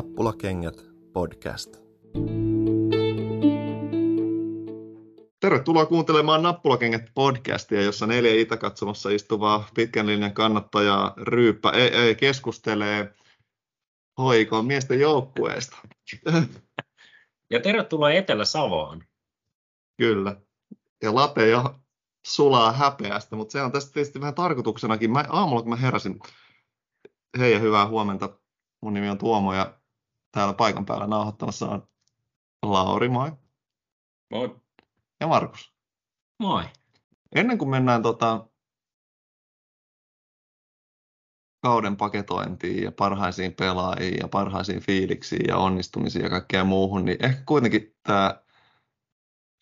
Nappulakengät 0.00 0.84
podcast. 1.12 1.76
Tervetuloa 5.40 5.86
kuuntelemaan 5.86 6.42
Nappulakengät 6.42 7.02
podcastia, 7.14 7.82
jossa 7.82 8.06
neljä 8.06 8.40
itäkatsomassa 8.40 9.10
istuvaa 9.10 9.68
pitkän 9.74 10.06
linjan 10.06 10.34
kannattajaa 10.34 11.14
Ryyppä 11.16 11.70
ei, 11.70 11.88
ei, 11.88 12.14
keskustelee 12.14 13.14
hoikon 14.18 14.66
miesten 14.66 15.00
joukkueesta. 15.00 15.76
Ja 17.50 17.60
tervetuloa 17.62 18.10
Etelä-Savoon. 18.10 19.04
Kyllä. 19.96 20.36
Ja 21.02 21.14
late 21.14 21.48
jo 21.48 21.74
sulaa 22.26 22.72
häpeästä, 22.72 23.36
mutta 23.36 23.52
se 23.52 23.62
on 23.62 23.72
tästä 23.72 23.92
tietysti 23.92 24.20
vähän 24.20 24.34
tarkoituksenakin. 24.34 25.10
Mä, 25.10 25.24
aamulla 25.28 25.62
kun 25.62 25.70
mä 25.70 25.76
heräsin, 25.76 26.18
hei 27.38 27.52
ja 27.52 27.58
hyvää 27.58 27.86
huomenta, 27.86 28.38
mun 28.82 28.94
nimi 28.94 29.08
on 29.08 29.18
Tuomo 29.18 29.54
ja 29.54 29.79
täällä 30.32 30.54
paikan 30.54 30.86
päällä 30.86 31.06
nauhoittamassa 31.06 31.68
on 31.68 31.88
Lauri, 32.62 33.08
moi. 33.08 33.32
Moi. 34.30 34.56
Ja 35.20 35.26
Markus. 35.26 35.74
Moi. 36.38 36.64
Ennen 37.34 37.58
kuin 37.58 37.68
mennään 37.68 38.02
tota, 38.02 38.48
kauden 41.62 41.96
paketointiin 41.96 42.82
ja 42.82 42.92
parhaisiin 42.92 43.54
pelaajiin 43.54 44.16
ja 44.20 44.28
parhaisiin 44.28 44.80
fiiliksiin 44.80 45.44
ja 45.48 45.56
onnistumisiin 45.56 46.22
ja 46.22 46.30
kaikkea 46.30 46.64
muuhun, 46.64 47.04
niin 47.04 47.24
ehkä 47.24 47.42
kuitenkin 47.46 47.96
tämä 48.02 48.42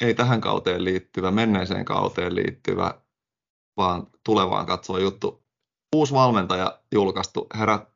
ei 0.01 0.15
tähän 0.15 0.41
kauteen 0.41 0.85
liittyvä, 0.85 1.31
menneeseen 1.31 1.85
kauteen 1.85 2.35
liittyvä, 2.35 3.01
vaan 3.77 4.07
tulevaan 4.25 4.67
katsova 4.67 4.99
juttu. 4.99 5.45
Uusi 5.97 6.15
valmentaja 6.15 6.83
julkaistu, 6.95 7.47
herät, 7.59 7.89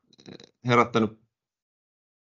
herättänyt 0.67 1.22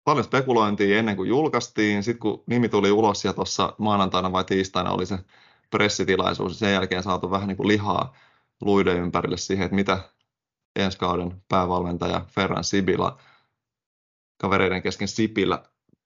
paljon 0.10 0.24
spekulointia 0.24 1.00
ennen 1.00 1.16
kuin 1.16 1.30
julkaistiin. 1.30 2.04
Sitten 2.04 2.20
kun 2.20 2.44
nimi 2.48 2.70
tuli 2.70 2.92
ulos 2.92 3.26
ja 3.26 3.34
tuossa 3.34 3.76
maanantaina 3.78 4.32
vai 4.32 4.44
tiistaina 4.44 4.92
oli 4.92 5.06
se 5.06 5.20
pressitilaisuus, 5.70 6.52
ja 6.52 6.58
sen 6.58 6.74
jälkeen 6.74 7.04
saatu 7.04 7.32
vähän 7.32 7.48
niin 7.48 7.58
kuin 7.58 7.68
lihaa 7.68 8.16
luiden 8.62 8.98
ympärille 8.98 9.38
siihen, 9.38 9.66
että 9.66 9.76
mitä 9.76 10.10
ensi 10.76 10.98
kauden 10.98 11.44
päävalmentaja 11.48 12.26
Ferran 12.28 12.64
Sibila 12.64 13.20
kavereiden 14.42 14.82
kesken 14.82 15.08
Sipillä 15.08 15.64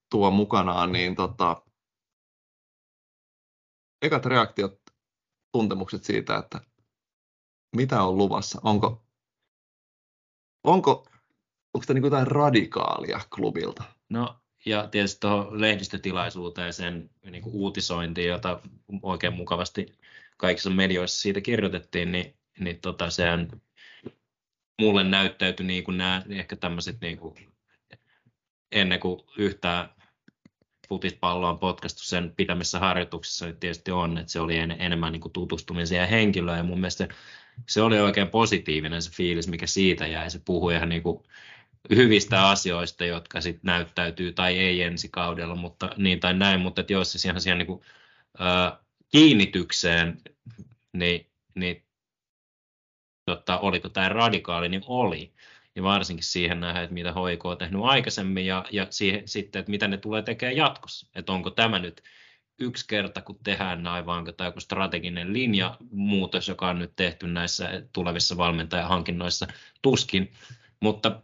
tuo 0.09 0.31
mukanaan, 0.31 0.91
niin 0.91 1.15
tota, 1.15 1.61
ekat 4.01 4.25
reaktiot, 4.25 4.81
tuntemukset 5.51 6.03
siitä, 6.03 6.37
että 6.37 6.61
mitä 7.75 8.03
on 8.03 8.17
luvassa, 8.17 8.61
onko, 8.63 9.03
onko, 10.63 11.07
onko 11.73 11.85
tämä 11.85 11.93
niin 11.95 12.03
jotain 12.03 12.27
radikaalia 12.27 13.21
klubilta? 13.35 13.83
No 14.09 14.35
ja 14.65 14.87
tietysti 14.87 15.19
tuohon 15.19 15.61
lehdistötilaisuuteen 15.61 16.73
sen 16.73 17.09
niin 17.29 17.43
kuin 17.43 17.55
uutisointiin, 17.55 18.27
jota 18.27 18.59
oikein 19.01 19.33
mukavasti 19.33 19.97
kaikissa 20.37 20.69
medioissa 20.69 21.21
siitä 21.21 21.41
kirjoitettiin, 21.41 22.11
niin, 22.11 22.35
niin 22.59 22.79
tota, 22.81 23.09
sehän 23.09 23.61
mulle 24.81 25.03
näyttäytyi 25.03 25.65
niin 25.65 25.83
kuin 25.83 25.97
nämä 25.97 26.23
ehkä 26.29 26.55
tämmöiset 26.55 27.01
niin 27.01 27.17
kuin, 27.17 27.35
ennen 28.71 28.99
kuin 28.99 29.19
yhtään 29.37 29.89
futispalloa 30.89 31.49
on 31.49 31.59
potkastu 31.59 32.03
sen 32.03 32.33
pitämissä 32.37 32.79
harjoituksissa, 32.79 33.45
niin 33.45 33.57
tietysti 33.57 33.91
on, 33.91 34.17
että 34.17 34.31
se 34.31 34.39
oli 34.39 34.57
en, 34.57 34.71
enemmän 34.71 35.11
niin 35.11 35.21
kuin 35.21 35.31
tutustumisen 35.31 35.97
ja 35.97 36.05
henkilöä, 36.05 36.57
ja 36.57 36.63
mun 36.63 36.79
mielestä 36.79 37.07
se 37.67 37.81
oli 37.81 37.99
oikein 37.99 38.27
positiivinen 38.27 39.01
se 39.01 39.11
fiilis, 39.11 39.47
mikä 39.47 39.67
siitä 39.67 40.07
jäi. 40.07 40.29
Se 40.29 40.41
puhui 40.45 40.75
ihan 40.75 40.89
niin 40.89 41.03
kuin 41.03 41.23
hyvistä 41.89 42.49
asioista, 42.49 43.05
jotka 43.05 43.41
sitten 43.41 43.67
näyttäytyy 43.67 44.33
tai 44.33 44.59
ei 44.59 44.81
ensi 44.81 45.09
kaudella, 45.09 45.55
mutta 45.55 45.89
niin 45.97 46.19
tai 46.19 46.33
näin, 46.33 46.61
mutta 46.61 46.81
että 46.81 46.93
jos 46.93 47.11
se 47.11 47.19
siihen, 47.19 47.41
siihen 47.41 47.57
niin 47.57 47.67
kuin, 47.67 47.81
äh, 48.41 48.79
kiinnitykseen, 49.11 50.21
niin, 50.93 51.29
niin 51.55 51.85
tota, 53.25 53.59
oliko 53.59 53.89
tämä 53.89 54.09
radikaali, 54.09 54.69
niin 54.69 54.83
oli. 54.87 55.33
Ja 55.75 55.83
varsinkin 55.83 56.23
siihen 56.23 56.59
nähdään, 56.59 56.83
että 56.83 56.93
mitä 56.93 57.13
HIK 57.13 57.45
on 57.45 57.57
tehnyt 57.57 57.81
aikaisemmin 57.83 58.45
ja, 58.45 58.65
ja 58.71 58.87
siihen, 58.89 59.27
sitten, 59.27 59.59
että 59.59 59.69
mitä 59.69 59.87
ne 59.87 59.97
tulee 59.97 60.21
tekemään 60.21 60.57
jatkossa. 60.57 61.07
Että 61.15 61.31
onko 61.31 61.49
tämä 61.49 61.79
nyt 61.79 62.03
yksi 62.59 62.87
kerta, 62.87 63.21
kun 63.21 63.39
tehdään 63.43 63.83
näin, 63.83 64.05
vai 64.05 64.17
onko 64.17 64.31
tämä 64.31 64.47
joku 64.47 64.59
strateginen 64.59 65.33
linjamuutos, 65.33 66.47
joka 66.47 66.69
on 66.69 66.79
nyt 66.79 66.95
tehty 66.95 67.27
näissä 67.27 67.83
tulevissa 67.93 68.37
valmentajahankinnoissa, 68.37 69.47
tuskin. 69.81 70.31
Mutta 70.79 71.21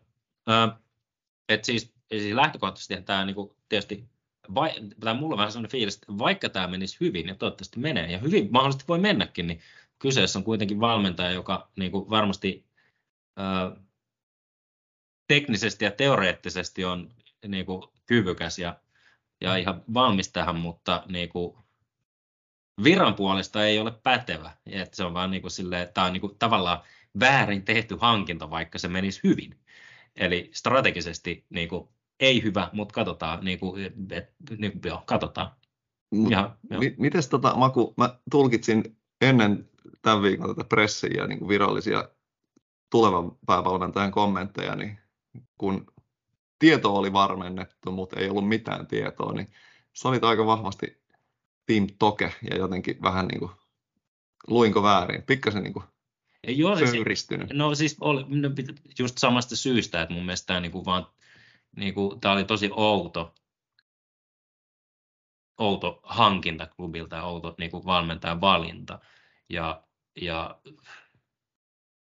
et 1.49 1.65
siis, 1.65 1.93
siis 2.11 2.35
lähtökohtaisesti 2.35 3.01
tämä 3.01 3.25
niin 3.25 3.35
kuin, 3.35 3.51
tietysti 3.69 4.09
vai, 4.55 4.71
tai 4.99 5.13
mulla 5.13 5.33
on 5.33 5.37
vähän 5.37 5.51
sellainen 5.51 5.71
fiilis, 5.71 5.95
että 5.95 6.17
vaikka 6.17 6.49
tämä 6.49 6.67
menisi 6.67 6.97
hyvin, 6.99 7.27
ja 7.27 7.35
toivottavasti 7.35 7.79
menee, 7.79 8.11
ja 8.11 8.17
hyvin 8.17 8.47
mahdollisesti 8.51 8.87
voi 8.87 8.99
mennäkin, 8.99 9.47
niin 9.47 9.59
kyseessä 9.99 10.39
on 10.39 10.45
kuitenkin 10.45 10.79
valmentaja, 10.79 11.31
joka 11.31 11.69
niin 11.75 11.91
kuin 11.91 12.09
varmasti 12.09 12.65
ää, 13.37 13.71
teknisesti 15.27 15.85
ja 15.85 15.91
teoreettisesti 15.91 16.85
on 16.85 17.11
niin 17.47 17.65
kuin, 17.65 17.83
kyvykäs 18.05 18.59
ja, 18.59 18.79
ja 19.41 19.55
ihan 19.55 19.83
valmis 19.93 20.31
tähän, 20.31 20.55
mutta 20.55 21.03
niin 21.07 21.29
kuin, 21.29 21.57
viran 22.83 23.13
puolesta 23.13 23.65
ei 23.65 23.79
ole 23.79 23.91
pätevä. 23.91 24.51
Et 24.65 24.93
se 24.93 25.03
on 25.03 25.13
vaan 25.13 25.31
niin 25.31 25.41
kuin 25.41 25.51
silleen, 25.51 25.93
tämä 25.93 26.07
on 26.07 26.13
niin 26.13 26.21
kuin, 26.21 26.35
tavallaan 26.39 26.81
väärin 27.19 27.65
tehty 27.65 27.97
hankinta, 28.01 28.49
vaikka 28.49 28.79
se 28.79 28.87
menisi 28.87 29.19
hyvin. 29.23 29.59
Eli 30.15 30.49
strategisesti 30.53 31.45
niin 31.49 31.69
kuin, 31.69 31.89
ei 32.19 32.43
hyvä, 32.43 32.69
mutta 32.73 32.93
katsotaan, 32.93 33.45
niin 33.45 33.59
kuin, 33.59 33.83
et, 34.11 34.33
niin 34.57 34.71
kuin, 34.71 34.81
joo, 34.85 35.03
katsotaan. 35.05 35.51
Ja, 36.29 36.55
m- 36.69 37.01
Mites 37.01 37.27
tota, 37.27 37.55
Maku, 37.55 37.93
mä 37.97 38.19
tulkitsin 38.31 38.97
ennen 39.21 39.69
tämän 40.01 40.21
viikon 40.21 40.55
tätä 40.55 40.69
pressiä 40.69 41.09
ja 41.17 41.27
niin 41.27 41.39
kuin 41.39 41.49
virallisia 41.49 42.09
tulevan 42.91 43.31
päävalmentajan 43.45 44.11
kommentteja, 44.11 44.75
niin 44.75 44.99
kun 45.57 45.85
tieto 46.59 46.95
oli 46.95 47.13
varmennettu, 47.13 47.91
mutta 47.91 48.19
ei 48.19 48.29
ollut 48.29 48.47
mitään 48.47 48.87
tietoa, 48.87 49.33
niin 49.33 49.51
sä 49.93 50.09
olit 50.09 50.23
aika 50.23 50.45
vahvasti 50.45 51.01
Team 51.65 51.87
Toke 51.99 52.33
ja 52.51 52.57
jotenkin 52.57 53.01
vähän 53.01 53.27
niin 53.27 53.39
kuin, 53.39 53.51
luinko 54.47 54.83
väärin, 54.83 55.23
pikkasen 55.23 55.63
niin 55.63 55.73
kuin 55.73 55.85
Joo, 56.47 56.77
söyristynyt. 56.77 57.53
No 57.53 57.75
siis 57.75 57.97
oli, 58.01 58.25
no, 58.27 58.49
just 58.99 59.17
samasta 59.17 59.55
syystä, 59.55 60.01
että 60.01 60.13
mun 60.13 60.25
mielestä 60.25 60.47
tämä, 60.47 60.59
niin 60.59 60.71
kuin 60.71 60.85
vaan, 60.85 61.07
niin 61.75 61.93
kuin, 61.93 62.19
tämä 62.19 62.33
oli 62.33 62.43
tosi 62.43 62.69
outo, 62.73 63.35
outo 65.57 65.99
hankinta 66.03 66.67
klubilta 66.67 67.15
ja 67.15 67.23
outo 67.23 67.55
niin 67.57 67.71
kuin 67.71 67.85
valmentajan 67.85 68.41
valinta. 68.41 68.99
Ja, 69.49 69.83
ja 70.21 70.59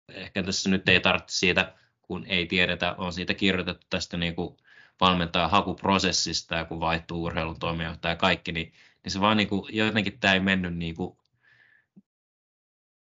ehkä 0.09 0.43
tässä 0.43 0.71
nyt 0.71 0.89
ei 0.89 1.01
tarvitse 1.01 1.39
siitä, 1.39 1.75
kun 2.03 2.25
ei 2.27 2.47
tiedetä, 2.47 2.95
on 2.99 3.13
siitä 3.13 3.35
kirjoitettu 3.35 3.87
tästä 3.91 4.17
niin 4.17 4.35
kuin 4.35 4.57
valmentajan 5.01 5.51
hakuprosessista 5.51 6.55
ja 6.55 6.65
kun 6.65 6.81
vaihtuu 6.81 7.25
urheilun 7.25 7.59
toimijohtaja 7.59 8.13
ja 8.13 8.17
kaikki, 8.17 8.53
niin, 8.53 8.73
niin 9.05 9.13
se 9.13 9.21
vaan 9.21 9.37
niin 9.37 9.49
kuin, 9.49 9.77
jotenkin 9.77 10.21
tämä 10.21 10.35
ei 10.35 10.41
mennyt 10.41 10.77
niin 10.77 10.97
kuin, 10.97 11.19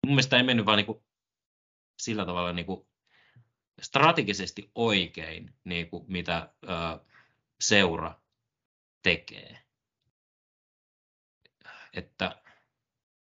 mun 0.06 0.16
mielestä 0.16 0.38
ei 0.38 0.44
mennyt 0.44 0.66
vaan 0.66 0.78
niin 0.78 0.86
kuin, 0.86 1.03
sillä 2.00 2.26
tavalla 2.26 2.54
niin 2.54 2.66
kuin, 2.66 2.88
strategisesti 3.82 4.72
oikein, 4.76 5.54
niin 5.64 5.90
kuin, 5.90 6.06
mitä 6.08 6.54
ö, 6.64 7.00
seura 7.62 8.20
tekee. 9.04 9.60
Että 11.94 12.42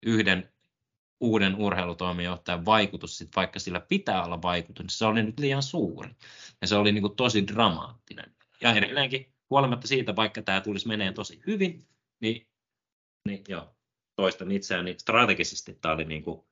yhden 0.03 0.53
uuden 1.21 1.54
urheilutoimijohtajan 1.56 2.65
vaikutus, 2.65 3.18
sit 3.18 3.36
vaikka 3.36 3.59
sillä 3.59 3.80
pitää 3.80 4.24
olla 4.24 4.42
vaikutus, 4.42 4.83
niin 4.83 4.91
se 4.91 5.04
oli 5.04 5.22
nyt 5.22 5.39
liian 5.39 5.62
suuri. 5.62 6.10
Ja 6.60 6.66
se 6.66 6.77
oli 6.77 6.92
niin 6.92 7.03
kuin 7.03 7.16
tosi 7.16 7.47
dramaattinen. 7.47 8.36
Ja 8.60 8.74
edelleenkin 8.74 9.34
huolimatta 9.51 9.89
siitä, 9.89 10.16
vaikka 10.16 10.42
tämä 10.42 10.60
tulisi 10.60 10.89
menee 10.89 11.12
tosi 11.12 11.42
hyvin, 11.47 11.89
niin, 12.21 12.47
niin 13.28 13.45
joo, 13.48 13.77
toistan 14.16 14.53
itseään, 14.53 14.84
niin 14.84 15.01
strategisesti 15.01 15.74
tämä 15.74 15.95
oli 15.95 16.04
niin 16.04 16.22
kuin 16.22 16.47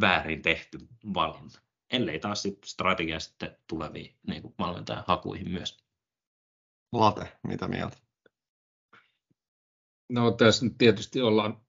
väärin 0.00 0.42
tehty 0.42 0.78
valinta. 1.14 1.60
Ellei 1.92 2.18
taas 2.18 2.42
sit 2.42 2.64
strategia 2.64 3.20
sitten 3.20 3.56
tuleviin 3.66 4.16
niin 4.26 4.42
kuin 4.42 4.54
valmentajan 4.58 5.04
hakuihin 5.06 5.50
myös. 5.50 5.84
Late, 6.92 7.38
mitä 7.46 7.68
mieltä? 7.68 7.96
No 10.08 10.30
tässä 10.30 10.64
nyt 10.64 10.78
tietysti 10.78 11.20
ollaan, 11.20 11.60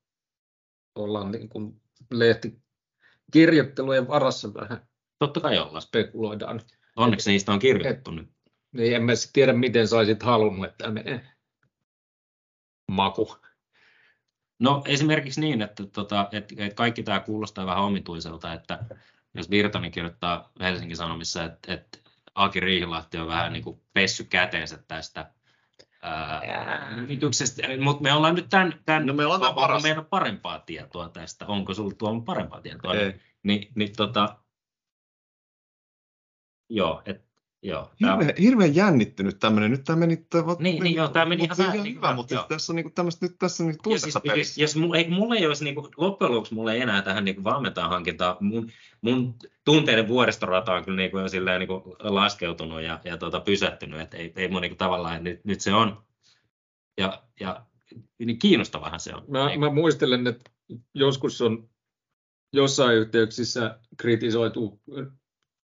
ollaan 0.95 1.31
niin 1.31 1.49
kuin 1.49 1.81
lehtikirjoittelujen 2.11 4.07
varassa 4.07 4.53
vähän. 4.53 4.87
Totta 5.19 5.39
kai 5.39 5.57
ollaan. 5.57 5.81
Spekuloidaan. 5.81 6.61
Onneksi 6.95 7.31
niistä 7.31 7.51
on 7.51 7.59
kirjoitettu 7.59 8.11
et, 8.11 8.15
nyt. 8.17 8.33
Niin 8.71 8.95
en 8.95 9.03
mä 9.03 9.11
tiedä, 9.33 9.53
miten 9.53 9.87
saisit 9.87 10.23
halunnut, 10.23 10.65
että 10.65 10.91
menee 10.91 11.27
maku. 12.91 13.35
No 14.59 14.83
esimerkiksi 14.85 15.41
niin, 15.41 15.61
että, 15.61 15.85
tota, 15.85 16.29
että, 16.31 16.55
että 16.57 16.75
kaikki 16.75 17.03
tämä 17.03 17.19
kuulostaa 17.19 17.65
vähän 17.65 17.83
omituiselta, 17.83 18.53
että 18.53 18.85
jos 19.33 19.49
Virtanen 19.49 19.91
kirjoittaa 19.91 20.51
Helsingin 20.59 20.97
Sanomissa, 20.97 21.43
että, 21.43 21.73
että 21.73 21.97
Aki 22.35 22.59
Riihilahti 22.59 23.17
on 23.17 23.27
vähän 23.27 23.53
niin 23.53 23.63
kuin 23.63 23.81
pessy 23.93 24.23
käteensä 24.23 24.77
tästä 24.87 25.31
mutta 27.83 28.03
me 28.03 28.13
ollaan 28.13 28.35
nyt 28.35 28.49
tämän, 28.49 28.79
tämän 28.85 29.05
No 29.05 29.13
me 29.13 29.25
ollaan 29.25 29.41
tämän 29.41 29.55
paras. 29.55 29.83
meillä 29.83 30.03
parempaa 30.03 30.59
tietoa 30.59 31.09
tästä, 31.09 31.45
onko 31.47 31.73
sinulla 31.73 31.95
tuolla 31.97 32.21
parempaa 32.21 32.61
tietoa? 32.61 32.93
Ei. 32.93 33.21
Niin, 33.43 33.71
niin 33.75 33.95
tota, 33.97 34.37
joo, 36.69 37.01
et, 37.05 37.25
joo. 37.63 37.91
Hirveän, 38.01 38.33
hirveän 38.39 38.75
jännittynyt 38.75 39.39
tämmöinen. 39.39 39.71
Nyt 39.71 39.83
tämä 39.83 39.99
meni... 39.99 40.17
Tämä, 40.17 40.43
Niin, 40.59 40.83
niin 40.83 40.95
joo, 40.95 41.07
tää 41.07 41.25
meni 41.25 41.43
ihan 41.43 41.49
mutta 41.49 41.63
vähän 41.63 41.75
ihan 41.75 41.83
niin 41.83 41.95
hyvä, 41.95 42.07
kuin- 42.07 42.15
mutta 42.15 42.33
joo. 42.33 42.45
tässä 42.49 42.71
on 42.71 42.75
niinku 42.75 42.91
tämmöistä, 42.95 43.25
nyt 43.25 43.35
tässä 43.39 43.63
niinku 43.63 43.91
Ja 43.91 43.99
siis, 43.99 44.15
jos, 44.15 44.23
pelissä. 44.23 44.61
jos 44.61 44.75
mulla, 44.75 44.97
ei, 44.97 45.09
mulla 45.09 45.35
ei 45.35 45.45
olisi, 45.45 45.63
niin 45.63 45.75
kuin, 45.75 45.87
loppujen 45.97 46.31
lopuksi 46.31 46.53
mulla 46.53 46.73
ei 46.73 46.81
enää 46.81 47.01
tähän 47.01 47.25
niin 47.25 47.43
valmentajan 47.43 47.89
hankintaan, 47.89 48.37
mun, 48.39 48.71
mun 49.01 49.35
tunteiden 49.65 50.07
vuoristorata 50.07 50.73
on 50.73 50.85
kyllä 50.85 50.97
niin 50.97 51.11
kuin, 51.11 51.21
jo 51.21 51.27
silleen, 51.27 51.59
niin 51.59 51.67
kuin, 51.67 51.83
laskeutunut 51.99 52.81
ja, 52.81 52.99
ja 53.03 53.17
tota, 53.17 53.39
pysähtynyt, 53.39 54.01
että 54.01 54.17
ei, 54.17 54.33
ei 54.35 54.47
mun 54.47 54.61
niin 54.61 54.71
kuin, 54.71 54.77
tavallaan, 54.77 55.15
että 55.15 55.29
nyt, 55.29 55.45
nyt 55.45 55.61
se 55.61 55.73
on. 55.73 56.03
Ja, 56.97 57.23
ja 57.39 57.65
niin 58.19 58.39
kiinnostavahan 58.39 58.99
se 58.99 59.15
on. 59.15 59.23
Mä, 59.27 59.47
Niin 59.47 59.59
mä 59.59 59.69
muistelen, 59.69 60.27
että 60.27 60.51
joskus 60.93 61.41
on 61.41 61.69
jossain 62.53 62.97
yhteyksissä 62.97 63.79
kritisoitu 63.97 64.81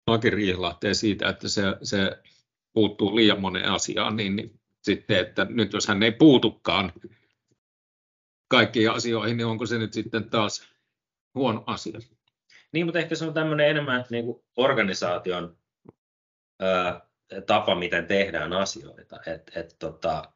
Aki 0.07 0.31
Riihlahteen 0.31 0.95
siitä, 0.95 1.29
että 1.29 1.49
se, 1.49 1.63
se 1.83 2.23
puuttuu 2.73 3.17
liian 3.17 3.41
moneen 3.41 3.73
asiaan, 3.73 4.17
niin, 4.17 4.37
niin 4.37 4.61
sitten, 4.83 5.19
että 5.19 5.45
nyt 5.45 5.73
jos 5.73 5.89
hän 5.89 6.03
ei 6.03 6.13
puutukaan 6.13 6.93
kaikkiin 8.49 8.91
asioihin, 8.91 9.37
niin 9.37 9.47
onko 9.47 9.67
se 9.67 9.79
nyt 9.79 9.93
sitten 9.93 10.31
taas 10.31 10.69
huono 11.35 11.65
asia? 11.67 11.99
Niin, 12.73 12.87
mutta 12.87 12.99
ehkä 12.99 13.15
se 13.15 13.25
on 13.25 13.35
tämmöinen 13.35 13.69
enemmän 13.69 14.05
niin 14.11 14.25
kuin 14.25 14.45
organisaation 14.57 15.57
ää, 16.61 17.07
tapa, 17.47 17.75
miten 17.75 18.07
tehdään 18.07 18.53
asioita. 18.53 19.21
Et, 19.27 19.53
et, 19.55 19.77
tota, 19.79 20.33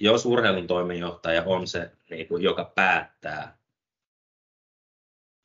jos 0.00 0.26
urheilun 0.26 0.66
toimijohtaja 0.66 1.42
on 1.46 1.66
se, 1.66 1.90
niin 2.10 2.28
kuin, 2.28 2.42
joka 2.42 2.72
päättää, 2.74 3.58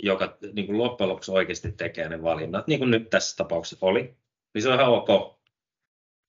joka 0.03 0.37
niin 0.53 0.65
kuin 0.67 0.77
loppujen 0.77 1.09
lopuksi 1.09 1.31
oikeasti 1.31 1.71
tekee 1.71 2.09
ne 2.09 2.23
valinnat, 2.23 2.67
niin 2.67 2.79
kuin 2.79 2.91
nyt 2.91 3.09
tässä 3.09 3.37
tapauksessa 3.37 3.85
oli, 3.85 4.15
niin 4.53 4.61
se 4.61 4.69
on 4.69 4.75
ihan 4.75 4.93
ok, 4.93 5.39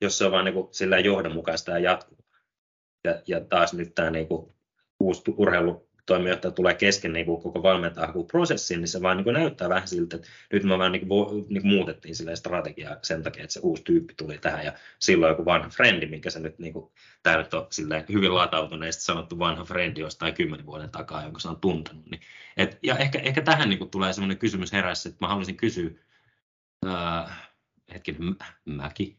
jos 0.01 0.19
se 0.19 0.25
on 0.25 0.33
vain 0.33 0.45
niin 0.45 0.55
kuin, 0.55 0.69
sillä 0.71 0.99
johdonmukaista 0.99 1.71
ja 1.71 1.79
jatkuvaa. 1.79 2.23
Ja, 3.05 3.23
ja 3.27 3.41
taas 3.41 3.75
nyt 3.75 3.95
tämä 3.95 4.11
niin 4.11 4.29
kuin, 4.29 4.53
uusi 5.01 5.23
urheilutoimijohtaja 6.11 6.53
tulee 6.53 6.75
kesken 6.75 7.13
niin 7.13 7.27
kuin, 7.27 7.43
koko 7.43 7.63
valmentajahakuprosessin, 7.63 8.81
niin 8.81 8.89
se 8.89 9.03
vaan 9.03 9.17
niin 9.17 9.25
kuin, 9.25 9.35
näyttää 9.35 9.69
vähän 9.69 9.89
siltä, 9.89 10.17
että 10.17 10.29
nyt 10.53 10.65
me 10.65 10.79
vaan 10.79 10.93
niin 10.93 11.09
kuin, 11.09 11.47
niin 11.49 11.63
kuin, 11.63 11.75
muutettiin 11.75 12.17
silleen 12.17 12.37
strategiaa 12.37 12.97
sen 13.03 13.23
takia, 13.23 13.43
että 13.43 13.53
se 13.53 13.61
uusi 13.63 13.83
tyyppi 13.85 14.15
tuli 14.15 14.39
tähän 14.39 14.65
ja 14.65 14.73
silloin 14.99 15.31
joku 15.31 15.45
vanha 15.45 15.69
frendi, 15.69 16.07
mikä 16.07 16.31
se 16.31 16.41
nyt 16.41 16.59
niin 16.59 16.73
kuin, 16.73 16.93
tämä 17.23 17.37
nyt 17.37 17.55
on 17.55 17.67
silleen 17.71 18.05
hyvin 18.13 18.35
latautuneesti 18.35 19.03
sanottu 19.03 19.39
vanha 19.39 19.65
frendi 19.65 20.01
jostain 20.01 20.35
kymmenen 20.35 20.67
vuoden 20.67 20.91
takaa, 20.91 21.23
jonka 21.23 21.41
se 21.41 21.49
on 21.49 21.61
tuntenut. 21.61 22.11
Niin, 22.11 22.21
et, 22.57 22.79
ja 22.83 22.97
ehkä, 22.99 23.19
ehkä 23.19 23.43
tähän 23.43 23.69
niin 23.69 23.79
kuin, 23.79 23.91
tulee 23.91 24.13
sellainen 24.13 24.39
kysymys 24.39 24.73
herässä, 24.73 25.09
että 25.09 25.25
mä 25.25 25.29
haluaisin 25.29 25.57
kysyä 25.57 25.91
äh, 26.87 27.51
hetkinen, 27.95 28.25
Mä- 28.25 28.55
Mäki, 28.65 29.19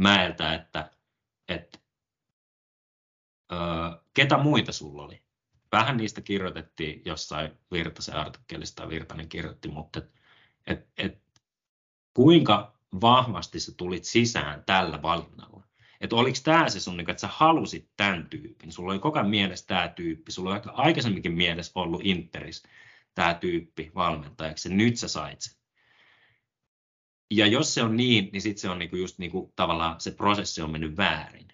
Mäeltä, 0.00 0.54
että, 0.54 0.90
että 1.48 1.78
öö, 3.52 3.58
ketä 4.14 4.38
muita 4.38 4.72
sulla 4.72 5.02
oli? 5.02 5.27
Vähän 5.72 5.96
niistä 5.96 6.20
kirjoitettiin 6.20 7.02
jossain 7.04 7.50
Virtasen 7.72 8.14
artikkelissa, 8.14 8.76
tai 8.76 8.88
Virtanen 8.88 9.28
kirjoitti, 9.28 9.68
mutta 9.68 9.98
et, 9.98 10.10
et, 10.66 10.88
et, 10.98 11.22
kuinka 12.14 12.78
vahvasti 13.00 13.60
sä 13.60 13.72
tulit 13.76 14.04
sisään 14.04 14.62
tällä 14.66 15.02
valinnalla? 15.02 15.62
Että 16.00 16.16
oliko 16.16 16.38
tämä 16.44 16.68
se 16.68 16.80
sun, 16.80 16.96
niinku, 16.96 17.10
että 17.10 17.20
sä 17.20 17.28
halusit 17.32 17.90
tämän 17.96 18.26
tyypin, 18.30 18.72
sulla 18.72 18.92
oli 18.92 18.98
koko 18.98 19.18
ajan 19.18 19.30
mielessä 19.30 19.66
tämä 19.66 19.88
tyyppi, 19.88 20.32
sulla 20.32 20.50
oli 20.50 20.56
aika 20.56 20.70
aikaisemminkin 20.70 21.32
mielessä 21.32 21.72
ollut 21.74 22.00
Interis 22.04 22.62
tämä 23.14 23.34
tyyppi 23.34 23.90
valmentajaksi, 23.94 24.68
ja 24.68 24.74
nyt 24.74 24.96
sä 24.96 25.08
sait 25.08 25.40
sen. 25.40 25.58
Ja 27.30 27.46
jos 27.46 27.74
se 27.74 27.82
on 27.82 27.96
niin, 27.96 28.28
niin 28.32 28.42
sitten 28.42 28.60
se 28.60 28.70
on 28.70 28.78
niinku 28.78 28.96
just 28.96 29.18
niinku, 29.18 29.52
tavallaan 29.56 30.00
se 30.00 30.10
prosessi 30.10 30.62
on 30.62 30.70
mennyt 30.70 30.96
väärin. 30.96 31.48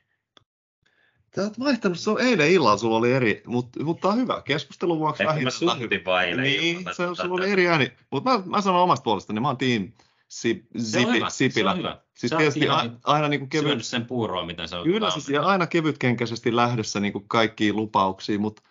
Sä 1.37 1.43
oot 1.43 1.61
vaihtanut, 1.61 1.99
se 1.99 2.11
on 2.11 2.21
eilen 2.21 2.51
illalla 2.51 2.77
sulla 2.77 2.97
oli 2.97 3.13
eri, 3.13 3.43
mutta 3.47 3.85
mut 3.85 4.01
tää 4.01 4.11
on 4.11 4.17
hyvä. 4.17 4.43
Keskustelun 4.45 4.99
vuoksi 4.99 5.23
Ehkä 5.23 5.31
mä 5.33 5.35
vähintään. 5.35 5.79
suhtin 5.79 6.05
vaan 6.05 6.25
eilen 6.25 6.43
Niin, 6.45 6.85
se, 6.93 7.05
että 7.05 7.23
sulla 7.23 7.35
oli 7.35 7.51
eri 7.51 7.69
ääni. 7.69 7.93
Mutta 8.11 8.31
mä, 8.31 8.43
mä 8.47 8.61
sanon 8.61 8.83
omasta 8.83 9.05
puolestani, 9.05 9.41
mä 9.41 9.49
oon 9.49 9.57
team 9.57 9.93
Sip, 10.29 10.65
Se 10.77 10.99
on 10.99 11.05
Sipi, 11.05 11.17
hyvä, 11.17 11.31
Sipilä. 11.31 11.71
se 11.71 11.75
on 11.75 11.79
hyvä. 11.79 12.01
Siis 12.15 12.31
Sä 12.31 12.37
tietysti 12.37 12.61
ihan 12.61 13.01
a, 13.05 13.13
aina 13.13 13.29
niin 13.29 13.41
kuin 13.41 13.49
kevyt, 13.49 13.67
syönyt 13.69 13.87
sen 13.87 14.07
puuroa, 14.07 14.47
mitä 14.47 14.67
sä 14.67 14.77
oot 14.77 14.85
kyllä 14.85 15.11
siis, 15.11 15.29
ja 15.29 15.43
aina 15.43 15.67
kevytkenkäisesti 15.67 16.57
lähdössä 16.57 17.01
niin 17.01 17.13
kuin 17.13 17.29
kaikkiin 17.29 17.77
lupauksiin, 17.77 18.41
mutta 18.41 18.63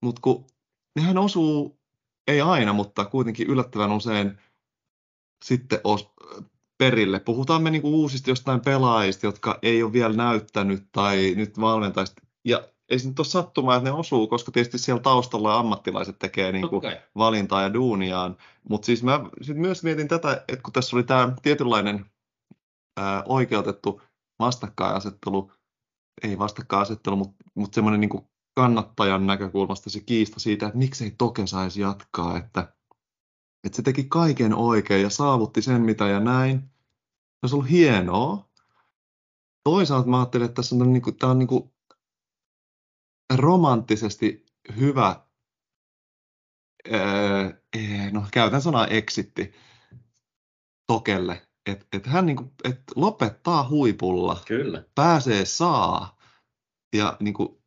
mut 0.00 0.18
kun 0.18 0.46
nehän 0.96 1.18
osuu, 1.18 1.80
ei 2.28 2.40
aina, 2.40 2.72
mutta 2.72 3.04
kuitenkin 3.04 3.46
yllättävän 3.46 3.92
usein 3.92 4.38
sitten 5.44 5.80
os, 5.84 6.10
perille. 6.80 7.20
Puhutaan 7.20 7.62
me 7.62 7.70
niin 7.70 7.82
kuin 7.82 7.94
uusista 7.94 8.30
jostain 8.30 8.60
pelaajista, 8.60 9.26
jotka 9.26 9.58
ei 9.62 9.82
ole 9.82 9.92
vielä 9.92 10.14
näyttänyt 10.14 10.88
tai 10.92 11.34
nyt 11.36 11.60
valmentajista. 11.60 12.22
Ja 12.44 12.64
ei 12.88 12.98
se 12.98 13.08
nyt 13.08 13.18
ole 13.18 13.26
sattumaa, 13.26 13.76
että 13.76 13.90
ne 13.90 13.96
osuu, 13.96 14.26
koska 14.26 14.52
tietysti 14.52 14.78
siellä 14.78 15.02
taustalla 15.02 15.58
ammattilaiset 15.58 16.18
tekee 16.18 16.52
niin 16.52 16.68
kuin 16.68 16.82
kai. 16.82 17.00
valintaa 17.16 17.62
ja 17.62 17.74
duuniaan. 17.74 18.36
Mutta 18.68 18.86
siis 18.86 19.02
mä 19.02 19.20
sit 19.42 19.56
myös 19.56 19.82
mietin 19.82 20.08
tätä, 20.08 20.44
että 20.48 20.62
kun 20.62 20.72
tässä 20.72 20.96
oli 20.96 21.04
tämä 21.04 21.32
tietynlainen 21.42 22.06
ää, 22.96 23.22
oikeutettu 23.26 24.02
vastakkainasettelu, 24.38 25.52
ei 26.22 26.38
vastakkainasettelu, 26.38 27.16
mutta 27.16 27.44
mut 27.54 27.74
semmoinen 27.74 28.00
niin 28.00 28.26
kannattajan 28.54 29.26
näkökulmasta 29.26 29.90
se 29.90 30.00
kiista 30.00 30.40
siitä, 30.40 30.66
että 30.66 30.78
miksei 30.78 31.10
Toke 31.18 31.46
saisi 31.46 31.80
jatkaa, 31.80 32.38
että, 32.38 32.74
että 33.64 33.76
se 33.76 33.82
teki 33.82 34.04
kaiken 34.04 34.54
oikein 34.54 35.02
ja 35.02 35.10
saavutti 35.10 35.62
sen 35.62 35.82
mitä 35.82 36.08
ja 36.08 36.20
näin. 36.20 36.60
Se 36.60 37.38
olisi 37.42 37.54
ollut 37.56 37.70
hienoa. 37.70 38.50
Toisaalta 39.64 40.08
mä 40.08 40.18
ajattelin, 40.18 40.44
että 40.44 40.54
tässä 40.54 40.76
on, 40.76 40.92
niin 40.92 41.02
kuin, 41.02 41.16
tämä 41.16 41.30
on 41.30 41.38
niin 41.38 41.48
kuin 41.48 41.72
romanttisesti 43.36 44.46
hyvä 44.76 45.30
Öö, 46.88 47.50
eh, 47.76 48.12
no 48.12 48.26
käytän 48.32 48.62
sanaa 48.62 48.86
exitti 48.86 49.52
Tokelle, 50.86 51.46
että 51.66 51.86
et 51.92 52.06
hän 52.06 52.26
niinku, 52.26 52.52
et 52.64 52.82
lopettaa 52.96 53.68
huipulla, 53.68 54.40
Kyllä. 54.46 54.84
pääsee 54.94 55.44
saa 55.44 56.18
ja 56.96 57.16
niinku, 57.20 57.62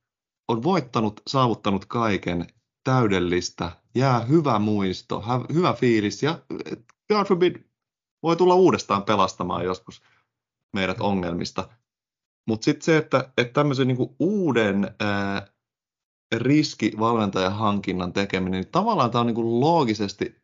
on 0.47 0.63
voittanut, 0.63 1.21
saavuttanut 1.27 1.85
kaiken 1.85 2.47
täydellistä, 2.83 3.71
jää 3.95 4.19
hyvä 4.19 4.59
muisto, 4.59 5.23
hyvä 5.53 5.73
fiilis 5.73 6.23
ja 6.23 6.39
God 7.13 7.27
forbid, 7.27 7.55
voi 8.23 8.35
tulla 8.35 8.55
uudestaan 8.55 9.03
pelastamaan 9.03 9.65
joskus 9.65 10.01
meidät 10.73 11.01
ongelmista. 11.01 11.69
Mutta 12.47 12.65
sitten 12.65 12.85
se, 12.85 12.97
että, 12.97 13.33
että 13.37 13.53
tämmöisen 13.53 13.87
niinku 13.87 14.15
uuden 14.19 14.95
ää, 14.99 15.47
riskivalmentajan 16.37 17.53
hankinnan 17.53 18.13
tekeminen, 18.13 18.61
niin 18.61 18.71
tavallaan 18.71 19.11
tämä 19.11 19.19
on 19.19 19.27
niin 19.27 19.35
kuin 19.35 19.59
loogisesti 19.59 20.43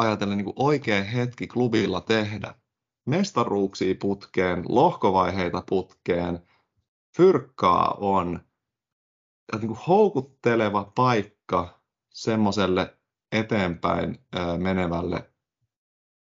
ajatellen 0.00 0.36
niin 0.36 0.44
kuin 0.44 0.54
oikea 0.56 1.04
hetki 1.04 1.46
klubilla 1.46 2.00
tehdä. 2.00 2.54
Mestaruuksia 3.06 3.94
putkeen, 4.00 4.64
lohkovaiheita 4.68 5.62
putkeen, 5.68 6.42
fyrkkaa 7.16 7.94
on 8.00 8.40
niin 9.58 9.68
kuin 9.68 9.80
houkutteleva 9.88 10.92
paikka 10.94 11.80
semmoiselle 12.10 12.96
eteenpäin 13.32 14.18
menevälle, 14.58 15.30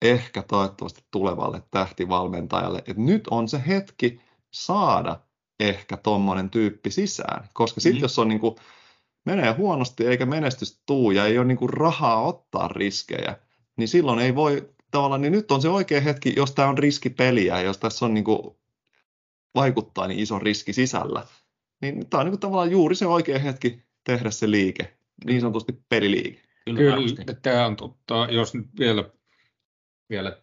ehkä 0.03 0.43
toivottavasti 0.43 1.05
tulevalle 1.11 1.63
tähtivalmentajalle, 1.71 2.79
että 2.79 3.03
nyt 3.03 3.29
on 3.31 3.49
se 3.49 3.63
hetki 3.67 4.21
saada 4.51 5.21
ehkä 5.61 5.97
tommonen 5.97 6.51
tyyppi 6.51 6.91
sisään. 6.91 7.49
Koska 7.53 7.81
sitten 7.81 8.01
Mm. 8.01 8.05
jos 8.05 8.19
on 8.19 8.29
niinku, 8.29 8.57
menee 9.25 9.53
huonosti 9.53 10.07
eikä 10.07 10.27
menestystä 10.27 10.83
tuu 10.87 11.11
ja 11.11 11.27
ei 11.27 11.39
ole 11.39 11.47
niinku 11.47 11.67
rahaa 11.67 12.23
ottaa 12.23 12.69
riskejä, 12.69 13.39
niin 13.77 13.89
silloin 13.89 14.19
ei 14.19 14.35
voi 14.35 14.75
tavallaan, 14.91 15.21
niin 15.21 15.33
nyt 15.33 15.51
on 15.51 15.63
se 15.63 15.69
oikea 15.69 16.01
hetki, 16.01 16.33
jos 16.37 16.53
tämä 16.53 16.69
on 16.69 16.79
riskipeliä, 16.79 17.61
jos 17.61 17.79
tässä 17.79 18.05
on 18.05 18.15
niinku, 18.15 18.59
vaikuttaa 19.55 20.07
niin 20.07 20.21
iso 20.21 20.39
riski 20.39 20.73
sisällä, 20.73 21.27
niin 21.83 22.11
tämä 22.11 22.21
on 22.21 22.27
niinku 22.27 22.39
tavallaan 22.39 22.71
juuri 22.71 22.95
se 22.95 23.07
oikea 23.07 23.39
hetki 23.39 23.83
tehdä 24.05 24.31
se 24.31 24.51
liike, 24.51 24.97
niin 25.25 25.41
sanotusti 25.41 25.73
peliliike. 25.89 26.43
Kyllä, 26.65 27.35
tämä 27.43 27.67
on 27.67 27.77
totta. 27.77 28.29
Jos 28.31 28.55
nyt 28.55 28.67
vielä, 28.79 29.11
vielä, 30.11 30.43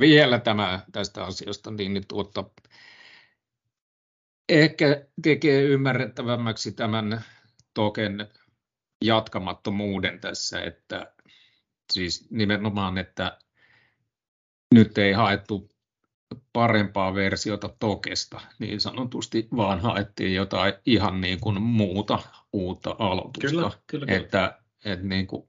vielä 0.00 0.38
tämä 0.38 0.80
tästä 0.92 1.24
asiasta, 1.24 1.70
niin 1.70 1.94
nyt 1.94 2.08
tuota, 2.08 2.44
ehkä 4.48 5.06
tekee 5.22 5.62
ymmärrettävämmäksi 5.62 6.72
tämän 6.72 7.24
token 7.74 8.28
jatkamattomuuden 9.04 10.20
tässä, 10.20 10.60
että 10.60 11.14
siis 11.92 12.30
nimenomaan, 12.30 12.98
että 12.98 13.38
nyt 14.74 14.98
ei 14.98 15.12
haettu 15.12 15.71
parempaa 16.52 17.14
versiota 17.14 17.70
Tokesta 17.78 18.40
niin 18.58 18.80
sanotusti, 18.80 19.48
vaan 19.56 19.80
haettiin 19.80 20.34
jotain 20.34 20.74
ihan 20.86 21.20
niin 21.20 21.40
kuin 21.40 21.62
muuta 21.62 22.18
uutta 22.52 22.96
aloitusta. 22.98 23.48
Kyllä, 23.48 23.70
kyllä, 23.86 24.06
kyllä. 24.06 24.18
Että, 24.18 24.58
että 24.84 25.06
niin 25.06 25.26
kuin, 25.26 25.48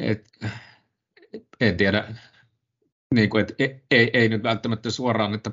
et, 0.00 0.28
en 1.60 1.76
tiedä, 1.76 2.14
niin 3.14 3.30
kuin, 3.30 3.40
että 3.40 3.54
ei, 3.90 4.10
ei 4.12 4.28
nyt 4.28 4.42
välttämättä 4.42 4.90
suoraan, 4.90 5.34
että 5.34 5.50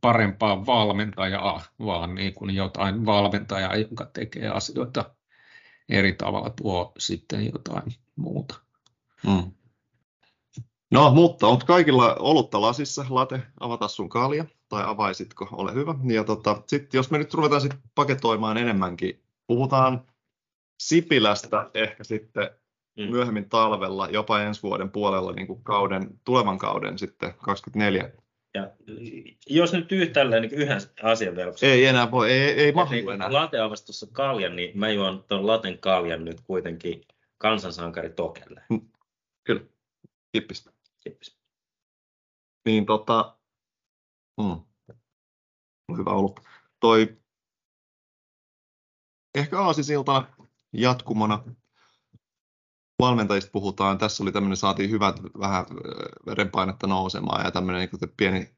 parempaa 0.00 0.66
valmentajaa, 0.66 1.62
vaan 1.78 2.14
niin 2.14 2.34
kuin 2.34 2.54
jotain 2.54 3.06
valmentajaa, 3.06 3.76
joka 3.76 4.10
tekee 4.12 4.48
asioita 4.48 5.14
eri 5.88 6.12
tavalla, 6.12 6.50
tuo 6.50 6.92
sitten 6.98 7.46
jotain 7.52 7.92
muuta. 8.16 8.54
Mm. 9.26 9.52
No, 10.90 11.10
mutta 11.10 11.46
onko 11.46 11.64
kaikilla 11.66 12.14
olutta 12.14 12.60
lasissa, 12.60 13.06
late, 13.10 13.42
avata 13.60 13.88
sun 13.88 14.08
kalja, 14.08 14.44
tai 14.68 14.82
avaisitko, 14.86 15.48
ole 15.52 15.74
hyvä. 15.74 15.94
Ja 16.04 16.24
tota, 16.24 16.62
sitten 16.66 16.98
jos 16.98 17.10
me 17.10 17.18
nyt 17.18 17.34
ruvetaan 17.34 17.60
sit 17.60 17.74
paketoimaan 17.94 18.56
enemmänkin, 18.56 19.22
puhutaan 19.46 20.04
Sipilästä 20.80 21.70
ehkä 21.74 22.04
sitten 22.04 22.50
mm. 22.96 23.10
myöhemmin 23.10 23.48
talvella, 23.48 24.08
jopa 24.08 24.40
ensi 24.40 24.62
vuoden 24.62 24.90
puolella 24.90 25.32
niin 25.32 25.46
kuin 25.46 25.62
kauden, 25.62 26.08
tulevan 26.24 26.58
kauden 26.58 26.98
sitten 26.98 27.34
24. 27.34 28.10
Ja 28.54 28.70
jos 29.46 29.72
nyt 29.72 29.92
yhtälleen 29.92 30.42
niin 30.42 30.54
yhden 30.54 30.80
asian 31.02 31.36
vielä. 31.36 31.52
Ei 31.62 31.84
enää 31.84 32.10
voi, 32.10 32.30
ei, 32.30 32.50
ei 32.50 32.72
mahdu 32.72 32.94
niin, 32.94 33.10
enää. 33.10 33.32
Late 33.32 33.58
avasi 33.58 33.86
tuossa 33.86 34.06
kaljan, 34.12 34.56
niin 34.56 34.78
mä 34.78 34.90
juon 34.90 35.24
tuon 35.28 35.46
laten 35.46 35.78
kaljan 35.78 36.24
nyt 36.24 36.40
kuitenkin 36.40 37.02
kansansankari 37.38 38.10
Tokelle. 38.10 38.62
Kyllä, 39.44 39.62
kippistä. 40.32 40.70
Kippis. 41.00 41.38
Niin 42.64 42.86
tota, 42.86 43.38
mm. 44.40 44.60
hyvä 45.96 46.10
ollut. 46.10 46.40
Toi 46.80 47.20
ehkä 49.34 49.60
aasisiltana 49.60 50.26
jatkumona 50.72 51.44
valmentajista 53.00 53.50
puhutaan. 53.52 53.98
Tässä 53.98 54.22
oli 54.22 54.32
tämmöinen, 54.32 54.56
saatiin 54.56 54.90
hyvät 54.90 55.22
vähän 55.22 55.66
verenpainetta 56.26 56.86
nousemaan 56.86 57.44
ja 57.44 57.50
tämmöinen 57.50 57.88
niin 57.92 58.12
pieni 58.16 58.50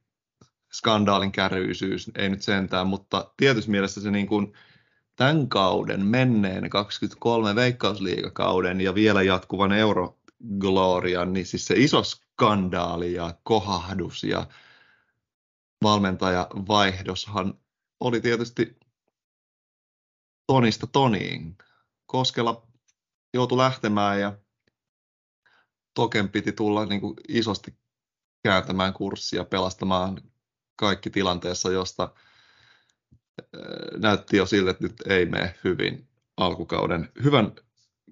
skandaalin 0.72 1.32
kärryisyys, 1.32 2.10
ei 2.14 2.28
nyt 2.28 2.42
sentään, 2.42 2.86
mutta 2.86 3.32
tietyssä 3.36 3.70
mielessä 3.70 4.00
se 4.00 4.10
niin 4.10 4.26
kuin 4.26 4.52
tämän 5.16 5.48
kauden, 5.48 6.06
menneen 6.06 6.70
23 6.70 7.54
veikkausliigakauden 7.54 8.80
ja 8.80 8.94
vielä 8.94 9.22
jatkuvan 9.22 9.72
Euroglorian, 9.72 11.32
niin 11.32 11.46
siis 11.46 11.66
se 11.66 11.74
iso 11.76 12.02
skandaali 12.42 13.12
ja 13.12 13.34
kohahdus 13.42 14.24
ja 14.24 14.46
valmentajavaihdoshan 15.82 17.54
oli 18.00 18.20
tietysti 18.20 18.80
Tonista 20.46 20.86
Toniin. 20.86 21.58
Koskela 22.06 22.66
joutui 23.34 23.58
lähtemään 23.58 24.20
ja 24.20 24.38
Token 25.94 26.28
piti 26.28 26.52
tulla 26.52 26.86
niin 26.86 27.00
kuin 27.00 27.14
isosti 27.28 27.74
kääntämään 28.44 28.92
kurssia, 28.92 29.44
pelastamaan 29.44 30.20
kaikki 30.76 31.10
tilanteessa, 31.10 31.70
josta 31.70 32.14
näytti 33.96 34.36
jo 34.36 34.46
sille, 34.46 34.70
että 34.70 34.84
nyt 34.84 35.00
ei 35.06 35.26
mene 35.26 35.54
hyvin 35.64 36.08
alkukauden. 36.36 37.08
Hyvän 37.24 37.52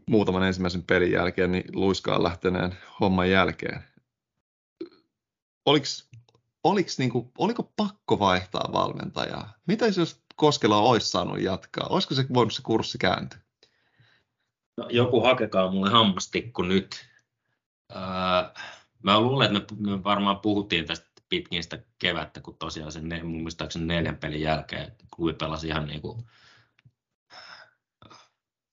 muutaman 0.09 0.43
ensimmäisen 0.43 0.83
pelin 0.83 1.13
jälkeen, 1.13 1.53
niin 1.53 1.65
luiskaan 1.73 2.23
lähteneen 2.23 2.77
homman 3.01 3.31
jälkeen. 3.31 3.90
Oliks, 5.67 6.11
oliks 6.65 6.99
niinku, 6.99 7.33
oliko 7.39 7.73
pakko 7.77 8.19
vaihtaa 8.19 8.73
valmentajaa? 8.73 9.53
Mitä 9.67 9.87
jos 9.87 10.23
Koskela 10.37 10.79
olisi 10.79 11.11
saanut 11.11 11.41
jatkaa? 11.41 11.87
Olisiko 11.91 12.15
se 12.15 12.27
voinut 12.35 12.53
se 12.53 12.63
kurssi 12.63 12.99
kääntyä? 12.99 13.41
No, 14.77 14.89
joku 14.91 15.21
hakekaa 15.21 15.71
mulle 15.71 15.91
hammastikku 15.91 16.63
nyt. 16.63 17.07
Öö, 17.93 18.01
mä 19.03 19.21
luulen, 19.21 19.57
että 19.57 19.75
me, 19.75 19.91
me 19.91 20.05
varmaan 20.05 20.41
puhuttiin 20.41 20.87
tästä 20.87 21.11
pitkin 21.29 21.63
sitä 21.63 21.79
kevättä, 21.99 22.41
kun 22.41 22.57
tosiaan 22.59 22.93
sen 22.93 23.09
mun 23.23 23.43
muistaakseni 23.43 23.87
neljän 23.87 24.17
pelin 24.17 24.41
jälkeen 24.41 24.97
klubi 25.17 25.33
pelasi 25.33 25.69
ihan 25.69 25.87
niin 25.87 26.01
kuin 26.01 26.27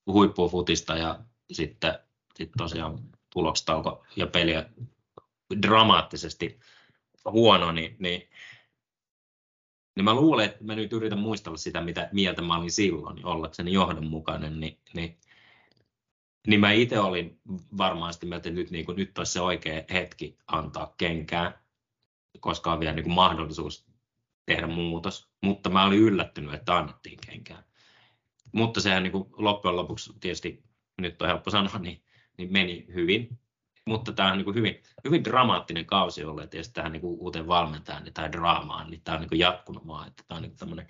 huippufutista 0.08 0.98
ja 0.98 1.20
sitten 1.52 2.00
sit 2.36 2.52
tosiaan 2.58 3.00
tulokset 3.34 3.70
alkoi 3.70 4.02
ja 4.16 4.28
peliä 4.28 4.70
dramaattisesti 5.62 6.60
huono, 7.26 7.72
niin, 7.72 7.96
niin, 8.00 8.30
niin 9.96 10.04
mä 10.06 10.14
luulen, 10.14 10.46
että 10.46 10.64
mä 10.64 10.76
nyt 10.76 10.94
yritän 10.94 11.20
muistella 11.20 11.58
sitä, 11.58 11.82
mitä 11.82 12.10
mieltä 12.12 12.42
mä 12.42 12.58
olin 12.58 12.72
silloin, 12.72 13.16
niin 13.16 13.26
ollakseni 13.26 13.74
johdonmukainen, 13.74 14.60
niin, 14.60 14.80
niin 14.94 15.18
niin 16.48 16.60
mä 16.60 16.72
itse 16.72 17.00
olin 17.00 17.40
varmaan 17.78 18.14
sitä 18.14 18.26
mieltä, 18.26 18.50
että 18.50 18.60
nyt, 18.60 18.72
niin 18.72 18.86
kuin, 18.86 18.96
nyt 18.96 19.18
olisi 19.18 19.32
se 19.32 19.42
oikea 19.42 19.84
hetki 19.94 20.38
antaa 20.48 20.94
kenkää, 20.98 21.62
koska 22.40 22.72
on 22.72 22.80
vielä 22.80 22.96
niin 22.96 23.04
kuin 23.04 23.14
mahdollisuus 23.14 23.88
tehdä 24.46 24.68
muutos. 24.68 25.30
Mutta 25.42 25.70
mä 25.70 25.86
olin 25.86 26.00
yllättynyt, 26.00 26.54
että 26.54 26.78
annettiin 26.78 27.20
kenkää. 27.28 27.64
Mutta 28.52 28.82
sehän 28.82 29.04
niin 29.04 29.12
kuin 29.12 29.30
loppujen 29.32 29.76
lopuksi 29.76 30.14
tietysti, 30.20 30.64
nyt 31.02 31.22
on 31.22 31.28
helppo 31.28 31.52
sanoa, 31.52 31.80
niin, 31.80 32.04
niin 32.38 32.52
meni 32.52 32.86
hyvin. 32.94 33.40
Mutta 33.88 34.14
tämä 34.14 34.32
on 34.32 34.38
niin 34.38 34.46
kuin 34.46 34.56
hyvin, 34.56 34.84
hyvin 35.04 35.24
dramaattinen 35.24 35.86
kausi 35.86 36.24
ollut, 36.24 36.44
että 36.44 36.58
jos 36.58 36.70
tähän 36.70 36.92
niin 36.92 37.02
uuteen 37.04 37.48
valmentajan 37.48 38.04
niin 38.04 38.14
tämä 38.14 38.32
draamaan, 38.32 38.92
niin 38.92 39.02
tämä 39.02 39.16
on 39.16 39.22
niin 39.22 39.30
kuin 39.30 39.40
jatkunut 39.40 39.88
vaan, 39.88 40.08
että 40.08 40.24
tämä 40.28 40.38
on 40.38 40.42
niin 40.42 40.58
tämmöinen 40.58 40.88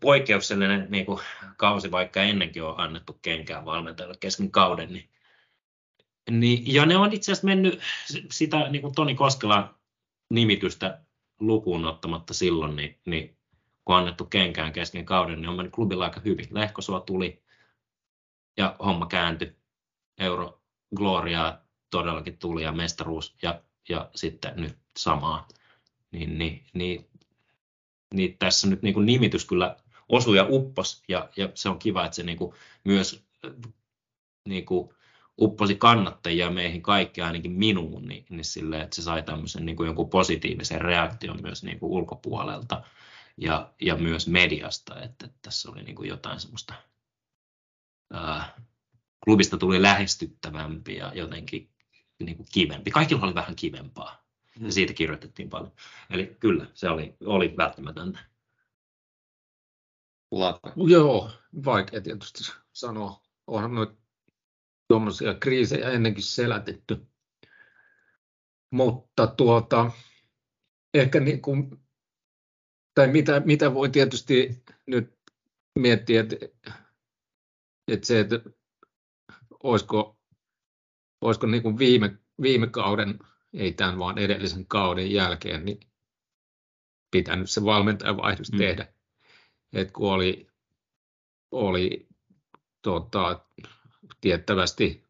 poikkeuksellinen 0.00 0.86
niin 0.90 1.06
kuin, 1.06 1.20
kausi, 1.56 1.90
vaikka 1.90 2.22
ennenkin 2.22 2.62
on 2.62 2.80
annettu 2.80 3.18
kenkään 3.22 3.64
valmentajalle 3.64 4.16
kesken 4.20 4.50
kauden. 4.50 4.92
Niin, 4.92 5.08
niin, 6.30 6.74
ja 6.74 6.86
ne 6.86 6.96
on 6.96 7.12
itse 7.12 7.32
asiassa 7.32 7.46
mennyt 7.46 7.80
sitä 8.30 8.68
niin 8.68 8.82
kuin 8.82 8.94
Toni 8.94 9.14
Koskelan 9.14 9.74
nimitystä 10.30 11.00
lukuun 11.40 11.84
ottamatta 11.84 12.34
silloin, 12.34 12.76
niin, 12.76 13.00
niin 13.06 13.38
kun 13.84 13.96
annettu 13.96 14.24
kenkään 14.24 14.72
kesken 14.72 15.04
kauden, 15.04 15.40
niin 15.40 15.48
on 15.48 15.56
mennyt 15.56 15.74
klubilla 15.74 16.04
aika 16.04 16.20
hyvin. 16.24 16.46
Lehkosua 16.50 17.00
tuli 17.00 17.42
ja 18.56 18.76
homma 18.78 19.06
kääntyi. 19.06 19.56
Euro 20.18 20.61
Gloria 20.96 21.58
todellakin 21.90 22.38
tuli 22.38 22.62
ja 22.62 22.72
mestaruus 22.72 23.36
ja, 23.42 23.62
ja 23.88 24.10
sitten 24.14 24.52
nyt 24.56 24.78
samaa. 24.96 25.48
Niin, 26.10 26.38
niin, 26.38 26.64
niin 26.74 27.12
niin 28.12 28.38
tässä 28.38 28.66
nyt 28.66 28.82
niin 28.82 28.94
kuin 28.94 29.06
nimitys 29.06 29.44
kyllä 29.44 29.76
osui 30.08 30.36
ja 30.36 30.46
uppos, 30.48 31.02
ja, 31.08 31.28
ja 31.36 31.48
se 31.54 31.68
on 31.68 31.78
kiva, 31.78 32.04
että 32.04 32.16
se 32.16 32.22
niin 32.22 32.38
kuin 32.38 32.54
myös 32.84 33.24
niin 34.48 34.66
kuin 34.66 34.94
upposi 35.40 35.74
kannattajia 35.74 36.50
meihin 36.50 36.82
kaikki, 36.82 37.20
ainakin 37.20 37.52
minuun, 37.52 38.04
niin, 38.04 38.26
niin 38.30 38.44
sille, 38.44 38.80
että 38.80 38.96
se 38.96 39.02
sai 39.02 39.22
tämmöisen 39.22 39.66
niin 39.66 39.76
kuin 39.76 39.86
jonkun 39.86 40.10
positiivisen 40.10 40.80
reaktion 40.80 41.42
myös 41.42 41.64
niin 41.64 41.78
kuin 41.78 41.92
ulkopuolelta 41.92 42.82
ja, 43.36 43.72
ja 43.80 43.96
myös 43.96 44.28
mediasta, 44.28 45.00
että, 45.00 45.26
että 45.26 45.38
tässä 45.42 45.70
oli 45.70 45.82
niin 45.82 45.96
kuin 45.96 46.08
jotain 46.08 46.40
semmoista, 46.40 46.74
ää, 48.12 48.56
klubista 49.24 49.58
tuli 49.58 49.82
lähestyttävämpi 49.82 50.96
ja 50.96 51.12
jotenkin 51.14 51.70
niin 52.22 52.36
kuin 52.36 52.46
kivempi. 52.52 52.90
Kaikilla 52.90 53.24
oli 53.24 53.34
vähän 53.34 53.56
kivempaa. 53.56 54.22
Ja 54.54 54.60
mm. 54.60 54.70
siitä 54.70 54.92
kirjoitettiin 54.92 55.50
paljon. 55.50 55.72
Eli 56.10 56.36
kyllä, 56.40 56.66
se 56.74 56.88
oli, 56.88 57.16
oli 57.24 57.54
välttämätöntä. 57.56 58.18
Lata. 60.30 60.72
Joo, 60.76 61.30
vaikea 61.64 62.00
tietysti 62.00 62.52
sanoa. 62.72 63.22
Onhan 63.46 63.74
noita 63.74 63.94
tuommoisia 64.88 65.34
kriisejä 65.34 65.90
ennenkin 65.90 66.22
selätetty. 66.22 67.06
Mutta 68.70 69.26
tuota, 69.26 69.90
ehkä 70.94 71.20
niin 71.20 71.42
kuin, 71.42 71.80
tai 72.94 73.08
mitä, 73.08 73.42
mitä 73.44 73.74
voi 73.74 73.88
tietysti 73.88 74.64
nyt 74.86 75.18
miettiä, 75.78 76.20
että, 76.20 76.36
että 77.88 78.06
se, 78.06 78.20
että 78.20 78.40
olisiko, 79.62 80.18
olisiko 81.20 81.46
niin 81.46 81.62
kuin 81.62 81.78
viime, 81.78 82.18
viime 82.42 82.66
kauden 82.66 83.18
ei 83.52 83.72
tämän 83.72 83.98
vaan 83.98 84.18
edellisen 84.18 84.66
kauden 84.66 85.12
jälkeen, 85.12 85.64
niin 85.64 85.80
pitänyt 87.10 87.50
se 87.50 87.64
valmentajavaihdos 87.64 88.52
mm. 88.52 88.58
tehdä. 88.58 88.92
Et 89.72 89.90
kun 89.90 90.12
oli, 90.12 90.46
oli 91.50 92.08
tota, 92.82 93.46
tiettävästi, 94.20 95.04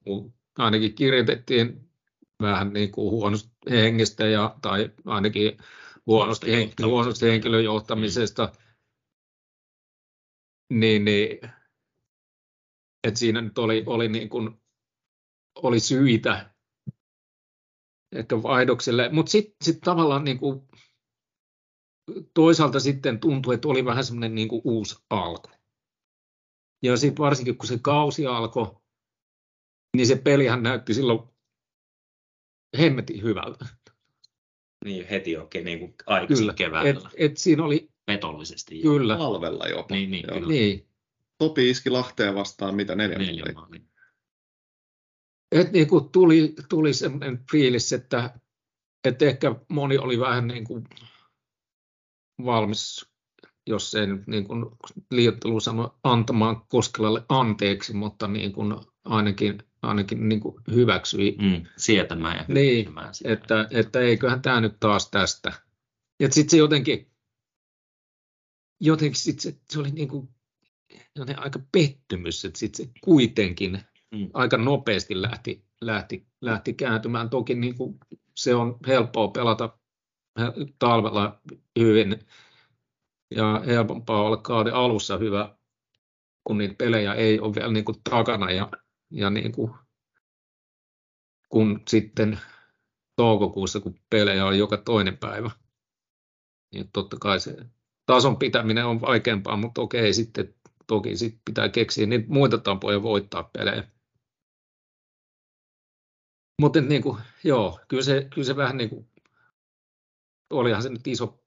ainakin 0.59 0.95
kirjoitettiin 0.95 1.91
vähän 2.41 2.73
niin 2.73 2.93
kuin 2.93 3.11
huonosta 3.11 3.51
hengestä 3.71 4.27
ja, 4.27 4.57
tai 4.63 4.91
ainakin 5.07 5.59
huonosta, 6.07 6.47
hen, 6.47 6.71
huonosta 6.85 7.27
henkilöjohtamisesta, 7.27 8.53
mm. 10.71 10.81
niin, 10.81 11.05
niin 11.05 11.41
että 13.05 13.21
siinä 13.21 13.41
nyt 13.41 13.59
oli, 13.59 13.83
oli, 13.87 14.09
niin 14.09 14.29
kuin, 14.29 14.51
oli 15.63 15.81
syitä 15.81 16.55
ehkä 18.13 18.43
vaihdokselle. 18.43 19.09
Mutta 19.13 19.31
sitten 19.31 19.57
sit 19.63 19.81
tavallaan 19.81 20.25
niin 20.25 20.39
kuin, 20.39 20.69
toisaalta 22.35 22.81
sitten 22.81 23.21
tuntui, 23.21 23.55
että 23.55 23.69
oli 23.69 23.85
vähän 23.85 24.05
semmoinen 24.05 24.35
niin 24.35 24.49
uusi 24.65 24.97
alku. 25.11 25.51
Ja 26.83 26.97
sitten 26.97 27.23
varsinkin 27.23 27.59
kun 27.59 27.69
se 27.69 27.79
kausi 27.83 28.27
alkoi, 28.27 28.77
niin 29.97 30.07
se 30.07 30.17
pelihän 30.17 30.63
näytti 30.63 30.95
silloin 30.95 31.21
hemmetin 32.79 33.23
hyvältä. 33.23 33.67
Niin 34.85 35.09
heti 35.09 35.37
oikein 35.37 35.65
niin 35.65 35.79
kuin 35.79 35.95
aikaisin 36.07 36.43
Kyllä, 36.43 36.55
keväällä. 36.55 36.91
et, 36.91 36.97
et 37.17 37.37
siinä 37.37 37.65
oli, 37.65 37.89
Petollisesti. 38.07 38.83
kyllä, 38.83 39.17
Talvella 39.17 39.69
jopa. 39.69 39.95
Niin, 39.95 40.11
niin, 40.11 40.25
Joo. 40.29 40.35
kyllä. 40.35 40.49
niin. 40.49 40.89
Topi 41.43 41.71
iski 41.71 41.91
Lahteen 41.91 42.35
vastaan 42.35 42.75
mitä 42.75 42.95
neljä, 42.95 43.19
Neljä 43.19 43.45
maalia. 43.55 43.81
Et 45.53 45.73
niin 45.73 45.89
kuin 45.89 46.09
tuli, 46.09 46.55
tuli 46.69 46.95
sellainen 46.95 47.45
fiilis, 47.51 47.93
että, 47.93 48.41
että 49.05 49.25
ehkä 49.25 49.55
moni 49.69 49.99
oli 49.99 50.19
vähän 50.21 50.47
niin 50.49 50.65
kuin 50.65 50.85
valmis, 52.45 53.07
jos 53.67 53.95
ei 53.95 54.07
nyt 54.07 54.27
niin 54.27 54.45
kuin 54.45 54.67
liioittelu 55.11 55.61
sano, 55.61 55.99
antamaan 56.05 56.63
Koskelalle 56.69 57.25
anteeksi, 57.29 57.95
mutta 57.95 58.29
niin 58.29 58.53
kuin 58.53 58.75
ainakin, 59.05 59.63
ainakin 59.83 60.29
niin 60.29 60.41
kuin 60.41 60.63
hyväksyi, 60.75 61.37
Mm, 61.41 61.67
sietämään 61.77 62.37
ja 62.37 62.45
Niin, 62.49 62.77
hyväksymään 62.79 63.15
sitä. 63.15 63.33
että, 63.33 63.69
että 63.71 64.01
eiköhän 64.01 64.43
tämä 64.43 64.61
nyt 64.61 64.81
taas 64.81 65.11
tästä. 65.11 65.53
Ja 66.21 66.31
sitten 66.33 66.51
se 66.51 66.57
jotenkin, 66.57 67.11
jotenkin 68.81 69.21
sit 69.21 69.41
se, 69.41 69.57
se 69.73 69.79
oli 69.81 69.91
niin 69.91 70.09
kuin 70.09 70.29
jotenkin 71.17 71.45
aika 71.45 71.61
pettymys, 71.73 72.45
että 72.45 72.59
sitten 72.59 72.87
se 72.87 72.93
kuitenkin 73.05 73.81
Mm. 74.13 74.31
aika 74.35 74.57
nopeasti 74.57 75.23
lähti, 75.23 75.65
lähti, 75.81 76.27
lähti 76.41 76.75
kääntymään. 76.75 77.31
Toki 77.31 77.55
niin 77.55 77.77
kuin 77.77 77.99
se 78.37 78.55
on 78.55 78.79
helppoa 78.87 79.29
pelata 79.29 79.79
talvella 80.79 81.41
hyvin 81.79 82.19
ja 83.35 83.63
helpompaa 83.67 84.23
olla 84.23 84.37
kauden 84.37 84.75
alussa 84.75 85.19
hyvä, 85.19 85.57
kun 86.45 86.59
niitä 86.59 86.75
pelejä 86.79 87.15
ei 87.15 87.41
ole 87.41 87.55
vielä 87.55 87.73
niin 87.73 87.85
kuin 87.85 87.97
takana 88.11 88.51
ja, 88.51 88.71
ja 89.11 89.31
niin 89.31 89.53
kuin, 89.53 89.75
kun 91.49 91.81
sitten 91.89 92.39
toukokuussa, 93.17 93.81
kun 93.81 93.95
pelejä 94.11 94.47
on 94.47 94.59
joka 94.59 94.77
toinen 94.77 95.19
päivä, 95.19 95.51
niin 96.73 96.91
totta 96.93 97.17
kai 97.21 97.41
se 97.41 97.57
tason 98.07 98.37
pitäminen 98.37 98.87
on 98.87 99.01
vaikeampaa, 99.01 99.57
mutta 99.57 99.81
okei, 99.81 100.15
sitten 100.15 100.55
toki 100.93 101.17
sit 101.17 101.39
pitää 101.45 101.69
keksiä 101.69 102.07
niitä 102.07 102.29
muita 102.29 102.59
tapoja 102.59 103.03
voittaa 103.03 103.43
pelejä. 103.43 103.89
Mutta 106.61 106.81
niin 106.81 107.03
kuin, 107.03 107.19
joo, 107.45 107.81
kyllä 107.89 108.03
se, 108.03 108.27
kyllä 108.35 108.47
se 108.47 108.57
vähän 108.57 108.77
niin 108.77 108.91
kuin, 108.91 109.09
olihan 110.51 110.83
se 110.83 110.89
nyt 110.89 111.07
iso, 111.07 111.45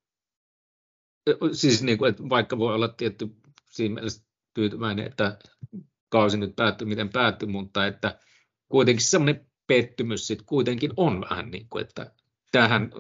siis 1.52 1.84
niin 1.84 1.98
kuin, 1.98 2.10
että 2.10 2.24
vaikka 2.30 2.58
voi 2.58 2.76
olla 2.76 2.88
tietty 2.88 3.36
siinä 3.70 3.96
mielessä 3.96 4.24
tyytyväinen, 4.54 5.06
että 5.06 5.40
kausi 6.10 6.38
nyt 6.38 6.56
päättyi 6.56 6.88
miten 6.88 7.10
päättyi, 7.10 7.50
mutta 7.50 7.86
että 7.88 8.20
kuitenkin 8.70 9.06
semmoinen 9.06 9.48
pettymys 9.68 10.28
sitten 10.28 10.46
kuitenkin 10.46 10.92
on 10.98 11.22
vähän 11.22 11.52
niin 11.52 11.68
kuin, 11.70 11.82
että 11.82 12.12
tähän, 12.52 12.92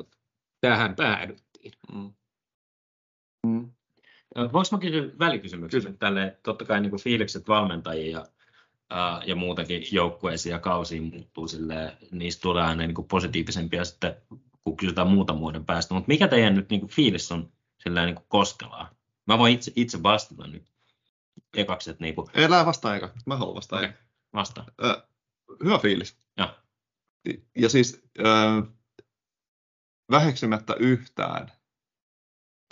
tähän 0.62 0.96
päädyttiin. 0.96 1.72
Mm. 1.94 2.14
Voinko 4.36 4.64
mä 4.72 4.78
kysyä 4.78 5.12
välikysymyksen 5.20 5.82
Kysy. 5.82 5.98
tälle, 5.98 6.40
totta 6.44 6.66
kai 6.66 6.82
niin 6.82 6.90
kuin 6.90 7.02
fiilikset 7.02 7.48
valmentajia 7.48 8.20
ja, 8.20 8.26
ää, 8.90 9.22
ja 9.26 9.36
muutenkin 9.36 9.84
joukkueisiin 9.92 10.52
ja 10.54 10.60
kausiin 10.60 11.04
muuttuu 11.04 11.48
silleen, 11.48 11.92
niistä 12.12 12.42
tulee 12.42 12.64
aina 12.64 12.84
niin 12.88 12.96
kuin 12.96 13.08
positiivisempia 13.08 13.86
sitten, 13.86 14.16
kun 14.64 14.78
kysytään 14.78 15.08
muutaman 15.08 15.42
vuoden 15.42 15.66
päästä, 15.66 15.94
mutta 15.94 16.08
mikä 16.08 16.28
teidän 16.28 16.56
nyt 16.56 16.70
niin 16.70 16.80
kuin 16.82 16.92
fiilis 16.92 17.32
on 17.32 17.52
silleen 17.84 18.06
niin 18.06 18.16
kuin 18.16 18.26
Koskelaa? 18.30 18.90
Mä 19.28 19.38
voin 19.38 19.54
itse, 19.54 19.72
itse 19.76 20.04
vastata 20.04 20.48
nyt 20.48 20.64
ekaksi, 21.58 21.90
että 21.90 22.04
niin 22.04 22.16
kuin, 22.16 22.28
Elää 22.34 22.66
vastaan 22.66 22.98
eka. 22.98 23.14
Mä 23.26 23.38
haluan 23.38 23.56
vastaan 23.56 23.80
Okei. 23.80 23.90
eka. 23.90 24.00
vastaan. 24.34 24.68
Ö, 24.84 25.08
hyvä 25.64 25.78
fiilis. 25.80 26.18
Joo. 26.38 26.50
Ja 27.58 27.70
siis 27.70 28.04
ö, 28.20 28.24
väheksymättä 30.12 30.74
yhtään 30.80 31.52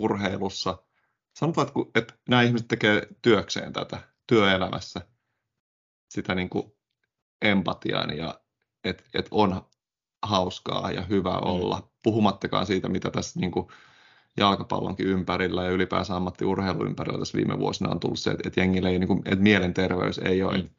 urheilussa. 0.02 0.78
Sanotaan, 1.34 1.68
että, 1.68 1.98
että 1.98 2.14
nämä 2.28 2.42
ihmiset 2.42 2.68
tekee 2.68 3.06
työkseen 3.22 3.72
tätä 3.72 3.98
työelämässä, 4.26 5.00
sitä 6.10 6.34
niin 6.34 6.50
kuin 6.50 6.72
empatiaa 7.42 8.12
ja 8.12 8.40
että 8.84 9.04
et 9.14 9.28
on 9.30 9.62
hauskaa 10.22 10.90
ja 10.90 11.02
hyvä 11.02 11.38
olla, 11.38 11.90
puhumattakaan 12.02 12.66
siitä, 12.66 12.88
mitä 12.88 13.10
tässä 13.10 13.40
niin 13.40 13.50
kuin 13.50 13.68
jalkapallonkin 14.36 15.06
ympärillä 15.06 15.64
ja 15.64 15.70
ylipäänsä 15.70 16.16
ammattiurheilun 16.16 16.86
ympärillä 16.86 17.18
tässä 17.18 17.38
viime 17.38 17.58
vuosina 17.58 17.90
on 17.90 18.00
tullut 18.00 18.18
se, 18.18 18.30
että, 18.30 18.48
että 18.48 18.60
jengillä 18.60 18.88
ei, 18.88 18.98
niin 18.98 19.08
kuin, 19.08 19.22
että 19.24 19.42
mielenterveys 19.42 20.18
ei 20.18 20.42
ole, 20.42 20.58
Mm. 20.58 20.70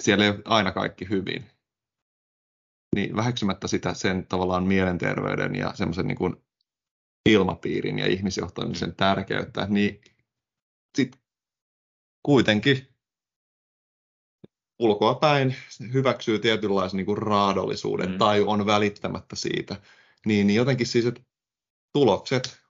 siellä 0.00 0.24
ei 0.24 0.30
ole 0.30 0.42
aina 0.44 0.72
kaikki 0.72 1.08
hyvin. 1.08 1.50
Niin 2.94 3.16
väheksymättä 3.16 3.68
sitä 3.68 3.94
sen 3.94 4.26
tavallaan 4.26 4.64
mielenterveyden 4.64 5.54
ja 5.54 5.72
semmoisen 5.74 6.06
niin 6.06 6.18
kuin 6.18 6.43
ilmapiirin 7.26 7.98
ja 7.98 8.06
ihmisjohtamisen 8.06 8.94
tärkeyttä, 8.96 9.66
niin 9.70 10.00
sitten 10.96 11.20
kuitenkin 12.22 12.88
ulkoapäin 14.78 15.56
hyväksyy 15.92 16.38
tietynlaisen 16.38 16.96
niin 16.96 17.06
kuin 17.06 17.18
raadollisuuden 17.18 18.10
Mm. 18.10 18.18
tai 18.18 18.40
on 18.40 18.66
välittämättä 18.66 19.36
siitä, 19.36 19.76
niin, 20.26 20.46
niin 20.46 20.56
jotenkin 20.56 20.86
siis, 20.86 21.06
että 21.06 21.22
tulokset 21.92 22.60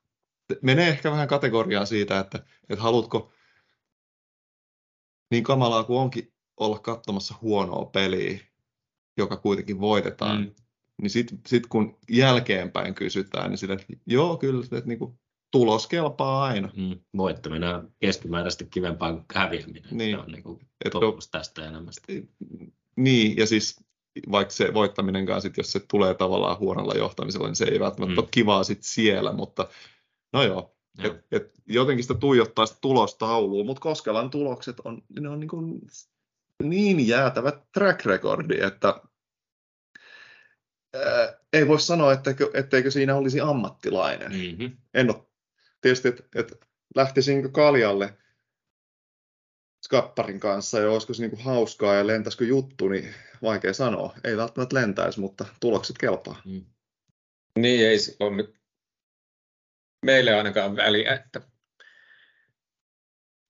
menee 0.62 0.88
ehkä 0.88 1.10
vähän 1.10 1.28
kategoriaan 1.28 1.86
siitä, 1.86 2.18
että, 2.18 2.44
että 2.68 2.82
haluatko 2.82 3.32
niin 5.30 5.44
kamalaa 5.44 5.84
kuin 5.84 5.98
onkin 5.98 6.32
olla 6.56 6.78
katsomassa 6.78 7.34
huonoa 7.42 7.84
peliä, 7.84 8.38
joka 9.16 9.36
kuitenkin 9.36 9.80
voitetaan, 9.80 10.40
Mm. 10.40 10.54
Niin 11.02 11.10
sitten 11.10 11.40
sit 11.46 11.66
kun 11.66 11.98
jälkeenpäin 12.10 12.94
kysytään, 12.94 13.50
niin 13.50 13.58
sille, 13.58 13.74
että 13.74 13.86
joo, 14.06 14.36
kyllä, 14.36 14.64
että 14.64 14.80
niin 14.88 14.98
kuin, 14.98 15.18
tulos 15.50 15.86
kelpaa 15.86 16.44
aina. 16.44 16.70
Mm. 16.76 16.98
Voittaminen 17.16 17.74
on 17.74 17.92
keskimääräisesti 18.00 18.66
kivempaa 18.70 19.12
kuin 19.12 19.24
häviäminen. 19.34 19.84
Niin. 19.90 20.16
Se 20.16 20.22
on 20.22 20.32
niin 20.32 20.42
kuin 20.42 20.60
totuus 20.92 21.28
tästä 21.28 21.68
elämästä. 21.68 22.12
Niin, 22.96 23.36
ja 23.36 23.46
siis 23.46 23.84
vaikka 24.30 24.54
se 24.54 24.74
voittaminenkaan, 24.74 25.42
sit, 25.42 25.56
jos 25.56 25.72
se 25.72 25.80
tulee 25.90 26.14
tavallaan 26.14 26.58
huonolla 26.58 26.94
johtamisella, 26.94 27.46
niin 27.46 27.56
se 27.56 27.64
ei 27.64 27.80
välttämättä 27.80 28.12
Mm. 28.14 28.18
ole 28.18 28.28
kivaa 28.30 28.64
sit 28.64 28.82
siellä, 28.82 29.32
mutta 29.32 29.68
no 30.32 30.42
joo, 30.42 30.76
Joo. 30.98 31.14
et, 31.14 31.26
et 31.32 31.52
jotenkin 31.66 32.04
sitä 32.04 32.14
tuijottaa 32.14 32.66
sitä 32.66 32.78
tulostaulua, 32.80 33.64
mutta 33.64 33.80
Koskelan 33.80 34.30
tulokset 34.30 34.80
on, 34.84 35.02
ne 35.20 35.28
on 35.28 35.40
niin, 35.40 35.48
kuin 35.48 35.80
niin 36.62 37.08
jäätävä 37.08 37.52
track 37.74 38.06
recordi, 38.06 38.60
että 38.60 39.00
ää, 40.94 41.34
ei 41.52 41.68
voi 41.68 41.80
sanoa, 41.80 42.12
etteikö, 42.12 42.50
etteikö 42.54 42.90
siinä 42.90 43.16
olisi 43.16 43.40
ammattilainen. 43.40 44.32
Mm-hmm. 44.32 44.76
En 44.94 45.10
ole. 45.10 45.26
Tietysti, 45.80 46.08
että 46.08 46.22
et 46.34 46.52
lähtisinkö 46.94 47.48
kaljalle 47.48 48.16
skapparin 49.84 50.40
kanssa 50.40 50.78
ja 50.78 50.90
olisiko 50.90 51.14
se 51.14 51.22
niinku 51.22 51.42
hauskaa 51.42 51.94
ja 51.94 52.06
lentäisikö 52.06 52.44
juttu, 52.44 52.88
niin 52.88 53.14
vaikea 53.42 53.72
sanoa. 53.72 54.14
Ei 54.24 54.36
välttämättä 54.36 54.74
lentäisi, 54.74 55.20
mutta 55.20 55.44
tulokset 55.60 55.98
kelpaa. 55.98 56.42
Mm. 56.44 56.64
Niin 57.58 57.86
ei 57.86 57.98
silloin 57.98 58.36
nyt 58.36 58.54
meille 60.04 60.34
ainakaan 60.34 60.76
väliä, 60.76 61.14
että 61.14 61.40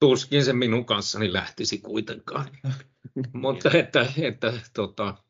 tuskin 0.01 0.45
se 0.45 0.53
minun 0.53 0.87
kanssani 0.87 1.33
lähtisi 1.33 1.79
kuitenkaan. 1.79 2.49
Mutta 3.33 3.71
että, 3.73 4.07
että 4.23 4.53
tota, 4.75 5.24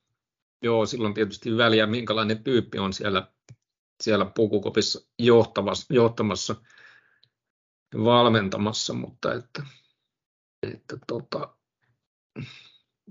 joo, 0.64 0.86
silloin 0.86 1.14
tietysti 1.14 1.56
väliä, 1.56 1.86
minkälainen 1.86 2.44
tyyppi 2.44 2.78
on 2.78 2.92
siellä, 2.92 3.32
siellä 4.02 4.24
pukukopissa 4.24 5.10
johtamassa, 5.18 5.94
johtamassa 5.94 6.54
valmentamassa, 8.04 8.94
mutta 8.94 9.34
että, 9.34 9.62
että 10.72 10.98
tota, 11.06 11.56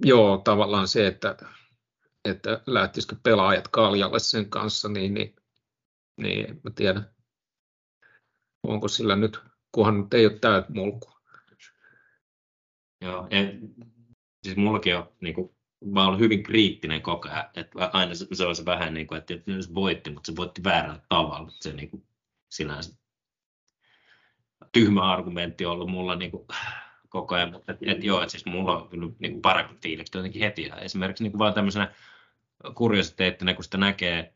joo, 0.05 0.37
tavallaan 0.37 0.87
se, 0.87 1.07
että, 1.07 1.37
että 2.25 2.63
lähtisikö 2.65 3.15
pelaajat 3.23 3.67
kaljalle 3.67 4.19
sen 4.19 4.49
kanssa, 4.49 4.89
niin, 4.89 5.13
niin, 5.13 5.35
niin 6.17 6.49
en 6.49 6.61
mä 6.63 6.71
tiedä, 6.75 7.03
onko 8.63 8.87
sillä 8.87 9.15
nyt, 9.15 9.39
kunhan 9.71 10.01
nyt 10.01 10.13
ei 10.13 10.25
ole 10.25 10.39
täyt 10.39 10.69
mulkua. 10.69 11.19
Joo, 13.01 13.27
ja, 13.31 13.39
siis 14.43 14.57
mullakin 14.57 14.97
on, 14.97 15.13
niin 15.21 15.35
kuin, 15.35 15.55
mä 15.85 16.07
olen 16.07 16.19
hyvin 16.19 16.43
kriittinen 16.43 17.01
koko 17.01 17.29
ajan, 17.29 17.45
että 17.55 17.89
aina 17.93 18.15
se, 18.15 18.27
se 18.33 18.45
on 18.45 18.55
se 18.55 18.65
vähän 18.65 18.93
niin 18.93 19.07
kuin, 19.07 19.17
että 19.17 19.33
jos 19.47 19.73
voitti, 19.73 20.11
mutta 20.11 20.31
se 20.31 20.35
voitti 20.35 20.63
väärällä 20.63 21.01
tavalla, 21.09 21.51
se 21.59 21.73
niin 21.73 21.89
kuin, 21.89 22.03
sinänsä 22.49 22.97
tyhmä 24.71 25.11
argumentti 25.11 25.65
ollut 25.65 25.89
mulla 25.89 26.15
niin 26.15 26.31
kuin, 26.31 26.47
koko 27.09 27.35
ajan, 27.35 27.51
mutta 27.51 27.71
et, 27.71 27.77
et, 27.81 28.03
joo, 28.03 28.21
että 28.21 28.31
siis 28.31 28.45
mulla 28.45 28.77
on 28.77 28.89
kyllä 28.89 29.07
niin 29.19 29.31
kuin 29.31 29.41
paremmat 29.41 29.81
fiilikset 29.81 30.15
jotenkin 30.15 30.41
heti, 30.41 30.63
ja 30.63 30.75
esimerkiksi 30.75 31.23
niin 31.23 31.31
kuin 31.31 31.39
vaan 31.39 31.53
tämmöisenä 31.53 31.93
kuriositeettina, 32.75 33.53
kun 33.53 33.63
sitä 33.63 33.77
näkee 33.77 34.33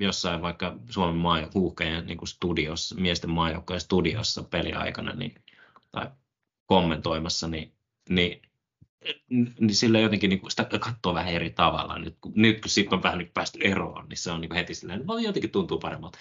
jossain 0.00 0.42
vaikka 0.42 0.76
Suomen 0.90 1.16
maa, 1.16 1.48
huuhkajien 1.54 2.06
niin 2.06 2.18
kuin 2.18 2.28
studiossa, 2.28 2.94
miesten 2.94 3.30
maajoukkojen 3.30 3.80
studiossa 3.80 4.42
peliaikana 4.42 5.12
niin, 5.12 5.34
tai 5.92 6.06
kommentoimassa, 6.66 7.48
niin, 7.48 7.72
niin 8.08 8.42
niin 9.30 9.74
sillä 9.74 9.98
jotenkin 9.98 10.30
niin 10.30 10.40
sitä 10.48 10.64
katsoo 10.64 11.14
vähän 11.14 11.32
eri 11.32 11.50
tavalla. 11.50 11.98
Nyt 11.98 12.16
kun, 12.20 12.32
nyt 12.34 12.60
kun 12.60 12.70
siitä 12.70 12.96
on 12.96 13.02
vähän 13.02 13.18
niin 13.18 13.30
päästy 13.34 13.58
eroon, 13.62 14.08
niin 14.08 14.16
se 14.18 14.30
on 14.30 14.40
niin 14.40 14.54
heti 14.54 14.74
silleen, 14.74 15.00
että 15.00 15.12
jotenkin 15.22 15.50
tuntuu 15.50 15.78
paremmalta. 15.78 16.18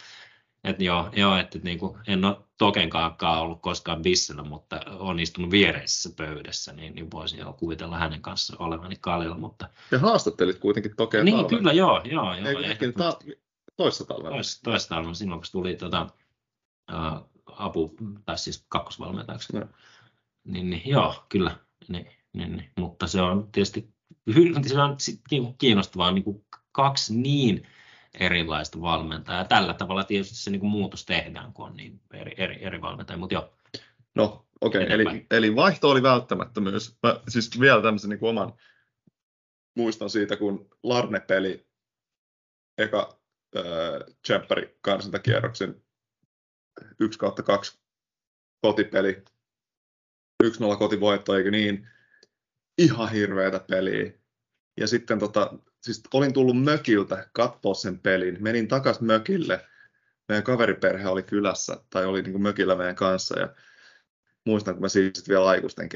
Että 0.63 0.83
joo, 0.83 1.09
joo 1.15 1.37
että 1.37 1.59
niin 1.63 1.79
kuin, 1.79 1.97
en 2.07 2.25
ole 2.25 2.37
Tokenkaan 2.57 3.39
ollut 3.39 3.61
koskaan 3.61 4.01
bissellä, 4.01 4.43
mutta 4.43 4.79
on 4.99 5.19
istunut 5.19 5.51
viereisessä 5.51 6.09
pöydässä, 6.17 6.73
niin, 6.73 6.95
niin 6.95 7.11
voisin 7.11 7.39
jo 7.39 7.53
kuvitella 7.53 7.97
hänen 7.97 8.21
kanssa 8.21 8.55
olevani 8.59 8.95
kalilla. 9.01 9.37
Mutta... 9.37 9.69
Ja 9.91 9.99
haastattelit 9.99 10.59
kuitenkin 10.59 10.95
Tokeen 10.95 11.25
Niin, 11.25 11.37
talven. 11.37 11.57
kyllä, 11.57 11.73
joo. 11.73 12.01
joo, 12.05 12.35
joo 12.35 12.49
Eikö 12.49 12.65
ehkä, 12.65 12.91
ta- 12.91 13.19
toissa 13.77 14.05
talvena? 14.05 14.35
tois, 14.35 14.61
toista 14.61 14.95
talvena, 14.95 15.13
silloin 15.13 15.41
kun 15.41 15.47
tuli 15.51 15.75
tota, 15.75 16.07
uh, 16.91 17.29
apu, 17.45 17.95
tai 18.25 18.37
siis 18.37 18.65
kakkosvalmentajaksi. 18.69 19.57
No. 19.57 19.65
Niin, 20.43 20.69
niin, 20.69 20.81
joo, 20.85 21.25
kyllä. 21.29 21.55
Niin, 21.87 22.07
niin, 22.33 22.57
niin. 22.57 22.71
Mutta 22.79 23.07
se 23.07 23.21
on 23.21 23.51
tietysti 23.51 23.93
se 24.67 24.81
on 24.81 24.97
kiinnostavaa 25.57 26.11
niin 26.11 26.23
kuin 26.23 26.45
kaksi 26.71 27.15
niin 27.15 27.67
erilaista 28.19 28.81
valmentajaa. 28.81 29.45
Tällä 29.45 29.73
tavalla 29.73 30.03
tietysti 30.03 30.35
se 30.35 30.51
niin 30.51 30.59
kuin 30.59 30.69
muutos 30.69 31.05
tehdään, 31.05 31.53
kun 31.53 31.65
on 31.65 31.75
niin 31.77 32.01
eri, 32.13 32.33
eri, 32.37 32.63
eri 32.63 32.81
valmentajia. 32.81 33.19
Mutta 33.19 33.35
joo, 33.35 33.57
No, 34.17 34.45
okei. 34.61 34.83
Okay. 34.83 34.95
Eli, 34.95 35.25
eli 35.31 35.55
vaihto 35.55 35.89
oli 35.89 36.03
välttämättömyys. 36.03 36.97
Mä 37.03 37.21
siis 37.27 37.59
vielä 37.59 37.81
tämmöisen 37.81 38.09
niin 38.09 38.19
oman 38.21 38.53
muistan 39.75 40.09
siitä, 40.09 40.35
kun 40.37 40.69
Larne-peli 40.83 41.67
eka 42.77 43.19
äh, 43.57 43.63
Tsemppäri 44.21 44.77
karsintakierroksen 44.81 45.81
1 46.99 47.19
kautta 47.19 47.43
2 47.43 47.79
kotipeli, 48.61 49.23
1-0 50.43 50.77
kotivoitto, 50.77 51.35
eikö 51.35 51.51
niin? 51.51 51.87
Ihan 52.77 53.11
hirveätä 53.11 53.59
peliä. 53.59 54.11
Ja 54.79 54.87
sitten 54.87 55.19
tota, 55.19 55.53
siis 55.81 56.03
olin 56.13 56.33
tullut 56.33 56.63
mökiltä 56.63 57.29
katsoa 57.33 57.73
sen 57.73 57.99
pelin. 57.99 58.37
Menin 58.39 58.67
takas 58.67 59.01
mökille. 59.01 59.65
Meidän 60.27 60.43
kaveriperhe 60.43 61.07
oli 61.07 61.23
kylässä 61.23 61.77
tai 61.89 62.05
oli 62.05 62.21
niin 62.21 62.31
kuin 62.31 62.41
mökillä 62.41 62.75
meidän 62.75 62.95
kanssa. 62.95 63.39
Ja 63.39 63.55
muistan, 64.45 64.73
kun 64.73 64.81
mä 64.81 64.89
siis 64.89 65.29
vielä 65.29 65.45
aikuisten 65.45 65.89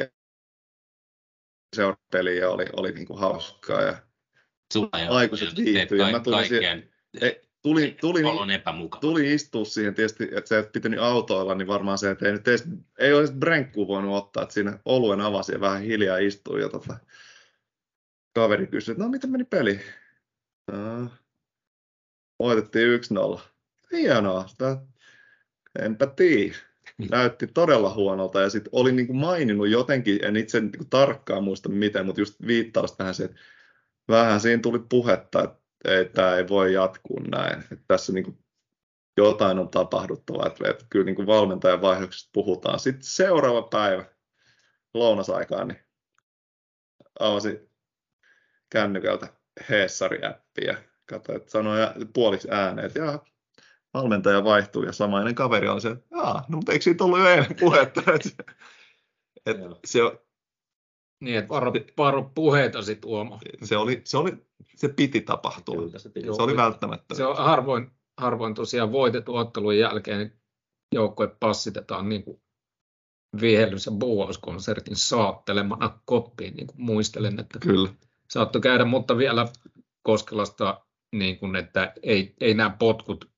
seurapeliä 1.75 2.41
ja 2.41 2.49
oli, 2.49 2.65
oli 2.73 2.91
niin 2.91 3.07
kuin 3.07 3.19
hauskaa. 3.19 3.81
Ja 3.81 3.97
sulla 4.73 4.89
Aikuiset 5.09 5.57
ja 5.57 5.85
kaik- 5.85 6.11
mä 6.11 6.19
tulin 6.19 6.39
kaikkeen 6.39 6.89
e, 7.21 7.31
tuli, 7.63 7.97
tuli, 8.01 8.21
epämukava. 8.53 9.01
tuli 9.01 9.33
istua 9.33 9.65
siihen 9.65 9.93
tietysti, 9.93 10.23
että 10.23 10.47
se 10.47 10.59
et 10.59 10.71
pitänyt 10.71 10.99
autoilla, 10.99 11.55
niin 11.55 11.67
varmaan 11.67 11.97
se, 11.97 12.11
että 12.11 12.25
ei, 12.25 12.31
nyt 12.31 12.47
edes, 12.47 12.63
ei 12.99 13.13
olisi 13.13 13.33
brenkkuu 13.33 13.87
voinut 13.87 14.23
ottaa, 14.23 14.43
että 14.43 14.53
siinä 14.53 14.79
oluen 14.85 15.21
avasi 15.21 15.51
ja 15.51 15.59
vähän 15.59 15.81
hiljaa 15.81 16.17
istui 16.17 16.61
ja 16.61 16.69
tota, 16.69 16.97
kaveri 18.33 18.67
kysyi, 18.67 18.91
että 18.91 19.03
no 19.03 19.09
miten 19.09 19.29
meni 19.29 19.43
peli? 19.43 19.79
No, 20.71 21.09
voitettiin 22.39 22.99
1-0. 23.35 23.39
Hienoa, 23.91 24.47
sitä, 24.47 24.77
enpä 25.79 26.07
tiedä. 26.07 26.55
Näytti 27.11 27.47
todella 27.47 27.93
huonolta 27.93 28.41
ja 28.41 28.49
sitten 28.49 28.69
olin 28.73 28.95
niin 28.95 29.07
kuin 29.07 29.17
maininnut 29.17 29.69
jotenkin, 29.69 30.25
en 30.25 30.35
itse 30.35 30.59
niin 30.59 30.77
kuin 30.77 30.89
tarkkaan 30.89 31.43
muista 31.43 31.69
miten, 31.69 32.05
mutta 32.05 32.21
just 32.21 32.35
viittaus 32.47 32.91
tähän 32.91 33.15
se, 33.15 33.23
että 33.23 33.37
vähän 34.09 34.39
siinä 34.39 34.61
tuli 34.61 34.79
puhetta, 34.89 35.43
että 35.43 35.60
ei, 35.85 36.05
tämä 36.05 36.35
ei 36.35 36.47
voi 36.47 36.73
jatkuu 36.73 37.19
näin. 37.19 37.59
Että 37.59 37.85
tässä 37.87 38.13
niin 38.13 38.23
kuin 38.23 38.37
jotain 39.17 39.59
on 39.59 39.69
tapahduttava, 39.69 40.47
että, 40.47 40.69
että 40.69 40.85
kyllä 40.89 41.05
niin 41.05 41.15
kuin 41.15 41.27
valmentajan 41.27 41.81
vaihdoksesta 41.81 42.29
puhutaan. 42.33 42.79
Sitten 42.79 43.03
seuraava 43.03 43.61
päivä 43.61 44.05
lounasaikaan, 44.93 45.67
niin 45.67 45.79
avasin 47.19 47.69
kännykältä 48.69 49.27
Heessari-appi 49.69 50.65
ja 50.65 50.77
katsoin, 51.05 51.37
että 51.37 51.51
sanoi 51.51 51.77
puoliksi 52.13 52.47
ääneen, 52.51 52.87
että 52.87 52.99
jaa, 52.99 53.25
valmentaja 53.93 54.43
vaihtuu 54.43 54.83
ja 54.83 54.91
samainen 54.91 55.35
kaveri 55.35 55.67
oli 55.67 55.81
se, 55.81 55.89
että 55.89 56.05
jaa, 56.11 56.45
no 56.49 56.55
mutta 56.55 56.71
eikö 56.71 56.83
siitä 56.83 57.03
ollut 57.03 57.19
jo 57.19 57.29
eilen 57.29 57.55
puhetta? 57.59 58.01
että, 58.15 58.53
että 59.45 59.61
se, 59.85 59.99
Niin, 61.21 61.37
että 61.37 61.49
varo, 61.49 61.73
varo 61.97 62.31
puheita 62.35 62.81
sit 62.81 63.05
Uomo. 63.05 63.39
se, 63.63 63.77
oli, 63.77 64.01
se, 64.03 64.17
oli, 64.17 64.45
se 64.75 64.87
piti 64.89 65.21
tapahtua. 65.21 65.75
Kyllä, 65.75 65.99
se 65.99 66.09
piti- 66.09 66.27
Se 66.35 66.41
oli 66.43 66.57
välttämättä. 66.57 67.15
Se 67.15 67.25
on 67.25 67.37
harvoin, 67.37 67.91
harvoin 68.17 68.53
tosiaan 68.53 68.91
voitetun 68.91 69.39
ottelun 69.39 69.77
jälkeen 69.77 70.19
niin 70.19 70.33
joukkue 70.95 71.27
passitetaan 71.39 72.09
niin 72.09 72.23
kuin 72.23 72.41
vihellys- 73.41 73.85
ja 73.85 73.91
buuauskonsertin 73.91 74.95
saattelemana 74.95 75.99
koppiin, 76.05 76.53
niin 76.55 76.67
kuin 76.67 76.81
muistelen, 76.81 77.39
että 77.39 77.59
Kyllä. 77.59 77.89
saattoi 78.29 78.61
käydä, 78.61 78.85
mutta 78.85 79.17
vielä 79.17 79.47
Koskelasta, 80.03 80.85
niin 81.15 81.39
kuin, 81.39 81.55
että 81.55 81.93
ei, 82.03 82.33
ei 82.41 82.53
nämä 82.53 82.69
potkut 82.79 83.31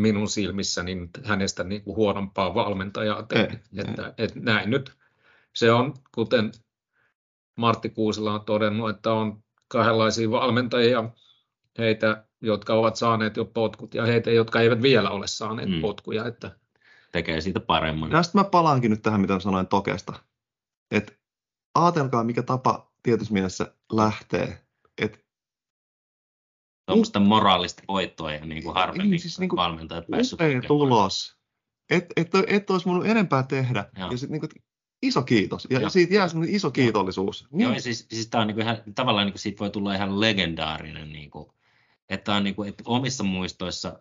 minun 0.00 0.28
silmissä 0.28 0.82
niin 0.82 1.10
hänestä 1.24 1.64
niin 1.64 1.82
kuin 1.82 1.96
huonompaa 1.96 2.54
valmentajaa 2.54 3.22
tee. 3.22 3.40
Ei, 3.40 3.80
että, 3.80 4.14
että 4.18 4.40
näin 4.40 4.70
nyt 4.70 4.92
se 5.54 5.72
on, 5.72 5.94
kuten 6.14 6.52
Martti 7.56 7.90
Kuusila 7.90 8.32
on 8.34 8.44
todennut, 8.44 8.90
että 8.90 9.12
on 9.12 9.42
kahdenlaisia 9.68 10.30
valmentajia, 10.30 11.10
heitä, 11.78 12.24
jotka 12.40 12.74
ovat 12.74 12.96
saaneet 12.96 13.36
jo 13.36 13.44
potkut 13.44 13.94
ja 13.94 14.06
heitä, 14.06 14.30
jotka 14.30 14.60
eivät 14.60 14.82
vielä 14.82 15.10
ole 15.10 15.26
saaneet 15.26 15.68
Mm. 15.70 15.80
potkuja. 15.80 16.26
Että 16.26 16.58
tekee 17.12 17.40
siitä 17.40 17.60
paremman. 17.60 18.10
Tästä 18.10 18.38
mä 18.38 18.44
palaankin 18.44 18.90
nyt 18.90 19.02
tähän, 19.02 19.20
mitä 19.20 19.40
sanoin 19.40 19.66
Tokesta. 19.66 20.12
Että 20.90 21.12
ajatelkaa, 21.74 22.24
mikä 22.24 22.42
tapa 22.42 22.92
tietyssä 23.02 23.32
mielessä 23.32 23.74
lähtee. 23.92 24.66
Et 24.98 25.26
Tuommoista 26.86 27.20
moraalista 27.20 27.82
voittoa 27.88 28.32
ja 28.32 28.46
niin 28.46 28.62
kuin 28.62 28.74
harvemmin 28.74 29.10
Niin, 29.10 29.20
siis 29.20 29.38
niin 29.38 29.48
kuin 29.48 29.56
valmentajat 29.56 30.04
päässyt 30.10 30.38
tulos. 30.66 31.36
Et, 31.90 32.06
et, 32.16 32.28
et 32.46 32.70
olisi 32.70 32.86
voinut 32.86 33.06
enempää 33.06 33.42
tehdä. 33.42 33.90
Joo. 33.98 34.10
Ja 34.10 34.16
sit 34.18 34.30
niinku, 34.30 34.46
iso 35.02 35.22
kiitos. 35.22 35.66
Ja 35.70 35.80
Joo. 35.80 35.90
siitä 35.90 36.14
jää 36.14 36.28
semmoinen 36.28 36.54
iso 36.54 36.70
kiitollisuus. 36.70 37.46
Joo, 37.52 37.72
ja 37.72 37.80
siis, 37.80 38.06
siis 38.10 38.28
tää 38.28 38.40
on 38.40 38.46
niinku 38.46 38.60
ihan, 38.60 38.78
tavallaan 38.94 39.26
niinku 39.26 39.38
siitä 39.38 39.58
voi 39.58 39.70
tulla 39.70 39.94
ihan 39.94 40.20
legendaarinen, 40.20 41.12
niinku, 41.12 41.54
että, 42.08 42.34
on 42.34 42.44
niinku, 42.44 42.62
että 42.62 42.82
omissa 42.86 43.24
muistoissa 43.24 43.98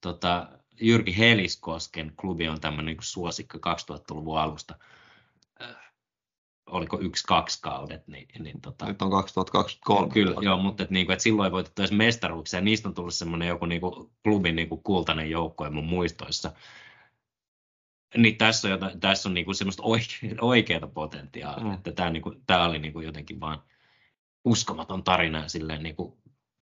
tota, 0.00 0.48
Jyrki 0.80 1.18
Heliskosken 1.18 2.12
klubi 2.20 2.48
on 2.48 2.60
tämmöinen 2.60 2.86
niinku 2.86 3.02
suosikko 3.02 3.58
2000-luvun 3.58 4.38
alusta. 4.38 4.74
Äh, 5.62 5.76
oliko 6.66 7.00
yksi, 7.00 7.24
kaksi 7.24 7.58
kaudet, 7.62 8.08
niin, 8.08 8.28
niin 8.38 8.60
tota, 8.60 8.86
Nyt 8.86 9.02
on 9.02 9.10
2023. 9.10 10.12
Kyllä, 10.12 10.34
joo, 10.40 10.58
mutta 10.58 10.82
et, 10.82 10.90
niinku, 10.90 11.12
et 11.12 11.20
silloin 11.20 11.46
ei 11.46 11.52
voitettu 11.52 11.82
edes 11.82 11.92
mestaruuksia, 11.92 12.58
ja 12.58 12.64
niistä 12.64 12.88
on 12.88 12.94
tullut 12.94 13.14
semmoinen 13.14 13.48
joku 13.48 13.66
niinku, 13.66 14.10
klubin 14.24 14.56
niinku, 14.56 14.76
kultainen 14.76 15.30
joukko 15.30 15.70
mun 15.70 15.84
muistoissa. 15.84 16.52
Niin 18.16 18.36
tässä 18.36 18.68
on, 18.68 18.72
jotain, 18.72 19.00
tässä 19.00 19.28
on 19.28 19.34
niinku, 19.34 19.54
semmoista 19.54 19.82
oike, 19.82 20.06
oikeaa 20.40 20.86
potentiaalia, 20.94 21.64
Mm. 21.64 21.74
että 21.74 21.92
tämä 21.92 22.10
niinku, 22.10 22.34
tää 22.46 22.64
oli 22.64 22.78
niinku, 22.78 23.00
jotenkin 23.00 23.40
vaan 23.40 23.62
uskomaton 24.44 25.04
tarina 25.04 25.38
ja 25.42 25.48
silleen, 25.48 25.82
niinku, 25.82 26.18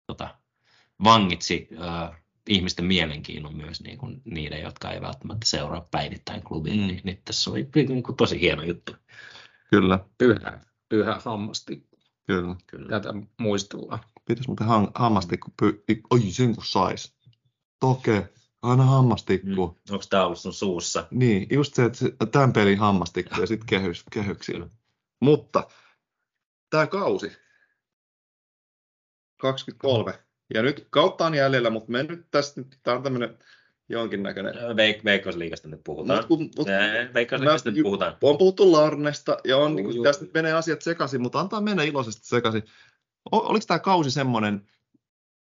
tota, 0.07 0.35
vangitsi 1.03 1.67
äh, 1.81 2.21
ihmisten 2.49 2.85
mielenkiinnon 2.85 3.55
myös 3.55 3.81
niinku, 3.81 4.07
niiden, 4.25 4.61
jotka 4.61 4.91
ei 4.91 5.01
välttämättä 5.01 5.45
seuraa 5.47 5.87
päivittäin 5.91 6.43
klubia, 6.43 6.73
Mm. 6.73 6.79
niin, 6.87 7.01
niin 7.03 7.21
tässä 7.25 7.51
oli 7.51 7.69
niinku, 7.75 8.13
tosi 8.13 8.41
hieno 8.41 8.63
juttu. 8.63 8.95
Kyllä, 9.69 9.99
pyhä, 10.17 10.59
pyhä 10.89 11.21
hammastikku. 11.25 11.97
kyllä. 12.27 12.55
Kyllä. 12.67 12.89
Tätä 12.89 13.09
muistellaan. 13.39 13.99
Pitäisi 14.25 14.49
muuten 14.49 14.67
ham- 14.67 14.91
hammastikku 14.95 15.53
py... 15.61 15.83
Oi, 16.09 16.19
sen 16.21 16.55
kun 16.55 16.65
sais. 16.65 17.15
Toke, 17.79 18.29
aina 18.61 18.83
hammastikku. 18.83 19.67
Mm. 19.67 19.93
Onko 19.93 20.05
tämä 20.09 20.25
ollut 20.25 20.39
sun 20.39 20.53
suussa? 20.53 21.07
Niin, 21.11 21.47
just 21.51 21.73
se, 21.75 21.85
että 21.85 22.25
tämän 22.25 22.53
pelin 22.53 22.79
hammastikku 22.79 23.41
ja 23.41 23.47
sitten 23.47 23.67
kehys, 23.67 24.03
kehyksiä. 24.11 24.67
Mutta 25.19 25.67
tämä 26.69 26.87
kausi, 26.87 27.31
23, 29.37 30.19
ja 30.53 30.61
nyt 30.61 30.87
kautta 30.89 31.25
on 31.25 31.35
jäljellä, 31.35 31.69
mutta 31.69 31.91
me 31.91 32.03
nyt 32.03 32.27
tästä, 32.31 32.61
nyt, 32.61 32.77
tämä 32.83 32.97
on 32.97 33.03
tämmöinen 33.03 33.37
jonkinnäköinen. 33.89 34.53
Veik- 34.55 35.05
Veikkausliigasta 35.05 35.67
nyt 35.67 35.81
puhutaan. 35.83 36.19
Mut, 36.19 36.27
kun, 36.27 36.49
mut, 36.57 36.67
Ää, 36.69 37.13
Veikkausliigasta 37.13 37.69
Mä- 37.69 37.75
nyt 37.75 37.83
puhutaan. 37.83 38.17
on 38.21 38.37
puhuttu 38.37 38.71
Larnesta 38.71 39.37
ja 39.43 39.57
on, 39.57 39.71
Juu, 39.71 39.75
niin 39.87 39.95
juu. 39.95 40.03
tästä 40.03 40.25
nyt 40.25 40.33
menee 40.33 40.53
asiat 40.53 40.81
sekaisin, 40.81 41.21
mutta 41.21 41.39
antaa 41.39 41.61
mennä 41.61 41.83
iloisesti 41.83 42.27
sekaisin. 42.27 42.63
O, 43.31 43.37
oliko 43.37 43.65
tämä 43.67 43.79
kausi 43.79 44.11
semmoinen, 44.11 44.67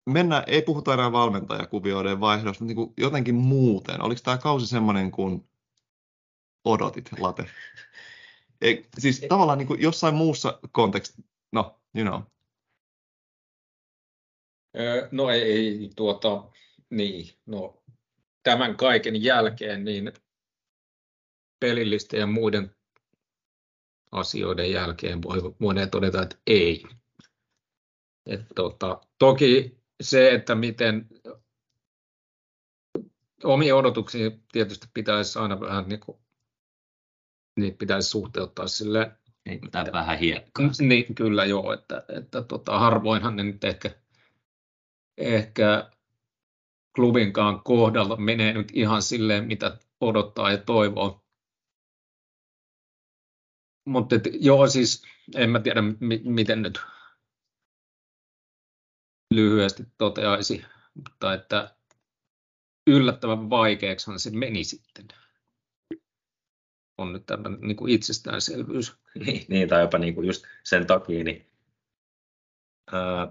mennä, 0.06 0.44
ei 0.48 0.62
puhuta 0.62 0.94
enää 0.94 1.12
valmentajakuvioiden 1.12 2.20
vaihdosta, 2.20 2.64
mutta 2.64 2.82
niin 2.82 2.94
jotenkin 2.98 3.36
muuten. 3.36 4.02
Oliko 4.02 4.22
tämä 4.24 4.38
kausi 4.38 4.68
semmoinen 4.68 5.12
kuin 5.12 5.48
odotit, 6.66 7.10
Late? 7.20 7.50
Ei, 8.62 8.86
siis 9.00 9.26
tavallaan 9.30 9.58
niin 9.58 9.68
kuin 9.68 9.82
jossain 9.82 10.16
muussa 10.16 10.60
kontekst, 10.72 11.20
no, 11.52 11.80
you 11.96 12.06
know. 12.06 12.22
No 15.12 15.30
ei, 15.30 15.42
ei 15.42 15.90
tuota, 15.96 16.44
Niin, 16.90 17.30
no 17.46 17.84
tämän 18.44 18.78
kaiken 18.78 19.24
jälkeen 19.24 19.86
niin 19.86 20.14
pelillisten 21.60 22.20
ja 22.20 22.28
muiden 22.28 22.76
asioiden 24.12 24.72
jälkeen 24.72 25.24
voi, 25.24 25.56
voidaan 25.62 25.90
todeta, 25.90 26.22
että 26.22 26.38
ei. 26.48 26.84
Et 28.26 28.42
tota, 28.56 29.02
toki 29.20 29.83
se, 30.02 30.34
että 30.34 30.56
miten 30.56 31.08
omiin 33.44 33.74
odotuksiin 33.74 34.44
tietysti 34.52 34.88
pitäisi 34.94 35.40
aina 35.40 35.60
vähän 35.60 35.90
niin 35.90 36.00
kuin, 36.00 36.18
niin 37.60 37.78
pitäisi 37.78 38.10
suhteuttaa 38.10 38.68
sille. 38.68 39.12
Tämä 39.72 39.86
vähän 39.94 40.20
hiekkaa. 40.20 40.70
Niin, 40.80 41.16
kyllä 41.16 41.46
joo, 41.46 41.74
että, 41.74 42.06
että 42.18 42.42
tota, 42.42 42.80
harvoinhan 42.80 43.36
ne 43.36 43.44
nyt 43.44 43.64
ehkä, 43.64 43.92
ehkä 45.18 45.92
klubinkaan 46.96 47.62
kohdalla 47.64 48.16
menee 48.16 48.54
nyt 48.54 48.72
ihan 48.74 49.02
silleen, 49.02 49.48
mitä 49.48 49.78
odottaa 50.02 50.52
ja 50.52 50.58
toivoo. 50.58 51.24
Mutta 53.86 54.16
joo, 54.40 54.68
siis 54.68 55.04
en 55.36 55.50
mä 55.50 55.60
tiedä, 55.60 55.82
mi- 55.82 56.22
miten 56.24 56.62
nyt 56.62 56.80
lyhyesti 59.36 59.84
toteaisi, 59.98 60.66
mutta 60.94 61.34
että 61.34 61.76
yllättävän 62.88 63.50
vaikeaksihan 63.50 64.20
se 64.20 64.30
meni 64.32 64.64
sitten. 64.64 65.08
On 66.98 67.14
nyt 67.14 67.26
tämmöinen 67.26 67.62
niin 67.62 67.78
kuin 67.78 67.92
itsestäänselvyys. 67.92 68.94
Niin, 69.26 69.46
niin, 69.50 69.70
tai 69.70 69.82
jopa 69.82 69.98
niin 69.98 70.16
kuin 70.16 70.28
just 70.28 70.46
sen 70.64 70.88
takia, 70.88 71.24
niin 71.24 71.48
öö, 72.94 73.28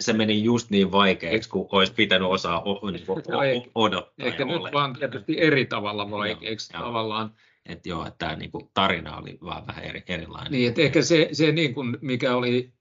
se 0.00 0.12
meni 0.12 0.44
just 0.44 0.70
niin 0.70 0.92
vaikeaksi, 0.92 1.48
kun 1.48 1.68
olisi 1.72 1.92
pitänyt 1.92 2.28
osaa 2.28 2.62
o, 2.62 2.90
niin 2.90 3.06
kuin, 3.06 3.18
ehkä- 3.18 3.70
odottaa. 3.74 4.26
Ehkä 4.26 4.44
nyt 4.44 4.62
vaan 4.72 4.92
tietysti 4.92 5.40
eri 5.40 5.66
tavalla 5.66 6.10
vaikeaksi 6.10 6.72
Joo, 6.72 6.82
joo. 6.82 6.88
tavallaan. 6.88 7.34
Että 7.66 7.88
joo, 7.88 8.06
että 8.06 8.18
tämä 8.18 8.36
niin 8.36 8.50
kuin, 8.50 8.70
tarina 8.74 9.16
oli 9.16 9.38
vaan 9.44 9.66
vähän 9.66 9.84
eri, 9.84 10.02
erilainen. 10.08 10.52
Niin, 10.52 10.68
että 10.68 10.82
ehkä 10.82 11.02
se, 11.02 11.28
se 11.32 11.52
niin 11.52 11.74
kuin, 11.74 11.98
mikä 12.00 12.36
oli 12.36 12.72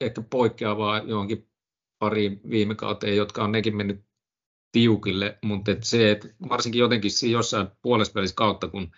ehkä 0.00 0.22
poikkeavaa 0.30 0.98
johonkin 0.98 1.48
pariin 1.98 2.40
viime 2.50 2.74
kauteen, 2.74 3.16
jotka 3.16 3.44
on 3.44 3.52
nekin 3.52 3.76
mennyt 3.76 4.04
tiukille, 4.72 5.38
mutta 5.42 5.70
et 5.70 5.84
se, 5.84 6.10
että 6.10 6.28
varsinkin 6.48 6.78
jotenkin 6.78 7.10
siinä 7.10 7.32
jossain 7.32 7.68
puolesvälissä 7.82 8.36
kautta, 8.36 8.68
kun, 8.68 8.92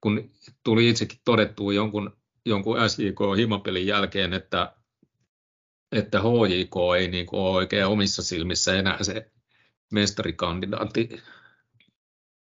kun 0.00 0.30
tuli 0.64 0.88
itsekin 0.88 1.18
todettua 1.24 1.72
jonkun, 1.72 2.16
jonkun 2.46 2.76
SJK-himapelin 2.76 3.86
jälkeen, 3.86 4.32
että, 4.32 4.74
että 5.92 6.20
HJK 6.20 6.74
ei 6.98 7.08
niin 7.08 7.26
kuin 7.26 7.40
ole 7.40 7.56
oikein 7.56 7.86
omissa 7.86 8.22
silmissä 8.22 8.78
enää 8.78 9.02
se 9.02 9.30
mestarikandidaatti 9.92 11.08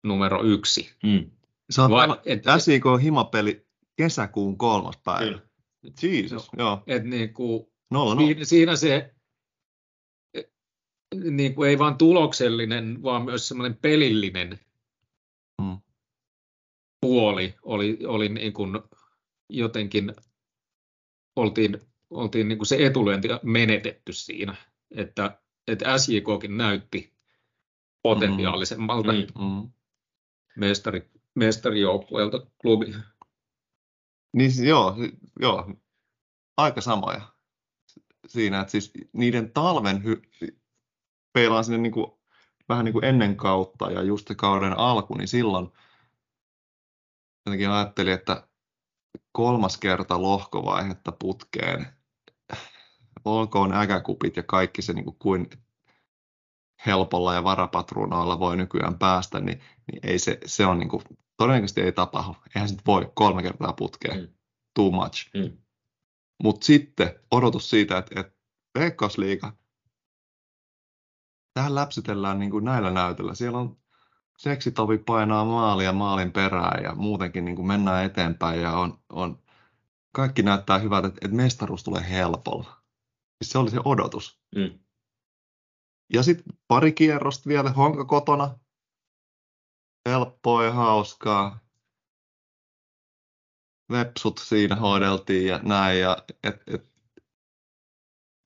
numero 0.03 0.43
yksi. 0.43 0.91
Mm. 1.03 1.31
Oot 1.79 1.91
Vai- 1.91 2.21
et- 2.25 2.43
SIK 2.59 2.83
Himapeli 3.01 3.67
kesäkuun 3.95 4.57
kolmas 4.57 4.97
päivä. 4.97 5.19
Kyllä. 5.19 5.41
Jesus, 6.03 6.49
joo. 6.57 6.83
Et 6.87 7.03
niin 7.03 7.33
kuin, 7.33 7.65
Nolla, 7.91 8.15
no. 8.15 8.21
Siinä, 8.43 8.75
se 8.75 9.15
niin 11.13 11.55
kuin 11.55 11.69
ei 11.69 11.79
vain 11.79 11.97
tuloksellinen, 11.97 13.03
vaan 13.03 13.25
myös 13.25 13.47
semmoinen 13.47 13.77
pelillinen 13.77 14.59
Mm. 15.61 15.77
puoli 17.01 17.55
oli, 17.63 17.97
oli 18.07 18.29
niin 18.29 18.53
kuin 18.53 18.79
jotenkin, 19.49 20.13
oltiin, 21.35 21.81
oltiin 22.09 22.47
niin 22.47 22.57
kuin 22.57 22.67
se 22.67 22.85
etulyönti 22.85 23.27
menetetty 23.43 24.13
siinä, 24.13 24.55
että, 24.91 25.39
että 25.67 25.97
SJKkin 25.97 26.57
näytti 26.57 27.13
potentiaalisemmalta 28.03 29.11
Mm. 29.11 29.27
Mm. 29.39 29.69
mestari, 30.57 31.09
mestarijoukkueelta 31.35 32.47
klubi. 32.61 32.93
Niin 34.35 34.51
joo, 34.67 34.95
joo, 35.39 35.73
aika 36.57 36.81
samoja 36.81 37.21
siinä, 38.27 38.59
että 38.59 38.71
siis 38.71 38.91
niiden 39.13 39.51
talven 39.51 40.03
hy- 40.03 40.55
peilaan 41.33 41.63
sinne 41.63 41.77
niin 41.77 41.91
kuin, 41.91 42.11
vähän 42.69 42.85
niin 42.85 42.93
kuin 42.93 43.05
ennen 43.05 43.37
kautta 43.37 43.91
ja 43.91 44.01
just 44.03 44.31
kauden 44.37 44.79
alku, 44.79 45.15
niin 45.15 45.27
silloin 45.27 45.69
jotenkin 47.45 47.69
ajattelin, 47.69 48.13
että 48.13 48.47
kolmas 49.31 49.77
kerta 49.77 50.21
lohkovaihetta 50.21 51.11
putkeen, 51.11 51.87
olkoon 53.25 53.73
äkäkupit 53.73 54.37
ja 54.37 54.43
kaikki 54.43 54.81
se 54.81 54.93
niin 54.93 55.05
kuin, 55.05 55.17
kuin 55.19 55.49
helpolla 56.85 57.33
ja 57.33 57.43
varapatruunoilla 57.43 58.39
voi 58.39 58.57
nykyään 58.57 58.99
päästä, 58.99 59.39
niin, 59.39 59.61
niin 59.91 59.99
ei 60.03 60.19
se, 60.19 60.39
se 60.45 60.65
on 60.65 60.79
niin 60.79 60.89
kuin, 60.89 61.03
todennäköisesti 61.37 61.81
ei 61.81 61.91
tapahdu. 61.91 62.35
Eihän 62.55 62.69
nyt 62.69 62.85
voi 62.85 63.11
kolme 63.15 63.43
kertaa 63.43 63.73
putkeen. 63.73 64.19
Mm. 64.19 64.27
Too 64.73 64.91
much. 64.91 65.29
Mm. 65.33 65.57
Mutta 66.43 66.65
sitten 66.65 67.19
odotus 67.31 67.69
siitä, 67.69 67.97
että, 67.97 68.19
että 68.19 68.35
Veikkausliiga, 68.79 69.53
tähän 71.53 71.75
läpsytellään 71.75 72.39
niin 72.39 72.51
kuin 72.51 72.65
näillä 72.65 72.91
näytöllä. 72.91 73.35
Siellä 73.35 73.57
on 73.57 73.77
seksitovi 74.37 74.97
painaa 74.97 75.45
maalia 75.45 75.93
maalin 75.93 76.31
perään 76.31 76.83
ja 76.83 76.95
muutenkin 76.95 77.45
niin 77.45 77.55
kuin 77.55 77.67
mennään 77.67 78.05
eteenpäin 78.05 78.61
ja 78.61 78.71
on, 78.71 78.99
on, 79.09 79.43
kaikki 80.11 80.43
näyttää 80.43 80.79
hyvältä, 80.79 81.07
että, 81.07 81.19
että 81.23 81.37
mestaruus 81.37 81.83
tulee 81.83 82.09
helpolla. 82.09 82.81
Siis 83.37 83.51
se 83.51 83.57
oli 83.57 83.69
se 83.69 83.79
odotus. 83.85 84.39
Mm. 84.55 84.79
Ja 86.13 86.23
sitten 86.23 86.57
pari 86.67 86.91
kierrosta 86.91 87.49
vielä 87.49 87.69
Honka 87.69 88.05
kotona. 88.05 88.59
Helppoa 90.09 90.63
ja 90.63 90.71
hauskaa. 90.71 91.59
Vepsut 93.91 94.37
siinä 94.37 94.75
hoideltiin 94.75 95.47
ja 95.47 95.59
näin. 95.63 95.99
Ja 95.99 96.17
et, 96.43 96.63
et, 96.67 96.85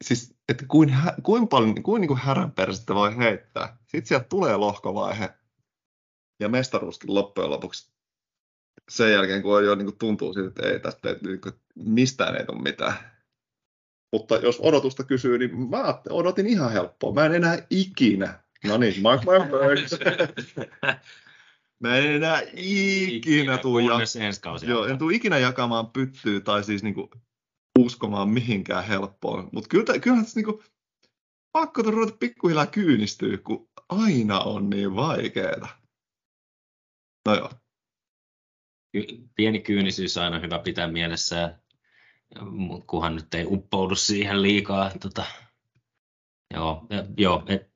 siis, 0.04 0.36
että 0.50 0.66
kuin, 0.68 0.98
kuin 1.24 1.48
paljon, 1.48 1.84
kuin, 1.84 2.02
niin 2.02 2.08
kuin 2.08 2.20
häränperäistä 2.20 2.96
voi 2.96 3.18
heittää. 3.18 3.78
Sitten 3.82 4.06
sieltä 4.06 4.26
tulee 4.30 4.58
lohkovaihe 4.58 5.34
ja 6.40 6.50
mestaruuskin 6.50 7.14
loppujen 7.14 7.50
lopuksi 7.50 7.92
sen 8.90 9.12
jälkeen, 9.12 9.42
kun 9.42 9.66
jo 9.66 9.76
niin 9.76 9.86
kuin 9.86 9.98
tuntuu 9.98 10.34
siltä, 10.34 10.50
että 10.50 10.68
ei 10.68 10.80
tästä 10.80 11.16
niin 11.24 11.42
kuin, 11.42 11.54
mistään 11.76 12.36
ei 12.36 12.46
tule 12.46 12.62
mitään. 12.62 12.94
Mutta 14.14 14.36
jos 14.36 14.60
odotusta 14.60 15.04
kysyy, 15.04 15.38
niin 15.38 15.70
mä 15.70 16.02
odotin 16.10 16.48
ihan 16.48 16.72
helppoa. 16.72 17.14
Mä 17.14 17.26
en 17.26 17.36
enää 17.36 17.58
ikinä, 17.70 18.44
no 18.64 18.78
niin, 18.78 19.02
mark 19.02 19.22
my 19.22 19.58
words. 19.58 20.00
Mä 21.80 21.96
en 21.96 22.16
enää 22.16 22.42
ikinä 22.56 23.58
tuu, 23.58 23.80
ja, 23.80 23.90
kunnes 23.90 24.16
ensi 24.16 24.42
kausi 24.42 24.66
joo, 24.66 24.86
en 24.86 24.98
tuu 24.98 25.10
ikinä 25.10 25.38
jakamaan 25.38 25.92
pyttyä 25.92 26.40
tai 26.40 26.64
siis 26.64 26.84
niinku 26.84 27.10
uskomaan 27.80 28.30
mihinkään 28.30 28.84
helppoon. 28.84 29.50
Mutta 29.52 29.70
kyllä, 29.70 30.00
kyllähän 30.00 30.26
tässä 30.26 30.40
niinku, 30.40 30.64
pakko 31.52 31.82
ruveta 31.82 32.18
pikkuhiljaa 32.20 32.66
kyynistyä, 32.66 33.38
kun 33.38 33.70
aina 33.90 34.40
on 34.40 34.70
niin 34.70 34.96
vaikeeta. 34.96 35.68
No 37.28 37.36
joo, 37.36 37.50
pieni 39.36 39.60
kyynisyys 39.60 40.18
on 40.18 40.24
aina 40.24 40.40
hyvä 40.40 40.60
pitää 40.60 40.88
mielessä, 40.88 41.60
kunhan 42.88 43.16
nyt 43.16 43.34
ei 43.34 43.46
uppoudu 43.46 43.96
siihen 43.96 44.42
liikaa. 44.42 44.92
Tota, 45.02 45.26
joo, 46.54 46.88
joo 47.18 47.44
et, 47.48 47.72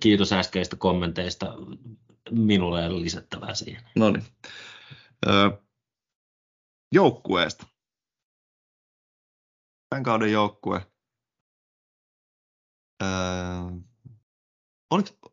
kiitos 0.00 0.32
äskeistä 0.32 0.76
kommenteista. 0.76 1.54
Minulla 2.30 2.82
ei 2.82 2.88
ole 2.88 3.00
lisättävää 3.00 3.54
siihen. 3.54 3.82
no 3.96 4.10
niin. 4.10 4.24
Öö, 5.26 5.50
joukkueesta. 6.92 7.66
Tämän 9.90 10.02
kauden 10.02 10.32
joukkue. 10.32 10.86
Öö, 13.02 13.08
oliko, 14.90 15.32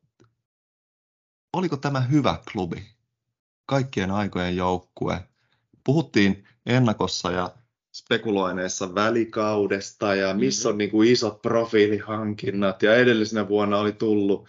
oliko 1.53 1.77
tämä 1.77 1.99
hyvä 1.99 2.39
klubi? 2.51 2.85
Kaikkien 3.65 4.11
aikojen 4.11 4.55
joukkue. 4.55 5.29
Puhuttiin 5.83 6.47
ennakossa 6.65 7.31
ja 7.31 7.55
spekuloineissa 7.93 8.95
välikaudesta 8.95 10.15
ja 10.15 10.33
missä 10.33 10.69
on 10.69 10.77
niin 10.77 10.91
kuin 10.91 11.11
isot 11.11 11.41
profiilihankinnat 11.41 12.83
ja 12.83 12.95
edellisenä 12.95 13.47
vuonna 13.47 13.77
oli 13.77 13.91
tullut 13.91 14.47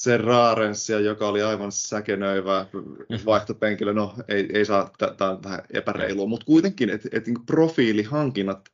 se 0.00 0.16
Raarensia, 0.16 1.00
joka 1.00 1.28
oli 1.28 1.42
aivan 1.42 1.72
säkenöivä 1.72 2.66
vaihtopenkilö. 3.26 3.92
No 3.92 4.14
ei, 4.28 4.48
ei 4.52 4.64
saa, 4.64 4.90
tämä 5.16 5.30
on 5.30 5.42
vähän 5.44 5.62
epäreilua, 5.72 6.26
mutta 6.26 6.46
kuitenkin, 6.46 6.90
että 6.90 7.08
et, 7.12 7.26
niin 7.26 7.46
profiilihankinnat 7.46 8.68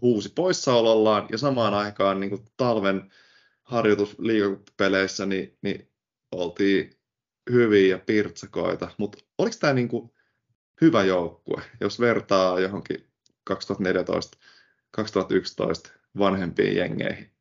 huusi 0.00 0.32
poissaolollaan 0.34 1.26
ja 1.30 1.38
samaan 1.38 1.74
aikaan 1.74 2.20
niin 2.20 2.30
kuin 2.30 2.42
talven 2.56 3.10
harjoitus 3.62 4.18
liigapeleissä 4.18 5.26
niin, 5.26 5.58
niin 5.62 5.90
oltiin 6.32 6.90
hyviä 7.50 7.96
ja 7.96 7.98
pirtsakoita, 7.98 8.88
mutta 8.98 9.18
oliko 9.38 9.56
tämä 9.60 9.72
niin 9.72 9.88
kuin 9.88 10.10
hyvä 10.80 11.04
joukkue, 11.04 11.62
jos 11.80 12.00
vertaa 12.00 12.60
johonkin 12.60 13.06
2014 13.44 14.38
2011 14.90 15.90
vanhempiin 16.18 16.76
jengeihin? 16.76 17.32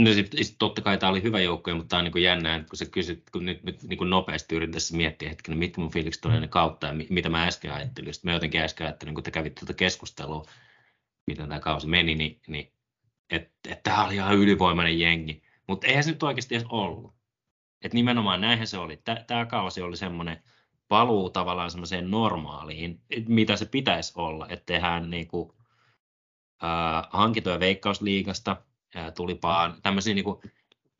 No 0.00 0.12
sitten 0.12 0.44
sit 0.44 0.56
totta 0.58 0.82
kai 0.82 0.98
tämä 0.98 1.10
oli 1.10 1.22
hyvä 1.22 1.40
joukko, 1.40 1.74
mutta 1.74 1.88
tämä 1.88 1.98
on 1.98 2.10
niin 2.14 2.22
jännää, 2.22 2.58
kun 2.58 2.76
sä 2.76 2.86
kysyt, 2.86 3.30
kun 3.32 3.44
nyt, 3.44 3.62
nyt 3.62 3.82
niin 3.82 3.98
kuin 3.98 4.10
nopeasti 4.10 4.54
yritän 4.54 4.72
tässä 4.72 4.96
miettiä 4.96 5.28
hetken, 5.28 5.58
mitkä 5.58 5.80
mun 5.80 5.90
fiilikset 5.90 6.24
oli 6.24 6.34
ennen 6.34 6.50
kautta 6.50 6.86
ja 6.86 6.94
mitä 7.10 7.28
mä 7.28 7.44
äsken 7.44 7.72
ajattelin. 7.72 8.14
Sitten 8.14 8.30
mä 8.30 8.34
jotenkin 8.34 8.60
äsken 8.60 8.86
ajattelin, 8.86 9.14
kun 9.14 9.24
te 9.24 9.30
kävitte 9.30 9.60
tuota 9.60 9.74
keskustelua, 9.74 10.46
miten 11.26 11.48
tämä 11.48 11.60
kausi 11.60 11.86
meni, 11.86 12.14
niin, 12.14 12.40
niin 12.48 12.72
että 13.30 13.50
et 13.68 13.82
tämä 13.82 14.04
oli 14.04 14.14
ihan 14.14 14.36
ylivoimainen 14.36 15.00
jengi. 15.00 15.42
Mutta 15.66 15.86
eihän 15.86 16.04
se 16.04 16.10
nyt 16.10 16.22
oikeasti 16.22 16.54
edes 16.54 16.66
ollut. 16.68 17.14
Et 17.82 17.94
nimenomaan 17.94 18.40
näinhän 18.40 18.66
se 18.66 18.78
oli. 18.78 19.02
Tämä 19.26 19.46
kausi 19.46 19.82
oli 19.82 19.96
semmoinen 19.96 20.42
paluu 20.88 21.30
tavallaan 21.30 21.70
semmoiseen 21.70 22.10
normaaliin, 22.10 23.00
mitä 23.28 23.56
se 23.56 23.66
pitäisi 23.66 24.12
olla, 24.16 24.46
että 24.48 24.66
tehdään 24.66 25.10
niinku, 25.10 25.54
äh, 26.64 27.08
hankintoja 27.10 27.60
veikkausliigasta, 27.60 28.56
tuli 29.16 29.34
paan, 29.34 29.74
tämmöisiä 29.82 30.14
niinku 30.14 30.42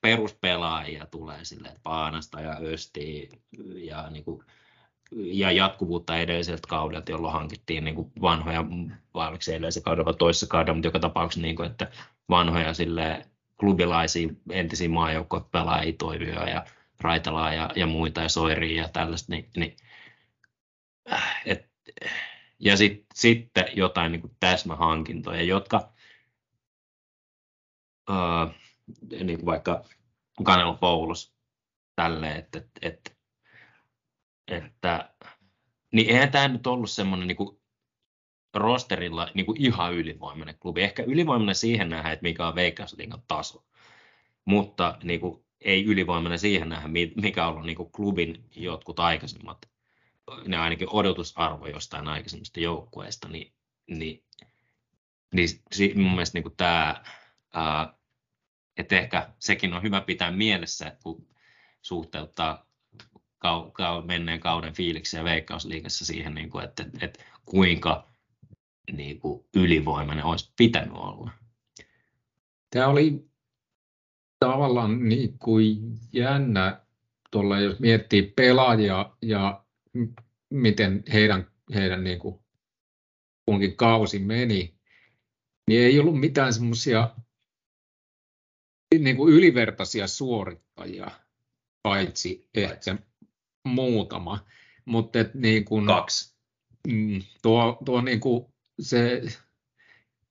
peruspelaajia 0.01 1.07
tulee 1.07 1.45
silleen, 1.45 1.71
että 1.71 1.83
Paanasta 1.83 2.41
ja 2.41 2.57
Östi 2.63 3.29
ja, 3.75 4.11
niinku, 4.11 4.45
ja 5.13 5.53
jatkuvuutta 5.53 6.17
edelliseltä 6.17 6.69
kaudelta, 6.69 7.13
jolloin 7.13 7.33
hankittiin 7.33 7.85
niinku 7.85 8.13
vanhoja, 8.21 8.65
vai 9.15 9.29
oliko 9.29 9.43
se 9.43 9.57
edellisen 9.57 9.83
kaudella 9.83 10.05
vai 10.05 10.15
toisessa 10.15 10.47
kaudella, 10.47 10.75
mutta 10.75 10.89
joka 10.89 10.99
tapauksessa, 10.99 11.43
niinku, 11.43 11.63
että 11.63 11.91
vanhoja 12.29 12.75
sille 12.75 13.27
klubilaisia 13.61 14.29
entisiä 14.51 14.89
maajoukkuepelaajia 14.89 15.93
toimia 15.99 16.49
ja 16.49 16.65
Raitalaa 17.01 17.55
ja, 17.55 17.71
ja 17.77 17.87
muita 17.87 18.21
ja 18.21 18.29
Soiria 18.29 18.83
ja 18.83 18.89
tällaista, 18.89 19.33
niin, 19.33 19.49
niin 19.57 19.77
et, 21.47 21.71
ja 22.59 22.77
sit, 22.77 23.07
sitten 23.15 23.65
jotain 23.75 24.13
niin 24.13 24.21
kuin 24.21 24.37
täsmähankintoja, 24.41 25.43
jotka 25.43 25.93
uh, 28.11 28.55
niin 29.11 29.39
kuin 29.39 29.47
vaikka 29.47 29.85
Kanelo 30.43 30.75
Poulos 30.75 31.35
tälleen, 31.97 32.37
että, 32.37 32.59
että, 32.59 32.81
että, 32.83 33.11
että 34.47 35.15
niin 35.93 36.09
eihän 36.09 36.31
tämä 36.31 36.49
nyt 36.49 36.67
ollut 36.67 36.91
semmoinen 36.91 37.29
niin 37.29 37.37
kuin 37.37 37.61
rosterilla 38.55 39.29
niin 39.35 39.47
kuin 39.47 39.61
ihan 39.61 39.95
ylivoimainen 39.95 40.59
klubi. 40.59 40.83
Ehkä 40.83 41.03
ylivoimainen 41.03 41.55
siihen 41.55 41.89
nähdä, 41.89 42.13
että 42.13 42.23
mikä 42.23 42.49
on 42.49 42.55
Veikkausliigan 42.55 43.23
taso, 43.29 43.65
mutta 44.45 44.99
niin 45.03 45.21
kuin, 45.21 45.45
ei 45.61 45.85
ylivoimainen 45.85 46.39
siihen 46.39 46.69
nähdä, 46.69 46.89
mikä 47.17 47.47
on 47.47 47.53
ollut 47.53 47.67
niin 47.67 47.77
kuin 47.77 47.93
klubin 47.93 48.45
jotkut 48.57 49.01
aikaisemmat, 49.01 49.59
ne 50.47 50.57
ainakin 50.57 50.89
odotusarvo 50.91 51.67
jostain 51.67 52.09
aikaisemmista 52.09 52.61
joukkueista, 52.61 53.29
niin, 53.29 53.53
niin, 53.87 54.25
niin 55.35 55.49
mun 55.95 56.11
mielestä 56.13 56.37
niin 56.37 56.43
kuin 56.43 56.57
tämä, 56.57 57.05
ää, 57.55 58.00
että 58.77 58.99
ehkä 58.99 59.31
sekin 59.39 59.75
on 59.75 59.83
hyvä 59.83 60.01
pitää 60.01 60.33
mielessä, 60.33 60.97
kun 61.03 61.27
suhteuttaa 61.83 62.67
kau, 63.39 63.71
kau, 63.71 64.03
menneen 64.03 64.41
kauden 64.41 64.75
fiiliksiä 64.75 65.25
Veikkausliigassa 65.25 66.05
siihen, 66.05 66.35
niin 66.35 66.51
kuin, 66.51 66.65
että, 66.65 66.83
että, 66.83 66.99
että 67.07 67.25
kuinka 67.45 68.11
niin 68.93 69.21
kuin 69.21 69.45
ylivoimainen 69.55 70.25
olisi 70.25 70.53
pitänyt 70.57 70.95
olla. 70.95 71.31
Tämä 72.71 72.87
oli 72.87 73.31
tavallaan 74.41 75.09
niin 75.09 75.39
kuin 75.39 75.99
jännä, 76.13 76.81
tuolla, 77.31 77.61
jos 77.61 77.81
miettii 77.81 78.23
pelaajia 78.37 79.17
ja 79.23 79.65
miten 80.51 81.03
heidän, 81.13 81.47
heidän 81.75 82.05
niin 82.05 82.19
kuin 82.19 82.41
kunkin 83.47 83.77
kausi 83.77 84.19
meni, 84.19 84.75
niin 85.69 85.83
ei 85.83 86.01
ollut 86.01 86.21
mitään 86.21 86.55
semmoisia 86.55 87.15
niin 88.99 89.17
kuin 89.17 89.35
ylivertaisia 89.35 90.07
suorittajia, 90.07 91.11
paitsi 91.83 92.49
ehkä 92.55 92.97
muutama. 93.65 94.47
Mutta 94.85 95.19
niin 95.35 95.65
kuin, 95.65 95.87
Kaksi. 95.87 96.35
Mm, 96.89 97.23
tuo, 97.43 97.79
tuo 97.85 98.01
niin 98.01 98.21
kuin 98.21 98.47
se, 98.81 99.23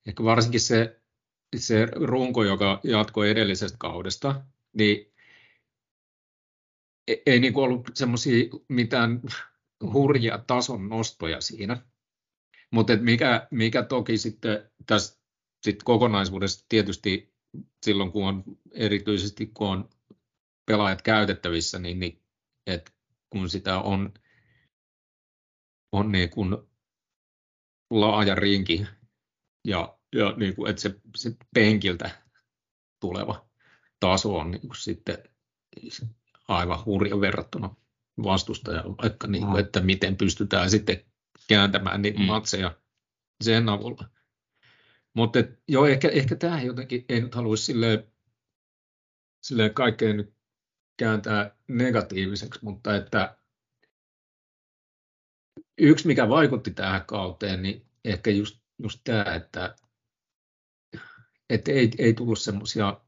ehkä 0.08 0.24
varsinkin 0.24 0.62
se, 0.62 1.02
se 1.56 1.86
runko, 1.86 2.44
joka 2.44 2.80
jatkoi 2.84 3.30
edellisestä 3.30 3.78
kaudesta, 3.80 4.42
niin 4.74 5.14
ei, 7.08 7.22
ei 7.26 7.40
niin 7.40 7.54
kuin 7.54 7.64
ollut 7.64 7.90
semmoisia 7.94 8.46
mitään 8.68 9.22
hurjia 9.94 10.38
tason 10.48 10.90
nostoja 10.90 11.42
siinä. 11.42 11.82
Mutta 12.72 12.98
mikä, 12.98 13.48
mikä 13.52 13.84
toki 13.84 14.18
sitten 14.18 14.72
tässä 14.86 15.20
sit 15.64 15.84
kokonaisuudessa 15.84 16.66
tietysti 16.70 17.34
silloin, 17.86 18.12
kun 18.12 18.28
on 18.28 18.44
erityisesti 18.72 19.48
kun 19.48 19.68
on 19.68 19.90
pelaajat 20.66 21.02
käytettävissä, 21.02 21.80
niin, 21.80 22.00
niin 22.00 22.22
et 22.68 22.94
kun 23.30 23.50
sitä 23.50 23.80
on, 23.80 24.14
on 25.92 26.12
niin 26.12 26.30
kuin 26.30 26.58
laaja 27.90 28.36
rinki 28.36 28.86
ja, 29.68 29.98
ja 30.16 30.34
niin 30.38 30.56
kuin, 30.56 30.70
että 30.70 30.82
se, 30.82 31.00
se 31.16 31.36
penkiltä 31.54 32.24
tuleva 33.00 33.50
taso 34.00 34.38
on 34.38 34.52
niin 34.52 34.62
kuin 34.62 34.76
sitten 34.76 35.18
aivan 36.48 36.86
hurja 36.86 37.22
verrattuna 37.22 37.76
vastustajan, 38.24 38.98
vaikka 38.98 39.28
niin 39.28 39.46
kuin, 39.46 39.60
että 39.60 39.82
miten 39.82 40.18
pystytään 40.18 40.70
sitten 40.70 41.06
kääntämään 41.48 42.02
niitä 42.02 42.20
mm. 42.20 42.26
matseja 42.26 42.78
sen 43.44 43.70
avulla. 43.70 44.10
Mutta 45.14 45.40
joo, 45.68 45.88
ehkä, 45.88 46.10
ehkä 46.10 46.36
tämä 46.36 46.62
jotenkin 46.62 47.06
ei 47.10 47.22
nyt 47.22 47.36
haluaisi 47.36 47.66
silleen, 47.66 48.12
silleen 49.42 49.74
kaikkeen 49.74 50.18
nyt 50.18 50.34
kääntää 50.98 51.56
negatiiviseksi, 51.68 52.60
mutta 52.64 52.96
että 52.96 53.38
yksi, 55.78 56.08
mikä 56.08 56.30
vaikutti 56.30 56.72
tähän 56.72 57.06
kauteen, 57.06 57.62
niin 57.64 57.86
ehkä 58.06 58.32
just, 58.32 58.60
just 58.84 59.00
tämä, 59.04 59.36
että, 59.36 59.76
että 61.50 61.72
ei, 61.72 61.92
ei 61.98 62.14
tullut 62.14 62.40
semmoisia 62.40 63.02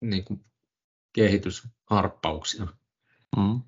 niin 0.00 0.24
kehitysharppauksia. 1.12 2.66
Mm. 3.36 3.60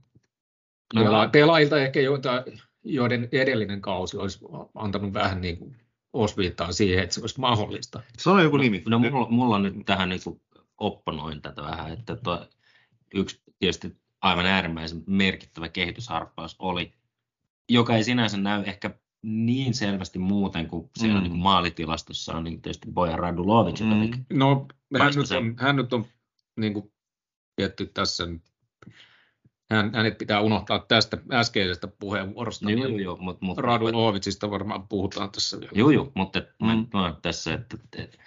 No. 0.94 1.28
Pelaajilta 1.32 1.78
ehkä 1.78 2.00
joita, 2.00 2.44
joiden 2.85 3.28
edellinen 3.32 3.80
kausi 3.80 4.16
olisi 4.16 4.38
antanut 4.74 5.12
vähän 5.12 5.40
niin 5.40 5.59
kuin 5.59 5.86
osviittaa 6.22 6.72
siihen, 6.72 7.02
että 7.02 7.14
se 7.14 7.20
olisi 7.20 7.40
mahdollista. 7.40 8.02
Se 8.18 8.31
on 8.31 8.42
joku 8.42 8.57
nimi. 8.57 8.83
No, 8.87 8.98
no 8.98 9.11
mulla, 9.11 9.29
mulla 9.31 9.57
on 9.57 9.62
nyt 9.62 9.74
tähän 9.87 10.09
niin 10.09 10.20
kuin 10.24 10.40
opponoin 10.79 11.42
tätä 11.42 11.62
vähän, 11.62 11.92
että 11.92 12.16
tuo, 12.16 12.46
yksi 13.14 13.42
tietysti 13.59 13.96
aivan 14.20 14.46
äärimmäisen 14.46 15.02
merkittävä 15.07 15.68
kehitysharppaus 15.68 16.57
oli, 16.59 16.92
joka 17.68 17.96
ei 17.96 18.05
sinänsä 18.05 18.37
näy 18.37 18.62
ehkä 18.66 18.90
niin 19.22 19.74
selvästi 19.74 20.18
muuten 20.18 20.66
kuin 20.68 20.90
siellä 20.98 21.16
mm. 21.16 21.22
niin 21.22 21.31
kuin 21.31 21.42
maalitilastossa 21.42 22.35
on 22.35 22.44
niin 22.44 22.62
tietysti 22.62 22.88
Bojan 22.92 23.18
Radulovic. 23.18 23.81
Mm. 23.81 24.24
No, 24.33 24.66
hän 24.98 25.12
nyt, 25.16 25.31
on, 25.31 25.57
hän 25.59 25.76
nyt 25.76 25.92
on 25.92 26.07
niin 26.57 26.72
kuin 26.72 26.92
tietty 27.57 27.87
tässä 27.87 28.24
hän, 29.70 29.94
hänet 29.94 30.18
pitää 30.18 30.40
unohtaa 30.40 30.79
tästä 30.79 31.18
äskeisestä 31.33 31.87
puheenvuorosta. 31.87 32.70
Joo, 32.70 32.87
joo, 32.87 32.98
joo, 32.98 33.16
mutta, 33.16 33.46
mutta, 33.46 33.62
Radulovicista 33.62 34.50
varmaan 34.50 34.88
puhutaan 34.88 35.31
tässä. 35.31 35.59
Joo, 35.72 35.90
joo, 35.90 36.12
mutta 36.14 36.42
mm. 36.62 36.87
mä, 36.92 37.14
tässä, 37.22 37.55
että, 37.55 37.76
että, 37.98 38.18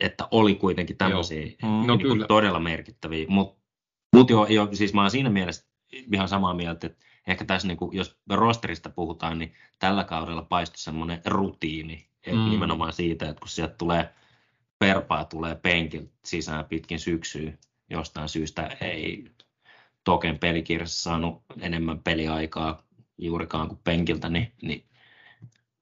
että, 0.00 0.28
oli 0.30 0.54
kuitenkin 0.54 0.96
tämmöisiä 0.96 1.46
mm. 1.62 1.68
no, 1.68 1.96
niin 1.96 2.08
kyllä. 2.08 2.26
todella 2.26 2.60
merkittäviä. 2.60 3.26
Mutta 3.28 3.62
mut 4.16 4.30
joo, 4.30 4.46
joo, 4.46 4.68
siis 4.72 4.94
mä 4.94 5.00
oon 5.00 5.10
siinä 5.10 5.30
mielessä 5.30 5.66
ihan 6.12 6.28
samaa 6.28 6.54
mieltä, 6.54 6.86
että 6.86 7.04
ehkä 7.26 7.44
tässä, 7.44 7.68
niin 7.68 7.78
kuin, 7.78 7.96
jos 7.96 8.18
rosterista 8.30 8.90
puhutaan, 8.90 9.38
niin 9.38 9.54
tällä 9.78 10.04
kaudella 10.04 10.42
paistui 10.42 10.78
semmoinen 10.78 11.22
rutiini, 11.26 12.08
mm. 12.26 12.50
nimenomaan 12.50 12.92
siitä, 12.92 13.28
että 13.28 13.40
kun 13.40 13.48
sieltä 13.48 13.74
tulee 13.78 14.14
perpaa 14.78 15.24
tulee 15.24 15.54
penkiltä 15.54 16.12
sisään 16.24 16.64
pitkin 16.64 16.98
syksyä, 16.98 17.52
jostain 17.90 18.28
syystä 18.28 18.76
ei 18.80 19.24
Token 20.08 20.38
pelikirjassa 20.38 21.02
saanut 21.02 21.42
enemmän 21.60 21.98
peliaikaa 21.98 22.82
juurikaan 23.18 23.68
kuin 23.68 23.80
penkiltä, 23.84 24.28
niin, 24.28 24.52
niin, 24.62 24.86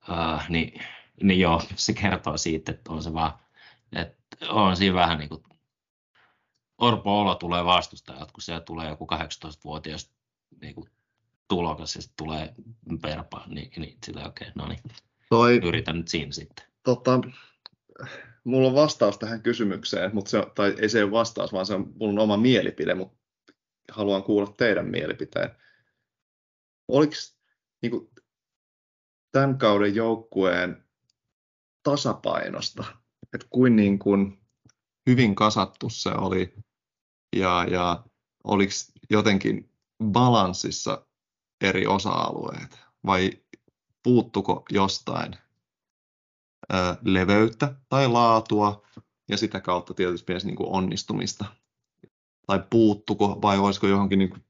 uh, 0.08 0.42
niin, 0.48 0.80
niin 1.22 1.40
joo, 1.40 1.62
se 1.76 1.92
kertoo 1.92 2.36
siitä, 2.36 2.72
että 2.72 2.92
on 2.92 3.02
se 3.02 3.12
vaan, 3.12 3.32
että 3.92 4.16
on 4.48 4.76
siinä 4.76 4.94
vähän 4.94 5.18
niin 5.18 5.28
kuin 5.28 5.42
Orpo 6.78 7.20
Olo 7.20 7.34
tulee 7.34 7.64
vastustajat, 7.64 8.32
kun 8.32 8.42
siellä 8.42 8.60
tulee 8.60 8.88
joku 8.88 9.06
18-vuotias 9.14 10.10
niin 10.60 10.74
kuin 10.74 10.90
tulokas 11.48 11.94
ja 11.94 12.02
sitten 12.02 12.26
tulee 12.26 12.54
perpa, 13.02 13.44
niin, 13.46 13.70
niin 13.76 13.98
sillä 14.04 14.26
okei, 14.26 14.48
okay, 14.48 14.62
no 14.62 14.68
niin, 14.68 14.80
Toi, 15.30 15.60
yritän 15.64 15.96
nyt 15.96 16.08
siinä 16.08 16.32
sitten. 16.32 16.66
Tota, 16.82 17.20
mulla 18.44 18.68
on 18.68 18.74
vastaus 18.74 19.18
tähän 19.18 19.42
kysymykseen, 19.42 20.14
mutta 20.14 20.30
se, 20.30 20.42
tai 20.54 20.74
ei 20.78 20.88
se 20.88 21.04
ole 21.04 21.12
vastaus, 21.12 21.52
vaan 21.52 21.66
se 21.66 21.74
on 21.74 21.92
mun 22.00 22.18
oma 22.18 22.36
mielipide, 22.36 22.94
mutta 22.94 23.25
haluan 23.92 24.22
kuulla 24.22 24.54
teidän 24.56 24.86
mielipiteen. 24.86 25.50
Oliko, 26.88 27.14
niin 27.82 27.90
kuin, 27.90 28.10
tämän 29.32 29.58
kauden 29.58 29.94
joukkueen 29.94 30.84
tasapainosta, 31.82 32.84
että 33.32 33.46
kuin, 33.50 33.76
niin 33.76 33.98
kuin 33.98 34.40
hyvin 35.06 35.34
kasattu 35.34 35.90
se 35.90 36.10
oli 36.10 36.54
ja, 37.36 37.66
ja 37.70 38.04
oliko 38.44 38.72
jotenkin 39.10 39.70
balanssissa 40.04 41.06
eri 41.60 41.86
osa-alueet 41.86 42.80
vai 43.06 43.30
puuttuko 44.02 44.64
jostain 44.72 45.36
ö, 46.72 46.76
leveyttä 47.04 47.74
tai 47.88 48.08
laatua 48.08 48.86
ja 49.28 49.36
sitä 49.36 49.60
kautta 49.60 49.94
tietysti 49.94 50.32
myös 50.32 50.44
niin 50.44 50.56
kuin 50.56 50.68
onnistumista? 50.68 51.44
Tai 52.46 52.64
puuttuko 52.70 53.38
vai 53.42 53.58
olisiko 53.58 53.86
johonkin 53.86 54.18
niin 54.18 54.44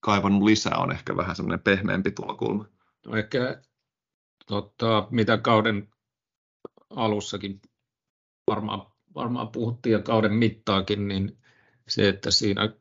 kaivannut 0.00 0.42
lisää 0.42 0.76
on 0.76 0.92
ehkä 0.92 1.16
vähän 1.16 1.36
semmoinen 1.36 1.64
pehmeämpi 1.64 2.10
tulokulma. 2.10 2.64
No 3.06 3.16
ehkä 3.16 3.62
tota, 4.46 5.08
mitä 5.10 5.38
kauden 5.38 5.88
alussakin 6.90 7.60
varmaan, 8.46 8.92
varmaan 9.14 9.48
puhuttiin 9.48 9.92
ja 9.92 10.02
kauden 10.02 10.32
mittaakin, 10.32 11.08
niin 11.08 11.38
se, 11.88 12.08
että 12.08 12.30
siinä 12.30 12.74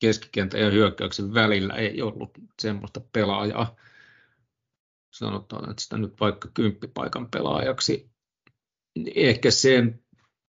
keskikentän 0.00 0.60
ja 0.60 0.70
hyökkäyksen 0.70 1.34
välillä 1.34 1.74
ei 1.74 2.02
ollut 2.02 2.30
semmoista 2.62 3.00
pelaajaa, 3.12 3.76
sanotaan, 5.10 5.70
että 5.70 5.82
sitä 5.82 5.96
nyt 5.96 6.20
vaikka 6.20 6.48
kymppipaikan 6.54 7.30
pelaajaksi, 7.30 8.10
niin 8.98 9.12
ehkä 9.14 9.50
sen, 9.50 10.04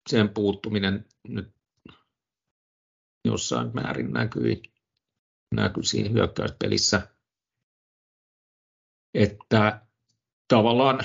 sen 0.09 0.29
puuttuminen 0.29 1.05
nyt 1.27 1.54
jossain 3.25 3.71
määrin 3.73 4.11
näkyi, 4.11 4.61
näkyi 5.55 5.83
siinä 5.83 6.09
hyökkäyspelissä, 6.09 7.07
että 9.13 9.85
tavallaan 10.47 10.99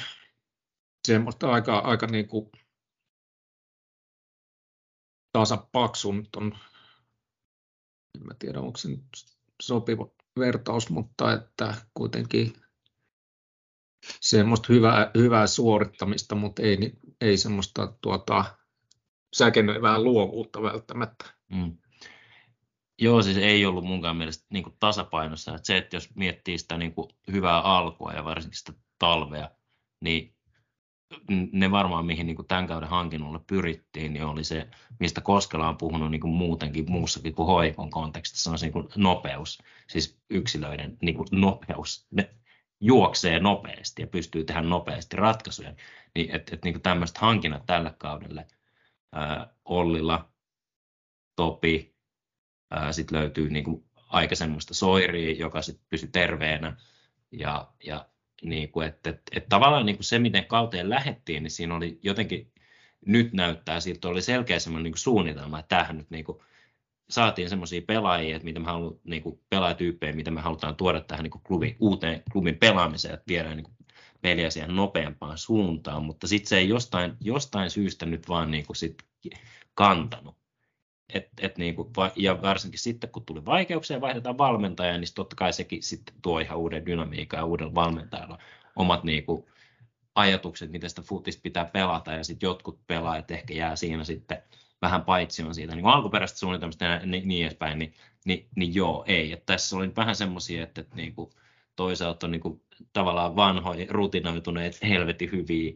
semmoista 1.09 1.53
aika, 1.53 1.79
aika 1.79 2.07
niin 2.07 2.29
kuin 2.29 2.51
tasapaksun 5.33 6.27
on, 6.37 6.59
en 8.15 8.27
mä 8.27 8.35
tiedä 8.39 8.61
onko 8.61 8.77
se 8.77 8.89
nyt 8.89 9.09
sopiva 9.63 10.11
vertaus, 10.39 10.91
mutta 10.91 11.33
että 11.33 11.75
kuitenkin 11.95 12.53
semmoista 14.21 14.73
hyvää, 14.73 15.11
hyvää 15.19 15.47
suorittamista, 15.47 16.35
mutta 16.35 16.63
ei, 16.63 16.99
ei 17.21 17.37
semmoista 17.37 17.93
tuota, 18.01 18.45
säkenöivää 19.37 20.03
luovuutta 20.03 20.63
välttämättä. 20.63 21.25
Mm. 21.49 21.79
Joo, 23.01 23.23
siis 23.23 23.37
ei 23.37 23.67
ollut 23.67 23.85
munkaan 23.85 24.17
mielestä 24.17 24.47
niin 24.51 24.63
kuin 24.63 24.77
tasapainossa. 24.81 25.55
Että 25.55 25.67
se, 25.67 25.77
että 25.77 25.97
jos 25.97 26.15
miettii 26.15 26.59
sitä 26.59 26.77
niin 26.77 26.95
kuin 26.95 27.09
hyvää 27.33 27.61
alkua 27.61 28.13
ja 28.13 28.25
varsinkin 28.25 28.59
sitä 28.59 28.73
talvea, 28.99 29.51
niin 30.01 30.35
ne 31.53 31.71
varmaan, 31.71 32.07
mihin 32.07 32.27
niin 32.27 32.37
kuin 32.37 32.49
tämän 32.49 32.67
kauden 32.67 32.89
hankinnolle 32.89 33.41
pyrittiin, 33.47 34.13
niin 34.13 34.25
oli 34.25 34.45
se, 34.45 34.69
mistä 34.99 35.21
Koskela 35.21 35.69
on 35.69 35.77
puhunut 35.77 36.11
niin 36.11 36.21
kuin 36.21 36.35
muutenkin 36.35 36.91
muussakin 36.91 37.35
kuin 37.35 37.47
hoikon 37.47 37.91
kontekstissa, 37.91 38.51
on 38.51 38.59
se 38.59 38.67
niin 38.67 38.73
kuin 38.73 38.89
nopeus, 38.97 39.63
siis 39.89 40.19
yksilöiden 40.31 40.99
niin 41.03 41.15
kuin 41.15 41.29
nopeus. 41.33 42.07
Ne 42.11 42.35
juoksee 42.81 43.41
nopeasti 43.41 44.03
ja 44.03 44.07
pystyy 44.07 44.45
tehdä 44.45 44.63
nopeasti 44.63 45.17
ratkaisuja. 45.17 45.75
Niin, 46.15 46.31
että 46.31 46.55
et, 46.55 46.65
niin 46.65 46.83
tämmöiset 46.83 47.19
hankinnat 47.19 47.67
tällä 47.67 47.95
kaudelle 47.99 48.47
ää, 49.13 49.55
Ollilla, 49.65 50.33
Topi, 51.37 51.90
sitten 52.91 53.19
löytyy 53.19 53.51
niin 53.51 53.65
kuin 53.65 53.85
aika 54.09 54.35
semmoista 54.35 54.75
soiria, 54.75 55.33
joka 55.33 55.63
sitten 55.63 55.87
pysyy 55.91 56.09
terveenä 56.13 56.77
ja, 57.33 57.69
ja 57.85 58.09
niin 58.43 58.73
kuin, 58.73 58.87
että, 58.87 59.11
että, 59.11 59.23
että 59.37 59.49
tavallaan 59.49 59.87
niin 59.87 59.97
kuin 59.97 60.05
se, 60.05 60.19
miten 60.19 60.45
kauteen 60.45 60.91
lähettiin, 60.91 61.43
niin 61.43 61.51
siinä 61.51 61.75
oli 61.75 61.99
jotenkin, 62.03 62.53
nyt 63.07 63.33
näyttää 63.33 63.81
siltä, 63.81 64.09
oli 64.09 64.23
selkeä 64.23 64.59
semmoinen 64.59 64.85
niin 64.85 64.93
kuin 64.93 64.99
suunnitelma, 64.99 65.59
että 65.59 65.69
tämähän 65.77 65.99
nyt 65.99 66.11
niin 66.11 66.25
kuin, 66.25 66.39
saatiin 67.11 67.49
semmoisia 67.49 67.83
pelaajia, 67.87 68.37
että 68.37 68.45
mitä 68.45 68.61
me 68.61 68.67
halu, 68.67 69.01
niin 69.05 69.23
kuin 69.23 69.41
pelaajatyyppejä, 69.51 70.13
mitä 70.13 70.31
me 70.31 70.41
halutaan 70.41 70.77
tuoda 70.77 71.01
tähän 71.01 71.23
niin 71.23 71.31
kuin 71.31 71.43
klubin, 71.43 71.77
uuteen 71.81 72.23
klubin 72.33 72.59
pelaamiseen, 72.59 73.15
että 73.15 73.29
viedään 73.29 73.57
niin 73.57 73.65
kuin 73.65 73.77
peliä 74.23 74.51
siihen 74.51 74.77
nopeampaan 74.77 75.39
suuntaan, 75.39 76.05
mutta 76.05 76.27
sitten 76.27 76.49
se 76.49 76.59
ei 76.59 76.69
jostain, 76.69 77.17
jostain 77.21 77.71
syystä 77.71 78.07
nyt 78.07 78.29
vaan 78.29 78.51
niin 78.51 78.67
kuin 78.67 78.77
sit 78.77 79.03
kantanut. 79.75 80.40
Et, 81.15 81.29
et 81.41 81.59
niin 81.59 81.75
kuin, 81.75 81.89
ja 82.17 82.43
varsinkin 82.43 82.81
sitten, 82.81 83.11
kun 83.11 83.27
tuli 83.27 83.45
vaikeuksia 83.45 83.97
ja 83.97 84.01
vaihdetaan 84.01 84.39
valmentajaa, 84.39 84.99
niin 84.99 85.15
totta 85.15 85.37
kai 85.37 85.53
sekin 85.53 85.83
sitten 85.83 86.15
tuo 86.23 86.39
ihan 86.39 86.59
uuden 86.59 86.87
dynamiikan 86.87 87.39
ja 87.39 87.45
uuden 87.45 87.75
valmentajalla 87.75 88.39
omat 88.77 89.05
niin 89.05 89.25
kuin, 89.25 89.47
ajatukset, 90.15 90.71
miten 90.71 90.91
sitä 90.91 91.03
futista 91.03 91.43
pitää 91.43 91.65
pelata, 91.65 92.13
ja 92.13 92.25
sitten 92.25 92.47
jotkut 92.47 92.87
pelaajat 92.87 93.31
ehkä 93.31 93.55
jää 93.55 93.77
siinä 93.77 94.05
sitten 94.05 94.43
vähän 94.83 95.05
paitsi 95.05 95.43
on 95.43 95.55
siitä 95.55 95.75
niin 95.75 95.87
alkuperäistä 95.87 96.39
suunnitelmasta 96.39 96.85
ja 96.85 97.07
niin, 97.07 97.29
niin 97.29 97.47
edespäin, 97.47 97.79
niin, 97.79 97.95
niin, 98.25 98.47
niin 98.57 98.75
joo, 98.75 99.05
ei. 99.07 99.33
Et 99.33 99.47
tässä 99.47 99.77
oli 99.77 99.97
vähän 99.97 100.17
semmoisia, 100.17 100.63
että, 100.63 100.81
että 100.81 100.97
niin 100.97 101.15
kuin, 101.15 101.31
toisaalta 101.77 102.27
on 102.27 102.31
niin 102.31 102.41
kuin, 102.41 102.63
tavallaan 102.93 103.37
vanhoja, 103.37 103.87
rutinoituneet, 103.91 104.83
helvetin 104.83 105.33
hyviä 105.33 105.75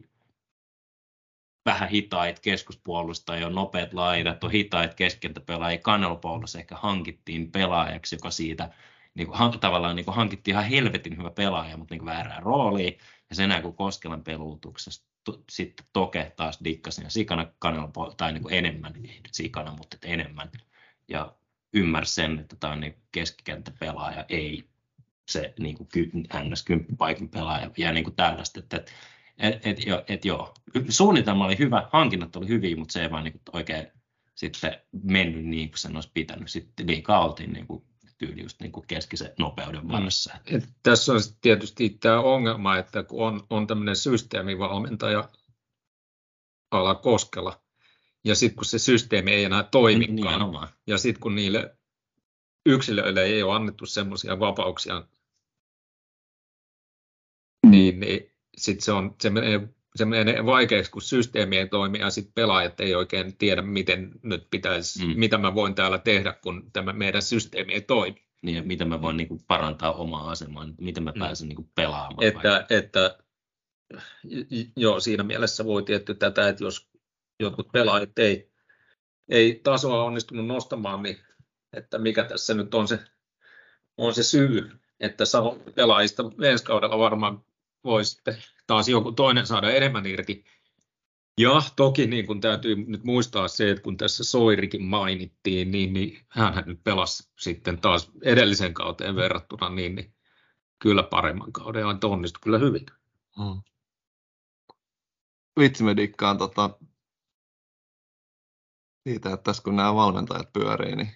vähän 1.65 1.89
hitaita 1.89 2.41
keskuspuolustajia, 2.41 3.47
on 3.47 3.55
nopeat 3.55 3.93
laidat, 3.93 4.43
on 4.43 4.51
hitaita 4.51 4.95
keskentäpelaajia. 4.95 5.79
Kannelpoulos 5.79 6.55
ehkä 6.55 6.75
hankittiin 6.75 7.51
pelaajaksi, 7.51 8.15
joka 8.15 8.31
siitä 8.31 8.69
niin 9.15 9.27
kuin, 9.27 9.59
tavallaan 9.59 9.95
niin 9.95 10.05
kuin, 10.05 10.15
hankittiin 10.15 10.53
ihan 10.53 10.65
helvetin 10.65 11.17
hyvä 11.17 11.29
pelaaja, 11.29 11.77
mutta 11.77 11.93
niin 11.93 11.99
kuin 11.99 12.09
väärään 12.13 12.43
rooliin. 12.43 12.97
Ja 13.29 13.35
sen 13.35 13.61
kun 13.61 13.75
Koskelan 13.75 14.23
peluutuksesta 14.23 15.05
sitten 15.49 15.85
Toke 15.93 16.33
taas 16.35 16.59
dikkasi 16.63 17.03
ja 17.03 17.09
sikana 17.09 17.47
Kannelpo, 17.59 18.13
tai 18.17 18.33
niin 18.33 18.41
kuin 18.41 18.53
enemmän, 18.53 18.93
ei 18.95 19.19
nyt 19.23 19.33
sikana, 19.33 19.71
mutta 19.71 19.97
enemmän. 20.03 20.51
Ja 21.07 21.35
ymmärsi 21.73 22.13
sen, 22.13 22.39
että 22.39 22.55
tämä 22.59 22.73
on 22.73 22.79
niin 22.79 22.95
keskikenttäpelaaja, 23.11 24.25
ei 24.29 24.63
se 25.29 25.53
niin 25.59 25.77
kuin 25.77 25.89
NS-kymppipaikin 26.33 27.29
pelaaja 27.29 27.71
ja 27.77 27.91
niin 27.91 28.03
kuin 28.03 28.15
tällaista. 28.15 28.59
Että, 28.59 28.77
että 28.77 28.91
et, 29.37 29.65
et, 29.65 29.85
jo, 29.85 30.03
et 30.07 30.25
joo, 30.25 30.53
suunnitelma 30.89 31.45
oli 31.45 31.57
hyvä, 31.59 31.89
hankinnat 31.91 32.35
oli 32.35 32.47
hyviä, 32.47 32.75
mutta 32.75 32.93
se 32.93 33.01
ei 33.01 33.11
vaan 33.11 33.23
niin 33.23 33.41
oikein 33.53 33.87
sitten 34.35 34.81
mennyt 35.03 35.45
niin 35.45 35.69
kuin 35.69 35.79
sen 35.79 35.95
olisi 35.95 36.11
pitänyt. 36.13 36.49
Sitten 36.51 36.87
liikaa 36.87 37.25
oltiin 37.25 37.53
niin 37.53 37.67
kuin 37.67 37.83
tyyli 38.17 38.43
just 38.43 38.61
niin 38.61 38.71
kuin 38.71 38.87
keskisen 38.87 39.33
nopeuden 39.39 39.85
mm. 39.85 39.91
varassa. 39.91 40.33
Et 40.45 40.69
tässä 40.83 41.13
on 41.13 41.19
tietysti 41.41 41.89
tämä 41.89 42.19
ongelma, 42.19 42.77
että 42.77 43.03
kun 43.03 43.27
on, 43.27 43.47
on 43.49 43.67
tämmöinen 43.67 43.95
systeemivalmentaja 43.95 45.29
ala 46.71 46.95
koskella, 46.95 47.61
ja 48.23 48.35
sitten 48.35 48.55
kun 48.55 48.65
se 48.65 48.79
systeemi 48.79 49.31
ei 49.31 49.43
enää 49.43 49.63
toimikaan, 49.63 50.51
niin, 50.51 50.69
ja 50.87 50.97
sitten 50.97 51.21
kun 51.21 51.35
niille 51.35 51.77
yksilöille 52.65 53.23
ei 53.23 53.43
ole 53.43 53.55
annettu 53.55 53.85
semmoisia 53.85 54.39
vapauksia, 54.39 55.07
niin, 57.65 57.99
niin 57.99 58.34
sit 58.57 58.81
se, 58.81 58.91
on, 58.91 59.15
se, 59.21 59.29
menee, 59.29 59.67
se 59.95 60.05
menee 60.05 60.45
vaikeaksi, 60.45 60.91
kun 60.91 61.01
systeemi 61.01 61.57
ei 61.57 61.67
toimi 61.67 61.99
ja 61.99 62.09
sitten 62.09 62.33
pelaajat 62.33 62.79
ei 62.79 62.95
oikein 62.95 63.37
tiedä, 63.37 63.61
miten 63.61 64.11
nyt 64.23 64.47
pitäisi, 64.51 65.05
mm. 65.05 65.19
mitä 65.19 65.37
mä 65.37 65.55
voin 65.55 65.75
täällä 65.75 65.97
tehdä, 65.97 66.33
kun 66.43 66.71
tämä 66.73 66.93
meidän 66.93 67.21
systeemi 67.21 67.73
ei 67.73 67.81
toimi. 67.81 68.25
Niin, 68.41 68.55
ja 68.55 68.63
miten 68.63 68.89
mä 68.89 69.01
voin 69.01 69.17
niin 69.17 69.27
kuin, 69.27 69.41
parantaa 69.47 69.93
omaa 69.93 70.31
asemaa, 70.31 70.67
miten 70.77 71.03
mä 71.03 71.13
pääsen 71.19 71.45
mm. 71.45 71.49
niin 71.49 71.55
kuin, 71.55 71.69
pelaamaan. 71.75 72.23
Että, 72.27 72.65
että, 72.69 73.17
joo, 74.75 74.99
siinä 74.99 75.23
mielessä 75.23 75.65
voi 75.65 75.83
tietty 75.83 76.15
tätä, 76.15 76.49
että 76.49 76.63
jos 76.63 76.89
jotkut 77.39 77.71
pelaajat 77.71 78.19
ei, 78.19 78.51
ei 79.29 79.59
tasoa 79.63 80.03
onnistunut 80.03 80.47
nostamaan, 80.47 81.03
niin 81.03 81.17
että 81.73 81.97
mikä 81.97 82.23
tässä 82.23 82.53
nyt 82.53 82.75
on 82.75 82.87
se, 82.87 82.99
on 83.97 84.13
se 84.13 84.23
syy, 84.23 84.71
että 84.99 85.25
saa 85.25 85.55
pelaajista 85.75 86.23
ensi 86.43 86.63
kaudella 86.63 86.97
varmaan 86.97 87.45
voi 87.85 88.05
sitten 88.05 88.43
taas 88.67 88.89
joku 88.89 89.11
toinen 89.11 89.47
saada 89.47 89.71
enemmän 89.71 90.05
irti. 90.05 90.43
Ja 91.37 91.61
toki 91.75 92.07
niin 92.07 92.27
kun 92.27 92.41
täytyy 92.41 92.75
nyt 92.75 93.03
muistaa 93.03 93.47
se, 93.47 93.71
että 93.71 93.83
kun 93.83 93.97
tässä 93.97 94.23
Soirikin 94.23 94.83
mainittiin, 94.83 95.71
niin, 95.71 95.93
niin 95.93 96.25
hän 96.29 96.63
nyt 96.65 96.83
pelasi 96.83 97.31
sitten 97.39 97.81
taas 97.81 98.11
edellisen 98.23 98.73
kauteen 98.73 99.15
verrattuna, 99.15 99.69
niin, 99.69 99.95
niin 99.95 100.13
kyllä 100.79 101.03
paremman 101.03 101.51
kauden 101.51 101.81
ja 101.81 102.09
onnistui 102.09 102.39
kyllä 102.43 102.57
hyvin. 102.57 102.85
Hmm. 103.37 103.61
Vitsi 105.59 105.83
me 105.83 105.95
dikkaan 105.95 106.37
tota, 106.37 106.69
siitä, 109.03 109.33
että 109.33 109.43
tässä 109.43 109.63
kun 109.63 109.75
nämä 109.75 109.95
valmentajat 109.95 110.53
pyörii, 110.53 110.95
niin 110.95 111.11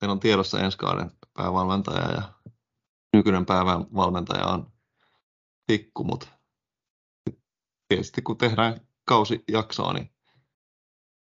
meillä 0.00 0.12
on 0.12 0.20
tiedossa 0.20 0.60
ensi 0.60 0.78
kauden 0.78 1.10
päävalmentaja 1.34 2.12
ja 2.12 2.33
nykyinen 3.16 3.46
päivän 3.46 3.86
valmentaja 3.94 4.46
on 4.46 4.72
pikku, 5.66 6.04
mutta 6.04 6.26
tietysti 7.88 8.22
kun 8.22 8.38
tehdään 8.38 8.80
kausijaksoa, 9.04 9.92
niin 9.92 10.14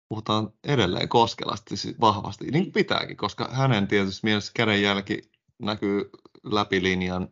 puhutaan 0.09 0.53
edelleen 0.63 1.09
Koskelasta 1.09 1.77
siis 1.77 1.99
vahvasti, 2.01 2.51
niin 2.51 2.71
pitääkin, 2.71 3.17
koska 3.17 3.49
hänen 3.51 3.87
tietysti 3.87 4.19
mielessä 4.23 4.51
kädenjälki 4.55 5.21
näkyy 5.59 6.09
läpi 6.43 6.83
linjan 6.83 7.29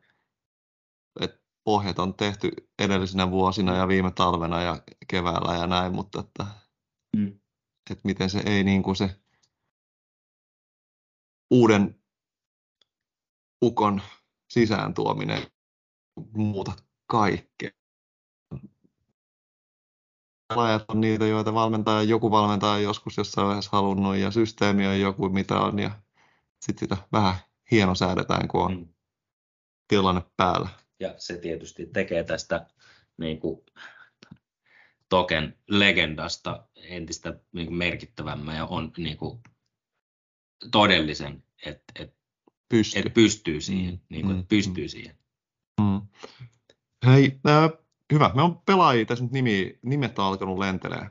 pohjat 1.64 2.00
on 2.00 2.14
tehty 2.14 2.52
edellisinä 2.80 3.32
vuosina 3.32 3.76
ja 3.76 3.88
viime 3.88 4.12
talvena 4.12 4.62
ja 4.62 4.84
keväällä 5.08 5.54
ja 5.54 5.68
näin, 5.68 5.96
mutta 5.96 6.20
että, 6.20 6.46
Mm. 7.18 7.40
että 7.92 8.02
miten 8.04 8.30
se 8.30 8.40
ei 8.46 8.64
niin 8.64 8.84
kuin 8.84 8.96
se 8.96 9.20
uuden 11.52 12.04
ukon 13.64 14.02
sisään 14.54 14.94
tuominen 14.94 15.48
muuta 16.32 16.72
kaikkea. 17.08 17.70
Pelaajat 20.48 20.86
on 20.88 21.02
niitä, 21.02 21.26
joita 21.26 21.54
valmentaja, 21.54 22.04
joku 22.04 22.32
valmentaja 22.32 22.72
on 22.74 22.84
joskus 22.84 23.18
jossain 23.18 23.48
vaiheessa 23.48 23.72
halunnut 23.74 24.16
ja 24.16 24.32
systeemi 24.32 24.88
on 24.88 25.00
joku 25.00 25.30
mitä 25.30 25.60
on 25.60 25.80
ja 25.80 25.92
sitten 26.60 26.80
sitä 26.90 26.98
vähän 27.12 27.36
hienosäädetään, 27.72 28.48
kun 28.48 28.62
on 28.62 28.78
Mm. 28.78 28.88
tilanne 29.88 30.22
päällä. 30.38 30.70
Ja 31.00 31.14
se 31.18 31.38
tietysti 31.38 31.86
tekee 31.86 32.24
tästä 32.24 32.68
niin 33.18 33.40
kuin, 33.40 33.62
Token 35.10 35.58
legendasta 35.68 36.68
entistä 36.76 37.40
niin 37.52 37.68
kuin 37.68 37.78
merkittävämmän 37.78 38.56
ja 38.56 38.66
on 38.66 38.92
niin 38.98 39.18
kuin, 39.18 39.40
todellisen, 40.72 41.44
että 41.66 41.94
et, 42.00 42.23
Pysty. 42.78 43.00
et 43.00 43.14
pystyy 43.14 43.62
siihen. 43.62 44.02
Niin 44.10 44.22
kuin, 44.26 44.36
Mm, 44.36 44.40
että 44.40 44.50
pystyy 44.50 44.88
siihen. 44.88 45.16
Mm. 45.82 46.02
Hei, 47.06 47.40
ää, 47.46 47.70
hyvä. 48.14 48.32
Me 48.36 48.42
on 48.42 48.58
pelaajia 48.58 49.06
tässä 49.06 49.24
nyt 49.24 49.34
nimi, 49.34 49.80
nimet 49.82 50.20
on 50.20 50.26
alkanut 50.26 50.60
lentelee, 50.60 51.10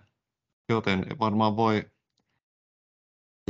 joten 0.68 1.06
varmaan 1.18 1.56
voi 1.56 1.84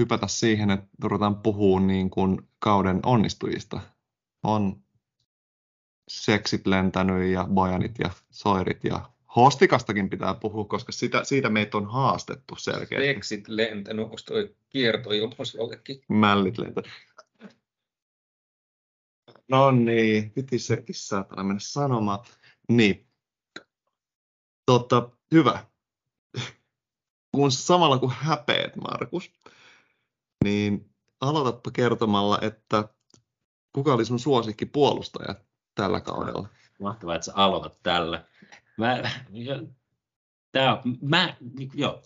hypätä 0.01 0.27
siihen, 0.27 0.71
että 0.71 0.89
ruvetaan 1.03 1.37
puhumaan 1.37 1.87
niin 1.87 2.11
kuin 2.11 2.49
kauden 2.59 3.01
onnistujista. 3.07 3.81
On 4.43 4.83
seksit 6.09 6.67
lentänyt 6.67 7.33
ja 7.33 7.47
bojanit 7.55 7.99
ja 7.99 8.11
soirit 8.31 8.85
ja 8.85 9.11
hostikastakin 9.37 10.11
pitää 10.11 10.35
puhua, 10.35 10.65
koska 10.65 10.93
sitä, 10.93 11.25
siitä 11.25 11.49
meitä 11.49 11.77
on 11.77 11.87
haastettu 11.87 12.57
selkeästi. 12.57 13.09
Exit 13.09 13.49
lentänyt, 13.49 14.05
onko 14.05 14.17
toi 14.27 14.57
kiertoilmaus 14.69 15.55
jollekin? 15.55 16.01
Mällit 16.09 16.59
lentänyt. 16.59 16.91
No 19.49 19.71
niin, 19.71 20.31
piti 20.31 20.59
sekin 20.59 20.95
saatana 20.95 21.45
mennä 21.45 21.61
sanomaan. 21.61 22.19
Niin. 22.69 23.09
Totta, 24.67 25.11
hyvä. 25.35 25.67
Kun 27.33 27.53
samalla 27.53 27.99
kun 27.99 28.13
häpeät, 28.13 28.77
Markus, 28.77 29.33
niin 30.45 30.91
aloitapa 31.21 31.71
kertomalla, 31.71 32.39
että 32.43 32.89
kuka 33.73 33.95
oli 33.95 34.05
sun 34.05 34.19
suosikki 34.19 34.67
puolustaja 34.67 35.35
tällä 35.75 36.01
kaudella? 36.01 36.49
Mahtavaa, 36.81 37.15
että 37.15 37.25
sä 37.25 37.33
aloitat 37.35 37.83
tällä. 37.83 38.25
Mä, 38.77 39.03
tää, 40.53 40.83
mä, 41.03 41.37
niin 41.57 41.71
joo, 41.75 42.03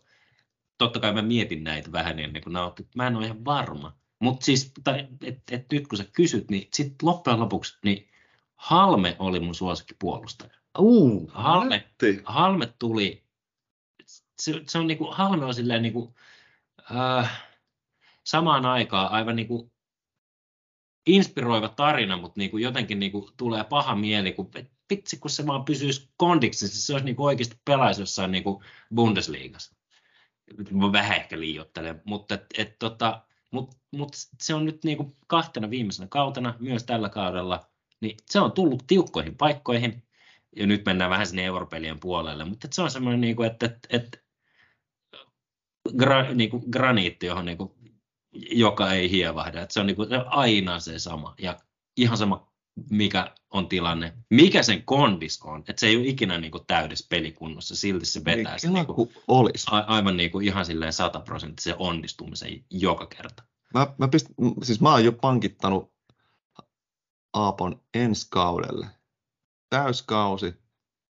totta 0.78 1.00
kai 1.00 1.12
mä 1.12 1.22
mietin 1.22 1.64
näitä 1.64 1.92
vähän 1.92 2.18
ennen 2.18 2.42
kuin 2.42 2.52
nautin. 2.52 2.88
Mä 2.96 3.06
en 3.06 3.16
ole 3.16 3.24
ihan 3.24 3.44
varma. 3.44 3.98
Mutta 4.18 4.44
siis, 4.44 4.72
tai, 4.84 5.08
et, 5.24 5.42
et 5.50 5.72
nyt 5.72 5.86
kun 5.86 5.98
sä 5.98 6.04
kysyt, 6.12 6.50
niin 6.50 6.68
sit 6.74 7.02
loppujen 7.02 7.40
lopuksi, 7.40 7.78
niin 7.84 8.08
Halme 8.56 9.16
oli 9.18 9.40
mun 9.40 9.54
suosikkipuolustaja. 9.54 10.54
Uh, 10.78 11.30
Halme, 11.32 11.76
nätti. 11.76 12.20
Halme 12.24 12.74
tuli, 12.78 13.24
se, 14.38 14.62
se 14.68 14.78
on 14.78 14.86
niinku, 14.86 15.06
Halme 15.10 15.44
on 15.44 15.54
silleen 15.54 15.82
niinku, 15.82 16.14
äh, 16.96 17.42
samaan 18.24 18.66
aikaan 18.66 19.10
aivan 19.10 19.36
niinku 19.36 19.72
inspiroiva 21.06 21.68
tarina, 21.68 22.16
mutta 22.16 22.40
niinku 22.40 22.58
jotenkin 22.58 22.98
niinku 22.98 23.30
tulee 23.36 23.64
paha 23.64 23.94
mieli, 23.94 24.32
kun 24.32 24.50
et 24.54 24.72
vitsi, 24.90 25.16
kun 25.16 25.30
se 25.30 25.46
vaan 25.46 25.64
pysyisi 25.64 26.10
kondiksessa, 26.16 26.86
se 26.86 26.92
olisi 26.92 27.04
niinku 27.04 27.24
oikeasti 27.24 27.60
pelaisi 27.64 28.02
jossain 28.02 28.30
niinku 28.30 28.62
Bundesliigassa. 28.94 29.76
Mä 30.70 30.92
vähän 30.92 31.16
ehkä 31.16 31.40
liioittelen, 31.40 32.02
mutta 32.04 32.34
et, 32.34 32.46
et, 32.58 32.78
tota, 32.78 33.22
mut, 33.50 33.78
mut 33.96 34.16
se 34.42 34.54
on 34.54 34.64
nyt 34.64 34.84
niinku 34.84 35.16
kahtena 35.26 35.70
viimeisenä 35.70 36.08
kautena, 36.08 36.54
myös 36.58 36.84
tällä 36.84 37.08
kaudella, 37.08 37.66
niin 38.00 38.16
se 38.26 38.40
on 38.40 38.52
tullut 38.52 38.84
tiukkoihin 38.86 39.36
paikkoihin, 39.36 40.02
ja 40.56 40.66
nyt 40.66 40.84
mennään 40.86 41.10
vähän 41.10 41.26
sinne 41.26 41.44
europelien 41.44 42.00
puolelle, 42.00 42.44
mutta 42.44 42.68
se 42.72 42.82
on 42.82 42.90
semmoinen, 42.90 43.20
niinku, 43.20 43.42
että 43.42 43.66
et, 43.66 43.78
et, 43.90 44.24
gra, 45.96 46.22
niinku, 46.34 46.64
graniitti, 46.70 47.26
johon 47.26 47.44
niinku, 47.44 47.76
joka 48.50 48.92
ei 48.92 49.10
hievahda. 49.10 49.62
Et 49.62 49.70
se 49.70 49.80
on 49.80 49.86
niinku, 49.86 50.04
se 50.04 50.18
on 50.18 50.26
aina 50.28 50.80
se 50.80 50.98
sama. 50.98 51.34
Ja 51.38 51.56
ihan 51.96 52.16
sama, 52.16 52.52
mikä 52.90 53.34
on 53.50 53.68
tilanne, 53.68 54.12
mikä 54.30 54.62
sen 54.62 54.82
kondis 54.82 55.42
on. 55.42 55.64
Että 55.68 55.80
se 55.80 55.86
ei 55.86 55.96
ole 55.96 56.06
ikinä 56.06 56.38
niinku 56.38 56.58
täydessä 56.58 57.06
pelikunnossa, 57.08 57.76
silti 57.76 58.06
se 58.06 58.24
vetää 58.24 58.52
Niin, 58.52 58.60
sen 58.60 58.70
kela 58.70 58.78
niinku, 58.78 58.94
kun 58.94 59.10
olis. 59.28 59.66
a, 59.70 59.78
aivan 59.78 60.16
niinku, 60.16 60.40
ihan 60.40 60.66
silleen 60.66 60.92
sataprosenttisen 60.92 61.74
onnistumisen 61.78 62.64
joka 62.70 63.06
kerta. 63.06 63.42
Mä, 63.76 63.94
mä, 63.98 64.08
pist, 64.08 64.26
siis 64.62 64.80
mä 64.80 64.90
oon 64.90 65.04
jo 65.04 65.12
pankittanut 65.12 65.92
Aapon 67.32 67.82
ensi 67.94 68.26
kaudelle. 68.30 68.86
Täyskausi, 69.70 70.54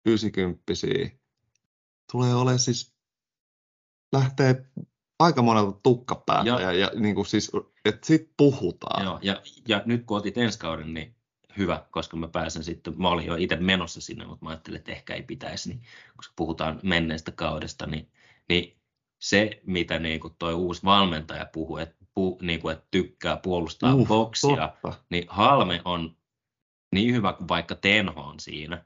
90 0.05 0.63
Tulee 2.11 2.35
olemaan 2.35 2.59
siis, 2.59 2.95
lähtee 4.13 4.65
aika 5.19 5.41
monelta 5.41 5.79
tukka 5.83 6.23
Joo. 6.43 6.59
ja, 6.59 6.71
ja 6.71 6.91
niin 6.95 7.15
kuin 7.15 7.25
siis, 7.25 7.51
että 7.85 8.07
sit 8.07 8.31
puhutaan. 8.37 9.03
Joo, 9.03 9.19
ja, 9.21 9.41
ja 9.67 9.83
nyt 9.85 10.05
kun 10.05 10.17
otit 10.17 10.37
ensi 10.37 10.59
kauden, 10.59 10.93
niin 10.93 11.15
hyvä, 11.57 11.85
koska 11.91 12.17
mä 12.17 12.27
pääsen 12.27 12.63
sitten, 12.63 12.93
mä 12.97 13.09
olin 13.09 13.25
jo 13.25 13.35
itse 13.35 13.55
menossa 13.55 14.01
sinne, 14.01 14.25
mutta 14.25 14.45
mä 14.45 14.49
ajattelin, 14.49 14.77
että 14.79 14.91
ehkä 14.91 15.13
ei 15.13 15.23
pitäisi, 15.23 15.69
niin, 15.69 15.81
koska 16.15 16.33
puhutaan 16.35 16.79
menneestä 16.83 17.31
kaudesta, 17.31 17.85
niin, 17.87 18.11
niin 18.49 18.77
se, 19.19 19.61
mitä 19.65 19.99
niin 19.99 20.19
kuin 20.19 20.35
toi 20.39 20.53
uusi 20.53 20.83
valmentaja 20.83 21.45
puhuu, 21.45 21.77
että, 21.77 22.00
pu, 22.15 22.39
niin 22.41 22.61
kuin, 22.61 22.73
että 22.73 22.87
tykkää 22.91 23.37
puolustaa 23.37 23.93
Uh, 23.93 24.07
boksia, 24.07 24.67
totta. 24.81 24.93
niin 25.09 25.25
Halme 25.27 25.81
on 25.85 26.15
niin 26.95 27.15
hyvä 27.15 27.33
kuin 27.33 27.47
vaikka 27.47 27.75
Tenho 27.75 28.21
on 28.21 28.39
siinä, 28.39 28.85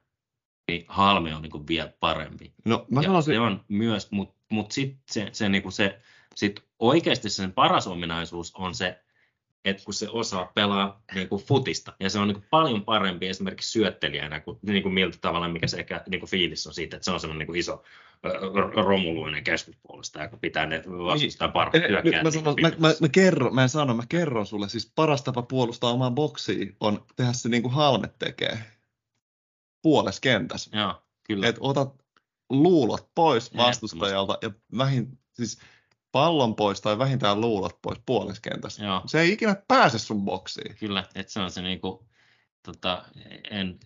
niin 0.68 0.86
Halme 0.88 1.36
on 1.36 1.42
niin 1.42 1.52
kuin 1.52 1.68
vielä 1.68 1.94
parempi. 2.00 2.54
No 2.66 2.86
mä 2.92 3.02
ja 3.02 3.22
se 3.22 3.40
on 3.40 3.64
myös, 3.68 4.12
mutta 4.12 4.36
mut 4.52 4.72
sitten 4.72 5.00
se, 5.12 5.30
se, 5.32 5.50
niinku 5.50 5.72
se 5.72 6.00
sit 6.36 6.64
oikeasti 6.80 7.30
sen 7.30 7.54
paras 7.54 7.88
ominaisuus 7.88 8.56
on 8.56 8.76
se, 8.76 9.00
että 9.66 9.84
kun 9.86 9.94
se 9.94 10.10
osaa 10.10 10.52
pelaa 10.56 11.04
niinku 11.16 11.38
futista, 11.38 11.94
ja 12.00 12.10
se 12.10 12.20
on 12.20 12.28
niinku 12.28 12.44
paljon 12.50 12.86
parempi 12.86 13.28
esimerkiksi 13.28 13.72
syöttelijänä 13.72 14.40
kuin 14.40 14.60
niinku 14.62 14.90
miltä 14.90 15.18
tavalla, 15.22 15.48
mikä 15.48 15.68
se 15.68 15.78
ehkä 15.78 16.04
niinku 16.10 16.28
fiilis 16.28 16.68
on 16.68 16.74
siitä, 16.74 16.98
että 16.98 17.06
se 17.06 17.12
on 17.12 17.20
semmoinen 17.20 17.40
niinku 17.40 17.54
iso 17.54 17.74
ö, 17.74 17.78
ö, 17.78 18.15
romuluinen 18.86 19.44
keskuspuolesta, 19.44 20.24
joka 20.24 20.38
pitää 20.38 20.66
ne 20.66 20.84
vastustaa 20.88 21.48
parhaat 21.48 21.90
hyökkäjät. 21.90 22.24
mä, 22.24 22.32
sanon, 22.32 22.56
mä, 22.62 22.72
mä, 22.78 22.94
mä, 23.02 23.10
kerron, 23.12 23.56
mä 23.56 23.64
en 23.64 23.70
sano, 23.70 23.94
mä 23.94 24.04
kerron 24.10 24.46
sulle, 24.46 24.70
siis 24.70 24.92
paras 24.96 25.24
tapa 25.24 25.42
puolustaa 25.42 25.92
omaa 25.92 26.12
boksia 26.12 26.66
on 26.80 27.06
tehdä 27.16 27.34
se 27.34 27.50
niin 27.50 27.62
kuin 27.62 27.74
Halmet 27.74 28.20
tekee 28.20 28.60
puolessa 29.82 30.22
kentässä. 30.22 30.78
Joo, 30.78 31.04
kyllä. 31.24 31.48
että 31.48 31.62
otat 31.62 32.06
luulot 32.50 33.10
pois 33.16 33.58
vastustajalta 33.58 34.38
ja 34.42 34.52
vähin, 34.78 35.20
siis 35.34 35.60
pallon 36.12 36.56
pois 36.56 36.82
tai 36.82 36.98
vähintään 36.98 37.42
luulot 37.42 37.82
pois 37.82 38.00
puoleskentässä. 38.06 38.86
Joo. 38.86 39.02
Se 39.06 39.20
ei 39.22 39.32
ikinä 39.32 39.56
pääse 39.68 40.00
sun 40.00 40.26
boksiin. 40.26 40.76
Kyllä, 40.78 41.04
että 41.16 41.34
se 41.34 41.40
on 41.40 41.52
se 41.52 41.62
niinku, 41.62 42.06
tota, 42.64 43.06
en 43.52 43.80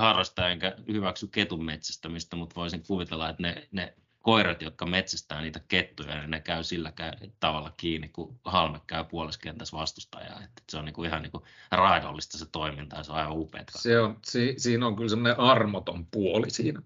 harrasta 0.00 0.48
enkä 0.48 0.74
hyväksy 0.88 1.26
ketun 1.26 1.64
metsästämistä, 1.64 2.36
mutta 2.36 2.54
voisin 2.54 2.82
kuvitella, 2.86 3.28
että 3.28 3.42
ne, 3.42 3.68
ne 3.72 3.94
koirat, 4.26 4.62
jotka 4.62 4.86
metsästää 4.86 5.40
niitä 5.40 5.60
kettuja, 5.68 6.18
niin 6.18 6.30
ne 6.30 6.40
käy 6.40 6.64
sillä 6.64 6.92
tavalla 7.40 7.72
kiinni, 7.76 8.08
kun 8.08 8.40
halme 8.44 8.80
käy 8.86 9.04
puoleskentässä 9.04 9.76
vastustajaa. 9.76 10.42
Että 10.44 10.62
se 10.68 10.78
on 10.78 10.84
niinku 10.84 11.04
ihan 11.04 11.22
niinku 11.22 11.44
raadollista 11.70 12.38
se 12.38 12.46
toiminta 12.52 12.96
ja 12.96 13.02
se 13.02 13.12
on 13.12 13.18
aivan 13.18 13.38
upeat. 13.38 13.66
Se 13.76 14.00
on, 14.00 14.18
si, 14.24 14.54
siinä 14.56 14.86
on 14.86 14.96
kyllä 14.96 15.08
semmoinen 15.08 15.40
armoton 15.40 16.06
puoli 16.06 16.50
siinä, 16.50 16.82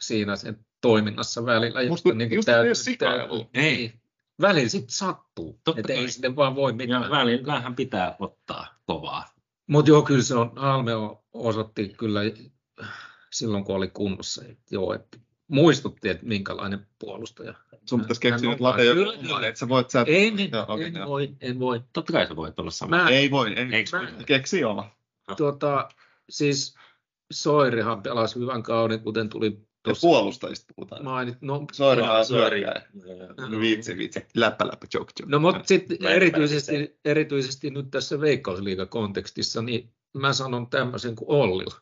siinä 0.00 0.36
sen 0.36 0.66
toiminnassa 0.80 1.46
välillä. 1.46 1.80
Mut 1.80 1.88
josta 1.88 2.08
kun 2.08 2.18
niinku 2.18 2.34
just 2.34 2.48
ei 2.48 2.54
ole 2.54 2.74
sikailu. 2.74 3.50
Ei. 3.54 3.76
Niin. 3.76 4.02
Välillä 4.40 4.68
sitten 4.68 4.94
sattuu, 4.94 5.60
Totta 5.64 5.80
että 5.80 5.92
ei 5.92 6.08
sitten 6.08 6.36
vaan 6.36 6.54
voi 6.54 6.72
mitään. 6.72 7.02
Ja 7.02 7.10
välillähän 7.10 7.76
pitää 7.76 8.16
ottaa 8.18 8.66
kovaa. 8.86 9.31
Mutta 9.66 9.90
joo, 9.90 10.02
kyllä 10.02 10.22
se 10.22 10.34
on, 10.34 10.52
Halme 10.56 10.92
osoitti 11.32 11.88
kyllä 11.88 12.20
silloin, 13.32 13.64
kun 13.64 13.76
oli 13.76 13.88
kunnossa, 13.88 14.44
että 14.44 14.62
joo, 14.70 14.94
että 14.94 15.18
muistutti, 15.48 16.08
että 16.08 16.26
minkälainen 16.26 16.86
puolustaja. 16.98 17.54
Sun 17.88 18.00
pitäisi 18.00 18.20
keksiä 18.20 18.50
nyt 18.50 18.58
kyllä. 18.58 19.46
että 19.46 19.58
sä 19.58 19.68
voit 19.68 19.90
sä... 19.90 20.04
En, 20.06 20.40
en, 20.40 20.50
Joo, 20.52 20.64
okei, 20.68 20.86
en 20.86 20.94
joo. 20.94 21.08
voi, 21.08 21.28
en 21.40 21.60
voi. 21.60 21.82
Totta 21.92 22.12
kai 22.12 22.26
sä 22.26 22.36
voit 22.36 22.58
olla 22.58 22.70
sama. 22.70 22.96
Mä, 22.96 23.08
Ei 23.08 23.30
voi, 23.30 23.52
ei. 23.52 23.68
Eikö 23.72 24.00
mä-? 24.00 24.24
Keksi 24.26 24.64
oma. 24.64 24.90
tuota, 25.36 25.88
siis 26.30 26.74
Soirihan 27.32 28.02
pelasi 28.02 28.40
hyvän 28.40 28.62
kauden, 28.62 29.00
kuten 29.00 29.28
tuli 29.28 29.66
tuossa 29.82 30.06
puolustajista 30.08 30.74
puhutaan. 30.76 31.04
mainit. 31.04 31.36
No, 31.40 31.66
Sorry. 31.72 32.02
hyökkääjä. 32.30 32.82
Viitsi, 33.60 33.96
viitsi. 33.96 34.26
Läppä, 34.34 34.66
läppä, 34.66 34.86
joke, 34.94 35.12
joke. 35.20 35.30
No 35.30 35.38
mutta 35.38 35.60
sitten 35.64 35.96
Mä 36.00 36.08
en 36.08 36.16
erityisesti, 36.16 36.98
erityisesti 37.04 37.70
nyt 37.70 37.90
tässä 37.90 38.20
Veikkausliiga-kontekstissa, 38.20 39.62
niin 39.62 39.92
mä 40.14 40.32
sanon 40.32 40.66
tämmöisen 40.70 41.16
kuin 41.16 41.30
Ollilla. 41.30 41.80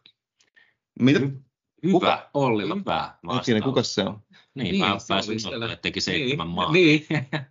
Mitä? 1.01 1.21
Hyvä, 1.21 1.93
Kuka? 1.93 2.31
Ollilla 2.35 2.77
pää 2.85 3.19
Hetkinen, 3.35 3.63
kuka 3.63 3.83
se 3.83 4.03
on? 4.03 4.19
Niin, 4.55 4.73
Niin, 4.73 4.83
niin 4.83 5.01
se 5.01 5.07
pääsi 5.09 5.31
oli 5.31 5.35
unohtaa, 5.37 5.51
siellä. 5.51 5.73
että 5.73 5.83
teki 5.83 6.01
seitsemän 6.01 6.47
niin, 6.47 6.55
maata. 6.55 6.73
Niin, 6.79 7.07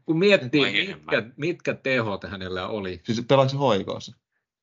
kun 0.06 0.20
miettii, 0.20 0.88
mitkä, 0.88 1.24
mitkä 1.38 1.74
tehot 1.74 2.24
hänellä 2.24 2.68
oli. 2.68 3.02
Siis 3.04 3.22
pelaako 3.28 3.50
se 3.50 3.58
hoikossa? 3.58 4.16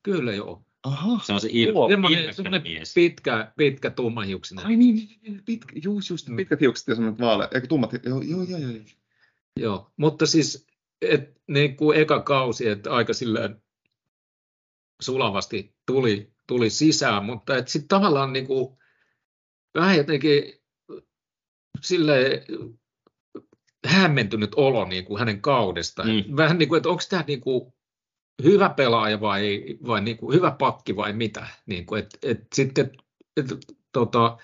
Kyllä 0.03 0.33
joo. 0.35 0.63
Aha. 0.87 1.21
Se 1.25 1.33
on 1.33 1.41
se 1.41 1.49
il- 1.49 1.69
Joo, 1.69 1.89
Semmoinen, 1.89 2.35
semmoinen 2.35 2.63
mies. 2.63 2.95
pitkä, 2.95 3.53
pitkä 3.57 3.91
tummahiuksinen. 3.91 4.67
Ai 4.67 4.77
niin, 4.77 4.95
niin, 4.95 5.19
niin, 5.23 5.43
pitkä, 5.45 5.73
just, 5.85 6.11
just, 6.11 6.29
pitkät 6.37 6.61
hiukset 6.61 6.89
ja 6.89 6.95
semmoinen 6.95 7.21
vaale, 7.21 7.49
eikö 7.55 7.67
tummat, 7.67 7.91
joo, 7.93 8.21
joo, 8.23 8.43
joo, 8.43 8.59
joo. 8.59 8.73
Joo, 9.61 9.91
mutta 9.97 10.27
siis 10.27 10.67
et, 11.03 11.41
niin 11.47 11.77
kuin 11.77 11.99
eka 11.99 12.21
kausi, 12.21 12.69
että 12.69 12.93
aika 12.93 13.13
silleen 13.15 13.63
sulavasti 15.03 15.75
tuli, 15.87 16.33
tuli 16.47 16.71
sisään, 16.71 17.25
mutta 17.25 17.55
sitten 17.67 17.89
tavallaan 17.89 18.33
niin 18.33 18.47
kuin, 18.47 18.77
vähän 19.75 19.97
jotenkin 19.97 20.43
silleen 21.83 22.43
hämmentynyt 23.87 24.51
olo 24.57 24.85
niin 24.85 25.05
kuin 25.05 25.19
hänen 25.19 25.41
kaudestaan. 25.41 26.09
Mm. 26.09 26.37
Vähän 26.37 26.59
niin 26.59 26.69
kuin, 26.69 26.77
että 26.77 26.89
onko 26.89 27.03
tämä 27.11 27.25
niin 27.27 27.41
kuin 27.41 27.73
hyvä 28.43 28.69
pelaaja 28.69 29.21
vai, 29.21 29.65
vai 29.87 30.01
niin 30.01 30.17
kuin 30.17 30.37
hyvä 30.37 30.51
pakki 30.51 30.97
vai 30.97 31.13
mitä. 31.13 31.47
Niin 31.67 31.87
kuin, 31.87 32.03
et, 32.03 32.19
et 32.23 32.47
sitten 32.55 32.93
et, 33.37 33.47
tota, 33.93 34.39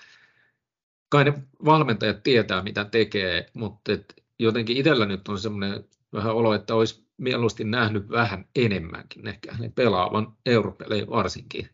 kai 1.09 1.23
ne 1.23 1.33
valmentajat 1.65 2.23
tietää 2.23 2.63
mitä 2.63 2.85
tekee, 2.85 3.49
mutta 3.53 3.93
et 3.93 4.23
jotenkin 4.39 4.77
itsellä 4.77 5.05
nyt 5.05 5.27
on 5.27 5.39
semmoinen 5.39 5.83
vähän 6.13 6.35
olo, 6.35 6.53
että 6.53 6.75
olisi 6.75 7.07
mieluusti 7.17 7.63
nähnyt 7.63 8.09
vähän 8.09 8.45
enemmänkin 8.55 9.27
ehkä 9.27 9.53
hänen 9.53 9.71
pelaavan 9.71 10.37
europelejä 10.45 11.07
varsinkin. 11.07 11.69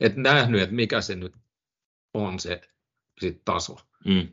Et 0.00 0.16
nähnyt, 0.16 0.62
että 0.62 0.74
mikä 0.74 1.00
se 1.00 1.16
nyt 1.16 1.34
on 2.14 2.40
se 2.40 2.60
sit 3.20 3.44
taso. 3.44 3.76
Mm. 4.04 4.28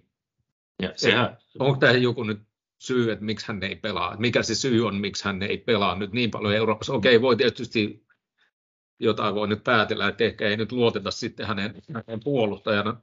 Ja 0.82 0.94
sehän, 0.96 1.38
Onko 1.60 1.78
tämä 1.80 1.94
joku 1.94 2.24
nyt 2.24 2.42
syy, 2.80 3.12
että 3.12 3.26
miksi 3.26 3.48
hän 3.48 3.64
ei 3.64 3.76
pelaa? 3.76 4.18
Mikä 4.18 4.44
se 4.44 4.56
syy 4.56 4.88
on, 4.88 4.96
miksi 4.96 5.26
hän 5.26 5.44
ei 5.44 5.58
pelaa 5.58 5.96
nyt 5.96 6.12
niin 6.12 6.32
paljon 6.32 6.56
Euroopassa? 6.56 6.94
Okei, 6.94 7.22
voi 7.22 7.36
tietysti 7.36 8.08
jotain 9.00 9.36
voi 9.36 9.48
nyt 9.48 9.64
päätellä, 9.64 10.08
että 10.08 10.24
ehkä 10.24 10.48
ei 10.48 10.58
nyt 10.58 10.72
luoteta 10.72 11.12
sitten 11.12 11.48
hänen, 11.48 11.82
hänen 11.94 12.20
puolustajana 12.24 13.02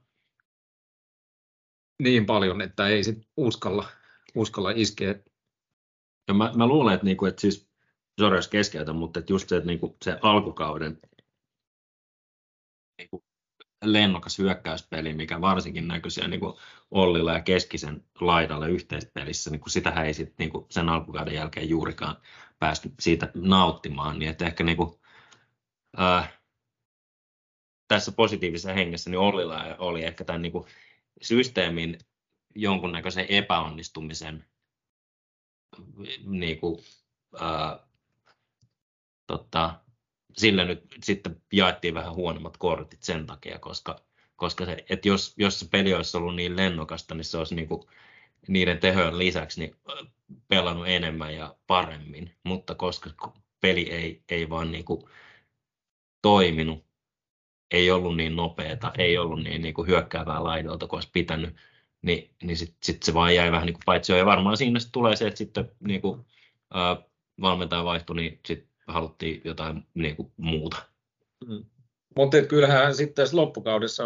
niin 2.03 2.25
paljon, 2.25 2.61
että 2.61 2.87
ei 2.87 3.03
sit 3.03 3.27
uskalla, 3.37 3.87
uskalla 4.35 4.71
iskeä. 4.75 5.15
ja 6.27 6.33
mä, 6.33 6.51
mä 6.55 6.67
luulen, 6.67 6.93
että, 6.93 7.05
niinku, 7.05 7.25
että 7.25 7.41
siis, 7.41 7.69
sorry 8.19 8.37
jos 8.37 8.47
keskeytän, 8.47 8.95
mutta 8.95 9.19
että 9.19 9.33
just 9.33 9.49
se, 9.49 9.57
että 9.57 9.67
niinku, 9.67 9.97
se 10.01 10.19
alkukauden 10.21 10.99
niinku, 12.97 13.23
lennokas 13.93 14.37
hyökkäyspeli, 14.39 15.13
mikä 15.13 15.41
varsinkin 15.41 15.91
siellä 16.07 16.29
niinku 16.29 16.59
Ollilla 16.91 17.33
ja 17.33 17.41
Keskisen 17.41 18.03
laidalla 18.21 18.67
yhteispelissä, 18.67 19.49
niin 19.49 19.61
sitähän 19.67 20.05
ei 20.05 20.13
sit, 20.13 20.33
niinku, 20.37 20.67
sen 20.69 20.89
alkukauden 20.89 21.33
jälkeen 21.33 21.69
juurikaan 21.69 22.17
päästy 22.59 22.91
siitä 22.99 23.31
nauttimaan, 23.33 24.19
niin 24.19 24.31
että 24.31 24.45
ehkä 24.45 24.63
niinku, 24.63 24.99
äh, 25.99 26.33
tässä 27.87 28.11
positiivisessa 28.11 28.73
hengessä 28.73 29.09
niin 29.09 29.19
Ollilla 29.19 29.75
oli 29.79 30.03
ehkä 30.03 30.23
tämän 30.23 30.41
niinku, 30.41 30.67
systeemin 31.21 31.99
jonkunnäköisen 32.55 33.25
epäonnistumisen 33.29 34.45
niin 36.23 36.59
kuin, 36.59 36.83
ää, 37.39 37.79
tota, 39.27 39.84
sillä 40.37 40.65
nyt 40.65 40.83
sitten 41.03 41.41
jaettiin 41.53 41.93
vähän 41.93 42.15
huonommat 42.15 42.57
kortit 42.57 43.03
sen 43.03 43.25
takia, 43.25 43.59
koska, 43.59 43.99
koska 44.35 44.65
se, 44.65 44.85
että 44.89 45.07
jos, 45.07 45.33
jos 45.37 45.59
se 45.59 45.67
peli 45.71 45.93
olisi 45.93 46.17
ollut 46.17 46.35
niin 46.35 46.55
lennokasta, 46.55 47.15
niin 47.15 47.25
se 47.25 47.37
olisi 47.37 47.55
niin 47.55 47.67
kuin, 47.67 47.87
niiden 48.47 48.79
tehojen 48.79 49.17
lisäksi 49.17 49.59
niin 49.59 49.75
pelannut 50.47 50.87
enemmän 50.87 51.35
ja 51.35 51.55
paremmin, 51.67 52.35
mutta 52.43 52.75
koska 52.75 53.33
peli 53.61 53.91
ei, 53.91 54.23
ei 54.29 54.49
vaan 54.49 54.71
niin 54.71 54.85
kuin 54.85 55.03
toiminut, 56.21 56.85
ei 57.71 57.91
ollut 57.91 58.17
niin 58.17 58.35
nopeata, 58.35 58.91
ei 58.97 59.17
ollut 59.17 59.43
niin, 59.43 59.61
niin 59.61 59.73
kuin 59.73 59.87
hyökkäävää 59.87 60.43
laidolta 60.43 60.87
kuin 60.87 60.97
olisi 60.97 61.09
pitänyt, 61.13 61.55
niin, 62.01 62.35
niin 62.43 62.57
sitten 62.57 62.77
sit 62.83 63.03
se 63.03 63.13
vaan 63.13 63.35
jäi 63.35 63.51
vähän 63.51 63.65
niin 63.65 63.73
kuin 63.73 63.83
paitsi 63.85 64.13
ja 64.13 64.25
varmaan 64.25 64.57
siinä 64.57 64.79
tulee 64.91 65.15
se, 65.15 65.27
että 65.27 65.37
sitten 65.37 65.71
niin 65.79 66.01
kuin, 66.01 66.25
ää, 66.73 66.97
valmentaja 67.41 67.83
vaihtui, 67.83 68.15
niin 68.15 68.39
sitten 68.45 68.74
haluttiin 68.87 69.41
jotain 69.43 69.87
niin 69.93 70.15
kuin 70.15 70.31
muuta. 70.37 70.77
Mutta 72.15 72.41
kyllähän 72.41 72.95
sitten 72.95 73.15
tässä 73.15 73.37
loppukaudessa 73.37 74.03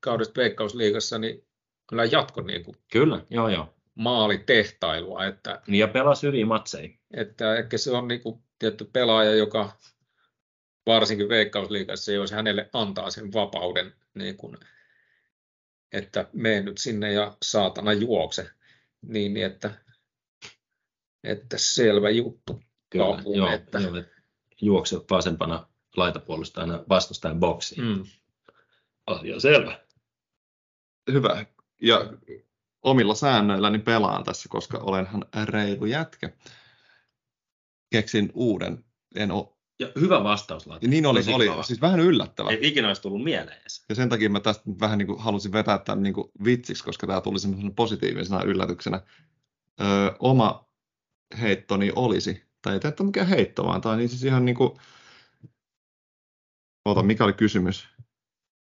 kaudesta 0.00 0.40
Veikkausliigassa, 0.40 1.18
niin 1.18 1.46
kyllä 1.86 2.04
jatko 2.04 2.42
niin 2.42 2.64
kuin 2.64 2.76
Kyllä, 2.92 3.24
joo 3.30 3.48
joo. 3.48 3.74
maalitehtailua, 3.94 5.24
että, 5.24 5.62
ja 5.68 5.88
pelasi 5.88 6.26
hyviä 6.26 6.46
matseja. 6.46 6.88
että 7.14 7.56
ehkä 7.56 7.78
se 7.78 7.90
on 7.90 8.08
niin 8.08 8.20
kuin 8.20 8.42
tietty 8.58 8.84
pelaaja, 8.84 9.34
joka 9.34 9.76
varsinkin 10.86 11.28
Veikkausliigassa, 11.28 12.12
jos 12.12 12.32
hänelle 12.32 12.70
antaa 12.72 13.10
sen 13.10 13.32
vapauden, 13.32 13.92
niin 14.14 14.36
kuin, 14.36 14.56
että 15.92 16.26
mene 16.32 16.60
nyt 16.60 16.78
sinne 16.78 17.12
ja 17.12 17.36
saatana 17.42 17.92
juokse, 17.92 18.50
niin 19.02 19.36
että, 19.36 19.70
että 21.24 21.58
selvä 21.58 22.10
juttu. 22.10 22.62
Kyllä, 22.90 23.08
Lopun, 23.08 23.36
joo, 23.36 23.48
että- 23.50 23.78
joo, 23.78 23.96
että 23.96 24.12
juokse 24.60 24.96
vasempana 25.10 25.66
laitapuolustajana 25.96 26.84
vastustajan 26.88 27.40
boksiin. 27.40 27.84
Mm. 27.84 28.04
Asia 29.06 29.40
selvä. 29.40 29.80
Hyvä. 31.12 31.46
Ja 31.82 32.12
omilla 32.82 33.14
säännöilläni 33.14 33.78
pelaan 33.78 34.24
tässä, 34.24 34.48
koska 34.48 34.78
olenhan 34.78 35.24
reilu 35.44 35.86
jätkä. 35.86 36.30
Keksin 37.90 38.30
uuden. 38.34 38.84
En 39.14 39.30
ole. 39.30 39.48
Ja 39.78 39.88
hyvä 40.00 40.24
vastaus, 40.24 40.66
Laati. 40.66 40.88
Niin 40.88 41.06
oli, 41.06 41.18
Tosi 41.20 41.32
oli 41.32 41.46
kova. 41.48 41.62
siis 41.62 41.80
vähän 41.80 42.00
yllättävä. 42.00 42.50
Ei 42.50 42.58
ikinä 42.68 42.88
olisi 42.88 43.02
tullut 43.02 43.24
mieleen 43.24 43.60
edes. 43.60 43.84
Ja 43.88 43.94
sen 43.94 44.08
takia 44.08 44.30
mä 44.30 44.40
tästä 44.40 44.62
vähän 44.80 44.98
niin 44.98 45.06
kuin 45.06 45.20
halusin 45.20 45.52
vetää 45.52 45.78
tämän 45.78 46.02
niin 46.02 46.14
kuin 46.14 46.30
vitsiksi, 46.44 46.84
koska 46.84 47.06
tämä 47.06 47.20
tuli 47.20 47.38
semmoisena 47.38 47.72
positiivisena 47.76 48.42
yllätyksenä. 48.42 49.00
Öö, 49.80 50.12
oma 50.18 50.68
heittoni 51.40 51.92
olisi, 51.96 52.42
tai 52.62 52.74
ei 52.74 52.80
tämä 52.80 52.94
mikään 53.02 53.26
heitto, 53.28 53.64
vaan 53.64 53.80
tämä 53.80 53.92
on 53.92 53.98
niin 53.98 54.08
siis 54.08 54.24
ihan 54.24 54.44
niin 54.44 54.56
kuin, 54.56 54.70
Ota, 56.84 57.02
mikä 57.02 57.24
oli 57.24 57.32
kysymys? 57.32 57.88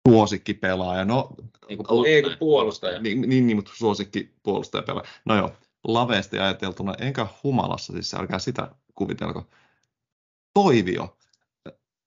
Suosikkipelaaja. 0.09 1.05
No, 1.05 1.30
Niin 1.68 1.84
kuin 1.84 2.07
Ei 2.07 2.22
kun 2.22 2.36
puolustaja. 2.38 3.01
niin, 3.01 3.20
niin, 3.20 3.47
niin 3.47 3.57
mutta 3.57 3.72
suosikki 3.74 4.34
puolustajapelaaja. 4.42 5.09
No 5.24 5.36
joo, 5.36 5.53
laveasti 5.84 6.38
ajateltuna, 6.38 6.95
enkä 6.99 7.26
humalassa, 7.42 7.92
siis 7.92 8.14
älkää 8.14 8.38
sitä 8.38 8.74
kuvitelko. 8.95 9.47
Toivio. 10.55 11.18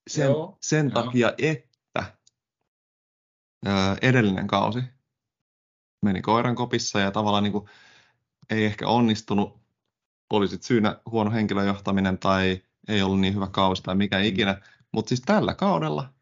Sen, 0.09 0.25
Joo, 0.25 0.57
sen 0.61 0.91
joo. 0.95 1.03
takia, 1.03 1.33
että 1.38 2.03
ö, 3.67 3.69
edellinen 4.01 4.47
kausi 4.47 4.79
meni 6.05 6.21
koiran 6.21 6.55
kopissa 6.55 6.99
ja 6.99 7.11
tavallaan 7.11 7.43
niin 7.43 7.51
kuin, 7.51 7.69
ei 8.49 8.65
ehkä 8.65 8.88
onnistunut. 8.88 9.59
Oli 10.30 10.47
sit 10.47 10.63
syynä 10.63 10.99
huono 11.11 11.32
henkilöjohtaminen 11.32 12.17
tai 12.17 12.61
ei 12.88 13.01
ollut 13.01 13.19
niin 13.19 13.36
hyvä 13.36 13.47
kausi 13.47 13.84
tai 13.84 13.95
mikä 13.95 14.19
ikinä. 14.19 14.61
Mutta 14.93 15.09
siis 15.09 15.21
tällä 15.21 15.53
kaudella, 15.53 16.13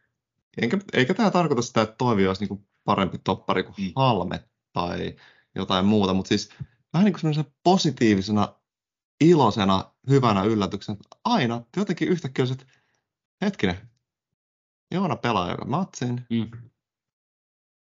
eikä, 0.61 0.77
eikä 0.93 1.13
tämä 1.13 1.31
tarkoita 1.31 1.61
sitä, 1.61 1.81
että 1.81 1.95
Toivi 1.97 2.27
olisi 2.27 2.41
niin 2.41 2.49
kuin 2.49 2.67
parempi 2.83 3.17
toppari 3.17 3.63
kuin 3.63 3.75
Mm. 3.77 3.91
Halme 3.95 4.43
tai 4.73 5.15
jotain 5.55 5.85
muuta, 5.85 6.13
mutta 6.13 6.29
siis 6.29 6.49
vähän 6.93 7.05
niin 7.05 7.15
kuin 7.21 7.45
positiivisena, 7.63 8.55
iloisena, 9.21 9.91
hyvänä 10.09 10.43
yllätyksenä, 10.43 10.97
aina 11.23 11.61
jotenkin 11.77 12.07
yhtäkkiä 12.07 12.43
olisi, 12.43 12.53
että 12.53 12.65
hetkinen, 13.41 13.89
Joona 14.91 15.15
pelaa 15.15 15.51
joka 15.51 15.65
matsin 15.65 16.25
Mm. 16.29 16.51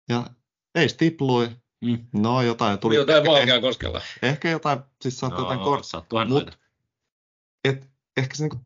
ja 0.08 0.26
ei 0.74 0.88
stiplui, 0.88 1.50
Mm. 1.82 1.98
no 2.12 2.42
jotain 2.42 2.78
tuli, 2.78 2.94
Jotain 2.94 3.18
ehkä, 3.18 3.30
valkea 3.30 3.60
koskella. 3.60 4.00
ehkä 4.22 4.50
jotain, 4.50 4.78
siis 5.02 5.18
saattoi 5.18 5.42
jotain 5.42 5.60
kort, 5.60 5.84
sattuhan 5.84 6.26
Mut- 6.28 6.30
noita. 6.30 6.52
et 7.64 7.90
ehkä 8.16 8.34
se 8.36 8.42
niinku, 8.42 8.56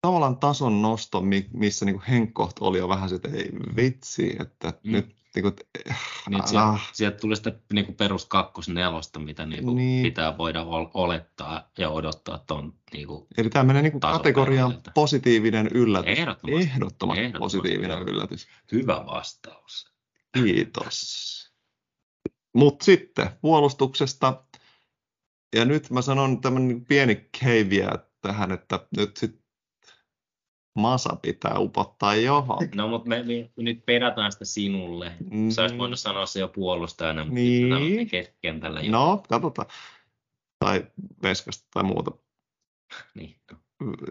tavallaan 0.00 0.36
tason 0.36 0.82
nosto, 0.82 1.20
mi- 1.20 1.48
missä 1.52 1.84
niinku 1.84 2.02
Henkkoht 2.08 2.56
oli 2.60 2.78
jo 2.78 2.88
vähän 2.88 3.08
se, 3.08 3.14
että 3.14 3.28
ei 3.28 3.50
vitsi, 3.76 4.36
että 4.40 4.72
Mm. 4.84 4.92
nyt 4.92 5.16
niinku, 5.34 5.50
Niin, 6.28 6.38
että 6.38 6.50
sieltä, 6.50 6.66
ah, 6.68 6.90
sieltä 6.92 7.16
tulee 7.18 7.36
sitä 7.36 7.52
niin 7.72 7.84
kuin 7.86 7.96
perus 7.96 8.26
kakkosnelosta, 8.26 9.18
mitä 9.18 9.46
niin 9.46 9.64
kuin 9.64 9.76
Niin. 9.76 10.02
pitää 10.02 10.38
voida 10.38 10.62
ol- 10.62 10.90
olettaa 10.94 11.70
ja 11.78 11.90
odottaa 11.90 12.38
tuon 12.38 12.74
niin 12.92 13.06
kuin, 13.06 13.26
eli 13.38 13.50
tämä 13.50 13.64
menee 13.64 13.82
niinku 13.82 14.00
kategoriaan 14.00 14.82
positiivinen 14.94 15.66
yllätys. 15.66 16.18
Ehdottomasti. 16.18 16.62
Ehdottomasti, 16.70 17.20
Ehdottomasti, 17.22 17.58
positiivinen 17.58 18.02
yllätys. 18.02 18.48
hyvä 18.72 19.06
vastaus. 19.06 19.92
Kiitos. 20.32 21.37
Mutta 22.54 22.84
sitten 22.84 23.30
puolustuksesta. 23.40 24.44
Ja 25.56 25.64
nyt 25.64 25.90
mä 25.90 26.02
sanon 26.02 26.40
tämmöinen 26.40 26.84
pieni 26.84 27.28
caveat 27.40 28.08
tähän, 28.20 28.52
että 28.52 28.86
nyt 28.96 29.16
sit 29.16 29.40
Masa 30.78 31.16
pitää 31.22 31.58
upottaa 31.58 32.14
johon. 32.14 32.58
No, 32.74 32.88
mutta 32.88 33.08
me, 33.08 33.22
me, 33.22 33.50
nyt 33.56 33.86
pedataan 33.86 34.32
sitä 34.32 34.44
sinulle. 34.44 35.12
Mm. 35.30 35.50
Sä 35.50 35.62
olisi 35.62 35.78
voinut 35.78 35.98
sanoa 35.98 36.26
se 36.26 36.40
jo 36.40 36.48
puolustajana, 36.48 37.24
mutta 37.24 37.34
Niin. 37.34 38.08
keskikentällä 38.10 38.80
jo. 38.80 38.90
No, 38.92 39.22
katsotaan. 39.28 39.68
Tai 40.58 40.86
Veskasta 41.22 41.68
tai 41.74 41.82
muuta. 41.82 42.10
Niin. 43.14 43.36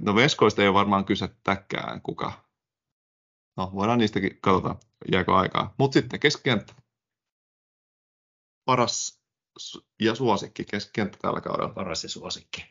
No 0.01 0.15
Veskoista 0.15 0.61
ei 0.61 0.67
ole 0.67 0.73
varmaan 0.73 1.05
kysettäkään 1.05 2.01
kuka. 2.01 2.45
No, 3.57 3.71
voidaan 3.73 3.99
niistäkin, 3.99 4.38
katsotaan, 4.41 4.75
jääkö 5.11 5.35
aikaa. 5.35 5.73
Mutta 5.77 5.93
sitten 5.93 6.19
keskikenttä. 6.19 6.73
Paras 8.68 9.22
ja 9.99 10.15
suosikki 10.15 10.65
keskikenttä 10.65 11.18
tällä 11.22 11.41
kaudella. 11.41 11.74
Paras 11.74 12.03
ja 12.03 12.09
suosikki. 12.09 12.65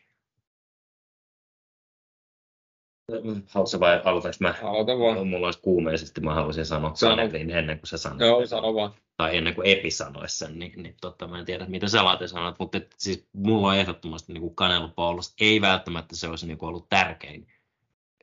Haluatko 3.47 3.79
vai 3.79 4.01
aloitanko 4.05 4.37
mä? 4.39 4.53
Aloita 4.63 4.99
vaan. 4.99 5.27
Mulla 5.27 5.47
olisi 5.47 5.61
kuumeisesti, 5.61 6.21
mä 6.21 6.33
haluaisin 6.33 6.65
sanoa 6.65 6.95
Sano. 6.95 7.15
Kanetin 7.15 7.51
ennen 7.51 7.79
kuin 7.79 7.87
sä 7.87 7.97
sanoit. 7.97 8.21
Joo, 8.21 8.45
sano 8.45 8.75
vaan. 8.75 8.93
tai 9.17 9.37
ennen 9.37 9.55
kuin 9.55 9.67
Epi 9.67 9.91
sanoisi 9.91 10.37
sen, 10.37 10.59
niin, 10.59 10.83
niin 10.83 10.95
totta, 11.01 11.27
mä 11.27 11.39
en 11.39 11.45
tiedä, 11.45 11.65
mitä 11.65 11.87
sä 11.87 12.05
Laate 12.05 12.27
sanot, 12.27 12.59
mutta 12.59 12.77
et, 12.77 12.95
siis 12.97 13.27
mulla 13.33 13.67
on 13.67 13.77
ehdottomasti 13.77 14.33
niin 14.33 14.55
Canelo 14.55 14.87
Paulos, 14.87 15.33
ei 15.41 15.61
välttämättä 15.61 16.15
se 16.15 16.27
olisi 16.27 16.47
niin 16.47 16.57
kuin 16.57 16.69
ollut 16.69 16.89
tärkein 16.89 17.47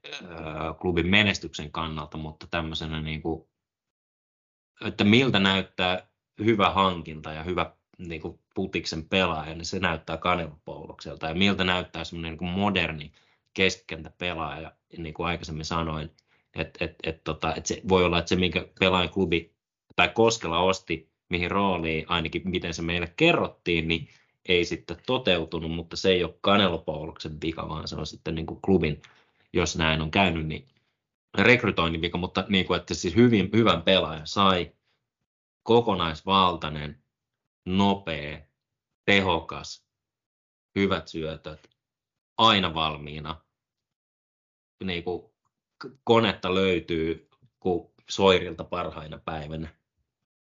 öö, 0.07 0.75
klubin 0.81 1.07
menestyksen 1.07 1.73
kannalta, 1.73 2.17
mutta 2.17 2.47
tämmöisenä, 2.51 3.01
niin 3.01 3.23
kuin, 3.23 3.49
että 4.85 5.05
miltä 5.05 5.39
näyttää 5.39 6.14
hyvä 6.39 6.71
hankinta 6.71 7.33
ja 7.33 7.43
hyvä 7.43 7.73
niin 7.99 8.21
kuin 8.21 8.39
putiksen 8.55 9.09
pelaaja, 9.09 9.55
niin 9.55 9.65
se 9.65 9.79
näyttää 9.79 10.17
Canelo 10.17 10.59
Paulokselta, 10.65 11.27
ja 11.27 11.35
miltä 11.35 11.65
näyttää 11.65 12.05
semmoinen 12.05 12.39
niin 12.41 12.51
moderni 12.51 13.13
keskikentäpelaaja, 13.55 14.63
ja 14.63 15.03
niin 15.03 15.15
kuin 15.15 15.27
aikaisemmin 15.27 15.65
sanoin, 15.65 16.11
että 16.55 16.85
et, 16.85 16.95
et, 17.03 17.25
tota, 17.25 17.55
et 17.55 17.67
se 17.67 17.83
voi 17.89 18.05
olla, 18.05 18.19
että 18.19 18.29
se, 18.29 18.37
minkä 18.37 18.69
pelaajan 18.81 19.11
klubi 19.11 19.55
tai 19.97 20.09
Koskela 20.09 20.59
osti, 20.59 21.11
mihin 21.29 21.51
rooliin 21.51 22.05
ainakin 22.09 22.43
miten 22.45 22.75
se 22.75 22.83
meille 22.83 23.13
kerrottiin, 23.17 23.89
niin 23.89 24.09
ei 24.49 24.65
sitten 24.65 24.97
toteutunut, 25.07 25.71
mutta 25.71 25.97
se 25.97 26.11
ei 26.11 26.25
ole 26.25 26.35
Kanelopouluksen 26.41 27.39
vika, 27.43 27.69
vaan 27.69 27.89
se 27.89 27.97
on 27.97 28.07
sitten 28.07 28.35
niin 28.35 28.47
kuin 28.47 28.61
klubin, 28.61 29.03
jos 29.53 29.77
näin 29.77 30.01
on 30.01 30.11
käynyt, 30.11 30.47
niin 30.47 30.67
rekrytoinnin 31.39 32.01
vika, 32.01 32.19
mutta 32.19 32.45
niin 32.49 32.67
kuin, 32.67 32.81
että 32.81 32.95
siis 32.95 33.17
hyvin, 33.17 33.51
hyvän 33.53 33.83
pelaajan 33.83 34.27
sai 34.27 34.73
kokonaisvaltainen, 35.65 37.05
nopea, 37.67 38.39
tehokas, 39.05 39.87
hyvät 40.75 41.09
syötöt, 41.09 41.71
aina 42.39 42.75
valmiina. 42.75 43.41
Niin 44.85 45.05
kuin 45.05 45.23
konetta 46.05 46.55
löytyy 46.55 47.29
kuin 47.61 47.91
soirilta 48.11 48.65
parhaina 48.65 49.19
päivänä. 49.19 49.75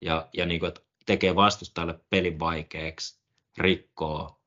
Ja, 0.00 0.28
ja 0.32 0.46
niin 0.46 0.60
kuin, 0.60 0.68
että 0.68 0.80
tekee 1.06 1.34
vastustajalle 1.34 2.00
pelin 2.10 2.38
vaikeaksi, 2.38 3.22
rikkoo. 3.58 4.40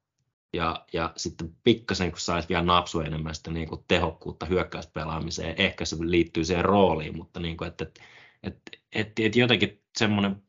Ja, 0.54 0.86
ja 0.94 1.14
sitten 1.18 1.56
pikkasen, 1.64 2.12
kun 2.12 2.20
saisi 2.20 2.50
vielä 2.50 2.64
napsu 2.64 3.00
enemmän 3.00 3.36
sitä 3.36 3.52
niin 3.52 3.70
kuin 3.70 3.84
tehokkuutta 3.88 4.46
hyökkäyspelaamiseen, 4.46 5.56
ehkä 5.58 5.86
se 5.86 5.96
liittyy 6.00 6.46
siihen 6.46 6.66
rooliin, 6.66 7.18
mutta 7.18 7.40
niin 7.40 7.58
kuin, 7.58 7.68
että, 7.68 7.84
että, 7.84 8.02
että, 8.44 8.72
että, 8.92 9.24
että 9.24 9.40
jotenkin 9.40 9.84
semmoinen, 9.98 10.44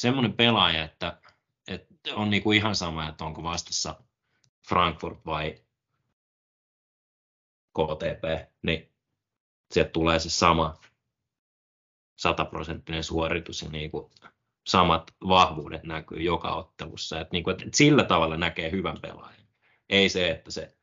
semmoinen 0.00 0.32
pelaaja, 0.32 0.84
että, 0.84 1.20
että 1.68 2.14
on 2.14 2.30
niin 2.30 2.42
kuin 2.42 2.56
ihan 2.56 2.74
sama, 2.74 3.08
että 3.08 3.24
onko 3.24 3.42
vastassa 3.42 4.02
Frankfurt 4.68 5.26
vai 5.26 5.54
KTP, 7.72 8.50
niin 8.62 8.92
sieltä 9.72 9.90
tulee 9.90 10.18
se 10.18 10.30
sama 10.30 10.80
sataprosenttinen 12.16 13.04
suoritus 13.04 13.62
ja 13.62 13.68
niin 13.68 13.90
kuin 13.90 14.10
samat 14.66 15.14
vahvuudet 15.28 15.84
näkyy 15.84 16.22
joka 16.22 16.54
ottelussa. 16.54 17.20
Et 17.20 17.32
niin 17.32 17.44
kuin, 17.44 17.52
että 17.52 17.76
sillä 17.76 18.04
tavalla 18.04 18.36
näkee 18.36 18.70
hyvän 18.70 19.00
pelaajan. 19.02 19.46
Ei 19.88 20.08
se, 20.08 20.30
että 20.30 20.50
se 20.50 20.76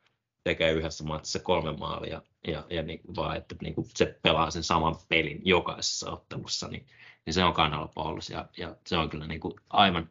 tekee 0.44 0.72
yhdessä 0.72 1.04
matsissa 1.04 1.38
kolme 1.38 1.72
maalia, 1.72 2.22
ja, 2.46 2.64
ja 2.70 2.82
niin, 2.82 3.00
vaan 3.16 3.36
että 3.36 3.54
niin 3.62 3.74
kuin 3.74 3.86
se 3.94 4.18
pelaa 4.22 4.50
sen 4.50 4.64
saman 4.64 4.96
pelin 5.08 5.40
jokaisessa 5.44 6.10
ottelussa, 6.10 6.68
niin, 6.68 6.86
niin 7.28 7.34
se 7.34 7.44
on 7.44 7.52
kannalla 7.54 7.88
Paulus, 7.94 8.30
ja, 8.30 8.46
ja 8.56 8.76
se 8.86 8.96
on 8.96 9.10
kyllä 9.10 9.26
niin 9.26 9.40
kuin 9.40 9.54
aivan 9.70 10.08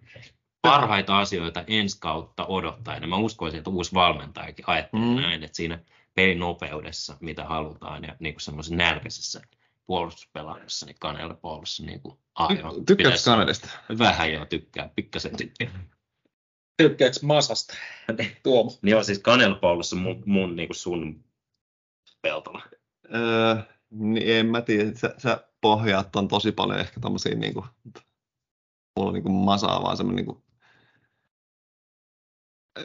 parhaita 0.61 1.19
asioita 1.19 1.63
ensi 1.67 1.97
kautta 1.99 2.45
odottaen. 2.45 3.01
Ja 3.01 3.07
mä 3.07 3.15
uskoisin, 3.17 3.57
että 3.57 3.69
uusi 3.69 3.93
valmentajakin 3.93 4.65
ajattelee 4.67 5.05
Mm. 5.05 5.15
näin, 5.15 5.43
että 5.43 5.55
siinä 5.57 5.79
pelin 6.15 6.39
nopeudessa, 6.39 7.17
mitä 7.19 7.43
halutaan, 7.45 8.03
ja 8.03 8.15
niin 8.19 8.33
kuin 8.33 8.41
semmoisen 8.41 8.77
nälkäisessä 8.77 9.41
puolustuspelaamisessa, 9.85 10.85
niin 10.85 10.95
Kanelle 10.99 11.33
Paulussa 11.33 11.83
niin 11.83 12.01
kuin 12.01 12.17
aivan. 12.35 12.73
Tykkäätkö 12.75 12.95
pitäisi- 12.95 13.25
Kanadista? 13.25 13.69
Vähän 13.97 14.33
joo, 14.33 14.45
tykkää, 14.45 14.89
pikkasen 14.95 15.37
tykkää. 15.37 15.67
Tykkääks 16.77 17.21
Masasta? 17.23 17.73
Tuomo. 18.43 18.71
Niin 18.81 18.91
joo, 18.91 19.03
siis 19.03 19.19
Kanel 19.19 19.55
Paulussa 19.55 19.95
mun, 19.95 20.23
mun 20.25 20.55
niin 20.55 20.67
kuin 20.67 20.75
sun 20.75 21.23
peltola. 22.21 22.61
Öö, 23.15 23.55
niin 23.91 24.35
en 24.37 24.45
mä 24.45 24.61
tiedä, 24.61 24.91
sä, 24.95 25.15
sä 25.17 25.47
pohjaat 25.61 26.15
on 26.15 26.27
tosi 26.27 26.51
paljon 26.51 26.79
ehkä 26.79 26.99
tommosiin 26.99 27.39
niinku, 27.39 27.65
mulla 28.95 29.07
on 29.09 29.13
niinku 29.13 29.29
masaa 29.29 29.83
vaan 29.83 29.97
semmonen 29.97 30.15
niinku, 30.25 30.43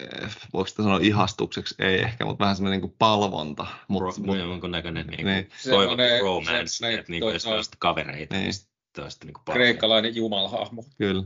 eh, 0.01 0.37
voiko 0.53 0.67
sitä 0.67 0.83
sanoa 0.83 0.99
ihastukseksi, 1.03 1.75
ei 1.79 1.99
ehkä, 2.01 2.25
mutta 2.25 2.43
vähän 2.45 2.57
semmoinen 2.57 2.81
niinku 2.81 2.97
palvonta. 2.99 3.67
Mut, 3.89 4.01
Bro, 4.03 4.13
mut, 4.19 4.39
jonkun 4.39 4.71
näköinen 4.71 5.07
niin 5.07 5.27
niin, 5.27 5.49
toivottu 5.71 6.03
romance, 6.23 6.67
semmoinen 6.67 6.99
että 7.01 7.13
niin 7.13 7.21
kuin, 7.23 7.33
jos 7.33 7.43
toi- 7.45 7.55
olisi 7.57 7.71
kavereita, 7.79 8.35
Niin. 8.35 8.43
niin 8.43 8.55
sitten 8.55 9.03
olisi 9.05 9.19
niin 9.25 9.35
kuin 9.35 9.45
Kreikkalainen 9.55 10.15
jumalhahmo. 10.17 10.85
kyllä. 10.99 11.25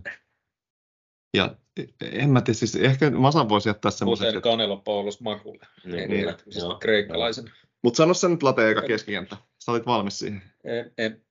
Ja 1.36 1.56
en 2.00 2.30
mä 2.30 2.40
tiedä, 2.40 2.58
siis 2.58 2.76
ehkä 2.76 3.10
Masan 3.10 3.48
voisi 3.48 3.68
jättää 3.68 3.90
semmoiseksi, 3.90 4.28
Usein 4.28 4.42
Canelo 4.42 4.76
Paulus 4.76 5.20
makulle. 5.20 5.66
Niin, 5.84 6.10
niin, 6.10 6.34
joo. 6.58 6.78
kreikkalaisen. 6.78 7.52
mutta 7.82 7.96
sano 7.96 8.14
sen 8.14 8.30
nyt 8.30 8.42
Late 8.42 8.70
eka 8.70 8.82
keskikenttä. 8.82 9.36
Sä 9.66 9.72
olit 9.72 9.86
valmis 9.86 10.18
siihen. 10.18 10.42
En, 10.64 10.92
en, 10.98 11.24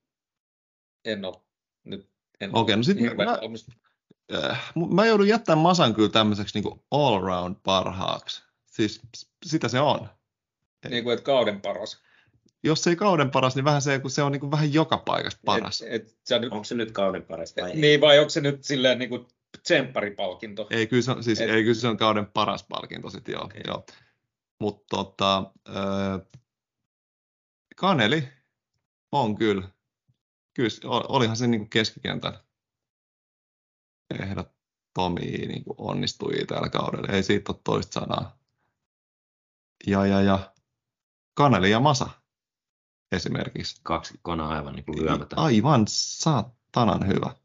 en 1.05 1.25
ole 1.25 1.36
nyt 1.83 2.09
en 2.41 2.55
Okei, 2.55 2.77
no 2.77 2.83
sit 2.83 2.99
hirveän 2.99 3.29
mä- 3.29 3.38
valmis. 3.41 3.67
Äh, 4.33 4.73
mä 4.93 5.05
joudun 5.05 5.27
jättämään 5.27 5.63
Masan 5.63 5.95
kyllä 5.95 6.09
tämmöiseksi 6.09 6.57
niinku 6.57 6.86
all-round 6.91 7.55
parhaaksi. 7.63 8.43
Siis 8.65 9.01
sitä 9.45 9.67
se 9.67 9.79
on. 9.79 10.09
Niin 10.89 11.03
kuin, 11.03 11.13
että 11.13 11.25
kauden 11.25 11.61
paras. 11.61 12.01
Jos 12.63 12.83
se 12.83 12.89
ei 12.89 12.95
kauden 12.95 13.31
paras, 13.31 13.55
niin 13.55 13.65
vähän 13.65 13.81
se, 13.81 13.99
kun 13.99 14.11
se 14.11 14.23
on 14.23 14.31
niinku 14.31 14.51
vähän 14.51 14.73
joka 14.73 14.97
paikasta 14.97 15.41
paras. 15.45 15.81
Et, 15.81 15.88
et, 15.93 16.17
sä 16.29 16.39
nyt, 16.39 16.51
Onko 16.51 16.63
se 16.63 16.75
nyt 16.75 16.91
kauden 16.91 17.23
paras 17.23 17.53
vai 17.61 17.71
ei? 17.71 17.77
niin, 17.77 18.01
vai 18.01 18.19
onko 18.19 18.29
se 18.29 18.41
nyt 18.41 18.63
silleen 18.63 18.99
niin 18.99 19.09
kuin 19.09 19.27
tsempparipalkinto? 19.63 20.67
Ei 20.69 20.88
kyllä 20.88 21.03
se 21.03 21.11
on, 21.11 21.23
siis, 21.23 21.41
Et- 21.41 21.49
ei, 21.49 21.61
kyllä 21.63 21.73
se 21.73 21.88
on 21.88 21.97
kauden 21.97 22.25
paras 22.25 22.63
palkinto 22.69 23.09
sit, 23.09 23.27
joo. 23.27 23.43
Okei. 23.43 23.61
joo. 23.67 23.86
Mutta 24.59 24.86
tota, 24.97 25.51
öö, 25.69 26.19
Kaneli 27.76 28.28
on 29.11 29.36
kyllä. 29.36 29.69
Kyllä 30.53 30.69
olihan 31.09 31.38
se 31.38 31.47
niinku 31.47 31.67
keskikentän 31.69 32.39
ehdottomia 34.19 35.47
niinku 35.47 35.76
onnistui 35.78 36.45
tällä 36.47 36.69
kaudella. 36.69 37.07
Ei 37.07 37.23
siitä 37.23 37.51
ole 37.51 37.61
toista 37.63 37.99
sanaa. 37.99 38.38
Ja, 39.88 40.05
ja, 40.05 40.21
ja 40.21 40.53
Kaneli 41.34 41.71
ja 41.71 41.80
Masa 41.80 42.09
esimerkiksi. 43.11 43.82
Kaksikkona 43.84 44.47
aivan 44.47 44.76
niin 44.76 44.86
kuin. 44.86 44.97
Aivan 45.36 45.86
saatanan 45.88 47.07
hyvä. 47.07 47.36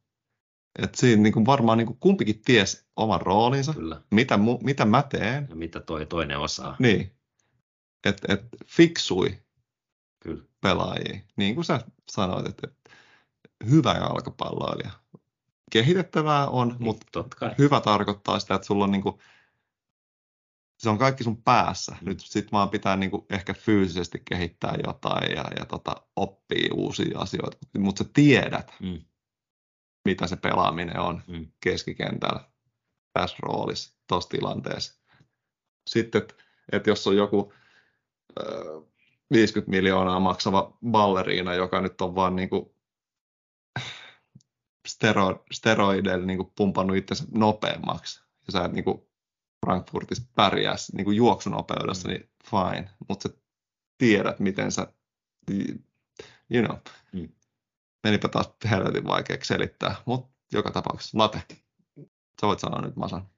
Et 0.79 0.95
siinä 0.95 1.23
niinku 1.23 1.47
varmaan 1.47 1.79
niinku 1.79 1.97
kumpikin 2.01 2.43
ties 2.45 2.87
oman 2.97 3.21
roolinsa, 3.21 3.75
Kyllä. 3.75 4.03
mitä, 4.11 4.37
mu, 4.37 4.59
mitä 4.63 4.85
mä 4.85 5.03
teen. 5.03 5.47
Ja 5.51 5.57
mitä 5.57 5.81
toi 5.81 6.07
toinen 6.07 6.39
osaa. 6.39 6.77
Niin. 6.79 7.17
Et, 8.05 8.21
et 8.29 8.41
fiksui 8.67 9.39
Kyllä. 10.21 10.45
pelaajia. 10.61 11.21
Niin 11.37 11.55
kuin 11.55 11.65
sä 11.65 11.81
sanoit, 12.11 12.47
että 12.49 12.67
et 12.67 12.93
hyvä 13.71 13.93
jalkapalloilija. 13.93 14.91
Kehitettävää 15.73 16.49
on, 16.49 16.69
Niin, 16.69 16.85
mutta 16.85 17.25
hyvä 17.59 17.81
tarkoittaa 17.81 18.39
sitä, 18.41 18.55
että 18.55 18.67
sulla 18.67 18.85
on 18.85 18.91
niinku, 18.91 19.21
se 20.79 20.89
on 20.91 20.99
kaikki 20.99 21.25
sun 21.25 21.43
päässä. 21.43 21.97
Nyt 22.01 22.21
sit 22.21 22.53
vaan 22.53 22.71
pitää 22.71 22.97
niinku 22.97 23.27
ehkä 23.31 23.55
fyysisesti 23.55 24.23
kehittää 24.25 24.75
jotain 24.87 25.31
ja, 25.37 25.45
ja 25.59 25.67
tota, 25.67 25.95
oppia 26.17 26.75
uusia 26.75 27.19
asioita. 27.19 27.57
Mutta 27.79 28.05
sä 28.05 28.11
tiedät, 28.15 28.73
Mm. 28.81 29.05
mitä 30.05 30.27
se 30.27 30.37
pelaaminen 30.37 31.01
on 31.01 31.23
Mm. 31.29 31.47
keskikentällä 31.61 32.51
tässä 33.13 33.37
roolissa, 33.43 33.95
tuossa 34.07 34.31
tilanteessa. 34.31 35.01
Sitten, 35.91 36.23
että 36.23 36.35
et 36.73 36.87
jos 36.87 37.07
on 37.07 37.17
joku 37.17 37.53
ö, 38.41 38.83
50 39.33 39.71
miljoonaa 39.71 40.21
maksava 40.21 40.79
balleriina, 40.91 41.55
joka 41.55 41.81
nyt 41.81 42.01
on 42.01 42.15
vaan 42.15 42.37
niinku 42.37 42.75
stero, 44.89 45.45
steroideilla 45.53 46.27
niinku 46.27 46.53
pumpannut 46.57 46.97
itsensä 46.97 47.25
nopeammaksi, 47.35 48.25
ja 48.47 48.53
sä 48.53 48.65
et 48.65 48.73
niinku 48.73 49.11
Frankfurtissa 49.67 50.31
pärjää 50.35 50.75
niinku 50.93 51.11
juoksunopeudessa, 51.11 52.09
Mm. 52.09 52.15
niin 52.15 52.31
fine, 52.51 52.91
mutta 53.09 53.29
sä 53.29 53.35
tiedät, 53.99 54.41
miten 54.41 54.73
sä 54.73 54.87
you 56.51 56.67
know. 56.67 56.77
Mm. 57.13 57.29
Menipä 58.05 58.29
taas 58.29 58.51
helvetin 58.71 59.05
vaikeaksi 59.05 59.49
selittää, 59.49 59.95
mutta 60.07 60.31
joka 60.53 60.71
tapauksessa. 60.71 61.19
Late, 61.19 61.43
sä 62.41 62.47
voit 62.47 62.61
sanoa 62.61 62.81
nyt 62.81 62.97
Masan. 62.97 63.29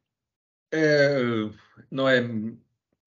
Öö, 0.75 1.49
No 1.91 2.09
en, 2.09 2.59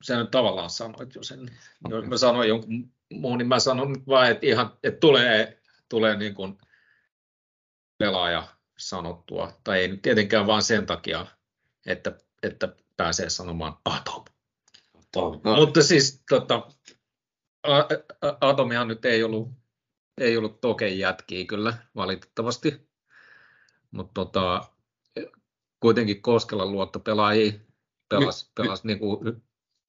sä 0.03 0.17
nyt 0.17 0.31
tavallaan 0.31 0.69
sanoit 0.69 1.15
jo 1.15 1.23
sen. 1.23 1.57
Jos 1.89 2.05
mä 2.05 2.17
sanoin 2.17 2.49
jonkun 2.49 2.93
muun, 3.13 3.37
niin 3.37 3.47
mä 3.47 3.59
sanon 3.59 3.93
nyt 3.93 4.07
vaan, 4.07 4.31
että, 4.31 4.45
ihan, 4.45 4.77
että 4.83 4.99
tulee, 4.99 5.61
tulee 5.89 6.17
niin 6.17 6.35
kuin 6.35 6.57
pelaaja 7.97 8.47
sanottua. 8.77 9.59
Tai 9.63 9.79
ei 9.79 9.97
tietenkään 9.97 10.47
vaan 10.47 10.63
sen 10.63 10.85
takia, 10.85 11.25
että, 11.85 12.17
että 12.43 12.75
pääsee 12.97 13.29
sanomaan 13.29 13.77
Atom. 13.85 14.25
Tom. 15.11 15.41
No, 15.43 15.55
Mutta 15.55 15.83
siis 15.83 16.23
tota, 16.29 16.67
Atomihan 18.41 18.87
nyt 18.87 19.05
ei 19.05 19.23
ollut, 19.23 19.51
ei 20.17 20.37
ollut 20.37 20.61
Token 20.61 20.99
jätkiä 20.99 21.45
kyllä 21.45 21.77
valitettavasti. 21.95 22.89
Mutta 23.91 24.13
tota, 24.13 24.69
kuitenkin 25.79 26.21
Koskelan 26.21 26.71
luottopelaajia 26.71 27.53
pelasi, 28.09 28.45
Mi- 28.45 28.49
mi- 28.49 28.65
pelasi 28.65 28.87
niinku 28.87 29.23
hy- 29.25 29.41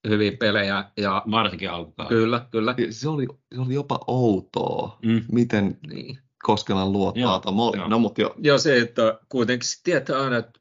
hyviä 0.09 0.33
pelejä. 0.41 0.85
Ja 0.97 1.23
Varsinkin 1.31 1.71
alkukauden. 1.71 2.19
kyllä, 2.19 2.47
kyllä. 2.51 2.75
se, 2.91 3.09
oli, 3.09 3.27
se 3.55 3.61
oli 3.61 3.75
jopa 3.75 4.01
outoa, 4.07 4.99
Mm. 5.03 5.23
miten 5.33 5.79
Niin. 5.87 6.19
Koskelan 6.43 6.93
luottaa 6.93 7.21
Joo, 7.23 7.35
Atom 7.35 7.61
oli. 7.61 7.77
joo. 7.77 7.89
No 7.89 7.99
mutta 7.99 8.21
jo, 8.21 8.35
Ja 8.43 8.59
se, 8.59 8.79
että 8.81 9.19
kuitenkin 9.29 9.69
tietää 9.85 10.23
aina, 10.23 10.37
että 10.37 10.61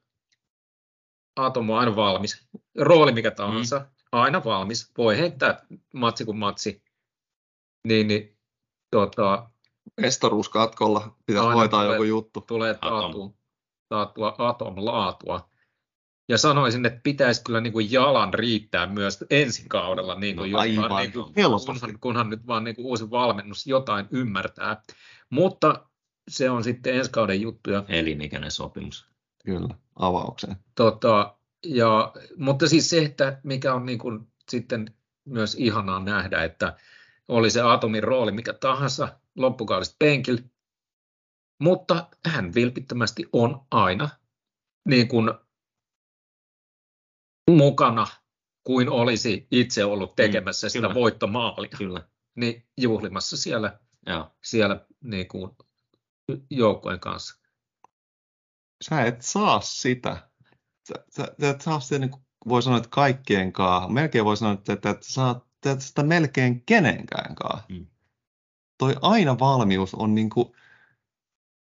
Atom 1.36 1.70
on 1.70 1.80
aina 1.80 1.96
valmis. 1.96 2.48
Rooli 2.80 3.12
mikä 3.12 3.32
tahansa, 3.32 3.80
mm. 3.80 3.86
aina 4.12 4.44
valmis. 4.44 4.92
Voi 4.98 5.18
heittää 5.18 5.66
matsi 5.94 6.26
kuin 6.26 6.38
matsi. 6.38 6.84
Niin, 7.88 8.08
niin 8.08 8.38
tota, 8.92 9.50
mestaruuskatkolla 10.02 11.16
Aina 11.30 11.54
hoitaa 11.54 11.82
tulee- 11.84 11.96
joku 11.96 12.04
juttu. 12.04 12.42
tulee 12.42 12.72
Atom. 12.72 12.90
taatu, 12.90 13.38
taatua 13.90 14.36
atom-laatua. 14.38 15.50
Ja 16.28 16.38
sanoisin, 16.38 16.86
että 16.86 17.00
pitäisi 17.04 17.44
kyllä 17.44 17.62
niin 17.62 17.74
kuin 17.74 17.92
jalan 17.92 18.34
riittää 18.34 18.88
myös 18.88 19.26
ensi 19.30 19.66
kaudella, 19.70 20.16
niin 20.16 20.36
kuin 20.36 20.52
No 20.52 20.64
jotain, 20.64 21.02
niin 21.02 21.12
kuin, 21.14 21.34
helposti. 21.36 21.72
kunhan, 21.72 22.00
kunhan 22.00 22.30
nyt 22.30 22.48
vaan 22.48 22.64
niin 22.64 22.76
kuin 22.76 22.86
uusi 22.86 23.12
valmennus 23.12 23.68
jotain 23.68 24.08
ymmärtää. 24.12 24.82
Mutta 25.30 25.86
se 26.28 26.50
on 26.50 26.64
sitten 26.64 26.96
ensi 26.96 27.12
kauden 27.12 27.42
juttuja. 27.42 27.84
Elinikäinen 27.88 28.52
sopimus. 28.52 29.06
Kyllä, 29.46 29.76
avaukseen. 29.96 30.56
Tota, 30.76 31.36
ja, 31.66 32.14
mutta 32.38 32.68
siis 32.68 32.90
se, 32.90 33.04
että 33.04 33.40
mikä 33.44 33.74
on 33.74 33.86
niin 33.86 34.00
kuin 34.00 34.28
sitten 34.50 34.94
myös 35.26 35.56
ihanaa 35.56 36.00
nähdä, 36.00 36.44
että 36.44 36.78
oli 37.28 37.50
se 37.50 37.62
Atomin 37.62 38.04
rooli 38.04 38.32
mikä 38.32 38.54
tahansa 38.54 39.20
loppukaudesta 39.36 39.96
penkillä, 40.00 40.42
mutta 41.60 42.08
hän 42.26 42.56
vilpittömästi 42.56 43.26
on 43.34 43.62
aina 43.72 44.10
niin 44.86 45.08
kuin 45.08 45.32
mukana 47.52 48.08
kuin 48.64 48.90
olisi 48.90 49.48
itse 49.52 49.86
ollut 49.86 50.16
tekemässä 50.16 50.68
Mm, 50.68 50.70
sitä 50.70 50.88
kyllä. 50.88 50.94
voittomaalia, 51.02 51.78
Kyllä. 51.78 52.08
niin 52.36 52.66
juhlimassa 52.78 53.38
siellä, 53.38 53.80
Joo. 54.06 54.32
siellä 54.44 54.86
niin 55.04 55.28
kuin 55.28 55.52
joukkojen 56.50 57.00
kanssa. 57.00 57.40
Sä 58.90 59.02
et 59.02 59.22
saa 59.22 59.62
sitä. 59.62 60.30
Sä, 60.88 60.94
sä, 61.10 61.36
sä 61.42 61.50
et 61.50 61.62
saa 61.62 61.80
sitä, 61.80 62.00
niin 62.00 62.12
kuin 62.12 62.24
voi 62.48 62.64
sanoa, 62.64 62.78
että 62.78 62.90
kaikkien 62.90 63.54
kaa. 63.54 63.90
Melkein 63.90 64.26
voi 64.26 64.38
sanoa, 64.38 64.54
että, 64.54 64.74
että, 64.74 64.90
että 64.90 65.06
saat 65.10 65.46
teet 65.62 65.82
sitä 65.82 66.04
melkein 66.04 66.66
kenenkään 66.66 67.36
kaa. 67.36 67.66
Mm. 67.70 67.88
Toi 68.78 68.96
aina 69.02 69.40
valmius 69.40 69.96
on 69.96 70.16
niin 70.16 70.30
kuin 70.30 70.52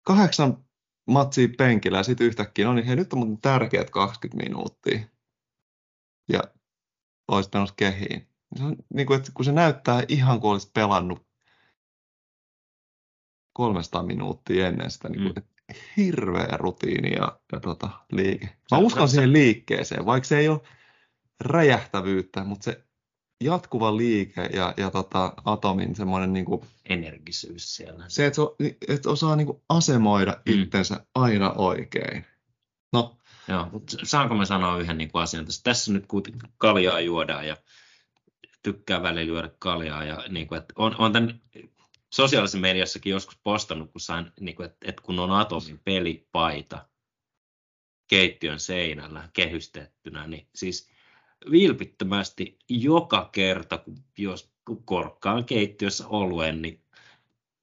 kahdeksan 0.01 0.65
matsia 1.07 1.47
penkillä 1.57 1.97
ja 1.97 2.03
sitten 2.03 2.27
yhtäkkiä, 2.27 2.65
no 2.65 2.73
niin 2.73 2.85
hei, 2.85 2.95
nyt 2.95 3.13
on 3.13 3.19
muuten 3.19 3.41
tärkeät 3.41 3.89
20 3.89 4.43
minuuttia. 4.43 4.99
Ja 6.33 6.39
olisit 7.27 7.53
menossa 7.53 7.75
kehiin. 7.77 8.27
Se 8.57 8.63
on, 8.63 8.75
niin 8.93 9.07
kuin, 9.07 9.17
että 9.19 9.31
kun 9.33 9.45
se 9.45 9.51
näyttää 9.51 10.03
ihan 10.07 10.39
kuin 10.41 10.51
olisi 10.51 10.71
pelannut 10.73 11.27
300 13.53 14.03
minuuttia 14.03 14.67
ennen 14.67 14.91
sitä, 14.91 15.09
niin 15.09 15.21
kuin, 15.23 15.33
Mm. 15.35 15.75
hirveä 15.97 16.57
rutiini 16.57 17.11
ja, 17.11 17.39
ja 17.51 17.59
tota, 17.59 17.89
liike. 18.11 18.45
Mä 18.45 18.77
Se- 18.77 18.83
uskon 18.83 19.07
se- 19.09 19.11
siihen 19.11 19.33
liikkeeseen, 19.33 20.05
vaikka 20.05 20.27
se 20.27 20.37
ei 20.37 20.47
ole 20.49 20.61
räjähtävyyttä, 21.43 22.43
mutta 22.43 22.63
se 22.63 22.83
jatkuva 23.43 23.97
liike 23.97 24.41
ja, 24.53 24.73
ja 24.77 24.91
tota, 24.91 25.33
atomin 25.45 25.95
semmoinen 25.95 26.33
niin 26.33 26.45
kuin, 26.45 26.61
Energisyys 26.89 27.75
siellä. 27.75 28.05
se, 28.07 28.25
että, 28.25 28.35
se, 28.61 28.77
että 28.87 29.09
osaa 29.09 29.35
niin 29.35 29.47
kuin 29.47 29.61
asemoida 29.69 30.41
Mm. 30.45 30.61
itsensä 30.61 31.05
aina 31.15 31.51
oikein. 31.51 32.25
No, 32.93 33.17
Joo, 33.47 33.69
mutta 33.71 33.97
saanko 34.03 34.35
mä 34.35 34.45
sanoa 34.45 34.77
yhden 34.77 34.97
niin 34.97 35.11
kuin 35.11 35.21
asian 35.21 35.45
tässä? 35.45 35.63
Tässä 35.63 35.93
nyt 35.93 36.05
kuitenkin 36.07 36.49
kaljaa 36.57 36.99
juodaan 36.99 37.47
ja 37.47 37.57
tykkää 38.63 39.03
välillä 39.03 39.21
juoda 39.21 39.49
kaljaa. 39.59 40.03
Ja 40.03 40.23
niin 40.29 40.47
kuin, 40.47 40.57
että 40.57 40.73
on, 40.77 40.95
on 40.97 41.13
tämän 41.13 41.41
sosiaalisessa 42.13 42.57
mediassakin 42.57 43.11
joskus 43.11 43.37
postannut, 43.43 43.91
kun 43.91 44.01
sain, 44.01 44.31
niin 44.39 44.55
kuin, 44.55 44.65
että, 44.65 44.77
että 44.89 45.01
kun 45.01 45.19
on 45.19 45.31
Atomin 45.31 45.81
pelipaita 45.83 46.87
keittiön 48.07 48.59
seinällä 48.59 49.29
kehystettynä, 49.33 50.27
niin 50.27 50.47
siis 50.55 50.89
vilpittömästi 51.51 52.59
joka 52.69 53.29
kerta, 53.31 53.77
kun 53.77 53.97
jos 54.17 54.53
korkkaan 54.85 55.45
keittiössä 55.45 56.07
oluen, 56.07 56.61
niin 56.61 56.84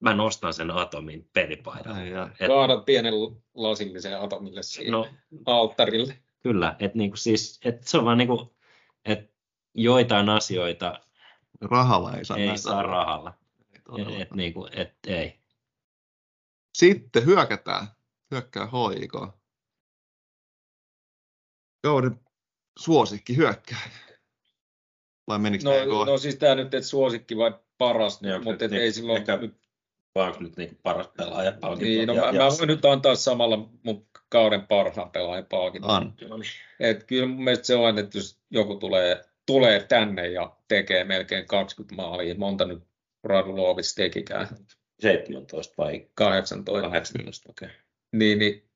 mä 0.03 0.15
nostan 0.15 0.55
sen 0.55 0.71
Atomin 0.71 1.29
pelipaidan. 1.33 2.09
ja, 2.09 2.29
Et- 2.41 2.47
Kaadat 2.49 2.85
pienen 2.85 3.15
lasillisen 3.55 4.21
atomille 4.21 4.63
siihen 4.63 4.93
No 4.93 5.09
alttarille. 5.47 6.19
Kyllä, 6.43 6.77
että 6.79 6.99
niinku 6.99 7.17
siis, 7.17 7.61
et 7.65 7.87
se 7.87 7.99
on 7.99 8.05
vaan 8.05 8.19
niinku, 8.19 8.55
että 9.05 9.33
joitain 9.75 10.29
asioita 10.29 11.01
rahalla 11.61 12.13
ei 12.17 12.25
saa 12.25 12.37
ei 12.37 12.47
näitä 12.47 12.63
saa 12.63 12.83
rahalla. 12.83 13.33
Et, 13.75 13.85
Todella. 13.85 14.19
et 14.19 14.31
niinku, 14.35 14.69
et 14.73 14.95
ei. 15.07 15.41
Sitten 16.75 17.27
hyökätään. 17.27 17.87
Hyökkää 18.31 18.67
HIK. 18.67 19.13
Kauden 21.83 22.21
suosikki 22.79 23.37
hyökkää. 23.37 23.79
Vai 25.29 25.39
menikö 25.39 25.65
No, 25.65 25.95
no, 25.99 26.05
no 26.05 26.19
siis 26.19 26.37
tämä 26.37 26.55
nyt, 26.55 26.75
että 26.75 26.89
suosikki 26.89 27.37
vai 27.37 27.55
paras, 27.79 28.23
Joo, 28.23 28.41
mutta 28.43 28.65
et 28.65 28.71
niin, 28.71 28.83
ei 28.83 28.93
silloin... 28.93 29.19
ehkä 29.19 29.37
Nyt, 29.37 29.62
onko 30.15 30.41
nyt 30.41 30.57
niinku 30.57 30.77
paras 30.83 31.09
pelaaja 31.17 31.53
palkinto? 31.61 31.85
niin, 31.85 32.07
no, 32.07 32.15
ja, 32.15 32.21
mä, 32.21 32.27
ja, 32.27 32.33
mä 32.33 32.49
voin 32.59 32.69
nyt 32.69 32.85
antaa 32.85 33.15
samalla 33.15 33.69
mun 33.83 34.07
kauden 34.29 34.67
parhaan 34.67 35.11
pelaajan 35.11 35.47
palkinnon. 35.47 36.15
No 36.29 36.37
niin. 36.37 36.51
Et 36.81 37.05
kyllä 37.05 37.27
mun 37.27 37.45
mielestä 37.45 37.67
se 37.67 37.77
on, 37.77 37.99
että 37.99 38.19
jos 38.19 38.41
joku 38.51 38.77
tulee, 38.77 39.25
tulee 39.47 39.81
tänne 39.81 40.29
ja 40.29 40.57
tekee 40.69 41.05
melkein 41.05 41.47
20 41.47 41.95
maalia, 41.95 42.35
monta 42.35 42.65
nyt 42.65 42.83
Radulovic 43.25 43.95
tekikään, 43.95 44.49
17 45.01 45.75
vai 45.79 46.09
18, 46.15 46.81
18, 46.81 47.51
okei. 47.51 47.67
Okay. 47.67 47.81
niin, 48.13 48.39
niin 48.39 48.69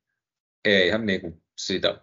eihän 0.64 1.06
niinku 1.06 1.42
sitä, 1.58 2.00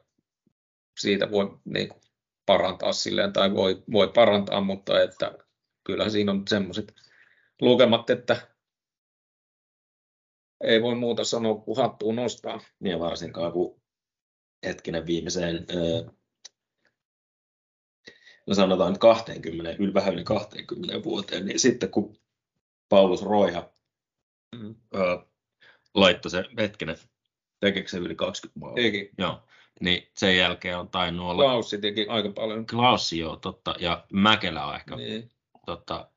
siitä 1.00 1.32
voi 1.32 1.58
niinku 1.66 2.02
parantaa 2.46 2.94
silleen, 2.94 3.34
tai 3.34 3.54
voi, 3.54 3.84
voi 3.92 4.08
parantaa, 4.08 4.62
mutta 4.62 5.02
että 5.02 5.38
kyllä 5.84 6.10
siinä 6.10 6.32
on 6.32 6.44
semmoiset 6.50 6.94
lukemat, 7.62 8.10
että 8.10 8.53
ei 10.64 10.82
voi 10.82 10.96
muuta 10.96 11.24
sanoa 11.24 11.56
kuin 11.56 11.78
hattuun 11.78 12.16
nostaa. 12.16 12.60
Niin 12.80 13.00
varsinkaan 13.00 13.52
kun 13.52 13.82
hetkinen 14.66 15.06
viimeiseen, 15.06 15.66
no 18.48 18.54
sanotaan 18.54 18.92
nyt 18.92 19.00
20, 19.00 19.76
yli 19.80 19.94
vähän 19.94 20.14
yli 20.14 20.24
20 20.24 21.04
vuoteen, 21.04 21.46
niin 21.46 21.60
sitten 21.60 21.92
kun 21.92 22.18
Paulus 22.90 23.24
Roiha 23.24 23.74
Mm. 24.56 24.76
laittoi 25.96 26.32
se 26.32 26.44
hetkinen, 26.58 26.98
tekeekö 27.60 27.90
se 27.90 27.98
yli 27.98 28.16
20 28.16 28.60
maalia? 28.60 28.84
Eikin. 28.84 29.10
Joo, 29.18 29.40
niin 29.82 30.08
sen 30.18 30.38
jälkeen 30.38 30.78
on 30.78 30.90
tainnut 30.90 31.30
olla 31.30 31.44
Klaussi 31.44 31.78
teki 31.78 32.08
aika 32.10 32.30
paljon. 32.32 32.66
Klaussi 32.66 33.20
joo, 33.20 33.36
totta, 33.36 33.76
ja 33.80 34.06
Mäkelä 34.14 34.66
on 34.66 34.76
ehkä 34.76 34.96
Niin. 34.96 35.32
totta, 35.66 36.10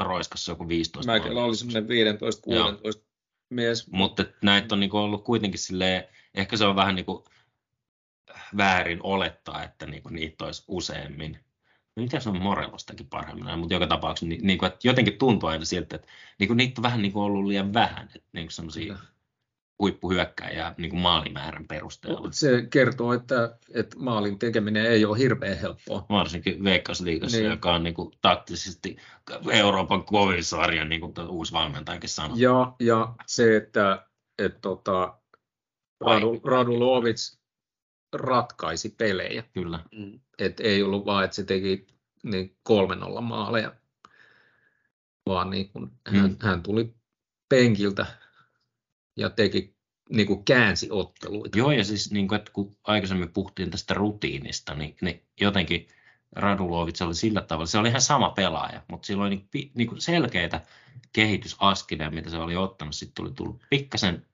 roiskassa 0.00 0.52
joku 0.52 0.68
15 0.68 1.12
Mäkelä 1.12 1.34
maalia. 1.34 1.44
oli 1.44 1.56
semmoinen 1.56 1.88
15-16 1.88 3.07
mies. 3.50 3.90
Mutta 3.90 4.24
näitä 4.42 4.74
on 4.74 4.80
niinku 4.80 4.96
ollut 4.98 5.24
kuitenkin 5.24 5.60
silleen, 5.60 6.04
ehkä 6.34 6.56
se 6.56 6.64
on 6.64 6.76
vähän 6.76 6.94
niinku 6.94 7.24
väärin 8.56 9.00
olettaa, 9.02 9.64
että 9.64 9.86
niinku 9.86 10.08
niitä 10.08 10.44
olisi 10.44 10.64
useammin. 10.68 11.38
No 11.96 12.02
Mitä 12.02 12.20
se 12.20 12.28
on 12.28 12.42
Morelostakin 12.42 13.06
parhaimmillaan, 13.06 13.58
mutta 13.58 13.74
joka 13.74 13.86
tapauksessa 13.86 14.26
niin, 14.26 14.46
niinku, 14.46 14.66
että 14.66 14.78
jotenkin 14.84 15.18
tuntuu 15.18 15.48
aina 15.48 15.64
siltä, 15.64 15.96
että 15.96 16.08
niinku 16.38 16.54
niitä 16.54 16.80
on 16.80 16.82
vähän 16.82 17.02
niinku 17.02 17.20
ollut 17.20 17.46
liian 17.46 17.74
vähän. 17.74 18.08
Että 18.14 18.28
niinku 18.32 18.50
semmosia, 18.50 18.96
huippuhyökkäjää 19.78 20.74
niin 20.78 20.90
kuin 20.90 21.00
maalimäärän 21.00 21.68
perusteella. 21.68 22.28
Se 22.32 22.66
kertoo, 22.70 23.12
että, 23.12 23.58
että 23.74 23.96
maalin 23.98 24.38
tekeminen 24.38 24.86
ei 24.86 25.04
ole 25.04 25.18
hirveän 25.18 25.58
helppoa. 25.58 26.06
Varsinkin 26.10 26.64
Veikkausliigassa, 26.64 27.38
Niin. 27.38 27.50
joka 27.50 27.74
on 27.74 27.82
niin 27.82 27.94
kuin, 27.94 28.12
taktisesti 28.22 28.96
Euroopan 29.52 30.04
kovin 30.04 30.44
sarja, 30.44 30.84
niin 30.84 31.00
kuin 31.00 31.14
uusi 31.28 31.52
valmentajakin 31.52 32.10
sanoi. 32.10 32.40
Ja, 32.40 32.72
ja 32.80 33.14
se, 33.26 33.56
että 33.56 34.06
et, 34.38 34.60
tota, 34.60 35.18
Radu, 36.00 36.40
Radulovic 36.44 37.36
ratkaisi 38.12 38.88
pelejä. 38.98 39.42
Kyllä. 39.52 39.80
Et 40.38 40.60
ei 40.60 40.82
ollut 40.82 41.06
vaan, 41.06 41.24
että 41.24 41.34
se 41.36 41.44
teki 41.44 41.86
niin 42.22 42.56
kolmen 42.62 43.02
olla 43.02 43.20
maaleja, 43.20 43.72
vaan 45.26 45.50
niin 45.50 45.68
kun 45.68 45.92
hän, 46.06 46.30
Mm. 46.30 46.36
hän 46.40 46.62
tuli 46.62 46.94
penkiltä 47.48 48.06
ja 49.18 49.30
teki, 49.30 49.74
niin 50.10 50.26
kuin 50.26 50.44
käänsi 50.44 50.88
otteluita. 50.90 51.58
Joo, 51.58 51.70
ja 51.70 51.84
siis 51.84 52.10
niin 52.12 52.28
kuin, 52.28 52.38
että 52.38 52.52
kun 52.52 52.76
aikaisemmin 52.84 53.32
puhuttiin 53.32 53.70
tästä 53.70 53.94
rutiinista, 53.94 54.74
niin, 54.74 54.96
niin 55.00 55.22
jotenkin 55.40 55.86
Radulovic 56.36 57.02
oli 57.02 57.14
sillä 57.14 57.40
tavalla, 57.40 57.66
se 57.66 57.78
oli 57.78 57.88
ihan 57.88 58.00
sama 58.00 58.30
pelaaja, 58.30 58.82
mutta 58.88 59.06
sillä 59.06 59.24
oli 59.24 59.46
niin, 59.54 59.70
niin 59.74 59.88
kuin 59.88 60.00
selkeitä 60.00 60.60
kehitysaskeleja, 61.12 62.10
mitä 62.10 62.30
se 62.30 62.36
oli 62.36 62.56
ottanut. 62.56 62.94
Sitten 62.94 63.14
tuli 63.24 63.34
tullut 63.34 63.62
pikkasen 63.70 64.26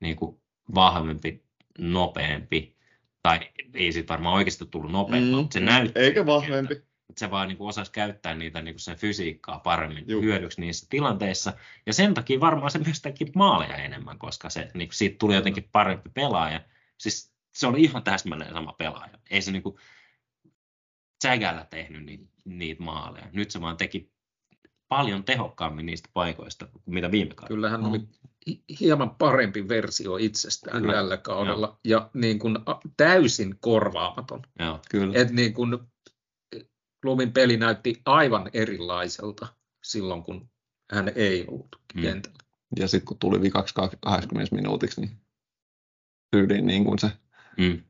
niin 0.00 0.16
kuin 0.16 0.40
vahvempi, 0.74 1.42
nopeampi, 1.78 2.76
tai 3.22 3.40
ei 3.74 3.92
siitä 3.92 4.08
varmaan 4.12 4.34
oikeasti 4.34 4.66
tullut 4.66 4.92
nopeampi, 4.92 5.30
Mm. 5.30 5.36
mutta 5.36 5.54
se 5.54 5.60
näytti. 5.60 6.00
Eikä 6.00 6.26
vahvempi. 6.26 6.87
Että 7.10 7.20
se 7.20 7.30
vaan 7.30 7.48
niin 7.48 7.58
kuin 7.58 7.68
osasi 7.68 7.92
käyttää 7.92 8.34
niitä 8.34 8.62
niin 8.62 8.74
kuin 8.74 8.80
sen 8.80 8.96
fysiikkaa 8.96 9.58
paremmin 9.58 10.04
Juu. 10.08 10.22
hyödyksi 10.22 10.60
niissä 10.60 10.86
tilanteissa. 10.90 11.52
Ja 11.86 11.92
sen 11.92 12.14
takia 12.14 12.40
varmaan 12.40 12.70
se 12.70 12.78
myös 12.78 13.02
teki 13.02 13.26
maaleja 13.34 13.76
enemmän, 13.76 14.18
koska 14.18 14.50
se, 14.50 14.70
niin 14.74 14.88
kuin 14.88 14.94
siitä 14.96 15.16
tuli 15.18 15.34
jotenkin 15.34 15.68
parempi 15.72 16.10
pelaaja. 16.14 16.60
Siis 16.98 17.32
se 17.54 17.66
oli 17.66 17.82
ihan 17.82 18.02
täsmälleen 18.02 18.52
sama 18.52 18.72
pelaaja. 18.72 19.18
Ei 19.30 19.42
se 19.42 19.52
niin 19.52 19.62
kuin 19.62 19.76
tehnyt 21.70 22.04
niitä, 22.04 22.24
niitä 22.44 22.82
maaleja. 22.82 23.26
Nyt 23.32 23.50
se 23.50 23.60
vaan 23.60 23.76
teki 23.76 24.12
paljon 24.88 25.24
tehokkaammin 25.24 25.86
niistä 25.86 26.08
paikoista 26.14 26.66
kuin 26.66 26.82
mitä 26.86 27.10
viime 27.10 27.34
kaudella. 27.34 27.48
Kyllä 27.56 27.70
hän 27.70 27.80
Mm. 27.80 27.86
oli 27.86 28.00
hi- 28.46 28.64
hieman 28.80 29.10
parempi 29.10 29.68
versio 29.68 30.16
itsestään 30.16 30.80
Kyllä. 30.80 30.92
tällä 30.92 31.16
kaudella 31.16 31.78
ja 31.84 32.10
niin 32.14 32.38
kuin 32.38 32.58
täysin 32.96 33.54
korvaamaton. 33.60 34.42
Joo. 34.58 34.80
Kyllä. 34.90 35.12
Et 35.20 35.30
niin 35.30 35.54
kuin 35.54 35.78
klubin 37.02 37.32
peli 37.32 37.56
näytti 37.56 38.00
aivan 38.04 38.50
erilaiselta 38.52 39.46
silloin, 39.84 40.22
kun 40.22 40.48
hän 40.92 41.12
ei 41.14 41.44
ollut 41.48 41.68
Mm. 41.94 42.02
kentällä. 42.02 42.38
Ja 42.78 42.88
sitten 42.88 43.06
kun 43.06 43.18
tuli 43.18 43.40
vikaksi 43.42 43.74
80 44.00 44.56
minuutiksi, 44.56 45.00
niin 45.00 45.10
tyyliin 46.30 46.66
niin 46.66 46.84
kuin 46.84 46.98
se 46.98 47.10
Mm. 47.58 47.82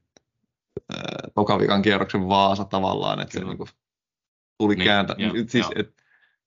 ää, 0.96 1.28
tokavikan 1.34 1.82
kierroksen 1.82 2.28
vaasa 2.28 2.64
tavallaan, 2.64 3.20
että 3.20 3.32
se 3.32 3.38
Kyllä. 3.38 3.50
niin 3.50 3.58
kuin 3.58 3.68
tuli 4.58 4.74
Niin, 4.74 4.84
kääntä. 4.84 5.14
joo, 5.18 5.32
siis, 5.48 5.66
et, 5.76 5.94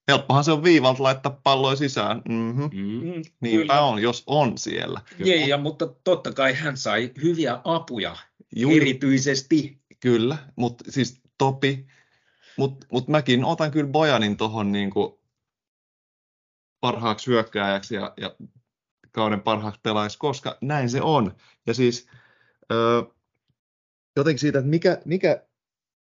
helppohan 0.07 0.43
se 0.43 0.51
on 0.51 0.63
viivalta 0.63 1.03
laittaa 1.03 1.39
palloja 1.43 1.75
sisään. 1.75 2.21
Mm-hmm. 2.29 2.63
Mm. 2.73 3.21
Niinpä 3.41 3.81
on, 3.81 4.01
jos 4.01 4.23
on 4.27 4.57
siellä. 4.57 5.01
Niin, 5.19 5.49
ja, 5.49 5.57
mutta 5.57 5.87
totta 6.03 6.33
kai 6.33 6.53
hän 6.53 6.77
sai 6.77 7.11
hyviä 7.23 7.61
apuja 7.63 8.15
Juu, 8.55 8.71
erityisesti. 8.71 9.81
Kyllä, 9.99 10.37
mutta 10.55 10.83
siis 10.91 11.21
Topi, 11.37 11.87
mutta 12.57 12.87
mut 12.91 13.07
mäkin 13.07 13.45
otan 13.45 13.71
kyllä 13.71 13.91
Bojanin 13.91 14.37
tuohon 14.37 14.71
niinku 14.71 15.21
parhaaksi 16.79 17.27
hyökkääjäksi 17.27 17.95
ja, 17.95 18.13
ja 18.17 18.35
kauden 19.11 19.41
parhaaksi 19.41 19.79
pelaajaksi, 19.83 20.17
koska 20.17 20.57
näin 20.61 20.89
se 20.89 21.01
on. 21.01 21.35
Ja 21.67 21.73
siis 21.73 22.07
öö, 22.71 23.03
jotenkin 24.15 24.39
siitä, 24.39 24.59
että 24.59 24.69
mikä, 24.69 25.01
mikä 25.05 25.47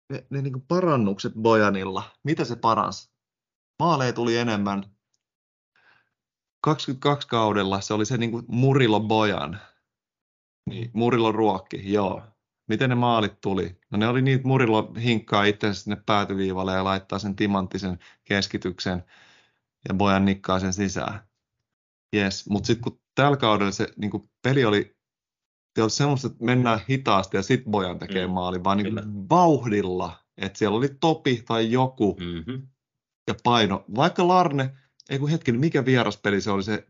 ne, 0.10 0.26
ne 0.30 0.42
niinku 0.42 0.60
parannukset 0.68 1.34
Bojanilla, 1.34 2.04
mitä 2.24 2.46
se 2.46 2.56
paransi? 2.56 3.10
Maaleja 3.80 4.14
tuli 4.14 4.38
enemmän. 4.38 4.96
22 6.62 7.28
kaudella 7.28 7.82
se 7.82 7.94
oli 7.94 8.06
se 8.06 8.18
niinku 8.18 8.44
Murilo 8.48 9.00
Bojan. 9.00 9.60
Niin, 10.70 10.92
Murilo 10.94 11.32
ruokki, 11.32 11.94
joo. 11.94 12.22
Miten 12.68 12.90
ne 12.90 12.96
maalit 12.96 13.42
tuli? 13.42 13.80
No 13.92 13.98
ne 13.98 14.08
oli 14.08 14.22
niitä 14.22 14.48
Murilo 14.48 14.94
hinkkaa 15.04 15.44
itse 15.44 15.74
sinne 15.74 15.98
päätyviivalle 16.06 16.74
ja 16.74 16.84
laittaa 16.84 17.20
sen 17.20 17.36
timanttisen 17.36 18.00
keskityksen 18.24 19.04
ja 19.88 19.94
Bojan 19.94 20.26
nikkaa 20.26 20.60
sen 20.60 20.74
sisään. 20.74 21.20
Yes, 22.16 22.50
mutta 22.50 22.68
sitten 22.68 22.84
kun 22.84 23.02
tällä 23.16 23.38
kaudella 23.38 23.72
se 23.72 23.88
niin 23.98 24.30
peli 24.42 24.66
oli, 24.66 24.98
se 25.76 25.84
oli 25.84 25.90
semmoista, 25.90 26.28
että 26.28 26.44
mennään 26.46 26.80
hitaasti 26.90 27.38
ja 27.38 27.44
sitten 27.44 27.72
Bojan 27.72 28.00
tekee 28.00 28.28
Mm, 28.28 28.34
maali, 28.34 28.64
vaan 28.64 28.78
niin 28.78 28.94
kuin 28.94 29.30
vauhdilla. 29.30 30.20
Että 30.38 30.60
siellä 30.60 30.78
oli 30.78 30.90
Topi 31.00 31.44
tai 31.48 31.72
joku 31.72 32.18
Mm-hmm. 32.20 32.68
ja 33.28 33.36
paino. 33.44 33.86
Vaikka 33.96 34.28
Larne, 34.28 34.78
ei 35.10 35.20
kun 35.20 35.30
hetken, 35.30 35.60
mikä 35.60 35.86
vieraspeli 35.86 36.42
se 36.42 36.52
oli 36.52 36.64
se 36.64 36.88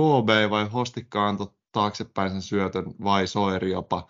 KB 0.00 0.50
vai 0.50 0.68
Hostikka 0.68 1.28
antoi 1.28 1.46
taaksepäin 1.72 2.30
sen 2.30 2.42
syötön 2.42 2.84
vai 3.04 3.26
Soeri 3.26 3.70
jopa 3.70 4.08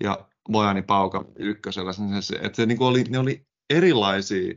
ja 0.00 0.28
Bojani 0.52 0.82
Pauka 0.82 1.24
ykkösellä. 1.36 1.92
Se, 2.20 2.36
että 2.42 2.56
se 2.56 2.66
niin 2.66 2.78
kuin 2.78 2.88
oli, 2.88 3.04
ne 3.04 3.18
oli 3.18 3.46
erilaisia 3.70 4.54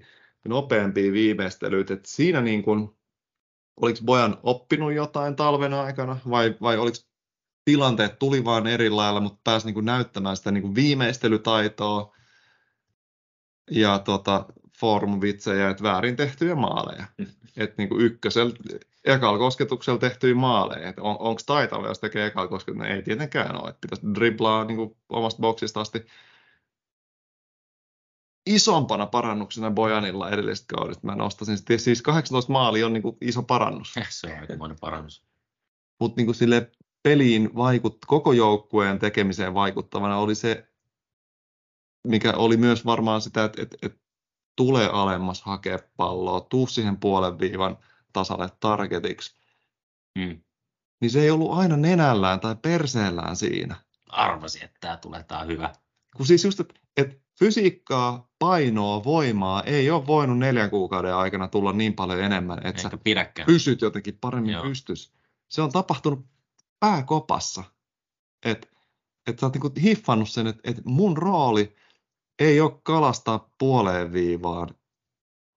nopeampia 0.48 1.12
viimeistelyitä. 1.12 1.94
Että 1.94 2.10
siinä 2.10 2.42
niin 2.42 2.64
kuin, 2.64 2.90
oliko 3.82 4.00
Bojan 4.06 4.38
oppinut 4.44 4.94
jotain 4.94 5.36
talven 5.36 5.74
aikana 5.74 6.18
vai, 6.30 6.56
vai 6.62 6.78
oliko 6.78 6.98
tilanteet 7.66 8.20
tuli 8.20 8.46
vaan 8.46 8.68
eri 8.68 8.90
lailla, 8.90 9.22
mutta 9.22 9.40
pääsi 9.44 9.66
niin 9.66 9.74
kuin 9.74 9.86
näyttämään 9.86 10.38
sitä 10.38 10.52
niin 10.52 10.62
kuin 10.62 10.76
viimeistelytaitoa 10.76 12.16
ja 13.72 14.00
tota, 14.00 14.46
formvitsejä, 14.80 15.70
että 15.70 15.84
väärin 15.84 16.16
tehtyjä 16.16 16.56
maaleja. 16.56 17.06
Että 17.58 17.76
niin 17.78 17.90
kuin 17.90 18.02
ykkösellä, 18.02 18.54
ekalla 19.08 19.38
kosketuksella 19.38 20.00
tehtyjä 20.00 20.36
maaleja. 20.36 20.90
Että 20.90 21.02
on, 21.02 21.16
onko 21.20 21.42
taitava, 21.46 21.88
jos 21.88 22.00
tekee 22.00 22.26
ekalla 22.26 22.48
kosketuksella? 22.48 22.90
No 22.90 22.96
ei 22.96 23.04
tietenkään 23.04 23.62
ole. 23.62 23.70
Että 23.70 23.82
pitäisi 23.82 24.08
driblaa 24.16 24.66
niin 24.66 24.78
kuin 24.78 24.98
omasta 25.10 25.42
boksista 25.42 25.82
asti. 25.82 26.06
Isompana 28.46 29.06
parannuksena 29.06 29.72
Bojanilla 29.72 30.30
edellisestä 30.30 30.76
kaudesta 30.76 31.08
mä 31.08 31.16
nostaisin. 31.16 31.58
Siis 31.78 32.02
18 32.02 32.52
maali 32.52 32.84
on 32.84 32.94
niin 32.94 33.04
kuin 33.04 33.18
iso 33.22 33.44
parannus. 33.44 33.94
Se 34.10 34.28
on 34.34 34.40
aikamoinen 34.40 34.78
parannus. 34.82 35.24
Mutta 36.00 36.22
niin 36.22 36.36
sille 36.36 36.72
peliin 37.04 37.56
vaikut, 37.56 37.98
koko 38.08 38.34
joukkueen 38.34 39.00
tekemiseen 39.00 39.54
vaikuttavana 39.54 40.18
oli 40.18 40.36
se, 40.36 40.68
mikä 42.08 42.34
oli 42.34 42.58
myös 42.58 42.86
varmaan 42.86 43.22
sitä, 43.22 43.44
että, 43.44 43.62
että, 43.62 43.78
että 43.82 44.00
tulee 44.56 44.88
alemmas 44.88 45.42
hakea 45.42 45.80
palloa, 45.98 46.42
tuu 46.42 46.68
siihen 46.68 46.98
puolen 46.98 47.40
viivan 47.40 47.78
tasalle 48.18 48.50
targetiksi. 48.60 49.36
Mm. 50.18 50.42
Niin 51.02 51.12
se 51.12 51.22
ei 51.22 51.32
ollut 51.32 51.54
aina 51.54 51.78
nenällään 51.78 52.40
tai 52.40 52.56
perseellään 52.62 53.36
siinä. 53.36 53.76
Arvasin, 54.10 54.64
että 54.64 54.78
tämä 54.82 54.98
tulee, 54.98 55.24
tämä 55.24 55.42
on 55.42 55.48
hyvä. 55.48 55.74
Kun 56.18 56.26
siis 56.26 56.44
just, 56.44 56.60
että, 56.60 56.74
että 56.98 57.16
fysiikkaa, 57.40 58.30
painoa, 58.40 59.04
voimaa 59.04 59.64
ei 59.64 59.92
ole 59.92 60.08
voinut 60.08 60.38
neljän 60.38 60.70
kuukauden 60.70 61.16
aikana 61.16 61.48
tulla 61.48 61.74
niin 61.74 61.94
paljon 61.94 62.22
enemmän, 62.22 62.68
että 62.68 62.82
sä 62.82 62.88
Eikä 62.88 62.98
pidäkään. 63.04 63.46
pysyt 63.46 63.82
jotenkin 63.82 64.18
paremmin 64.22 64.54
Joo. 64.54 64.64
pystys. 64.64 65.14
Se 65.50 65.62
on 65.62 65.72
tapahtunut 65.72 66.26
pääkopassa. 66.80 67.64
Että 68.46 68.68
et 69.28 69.40
sä 69.40 69.46
oot 69.46 69.54
niinku 69.54 69.72
hiffannut 69.82 70.30
sen, 70.30 70.48
että 70.48 70.62
et 70.64 70.86
mun 70.86 71.18
rooli 71.18 71.76
ei 72.40 72.62
ole 72.62 72.80
kalastaa 72.84 73.50
puoleen 73.58 74.14
viivaan 74.14 74.70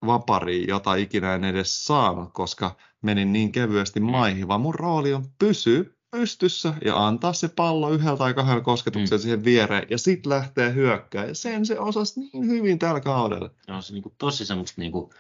vapariin, 0.07 0.69
jota 0.69 0.95
ikinä 0.95 1.35
en 1.35 1.45
edes 1.45 1.85
saanut, 1.85 2.33
koska 2.33 2.77
menin 3.03 3.33
niin 3.33 3.53
kevyesti 3.53 4.01
maihin, 4.01 4.49
vaan 4.49 4.61
mun 4.61 4.75
rooli 4.75 5.15
on 5.15 5.25
pysyä 5.39 5.85
pystyssä 6.11 6.75
ja 6.85 7.07
antaa 7.07 7.33
se 7.33 7.49
pallo 7.49 7.91
yhdellä 7.91 8.17
tai 8.17 8.35
kahdella 8.35 8.61
kosketuksella 8.61 9.19
Mm. 9.19 9.23
siihen 9.23 9.45
viereen 9.45 9.87
ja 9.91 9.99
sitten 9.99 10.31
lähtee 10.31 10.75
hyökkää. 10.75 11.25
Ja 11.25 11.35
sen 11.35 11.67
se 11.67 11.79
osasi 11.79 12.21
niin 12.21 12.47
hyvin 12.47 12.79
tällä 12.79 13.01
kaudella. 13.01 13.51
Se 13.67 13.73
on 13.73 13.83
se 13.83 13.93
niin 13.93 14.03
kuin, 14.03 14.15
tosi 14.19 14.47
semmoista 14.47 14.81
niin 14.81 14.93
kuin, 14.93 15.11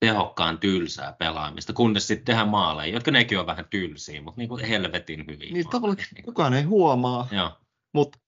tehokkaan 0.00 0.58
tylsää 0.58 1.12
pelaamista, 1.12 1.72
kunnes 1.72 2.06
sitten 2.06 2.24
tehdään 2.24 2.48
maaleja, 2.48 2.92
jotka 2.94 3.10
nekin 3.10 3.38
on 3.40 3.46
vähän 3.46 3.66
tylsiä, 3.70 4.22
mutta 4.22 4.40
niin 4.40 4.48
kuin 4.48 4.64
helvetin 4.64 5.24
hyviä. 5.26 5.52
Niin 5.52 5.68
tavallaan 5.68 5.98
kukaan 6.24 6.54
ei 6.54 6.62
huomaa, 6.62 7.28
Joo, 7.32 7.50
mutta 7.94 8.18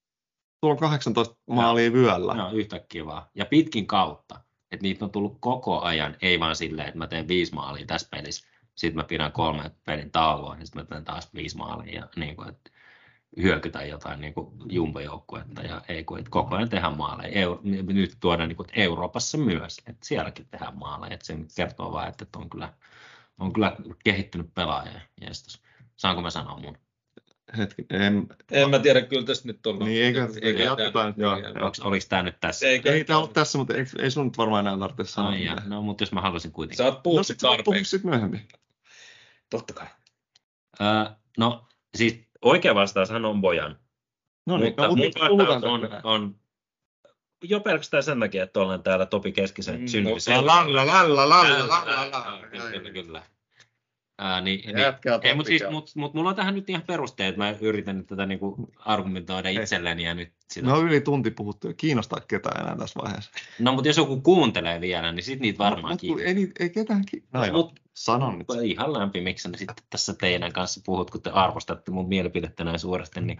tuolla 0.61 0.73
on 0.73 0.79
18 0.79 1.35
maalia 1.49 1.93
vyöllä. 1.93 2.33
no, 2.33 2.51
yhtäkkiä 2.51 3.05
vaan. 3.05 3.23
Ja 3.35 3.45
pitkin 3.45 3.87
kautta. 3.87 4.41
Että 4.71 4.83
niitä 4.83 5.05
on 5.05 5.11
tullut 5.11 5.37
koko 5.39 5.81
ajan, 5.81 6.15
ei 6.21 6.39
vaan 6.39 6.55
silleen, 6.55 6.87
että 6.87 6.97
mä 6.97 7.07
teen 7.07 7.27
viisi 7.27 7.53
maalia 7.53 7.85
tässä 7.85 8.07
pelissä, 8.11 8.47
sitten 8.75 8.95
mä 8.95 9.03
pidän 9.03 9.31
kolme 9.31 9.71
pelin 9.85 10.11
taukoa, 10.11 10.55
niin 10.55 10.65
sitten 10.65 10.83
mä 10.83 10.87
teen 10.87 11.05
taas 11.05 11.33
viisi 11.33 11.57
maalia 11.57 11.99
ja 11.99 12.07
niin 12.15 12.35
kuin, 12.35 12.49
että 12.49 12.71
hyökytään 13.37 13.89
jotain 13.89 14.21
niin 14.21 14.33
jumbojoukkuetta 14.69 15.61
ja 15.61 15.81
ei 15.87 16.03
kun, 16.03 16.19
että 16.19 16.31
koko 16.31 16.55
ajan 16.55 16.69
tehdään 16.69 16.97
maaleja. 16.97 17.41
Eu, 17.41 17.59
nyt 17.63 18.17
tuodaan 18.19 18.49
niin 18.49 18.57
kuin, 18.57 18.69
Euroopassa 18.73 19.37
myös, 19.37 19.77
että 19.87 20.05
sielläkin 20.05 20.47
tehdään 20.51 20.77
maaleja. 20.77 21.13
Että 21.13 21.25
se 21.25 21.37
kertoo 21.55 21.91
vaan, 21.91 22.07
että 22.07 22.25
on 22.35 22.49
kyllä, 22.49 22.73
on 23.39 23.53
kyllä 23.53 23.75
kehittynyt 24.03 24.53
pelaaja. 24.53 25.01
Jestas. 25.21 25.61
Saanko 25.95 26.21
mä 26.21 26.29
sanoa 26.29 26.59
mun? 26.59 26.77
Hetki, 27.57 27.85
en, 27.89 28.27
En 28.51 28.69
mä 28.69 28.79
tiedä, 28.79 29.01
kyllä 29.01 29.25
tässä 29.25 29.47
nyt 29.47 29.67
on. 29.67 29.79
Niin, 29.79 30.03
eikö- 30.05 30.27
Eikä 30.41 30.63
jatketaan, 30.63 31.13
joo, 31.17 31.35
eikä- 31.35 31.49
joo. 31.49 31.65
Onks, 31.65 31.79
oliko 31.79 32.05
tämä 32.09 32.23
nyt 32.23 32.35
tässä? 32.41 32.67
Eikö- 32.67 32.93
ei 32.93 33.03
tämä 33.03 33.19
ole 33.19 33.29
tässä, 33.33 33.57
mutta 33.57 33.73
ei, 33.73 33.85
ei 33.99 34.11
sun 34.11 34.25
nyt 34.25 34.37
varmaan 34.37 34.67
enää 34.67 34.79
tarvitse 34.79 35.13
sanoa. 35.13 35.31
Ai, 35.31 35.45
ja, 35.45 35.55
no, 35.65 35.81
mutta 35.81 36.01
jos 36.01 36.11
mä 36.11 36.21
haluaisin 36.21 36.51
kuitenkin. 36.51 36.77
Sä 36.77 36.85
oot 36.85 36.93
no 36.95 37.01
puhunut 37.03 37.27
sit 37.27 37.43
voit 37.43 37.51
puhua 37.51 37.63
tarpeeksi. 37.63 37.89
sit 37.89 38.03
myöhemmin. 38.03 38.47
Totta 39.49 39.73
kai. 39.73 39.87
Öö, 40.81 41.05
no, 41.37 41.65
siis 41.97 42.19
oikea 42.41 42.75
vastaushan 42.75 43.25
on 43.25 43.41
Bojan. 43.41 43.79
No 44.47 44.57
niin, 44.57 44.67
mutta 44.69 44.81
no, 44.83 44.89
mun 44.89 44.99
mutta 44.99 45.19
vastaus 45.19 45.37
puhutaan 45.37 45.63
on, 45.63 45.81
tästä. 45.81 45.99
on 46.03 46.35
jo 47.43 47.59
pelkästään 47.59 48.03
sen 48.03 48.19
takia, 48.19 48.43
että 48.43 48.59
olen 48.59 48.83
täällä 48.83 49.05
Topi 49.05 49.31
Keskisen 49.31 49.81
Mm, 49.81 49.87
synnytys. 49.87 50.27
no, 50.27 50.45
Lalla, 50.45 50.85
lalla, 50.85 51.29
lalla, 51.29 51.29
lalla, 51.29 51.83
Ää, 51.87 52.11
lalla. 52.11 52.47
Kyllä, 52.51 52.71
kyllä, 52.71 52.91
kyllä. 52.91 53.23
Ää, 54.21 54.41
niin, 54.41 54.61
niin, 54.65 54.77
Jätkää 54.77 55.19
ei, 55.23 55.35
mutta 55.35 55.47
siis, 55.47 55.63
mut, 55.71 55.91
mut 55.95 56.13
mulla 56.13 56.29
on 56.29 56.35
tähän 56.35 56.55
nyt 56.55 56.69
ihan 56.69 56.83
perusteet. 56.87 57.37
Mä 57.37 57.55
yritän 57.61 57.97
nyt 57.97 58.07
tätä 58.07 58.25
niinku 58.25 58.69
argumentoida 58.79 59.49
itselleni 59.49 60.03
ja 60.03 60.13
nyt 60.13 60.31
sitä. 60.49 60.65
Me 60.67 60.71
No, 60.71 60.79
on 60.79 60.85
yli 60.85 61.01
tunti 61.01 61.31
puhuttu 61.31 61.73
kiinnostaa 61.77 62.19
ketään 62.27 62.61
enää 62.65 62.77
tässä 62.77 62.99
vaiheessa. 63.03 63.31
no 63.59 63.73
mutta 63.73 63.89
jos 63.89 63.97
joku 63.97 64.21
kuuntelee 64.21 64.81
vielä, 64.81 65.11
niin 65.11 65.23
sit 65.23 65.39
niitä 65.39 65.57
varmaan 65.57 65.93
Mut 65.93 66.01
kun 66.01 66.21
ei, 66.21 66.51
ei 66.59 66.69
ketään 66.69 67.05
ki... 67.11 67.23
No, 67.33 67.41
Mut- 67.45 67.79
sano 67.93 68.31
nyt. 68.31 68.47
Ihan 68.63 68.93
lämpimiksi 68.93 69.49
sitten 69.55 69.75
tässä 69.89 70.13
teidän 70.13 70.53
kanssa 70.53 70.81
puhut, 70.85 71.11
kun 71.11 71.21
te 71.21 71.29
arvostatte 71.29 71.91
mun 71.91 72.07
mielipidettä 72.07 72.63
näin 72.63 72.79
suuresti, 72.79 73.21
niin, 73.21 73.39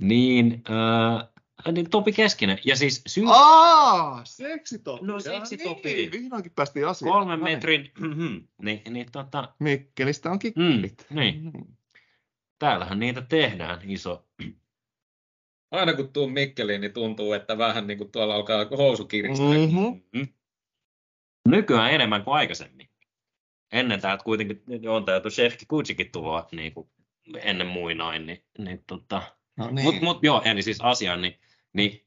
niin, 0.00 0.62
äh, 0.70 1.28
niin 1.72 1.90
Topi 1.90 2.12
Keskinen. 2.12 2.58
Ja 2.64 2.76
siis 2.76 3.02
syy 3.06 3.24
Aa, 3.28 4.24
seksitopi. 4.24 5.06
No, 5.06 5.20
seksitopi. 5.20 5.94
Niin, 5.94 6.12
vihdoinkin 6.12 6.52
päästiin 6.56 6.86
asiaan. 6.86 7.12
kolmen 7.18 7.40
Näin. 7.40 7.56
metrin, 7.56 7.92
niin, 8.62 8.82
niin 8.90 9.06
tota, 9.12 9.52
Mikkelistä 9.58 10.30
on 10.30 10.34
mm, 10.34 10.38
kikkelit. 10.38 11.06
niin, 11.10 11.42
Mm. 11.44 11.66
täällähän 12.58 12.98
niitä 13.00 13.22
tehdään 13.22 13.80
iso. 13.84 14.26
Aina 15.70 15.94
kun 15.94 16.12
tuun 16.12 16.32
Mikkeliin, 16.32 16.80
niin 16.80 16.92
tuntuu, 16.92 17.32
että 17.32 17.58
vähän 17.58 17.86
niin 17.86 17.98
kuin 17.98 18.12
tuolla 18.12 18.34
alkaa 18.34 18.64
housu 18.76 19.04
kiristää. 19.04 19.46
Mhm. 19.46 20.00
Mm. 20.12 20.28
Nykyään 21.48 21.92
enemmän 21.92 22.24
kuin 22.24 22.34
aikaisemmin. 22.34 22.88
Ennen 23.72 24.00
täältä 24.00 24.24
kuitenkin 24.24 24.62
on 24.88 25.04
täältä 25.04 25.30
Shefki 25.30 25.66
Kutsikin 25.66 26.10
tuloa 26.12 26.48
niin 26.52 26.72
kuin 26.74 26.88
ennen 27.42 27.66
muinoin, 27.66 28.26
niin, 28.26 28.44
niin 28.58 28.84
tota, 28.86 29.22
No 29.56 29.70
niin. 29.70 29.84
Mutta 29.84 30.04
mut, 30.04 30.18
joo, 30.22 30.42
eli 30.44 30.62
siis 30.62 30.80
asiaan, 30.80 31.22
niin, 31.22 31.38
niin 31.72 32.06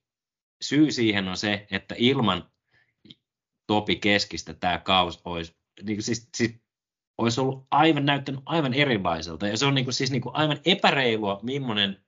syy 0.62 0.92
siihen 0.92 1.28
on 1.28 1.38
se, 1.38 1.68
että 1.72 1.96
ilman 1.98 2.52
Topi 3.68 3.96
Keskistä 3.96 4.54
tämä 4.54 4.80
kaus 4.80 5.22
olisi, 5.26 5.56
niin 5.84 6.04
siis, 6.04 6.30
siis 6.38 6.56
olisi 7.18 7.42
ollut 7.42 7.68
aivan 7.72 8.06
näyttänyt 8.06 8.42
aivan 8.46 8.74
erilaiselta. 8.74 9.48
Ja 9.48 9.58
se 9.58 9.66
on 9.66 9.76
niin 9.76 9.86
kuin, 9.86 9.94
siis 9.94 10.12
niin 10.12 10.22
kuin 10.22 10.36
aivan 10.36 10.60
epäreilua, 10.66 11.40
millainen... 11.44 12.06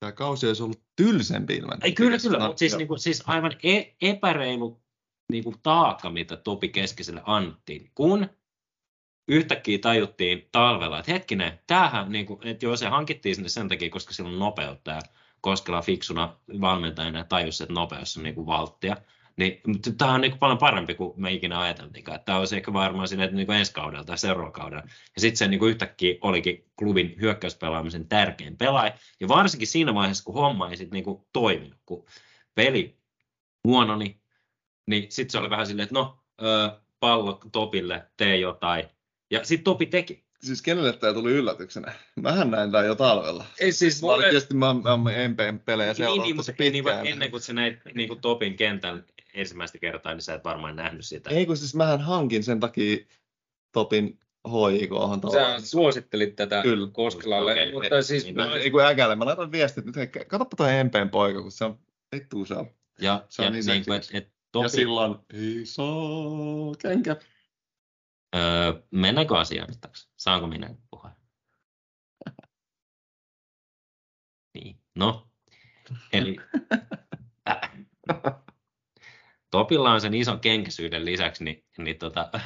Tämä 0.00 0.12
kausi 0.12 0.46
olisi 0.46 0.62
ollut 0.62 0.82
tylsempi 0.96 1.54
ilman. 1.54 1.78
Ei, 1.82 1.92
kyllä, 1.92 2.18
kyllä, 2.18 2.38
mutta 2.46 2.58
siis, 2.58 2.76
niin 2.76 2.88
kuin, 2.88 3.00
siis 3.00 3.22
aivan 3.26 3.52
e- 3.62 3.94
epäreilu 4.02 4.82
niin 5.32 5.44
kuin 5.44 5.56
taakka, 5.62 6.10
mitä 6.10 6.36
Topi 6.36 6.68
Keskiselle 6.68 7.22
annettiin, 7.24 7.90
kun 7.94 8.28
yhtäkkiä 9.28 9.78
tajuttiin 9.78 10.48
talvella, 10.52 10.98
että 10.98 11.12
hetkinen, 11.12 11.60
tämähän, 11.66 12.12
niin 12.12 12.26
kuin, 12.26 12.46
että 12.46 12.66
joo, 12.66 12.76
se 12.76 12.86
hankittiin 12.86 13.34
sinne 13.34 13.48
sen 13.48 13.68
takia, 13.68 13.90
koska 13.90 14.12
sillä 14.12 14.30
on 14.30 14.38
nopeutta 14.38 14.90
ja 14.90 15.00
Koskela 15.40 15.82
fiksuna 15.82 16.36
valmentajana 16.60 17.18
ja 17.18 17.24
tajusi, 17.24 17.62
että 17.62 17.72
nopeus 17.72 18.16
on 18.16 18.22
niin 18.22 18.34
kuin 18.34 18.46
valttia. 18.46 18.96
Niin, 19.36 19.60
mutta 19.66 19.90
tämä 19.92 20.12
on 20.12 20.20
niin 20.20 20.30
kuin 20.30 20.38
paljon 20.38 20.58
parempi 20.58 20.94
kuin 20.94 21.12
me 21.16 21.32
ikinä 21.32 21.60
ajateltiin. 21.60 22.04
Tämä 22.24 22.38
olisi 22.38 22.56
ehkä 22.56 22.72
varmaan 22.72 23.08
sinne, 23.08 23.24
että 23.24 23.36
niin 23.36 23.46
kuin 23.46 23.58
ensi 23.58 23.72
kaudella 23.72 24.04
tai 24.04 24.18
seuraavalla 24.18 24.52
kaudella. 24.52 24.82
Ja 25.14 25.20
sitten 25.20 25.36
se 25.36 25.48
niin 25.48 25.58
kuin 25.58 25.70
yhtäkkiä 25.70 26.14
olikin 26.20 26.70
klubin 26.78 27.14
hyökkäyspelaamisen 27.20 28.08
tärkein 28.08 28.56
pelaaja. 28.56 28.92
Ja 29.20 29.28
varsinkin 29.28 29.68
siinä 29.68 29.94
vaiheessa, 29.94 30.24
kun 30.24 30.34
homma 30.34 30.70
ei 30.70 30.76
sitten 30.76 30.96
niin 30.96 31.04
kuin 31.04 31.22
toiminut, 31.32 31.78
kun 31.86 32.04
peli 32.54 32.98
huononi, 33.64 34.20
niin 34.86 35.06
sitten 35.08 35.32
se 35.32 35.38
oli 35.38 35.50
vähän 35.50 35.66
silleen, 35.66 35.84
että 35.84 35.94
no, 35.94 36.18
pallo 37.00 37.40
Topille, 37.52 38.10
tee 38.16 38.36
jotain. 38.36 38.84
Ja 39.30 39.44
sitten 39.44 39.64
Topi 39.64 39.86
teki. 39.86 40.29
Siis 40.42 40.62
kenelle 40.62 40.92
tämä 40.92 41.12
tuli 41.12 41.32
yllätyksenä? 41.32 41.92
Mähän 42.16 42.50
näin 42.50 42.72
tämän 42.72 42.86
jo 42.86 42.94
talvella. 42.94 43.44
Ei 43.60 43.72
siis 43.72 44.02
Mä 44.02 44.08
olin 44.08 44.22
tietysti 44.30 44.54
mä, 44.54 44.74
mä, 44.74 44.96
mä 44.96 45.10
MPn 45.28 45.60
pelejä 45.64 45.88
Niin, 45.88 45.96
seurannut 45.96 46.26
niin, 46.26 46.36
tosi 46.36 46.50
mutta 46.50 46.62
niin, 46.62 46.72
pitkään. 46.72 47.06
ennen 47.06 47.30
kuin 47.30 47.40
sä 47.40 47.52
näit 47.52 47.78
niin 47.94 48.08
kuin 48.08 48.20
Topin 48.20 48.56
kentän 48.56 49.04
ensimmäistä 49.34 49.78
kertaa, 49.78 50.12
niin 50.14 50.22
sä 50.22 50.34
et 50.34 50.44
varmaan 50.44 50.76
nähnyt 50.76 51.04
sitä. 51.04 51.30
Ei 51.30 51.46
kun 51.46 51.56
siis 51.56 51.74
mähän 51.74 52.00
hankin 52.00 52.44
sen 52.44 52.60
takia 52.60 52.96
Topin 53.72 54.18
HIK 54.48 54.92
on 54.92 55.20
sä 55.32 55.66
suosittelit 55.66 56.36
tätä 56.36 56.62
Kyllä. 56.62 56.88
Koskelalle, 56.92 57.52
Okei. 57.52 57.72
mutta 57.72 58.02
siis 58.02 58.24
Niin, 58.24 58.34
mä, 58.36 58.54
Ei 58.54 58.70
kun 58.70 58.86
äkälle, 58.86 59.16
mä 59.16 59.24
laitan 59.24 59.52
viestit 59.52 59.84
nyt, 59.84 59.94
katsoppa 60.28 60.56
toi 60.56 60.84
MPn 60.84 61.08
poika, 61.10 61.42
kun 61.42 61.52
se 61.52 61.64
on, 61.64 61.78
vittu 62.14 62.44
se 62.44 62.54
on. 62.54 62.66
Ja, 63.00 63.24
Se 63.28 63.42
on 63.42 63.46
ja 63.46 63.50
niin 63.50 63.66
niin 63.66 63.84
kuin, 63.84 63.96
et, 63.96 64.08
et 64.12 64.24
Ja 64.24 64.30
Topi, 64.52 64.68
silloin 64.68 65.14
iso 65.32 66.74
kenkä. 66.82 67.16
Öö, 68.36 68.82
mennäänkö 68.90 69.38
asiaan? 69.38 69.68
Saanko 70.16 70.46
minä 70.46 70.74
puhua? 70.90 71.10
Niin, 74.54 74.80
no. 74.94 75.30
Eli 76.12 76.36
äh, 77.50 77.70
Topilla 79.50 79.92
on 79.92 80.00
sen 80.00 80.14
ison 80.14 80.40
kenkäisyyden 80.40 81.04
lisäksi, 81.04 81.44
niin, 81.44 81.64
niin 81.78 81.98
tota, 81.98 82.30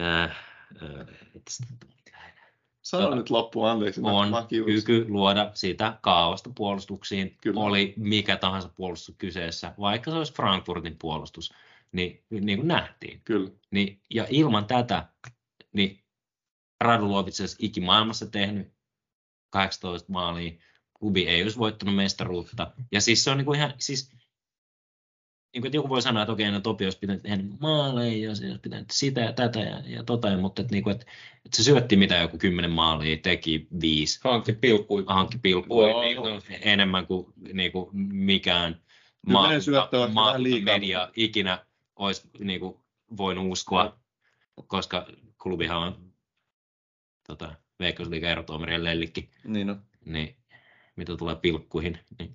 äh, 0.00 0.22
äh, 0.82 1.06
Sano 2.82 3.04
Tota, 3.04 3.16
nyt 3.16 3.30
loppuun, 3.30 3.68
anteeksi. 3.68 4.00
on 4.04 4.32
kyky 4.48 5.06
luoda 5.08 5.50
sitä 5.54 5.98
kaaosta 6.00 6.50
puolustuksiin, 6.54 7.36
Kyllä. 7.40 7.60
oli 7.60 7.94
mikä 7.96 8.36
tahansa 8.36 8.68
puolustus 8.76 9.14
kyseessä, 9.18 9.74
vaikka 9.80 10.10
se 10.10 10.16
olisi 10.16 10.34
Frankfurtin 10.34 10.96
puolustus, 10.98 11.54
niin, 11.92 12.24
niin 12.30 12.58
kuin 12.58 12.68
nähtiin. 12.68 13.20
Kyllä. 13.24 13.50
Niin, 13.70 14.00
ja 14.10 14.26
ilman 14.30 14.66
tätä, 14.66 15.08
niin 15.72 16.04
Radulovic 16.80 17.40
olisi 17.40 17.56
ikimaailmassa 17.58 18.26
tehnyt 18.26 18.72
18 19.50 20.12
maalia, 20.12 20.52
klubi 20.98 21.28
ei 21.28 21.42
olisi 21.42 21.58
voittanut 21.58 21.94
mestaruutta. 21.94 22.72
Ja 22.92 23.00
siis 23.00 23.24
se 23.24 23.30
on 23.30 23.36
niin 23.36 23.44
kuin 23.46 23.58
ihan, 23.58 23.74
siis, 23.78 24.12
niin 25.54 25.62
kuin, 25.62 25.72
joku 25.72 25.88
voi 25.88 26.02
sanoa, 26.02 26.22
että 26.22 26.32
okei, 26.32 26.50
no 26.50 26.60
Topi 26.60 26.84
olisi 26.84 26.98
pitänyt 26.98 27.22
tehdä 27.22 27.42
maaleja 27.60 28.28
ja 28.28 28.34
se 28.34 28.46
olisi 28.46 28.60
pitänyt 28.60 28.90
sitä 28.90 29.20
ja 29.20 29.32
tätä 29.32 29.60
ja, 29.60 29.82
ja 29.86 30.04
tota, 30.04 30.36
mutta 30.36 30.62
että, 30.62 30.74
niin 30.74 30.84
kuin, 30.84 30.94
että, 30.94 31.06
että 31.44 31.56
se 31.56 31.62
syötti 31.62 31.96
mitä 31.96 32.16
joku 32.16 32.38
kymmenen 32.38 32.70
maalia, 32.70 33.16
teki 33.16 33.66
viisi, 33.80 34.20
hankki 34.24 34.52
pilkkui. 34.52 35.04
hankki 35.06 35.38
pilkkuja 35.38 36.00
niin 36.00 36.16
kuin, 36.16 36.30
joo. 36.30 36.40
enemmän 36.60 37.06
kuin, 37.06 37.32
niin 37.52 37.72
kuin 37.72 37.96
mikään 38.12 38.80
vähän 40.14 40.42
liikaa. 40.42 40.74
media 40.74 41.10
ikinä 41.16 41.66
olisi 41.96 42.30
niin 42.38 42.60
kuin, 42.60 42.76
voinut 43.16 43.52
uskoa, 43.52 44.00
koska 44.66 45.06
klubihan 45.42 45.78
on 45.78 46.12
tota, 47.26 47.54
Veikkausliigan 47.80 48.30
erotuomarien 48.30 48.84
lellikki, 48.84 49.30
Niin 49.44 49.70
on. 49.70 49.82
niin 50.04 50.36
mitä 50.96 51.16
tulee 51.16 51.36
pilkkuihin, 51.36 51.98
niin, 52.18 52.32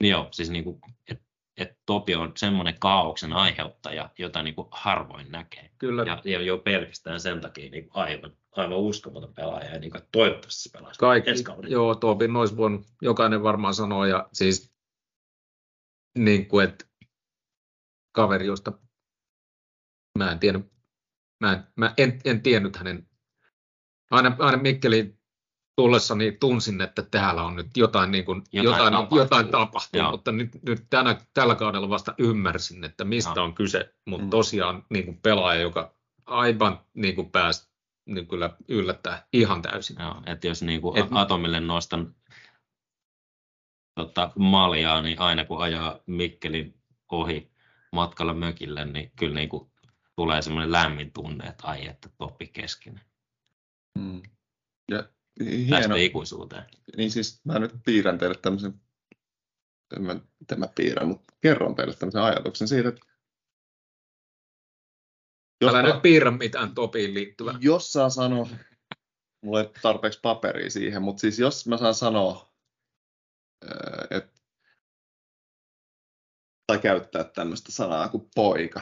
niin 0.00 0.10
joo, 0.10 0.28
siis 0.30 0.50
niin 0.50 0.64
kuin, 0.64 0.80
et, 1.10 1.22
et 1.56 1.78
Topi 1.86 2.14
on 2.14 2.32
semmoinen 2.36 2.78
kaauksen 2.80 3.32
aiheuttaja, 3.32 4.10
jota 4.18 4.42
niin 4.42 4.54
kuin 4.54 4.68
harvoin 4.70 5.32
näkee. 5.32 5.70
Kyllä. 5.78 6.02
Ja, 6.02 6.22
ja 6.24 6.42
jo 6.42 6.58
pelkästään 6.58 7.20
sen 7.20 7.40
takia 7.40 7.70
niin 7.70 7.88
kuin 7.88 8.02
aivan, 8.02 8.32
aivan 8.56 8.78
uskomaton 8.78 9.34
pelaaja, 9.34 9.72
ja 9.72 9.78
niin 9.78 9.90
kuin, 9.90 10.02
toivottavasti 10.12 10.62
se 10.62 10.70
pelaa 10.72 10.92
Kaikki, 10.98 11.30
joo, 11.68 11.94
Tobin 11.94 12.36
olisi 12.36 12.56
voinut 12.56 12.86
jokainen 13.02 13.42
varmaan 13.42 13.74
sanoa, 13.74 14.06
ja 14.06 14.28
siis 14.32 14.72
niin 16.18 16.46
kuin, 16.46 16.68
että 16.68 16.84
kaveri, 18.16 18.46
josta 18.46 18.72
mä 20.18 20.32
en 20.32 20.38
tiennyt, 20.38 20.72
mä 21.40 21.52
en, 21.52 21.64
mä 21.76 21.94
en, 21.96 22.20
en 22.24 22.42
tiennyt 22.42 22.76
hänen, 22.76 23.08
aina, 24.10 24.36
aina 24.38 24.58
Mikkeliin 24.58 25.18
tullessani 25.76 26.32
tunsin, 26.32 26.80
että 26.80 27.02
täällä 27.02 27.42
on 27.42 27.56
nyt 27.56 27.76
jotain, 27.76 28.10
niin 28.10 28.24
kuin, 28.24 28.42
Jotain 28.52 28.64
jotain, 28.64 28.84
jotain, 28.84 28.92
tapahtuu. 28.92 29.18
jotain 29.18 29.48
tapahtuu, 29.48 30.00
Joo. 30.00 30.10
mutta 30.10 30.32
nyt, 30.32 30.50
nyt 30.66 30.86
tänä, 30.90 31.20
tällä 31.34 31.54
kaudella 31.54 31.88
vasta 31.88 32.14
ymmärsin, 32.18 32.84
että 32.84 33.04
mistä 33.04 33.32
Joo. 33.36 33.44
on 33.44 33.54
kyse, 33.54 33.94
mutta 34.06 34.24
Mm. 34.24 34.30
tosiaan 34.30 34.84
niin 34.90 35.04
kuin 35.04 35.20
pelaaja, 35.20 35.60
joka 35.60 35.94
aivan 36.26 36.80
niin 36.94 37.14
kuin 37.14 37.30
pääsi 37.30 37.68
niin 38.06 38.28
kyllä 38.28 38.50
yllättää 38.68 39.26
ihan 39.32 39.62
täysin. 39.62 39.96
Joo, 40.00 40.22
että 40.26 40.46
jos 40.46 40.62
niin 40.62 40.80
kuin 40.80 40.98
Et- 40.98 41.08
Atomille 41.10 41.60
nostan 41.60 42.14
tota, 43.94 44.30
maljaa, 44.38 45.02
niin 45.02 45.20
aina 45.20 45.44
kun 45.44 45.62
ajaa 45.62 45.98
Mikkelin 46.06 46.80
ohi 47.12 47.50
matkalla 47.96 48.34
mökille, 48.34 48.84
niin 48.84 49.12
kyllä 49.18 49.34
niin 49.34 49.48
kuin 49.48 49.70
tulee 50.16 50.42
semmoinen 50.42 50.72
lämmin 50.72 51.12
tunne, 51.12 51.46
että 51.46 51.66
ai 51.66 51.86
että 51.88 52.08
Toppi 52.18 52.46
keskinen. 52.46 53.00
Mm. 53.98 54.22
Ja 54.90 55.02
Tästä 55.02 55.74
hieno. 55.78 55.94
ikuisuuteen. 55.96 56.64
Niin 56.96 57.10
siis 57.10 57.40
mä 57.44 57.58
nyt 57.58 57.72
piirrän 57.84 58.18
teille 58.18 58.38
tämmöisen, 58.42 58.80
en 59.96 60.02
mä, 60.02 60.20
miten 60.40 60.60
mä 60.60 60.68
piirrän, 60.74 61.08
mutta 61.08 61.34
kerron 61.40 61.74
teille 61.74 61.94
tämmöisen 61.94 62.22
ajatuksen 62.22 62.68
siitä, 62.68 62.88
että 62.88 63.06
Jos, 65.60 65.74
Älä 65.74 65.82
mä, 65.82 65.88
nyt 65.88 66.02
piirrä 66.02 66.30
mitään 66.30 66.74
topiin 66.74 67.14
liittyvää. 67.14 67.58
jos 67.60 67.92
saa 67.92 68.10
sanoa, 68.10 68.48
mulla 69.44 69.60
ei 69.60 69.70
tarpeeksi 69.82 70.20
paperia 70.22 70.70
siihen, 70.70 71.02
mutta 71.02 71.20
siis 71.20 71.38
jos 71.38 71.66
mä 71.66 71.76
saan 71.78 71.94
sanoa, 71.94 72.52
että 74.10 74.35
tai 76.66 76.78
käyttää 76.78 77.24
tämmöistä 77.24 77.72
sanaa 77.72 78.08
kuin 78.08 78.28
poika. 78.34 78.80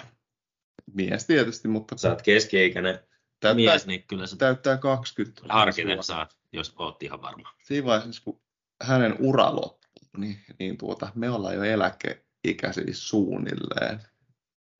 Mies 0.94 1.26
tietysti, 1.26 1.68
mutta 1.68 1.98
Sä 1.98 2.10
oot 2.10 2.22
keski-ikäinen 2.22 2.94
täyttää, 3.40 3.54
mies, 3.54 3.86
niin 3.86 4.02
kyllä 4.02 4.26
sä 4.26 4.36
täyttää 4.36 4.76
20. 4.76 5.42
harkiten 5.54 6.02
saat, 6.02 6.36
jos 6.52 6.74
oot 6.78 7.02
ihan 7.02 7.22
varma. 7.22 7.54
Siinä 7.64 7.86
vaiheessa, 7.86 8.22
kun 8.24 8.40
hänen 8.82 9.16
ura 9.20 9.56
loppuu, 9.56 10.08
niin, 10.16 10.38
niin 10.58 10.78
tuota, 10.78 11.08
me 11.14 11.30
ollaan 11.30 11.54
jo 11.54 11.62
eläkeikäisiä 11.62 12.84
suunnilleen. 12.92 14.00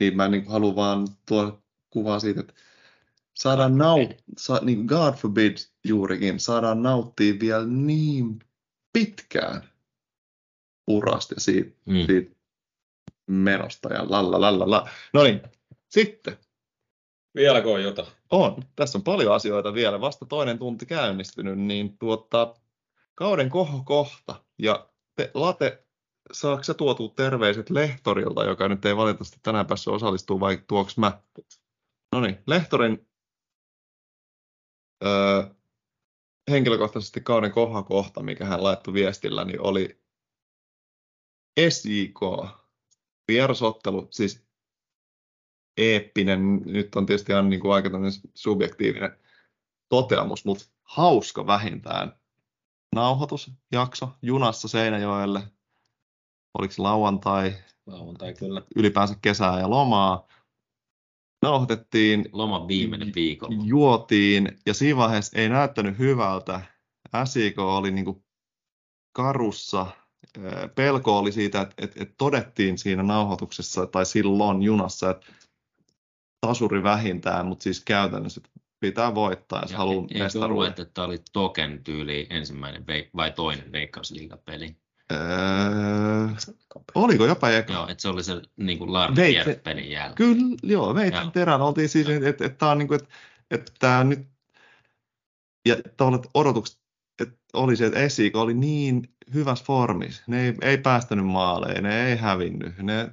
Niin 0.01 0.17
mä 0.17 0.29
niin 0.29 0.47
haluan 0.47 0.77
vaan 0.77 1.09
tuoda 1.29 1.53
kuvaa 1.91 2.21
siitä, 2.21 2.41
että 2.41 2.55
saadaan 3.35 3.79
naut, 3.79 4.11
sa, 4.39 4.61
niin 4.63 4.85
God 4.85 5.15
forbid 5.15 5.57
juurikin, 5.85 6.41
saadaan 6.41 6.83
nauttia 6.83 7.35
vielä 7.41 7.67
niin 7.67 8.39
pitkään 8.93 9.69
urasta 10.87 11.35
ja 11.35 11.41
siitä, 11.41 11.71
Mm. 11.87 12.07
siitä 12.07 12.34
menosta 13.27 13.95
ja 13.95 14.05
lalla 14.09 14.41
lalla 14.41 14.71
la. 14.71 14.89
No 15.13 15.23
niin, 15.23 15.41
sitten 15.89 16.39
Vieläkö 17.35 17.71
on 17.71 17.83
jotain? 17.83 18.09
on. 18.31 18.63
Tässä 18.77 18.99
on 18.99 19.05
paljon 19.05 19.35
asioita 19.35 19.75
vielä. 19.75 20.01
Vasta 20.01 20.27
toinen 20.27 20.59
tunti 20.59 20.87
käynnistynyt, 20.87 21.59
niin 21.59 21.99
tuota, 21.99 22.55
kauden 23.15 23.51
koho 23.51 23.83
kohta. 23.85 24.45
Ja 24.59 24.89
te, 25.17 25.31
Late, 25.35 25.87
saako 26.33 26.63
sä 26.63 26.75
tuotua 26.75 27.13
terveiset 27.17 27.71
Lehtorilta, 27.71 28.45
joka 28.45 28.69
nyt 28.69 28.85
ei 28.85 28.97
valitettavasti 28.97 29.39
tänään 29.43 29.67
päässyt 29.67 29.95
osallistumaan, 29.95 30.41
vai 30.41 30.65
tuoks 30.69 30.99
mä? 30.99 31.23
No 32.13 32.21
niin, 32.21 32.39
Lehtorin 32.47 33.09
öö, 35.05 35.43
henkilökohtaisesti 36.51 37.21
kauden 37.21 37.53
koho 37.53 37.83
kohta, 37.83 38.23
mikä 38.23 38.45
hän 38.45 38.63
laittoi 38.63 38.95
viestillä, 38.95 39.45
niin 39.45 39.61
oli 39.61 40.01
SIK, 41.69 42.21
vierasottelu, 43.29 44.09
siis 44.11 44.45
eeppinen, 45.77 46.63
nyt 46.65 46.95
on 46.95 47.07
tietysti 47.07 47.33
ihan 47.33 47.51
niin 47.51 47.61
kuin 47.61 47.75
aika 47.75 47.91
subjektiivinen 48.35 49.19
toteamus, 49.89 50.45
mutta 50.45 50.65
hauska 50.83 51.47
vähintään 51.47 52.13
nauhoitusjakso 52.95 54.09
junassa 54.23 54.69
Seinäjoelle. 54.69 55.43
Oliko 56.59 56.75
lauantai, 56.79 57.55
Lauantai 57.87 58.35
kyllä. 58.35 58.63
ylipäänsä 58.77 59.17
kesää 59.23 59.61
ja 59.61 59.71
lomaa. 59.71 60.29
Nauhoitettiin, 61.43 62.29
Loman 62.33 62.69
viimeinen 62.69 63.13
viikolla. 63.15 63.65
juotiin 63.65 64.59
ja 64.67 64.75
siinä 64.75 64.97
vaiheessa 64.97 65.39
ei 65.39 65.49
näyttänyt 65.49 65.99
hyvältä. 65.99 66.61
SIK 67.25 67.59
oli 67.59 67.91
niin 67.91 68.05
kuin 68.05 68.25
karussa. 69.13 69.87
Pelko 70.75 71.19
oli 71.19 71.33
siitä, 71.33 71.61
että, 71.61 71.75
että, 71.79 72.03
että 72.03 72.15
todettiin 72.19 72.79
siinä 72.79 73.03
nauhoituksessa 73.03 73.87
tai 73.87 74.07
silloin 74.07 74.63
junassa, 74.63 75.11
että 75.11 75.27
tasuri 76.41 76.83
vähintään, 76.83 77.47
mutta 77.47 77.63
siis 77.63 77.85
käytännössä 77.85 78.41
pitää 78.81 79.15
voittaa, 79.15 79.63
jos 79.63 79.71
Ja 79.71 79.79
haluaa 79.79 80.07
ei- 80.11 80.23
mestaruuden. 80.23 80.71
että 80.71 80.85
tämä 80.85 81.07
oli 81.07 81.19
Token 81.33 81.85
tyyli 81.85 82.27
ensimmäinen 82.31 82.83
veik- 82.87 83.11
vai 83.17 83.33
toinen 83.33 83.73
veikkausliigapeli? 83.73 84.77
Öö, 85.13 85.19
oliko 86.95 87.27
jopa 87.27 87.51
eka? 87.51 87.73
Joo, 87.73 87.89
että 87.89 88.03
se 88.03 88.09
oli 88.09 88.25
se 88.25 88.43
niin 88.57 88.79
kuin 88.79 88.91
Kierre-pelin 89.15 89.91
jälkeen. 89.91 90.15
Kyllä, 90.37 90.57
joo, 90.63 90.95
meitä 90.95 91.17
Joo. 91.17 91.31
terän 91.31 91.63
oltiin 91.63 91.89
siis, 91.89 92.09
että 92.09 92.29
et, 92.29 92.41
et, 92.41 92.59
tämä 92.59 92.73
on 92.73 92.79
niin 92.79 92.89
kuin, 92.89 93.01
että 93.01 93.15
et, 93.51 93.73
tämä 93.79 94.05
nyt, 94.05 94.27
ja 95.69 95.77
tavallaan 95.97 96.25
odotukset, 96.35 96.81
että 97.21 97.37
oli 97.53 97.77
se, 97.77 97.87
että 97.87 97.99
Esik 97.99 98.37
oli 98.37 98.55
niin 98.55 99.15
hyvässä 99.35 99.65
formissa, 99.65 100.23
ne 100.27 100.47
ei, 100.47 100.55
ei 100.63 100.79
päästänyt 100.79 101.27
maaleen, 101.27 101.83
ne 101.83 102.09
ei 102.11 102.17
hävinnyt, 102.17 102.79
ne, 102.79 103.11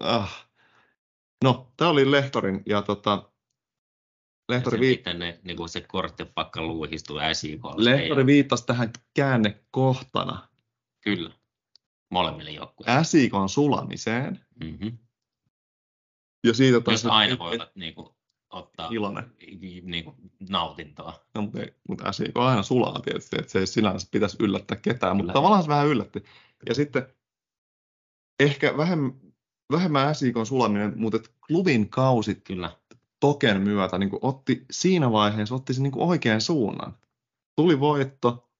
ah. 0.00 0.46
No, 1.44 1.72
tämä 1.76 1.90
oli 1.90 2.10
Lehtorin, 2.10 2.62
ja 2.66 2.82
tota, 2.82 3.10
Ja 3.10 4.54
Lehtori, 4.54 4.78
miten 4.78 5.18
ne, 5.18 5.40
niin 5.44 5.56
kuin 5.56 5.68
se 5.68 5.80
korttipakka 5.80 6.62
luuhistuu 6.62 7.18
SIKlle. 7.32 7.90
Lehtori 7.90 8.26
viittasi 8.26 8.66
tähän 8.66 8.92
käännekohtana 9.14 10.48
Kyllä, 11.00 11.30
molemmille 12.10 12.50
joukkueille. 12.50 13.00
Äsikon 13.00 13.48
sulamiseen, 13.48 14.46
Mm-hmm. 14.64 14.98
ja 16.44 16.54
siitä 16.54 16.80
taas 16.80 17.04
Jos 17.04 17.12
aina 17.12 17.38
voivat 17.38 17.76
niin 17.76 17.94
kuin, 17.94 18.15
ottaa 18.50 18.88
iloinen. 18.92 19.32
niin 19.82 20.04
kuin, 20.04 20.16
nautintoa. 20.50 21.24
No, 21.34 21.42
mutta, 21.42 21.58
mutta 21.88 22.12
SIK 22.12 22.36
aina 22.36 22.62
sulaa 22.62 23.00
tietysti, 23.00 23.36
että 23.38 23.52
se 23.52 23.58
ei 23.58 23.66
sinänsä 23.66 24.08
pitäisi 24.10 24.36
yllättää 24.40 24.78
ketään, 24.78 25.16
mutta 25.16 25.32
Kyllä. 25.32 25.38
tavallaan 25.38 25.62
se 25.62 25.68
vähän 25.68 25.86
yllätti. 25.86 26.24
Ja 26.68 26.74
sitten 26.74 27.06
ehkä 28.40 28.76
vähemmän, 28.76 29.12
vähemmän 29.72 30.14
SIKn 30.14 30.46
sulaminen, 30.46 30.92
mutta 30.96 31.18
klubin 31.46 31.88
kausi 31.88 32.34
Kyllä, 32.34 32.76
Token 33.20 33.60
myötä 33.62 33.98
niin 33.98 34.10
otti 34.22 34.64
siinä 34.70 35.12
vaiheessa 35.12 35.54
otti 35.54 35.74
sen 35.74 35.82
niin 35.82 35.92
oikean 35.96 36.40
suunnan. 36.40 36.96
Tuli 37.56 37.80
voitto 37.80 38.50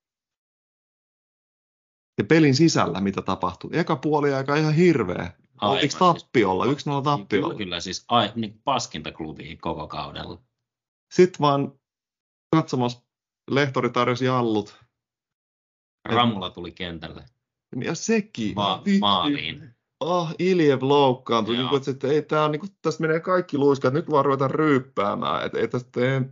ja 2.19 2.25
pelin 2.25 2.55
sisällä 2.55 3.01
mitä 3.01 3.23
tapahtui. 3.23 3.71
Eka 3.73 3.97
puoli 3.97 4.35
aika 4.35 4.57
ihan 4.57 4.75
hirveä. 4.75 5.33
Oltiinko 5.61 5.97
Aivan, 6.05 6.15
siis- 6.15 6.25
tappiolla? 6.25 6.65
1-0 6.65 7.03
tappiolla. 7.03 7.49
Kyllä, 7.49 7.59
kyllä 7.59 7.81
siis 7.81 8.05
ai, 8.09 8.33
niin 8.35 8.61
paskinta 8.65 9.13
klubia 9.13 9.57
koko 9.61 9.87
kaudella. 9.89 10.39
Sitten 11.15 11.41
vaan 11.41 11.73
katsomassa 12.57 13.03
Lehtori 13.51 13.91
tarjosi 13.91 14.25
jallut. 14.25 14.79
Ramulla 16.09 16.51
tuli 16.51 16.73
kentälle 16.73 17.25
Ja 17.85 17.95
sekin. 17.95 18.55
ma- 18.55 18.83
Vitsi. 18.85 18.99
maaliin. 19.01 19.75
Oh, 20.01 20.35
Iljev 20.39 20.79
loukkaantui. 20.83 21.57
Niin 21.57 21.69
kuin, 21.69 21.79
että, 21.79 21.91
että 21.91 22.09
ei, 22.09 22.23
tää 22.23 22.45
on, 22.45 22.53
niin 22.53 22.61
kuin, 22.61 22.71
tästä 22.83 23.01
menee 23.03 23.21
kaikki 23.21 23.59
luiskat. 23.59 23.95
Nyt 23.95 24.11
vaan 24.11 24.25
ruvetaan 24.25 24.51
ryyppäämään. 24.51 25.47
Että 25.47 25.59
ei 25.59 25.69
tästä 25.69 25.89
tee 25.93 26.23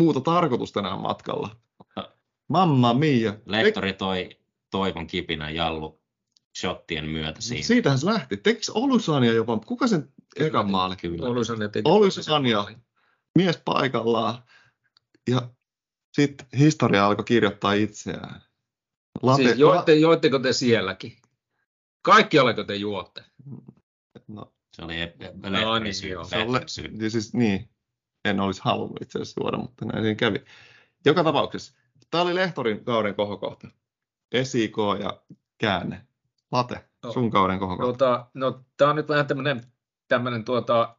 muuta 0.00 0.20
tarkoitusta 0.20 0.80
enää 0.80 0.96
matkalla. 0.96 1.56
Mamma 2.48 2.94
mia. 2.94 3.34
Lehtori 3.46 3.92
toi 3.92 4.28
toivon 4.70 5.06
kipinä 5.06 5.50
jallu 5.50 6.00
shottien 6.58 7.04
myötä 7.04 7.40
siinä. 7.40 7.62
siitähän 7.66 7.98
se 7.98 8.06
lähti. 8.06 8.36
Tekis 8.36 8.70
Olusania 8.70 9.32
jopa? 9.32 9.58
Kuka 9.58 9.86
sen 9.86 10.12
ekan 10.36 10.70
maali? 10.70 10.96
Kyllä. 10.96 11.26
Oulusan 11.26 11.58
teki. 11.58 11.82
Olusania. 11.84 12.64
Mies 13.38 13.56
paikallaan. 13.64 14.42
Ja 15.30 15.48
sitten 16.12 16.46
historia 16.58 17.06
alkoi 17.06 17.24
kirjoittaa 17.24 17.72
itseään. 17.72 18.42
Late, 19.22 19.42
Siis 19.42 19.58
joitte, 19.58 19.94
joitteko 19.94 20.38
te 20.38 20.52
sielläkin? 20.52 21.16
Kaikki 22.02 22.38
oleko 22.38 22.64
te 22.64 22.74
juotte? 22.74 23.24
no, 24.28 24.54
Se 24.76 24.82
oli 24.82 24.94
ep- 25.06 25.24
No 25.50 25.50
niin, 25.50 25.52
le- 26.52 27.04
ja 27.04 27.10
siis, 27.10 27.34
niin, 27.34 27.70
en 28.24 28.40
olisi 28.40 28.60
halunnut 28.64 29.02
itse 29.02 29.18
asiassa 29.18 29.40
juoda, 29.40 29.58
mutta 29.58 29.84
näin 29.84 30.04
siinä 30.04 30.14
kävi. 30.14 30.44
Joka 31.04 31.24
tapauksessa, 31.24 31.72
tämä 32.10 32.22
oli 32.22 32.34
Lehtorin 32.34 32.84
kauden 32.84 33.14
kohokohta. 33.14 33.68
SIK 34.44 34.76
ja 35.00 35.22
käänne. 35.58 36.06
Late, 36.54 36.84
Joo. 37.02 37.12
sun 37.12 37.30
kauden 37.30 37.58
kohokohta. 37.58 37.98
Tuota, 37.98 38.26
no, 38.34 38.60
tämä 38.76 38.90
on 38.90 38.96
nyt 38.96 39.08
vähän 39.08 39.26
tämmöinen 39.26 39.60
tämmöinen 40.08 40.44
tuota, 40.44 40.96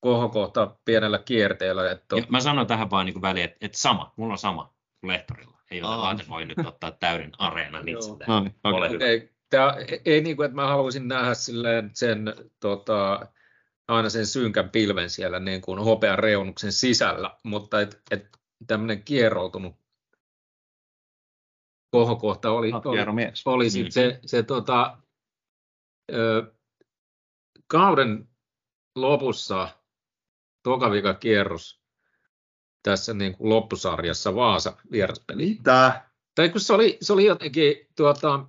kohokohta 0.00 0.76
pienellä 0.84 1.18
kierteellä. 1.18 1.90
Että 1.90 2.16
Ja 2.16 2.22
mä 2.28 2.40
sanon 2.40 2.66
tähän 2.66 2.90
vaan 2.90 3.06
niin 3.06 3.22
väliin, 3.22 3.44
että, 3.44 3.56
että 3.60 3.78
sama, 3.78 4.12
mulla 4.16 4.32
on 4.32 4.38
sama 4.38 4.74
kuin 5.00 5.08
Lehtorilla. 5.08 5.58
Ei 5.70 5.82
ole 5.82 5.90
Aa. 5.90 5.98
Laate 5.98 6.24
voi 6.28 6.44
nyt 6.44 6.58
ottaa 6.66 6.90
täyden 6.90 7.32
areenan 7.38 7.88
itselleen. 7.88 8.28
No 8.28 8.40
niin, 8.40 8.54
Ole 8.64 8.86
okei. 8.86 8.90
hyvä. 8.90 9.04
ei, 9.04 9.32
tää, 9.50 9.74
ei 10.04 10.20
niin 10.20 10.36
kuin, 10.36 10.44
että 10.44 10.56
mä 10.56 10.66
haluaisin 10.66 11.08
nähdä 11.08 11.34
silleen 11.34 11.90
sen 11.94 12.34
tota, 12.60 13.26
aina 13.88 14.10
sen 14.10 14.26
synkän 14.26 14.70
pilven 14.70 15.10
siellä 15.10 15.38
niin 15.38 15.60
kuin 15.60 15.78
hopean 15.78 16.18
reunuksen 16.18 16.72
sisällä, 16.72 17.30
mutta 17.42 17.80
et, 17.80 18.02
et, 18.10 18.28
tämmöinen 18.66 19.02
kieroutunut 19.02 19.74
kohokohta 21.90 22.50
oli, 22.50 22.70
oli, 22.84 22.98
oli 23.44 23.70
sit 23.70 23.84
Mm. 23.86 23.90
se, 23.90 24.20
se 24.26 24.42
tota, 24.42 24.98
ö, 26.12 26.52
kauden 27.66 28.28
lopussa 28.96 29.68
tokavika 30.62 31.14
kierros 31.14 31.80
tässä 32.82 33.14
niin 33.14 33.36
kuin 33.36 33.48
loppusarjassa 33.48 34.34
Vaasa 34.34 34.76
vieraspeli. 34.90 35.46
Mitä? 35.46 36.02
Tai 36.34 36.48
kun 36.48 36.60
se 36.60 36.72
oli, 36.72 36.98
se 37.00 37.12
oli 37.12 37.24
jotenkin, 37.24 37.76
tuota, 37.96 38.46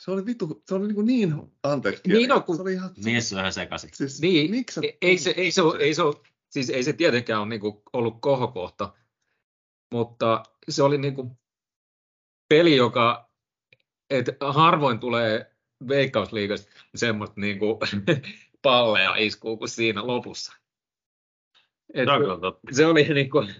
Se 0.00 0.10
oli 0.10 0.26
vitu, 0.26 0.62
se 0.68 0.74
oli 0.74 0.92
niin, 0.92 1.06
niin 1.06 1.52
anteeksi. 1.62 2.02
Niin 2.06 2.32
on, 2.32 2.42
kun- 2.42 2.56
se 2.56 2.62
oli 2.62 2.72
ihan, 2.72 2.90
Mies 3.04 3.32
on 3.32 3.38
ihan 3.38 3.52
sekaisin. 3.52 3.90
siis, 3.92 4.20
niin, 4.20 4.50
miksi 4.50 4.74
sä- 4.74 4.80
ei, 4.84 4.98
ei, 5.02 5.18
se, 5.18 5.30
ei, 5.36 5.50
se, 5.50 5.62
ole- 5.62 5.78
ei, 5.78 5.94
se, 5.94 6.02
ole- 6.02 6.20
siis 6.50 6.70
ei 6.70 6.82
se 6.82 6.92
tietenkään 6.92 7.40
ole 7.40 7.48
niin 7.48 7.60
kuin 7.60 7.82
ollut 7.92 8.16
kohokohta, 8.20 8.92
mutta 9.92 10.42
se 10.68 10.82
oli 10.82 10.98
niin 10.98 11.14
kuin 11.14 11.30
peli, 12.48 12.76
joka, 12.76 13.30
että 14.10 14.32
harvoin 14.52 14.98
tulee 14.98 15.56
Veikkausliigasta 15.88 16.70
semmoista 16.94 17.40
niin 17.40 17.58
kuin 17.58 17.78
palleja 18.62 19.14
iskuu 19.16 19.56
kuin 19.56 19.68
siinä 19.68 20.06
lopussa. 20.06 20.52
Et 21.94 22.08
Se 22.72 22.86
oli 22.86 23.04
niin 23.14 23.30
kuin, 23.30 23.54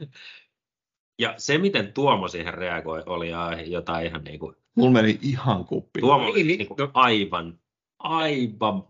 Ja 1.21 1.35
se, 1.37 1.59
miten 1.59 1.93
Tuomo 1.93 2.29
siihen 2.29 2.55
reagoi, 2.55 3.03
oli 3.07 3.33
ai- 3.33 3.71
jotain 3.71 4.07
ihan 4.07 4.25
niin 4.25 4.39
kuin, 4.39 4.57
Mulla 4.77 4.91
meni 4.91 5.19
ihan 5.23 5.65
kuppi. 5.65 6.01
Tuomo 6.01 6.27
oli 6.27 6.35
Niin, 6.35 6.47
niin, 6.47 6.59
niin 6.59 6.69
kuin 6.69 6.79
no. 6.79 6.91
aivan, 6.95 7.61
aivan, 7.99 8.89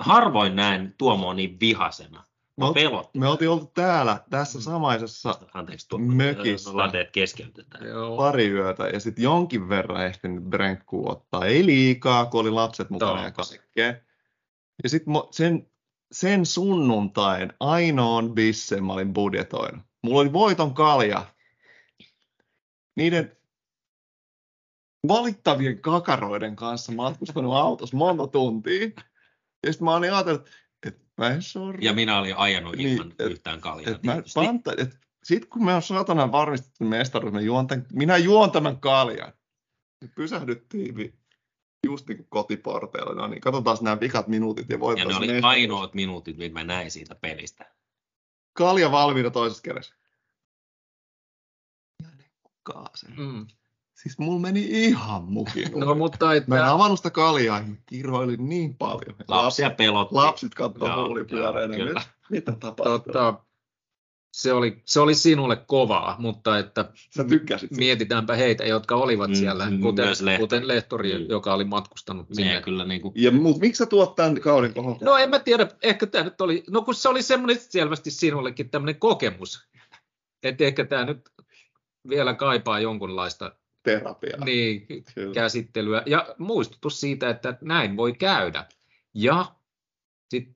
harvoin 0.00 0.56
näin 0.56 0.94
Tuomo 0.98 1.32
niin 1.32 1.60
vihasena. 1.60 2.24
Me 2.56 2.66
Mä 2.66 2.72
pelot. 2.72 3.14
Me 3.14 3.28
oltiin 3.28 3.50
oltu 3.50 3.70
täällä 3.74 4.20
tässä 4.30 4.60
samaisessa 4.60 5.40
Anteeksi, 5.54 5.88
tuo, 5.88 5.98
mökissä. 5.98 6.70
keskeytetään. 7.12 7.86
joo, 7.86 8.16
pari 8.16 8.48
yötä 8.48 8.86
ja 8.88 9.00
sitten 9.00 9.22
jonkin 9.22 9.68
verran 9.68 10.06
ehtinyt 10.06 10.44
brenkkuu 10.44 11.10
ottaa. 11.10 11.44
Ei 11.44 11.66
liikaa, 11.66 12.26
kun 12.26 12.40
oli 12.40 12.50
lapset 12.50 12.90
mukana 12.90 13.24
ja 13.24 13.30
kaikkea. 13.30 13.94
Ja 14.82 14.88
sitten 14.88 15.14
sen, 15.30 15.70
sen 16.12 16.46
sunnuntain 16.46 17.52
ainoan 17.60 18.34
bissen 18.34 18.84
mä 18.84 18.92
olin 18.92 19.12
budjetoinut. 19.12 19.82
Mulla 20.02 20.20
oli 20.20 20.32
voiton 20.32 20.74
kalja. 20.74 21.26
Niiden 22.96 23.36
valittavien 25.08 25.80
kakaroiden 25.80 26.56
kanssa 26.56 26.92
matkustanut 26.92 27.54
autossa 27.54 27.96
monta 27.96 28.26
tuntia. 28.26 28.90
Ja 29.66 29.72
sitten 29.72 29.84
mä 29.84 29.94
olin 29.94 30.12
ajatellut, 30.14 30.40
että 30.40 30.50
mä 31.18 31.28
en 31.30 31.42
sorru. 31.42 31.78
Ja 31.82 31.92
minä 31.92 32.18
olin 32.18 32.36
ajanut 32.36 32.76
Niin, 32.76 32.88
ilman 32.88 33.12
et- 33.18 33.30
yhtään 33.30 33.60
kaljaa. 33.60 33.90
Et 33.90 34.02
mä 34.02 34.12
tietysti. 34.12 34.40
panta, 34.40 34.72
et 34.78 34.98
sit 35.24 35.44
kun 35.46 35.64
me 35.64 35.74
on 35.74 35.82
saatana 35.82 36.32
varmistettu 36.32 36.84
mestaruus, 36.84 37.32
mä 37.32 37.40
juon 37.40 37.66
tämän, 37.66 37.86
minä 37.92 38.16
juon 38.16 38.50
tämän 38.52 38.80
kaljan. 38.80 39.32
Me 40.02 40.08
pysähdyttiin 40.16 40.96
vi- 40.96 41.14
just 41.86 42.08
niin 42.08 42.16
kuin 42.18 42.26
kotiporteilla. 42.30 43.14
No 43.14 43.26
niin, 43.26 43.40
katsotaan 43.40 43.78
nämä 43.80 44.00
vikat 44.00 44.26
minuutit 44.28 44.68
ja 44.68 44.74
ja 44.74 45.04
ne 45.04 45.16
oli 45.16 45.26
mestaruus. 45.26 45.44
ainoat 45.44 45.94
minuutit, 45.94 46.36
mitä 46.36 46.52
mä 46.52 46.64
näin 46.64 46.90
siitä 46.90 47.14
pelistä. 47.14 47.74
Kalja 48.52 48.92
valmiina 48.92 49.30
toisessa 49.30 49.62
kädessä. 49.62 49.94
Ja 52.02 52.08
ne 52.18 52.24
kaasen. 52.62 53.14
mm. 53.16 53.46
Siis 54.06 54.18
mulla 54.18 54.40
meni 54.40 54.60
ihan 54.70 55.24
mukin. 55.24 55.68
no 55.74 55.94
mutta 55.94 56.26
Mä 56.26 56.32
en 56.32 56.38
että, 56.38 56.72
avannut 56.72 56.98
sitä 56.98 57.10
kaljaa 57.10 57.58
ja 57.58 57.64
kiroilin 57.86 58.48
niin 58.48 58.74
paljon. 58.76 59.14
Lapsia 59.28 59.70
pelotti. 59.70 60.14
Lapset 60.14 60.54
katsoo 60.54 61.06
huulipyöreänä. 61.06 61.76
kyllä. 61.76 62.02
Mitä 62.30 62.52
tapahtuu? 62.52 62.98
tota, 62.98 63.34
se, 64.32 64.52
oli, 64.52 64.82
se 64.84 65.00
oli 65.00 65.14
sinulle 65.14 65.56
kovaa, 65.56 66.16
mutta 66.18 66.58
että 66.58 66.90
Sä 67.16 67.24
tykkäsit 67.24 67.68
siitä. 67.68 67.78
mietitäänpä 67.80 68.34
heitä, 68.34 68.64
jotka 68.64 68.94
olivat 68.94 69.30
Mm, 69.30 69.34
siellä, 69.36 69.70
mm, 69.70 69.80
kuten, 69.80 70.04
myös 70.04 70.22
Lehtori. 70.22 70.40
kuten 70.40 70.68
Lehtori, 70.68 71.18
Mm. 71.18 71.26
joka 71.28 71.54
oli 71.54 71.64
matkustanut 71.64 72.28
Me 72.28 72.34
sinne. 72.34 72.62
kyllä 72.62 72.84
niin 72.84 73.00
kuin, 73.00 73.12
Ja, 73.16 73.30
mut 73.30 73.58
miksi 73.58 73.78
sä 73.78 73.86
tuot 73.86 74.14
tämän 74.14 74.40
kauden 74.40 74.74
kohdalla? 74.74 74.98
No 75.00 75.16
en 75.16 75.30
mä 75.30 75.38
tiedä, 75.38 75.68
ehkä 75.82 76.06
tämä 76.06 76.24
nyt 76.24 76.40
oli, 76.40 76.64
no 76.70 76.82
kun 76.82 76.94
se 76.94 77.08
oli 77.08 77.22
semmoinen 77.22 77.60
selvästi 77.60 78.10
sinullekin 78.10 78.70
tämmöinen 78.70 78.98
kokemus, 79.00 79.66
että 80.42 80.64
ehkä 80.64 80.84
tämä 80.84 81.04
nyt 81.04 81.20
vielä 82.08 82.34
kaipaa 82.34 82.80
jonkunlaista 82.80 83.52
terapiaa. 83.86 84.44
niin, 84.44 84.86
Kyllä. 85.14 85.34
käsittelyä 85.34 86.02
ja 86.06 86.34
muistutus 86.38 87.00
siitä, 87.00 87.30
että 87.30 87.58
näin 87.60 87.96
voi 87.96 88.12
käydä. 88.12 88.66
Ja 89.14 89.54
sit, 90.30 90.48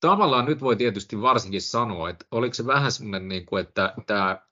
tavallaan 0.00 0.44
nyt 0.44 0.60
voi 0.60 0.76
tietysti 0.76 1.20
varsinkin 1.20 1.62
sanoa, 1.62 2.10
että 2.10 2.26
oliko 2.30 2.54
se 2.54 2.66
vähän 2.66 2.92
semmoinen, 2.92 3.28
niin 3.28 3.46
kuin, 3.46 3.64
että 3.64 3.94
tämä, 4.06 4.46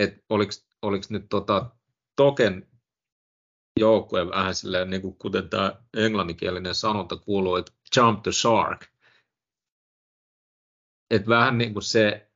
että 0.00 0.22
oliko, 0.28 0.52
oliko 0.82 1.04
nyt 1.08 1.26
tota, 1.28 1.70
Token 2.16 2.66
joukkue 3.80 4.28
vähän 4.30 4.54
silleen, 4.54 4.90
niin 4.90 5.02
kuin, 5.02 5.16
kuten 5.18 5.48
tämä 5.48 5.72
englanninkielinen 5.96 6.74
sanonta 6.74 7.16
kuuluu, 7.16 7.56
että 7.56 7.72
jump 7.96 8.22
the 8.22 8.32
shark. 8.32 8.86
Että 11.10 11.28
vähän 11.28 11.58
niin 11.58 11.72
kuin 11.72 11.82
se, 11.82 12.30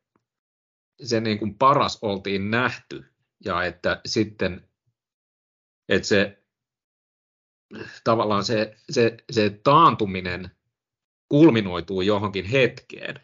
se 1.02 1.20
niin 1.20 1.38
kuin 1.38 1.54
paras 1.54 1.98
oltiin 2.02 2.50
nähty 2.50 3.04
ja 3.44 3.64
että 3.64 4.00
sitten 4.06 4.64
että 5.88 6.08
se 6.08 6.38
tavallaan 8.04 8.44
se, 8.44 8.76
se, 8.90 9.16
se 9.30 9.50
taantuminen 9.64 10.50
kulminoituu 11.28 12.00
johonkin 12.02 12.44
hetkeen. 12.44 13.20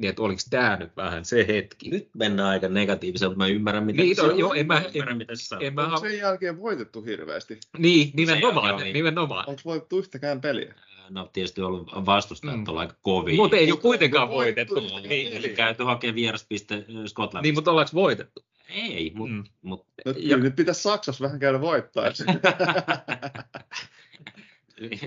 Niin, 0.00 0.10
että 0.10 0.22
oliko 0.22 0.40
tämä 0.50 0.76
nyt 0.76 0.96
vähän 0.96 1.24
se 1.24 1.46
hetki? 1.48 1.90
nyt 1.90 2.08
mennään 2.16 2.48
aika 2.48 2.68
negatiiviselta. 2.68 3.36
Mä 3.36 3.46
ymmärrän, 3.46 3.84
mitä 3.84 4.02
Niin, 4.02 4.16
no, 4.16 4.22
sanot. 4.22 4.38
joo, 4.38 4.54
en 4.54 4.66
mä- 4.66 4.82
ymmärrän, 4.94 5.08
en- 5.12 5.16
mitä 5.18 5.36
sä 5.36 5.44
sanot. 5.46 5.62
En 5.64 5.74
mä, 5.74 5.84
Onko 5.86 5.98
sen 6.00 6.18
jälkeen 6.18 6.60
voitettu 6.60 7.02
hirveästi? 7.02 7.58
niin, 7.78 8.06
Se 8.06 8.12
nimenomaan, 8.16 8.74
oli- 8.74 8.92
nimenomaan. 8.92 9.48
Onko 9.48 9.60
voitettu 9.64 9.98
yhtäkään 9.98 10.40
peliä? 10.40 10.74
No 11.10 11.30
tietysti 11.32 11.60
ollut 11.60 11.88
vastustajat 12.06 12.56
Mm. 12.56 12.76
aika 12.76 12.94
kovia. 13.02 13.36
Mutta 13.36 13.56
ei 13.56 13.72
ole 13.72 13.80
kuitenkaan 13.80 14.28
voitettu 14.28 14.76
Ei, 15.08 15.30
peliä? 15.30 15.48
ei 15.48 15.54
käyty 15.56 15.82
hakemaan 15.82 16.14
vieraspiste 16.14 16.74
äh, 16.74 16.84
Skotlannista. 17.06 17.42
Niin, 17.42 17.54
mutta 17.54 17.70
ollaanko 17.70 17.90
voitettu? 17.94 18.44
Ei, 18.70 19.12
mutta 19.14 19.34
Mm. 19.34 19.44
mut, 19.62 19.86
No, 20.06 20.14
Ja- 20.16 20.36
nyt 20.36 20.56
pitäisi 20.56 20.82
Saksassa 20.82 21.24
vähän 21.24 21.38
käydä 21.40 21.60
voittaa. 21.60 22.04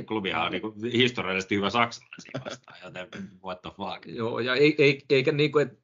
klubihan 0.08 0.46
on 0.46 0.52
niinku 0.52 0.74
historiallisesti 0.94 1.56
hyvä 1.56 1.70
saksalaisia 1.70 2.32
vastaan, 2.46 2.78
joten 2.84 3.30
what 3.44 3.62
the 3.62 3.72
fuck. 3.78 4.06
Joo, 4.06 4.40
ja 4.40 4.56
ei, 4.56 4.76
ei, 4.78 5.06
eikä 5.10 5.32
niin 5.32 5.52
kuin, 5.52 5.68
että 5.68 5.78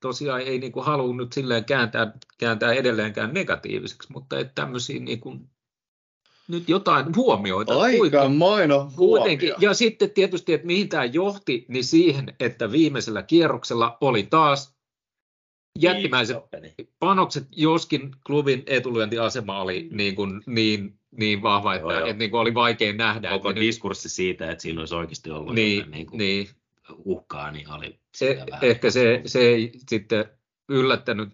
tosiaan 0.00 0.40
ei 0.40 0.58
niin 0.58 0.72
kuin 0.72 0.86
halua 0.86 1.14
nyt 1.14 1.32
silleen 1.32 1.64
kääntää, 1.64 2.12
kääntää 2.38 2.72
edelleenkään 2.72 3.34
negatiiviseksi, 3.34 4.08
että 4.22 4.38
että 4.38 4.52
tämmöisiä 4.54 5.00
niin 5.00 5.20
kuin, 5.20 5.50
nyt 6.48 6.68
jotain 6.68 7.16
huomioita. 7.16 7.80
Aika 7.80 8.28
maino 8.28 8.90
Kuitenkin, 8.96 9.48
huomio. 9.50 9.70
ja 9.70 9.74
sitten 9.74 10.10
tietysti, 10.10 10.52
että 10.52 10.66
mihin 10.66 10.88
tämä 10.88 11.04
johti, 11.04 11.64
niin 11.68 11.84
siihen, 11.84 12.34
että 12.40 12.72
viimeisellä 12.72 13.22
kierroksella 13.22 13.98
oli 14.00 14.22
taas 14.22 14.77
jättimäiset 15.82 16.36
panokset, 16.98 17.44
joskin 17.56 18.10
klubin 18.26 18.62
etulyöntiasema 18.66 19.60
oli 19.60 19.88
niin, 19.92 20.14
kuin 20.16 20.42
niin, 20.46 20.98
niin 21.10 21.42
vahva, 21.42 21.74
että, 21.74 21.84
Joo, 21.88 21.98
joo. 21.98 22.06
että 22.06 22.18
niin 22.18 22.30
kuin 22.30 22.40
oli 22.40 22.54
vaikea 22.54 22.92
nähdä. 22.92 23.28
Koko 23.30 23.48
että 23.50 23.60
nyt- 23.60 23.66
diskurssi 23.66 24.08
siitä, 24.08 24.50
että 24.50 24.62
siinä 24.62 24.80
olisi 24.80 24.94
oikeasti 24.94 25.30
ollut 25.30 25.54
niin, 25.54 25.76
jotain 25.76 25.90
niin 25.90 26.06
kuin 26.06 26.18
niin, 26.18 26.48
uhkaa, 27.04 27.50
niin 27.50 27.70
oli 27.70 27.98
e- 28.20 28.36
vähän. 28.50 28.64
ehkä 28.64 28.90
se, 28.90 29.22
se 29.26 29.40
ei 29.40 29.72
sitten 29.88 30.24
yllättänyt, 30.68 31.28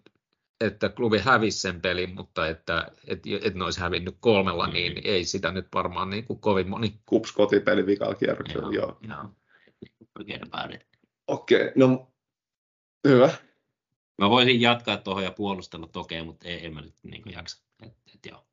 että 0.61 0.89
klubi 0.89 1.19
hävisi 1.19 1.59
sen 1.59 1.81
pelin, 1.81 2.15
mutta 2.15 2.49
että, 2.49 2.89
että, 3.07 3.29
että 3.43 3.59
ne 3.59 3.65
olisi 3.65 3.81
hävinnyt 3.81 4.17
kolmella, 4.21 4.67
Mm. 4.67 4.73
niin 4.73 5.01
ei 5.05 5.25
sitä 5.25 5.53
nyt 5.53 5.67
varmaan 5.75 6.11
niin 6.11 6.25
kuin 6.25 6.41
kovin 6.41 6.69
moni. 6.69 6.95
Kups 7.07 7.33
kotipeli 7.33 7.87
vikalla 7.87 8.15
kierroksella, 8.15 8.73
joo. 8.73 8.99
joo. 9.09 9.25
Okei, 11.27 11.73
no 11.77 12.09
hyvä. 13.09 13.31
Mä 14.19 14.31
voisin 14.31 14.61
jatkaa 14.61 14.97
tuohon 14.97 15.25
ja 15.25 15.31
puolustella 15.33 15.87
tokea, 15.87 16.25
mutta 16.25 16.49
ei, 16.49 16.67
en 16.67 16.75
mä 16.75 16.81
nyt 16.81 16.95
niin 17.03 17.23
jaksa. 17.33 17.65
Et, 17.83 17.93
et 18.15 18.27
joo. 18.27 18.47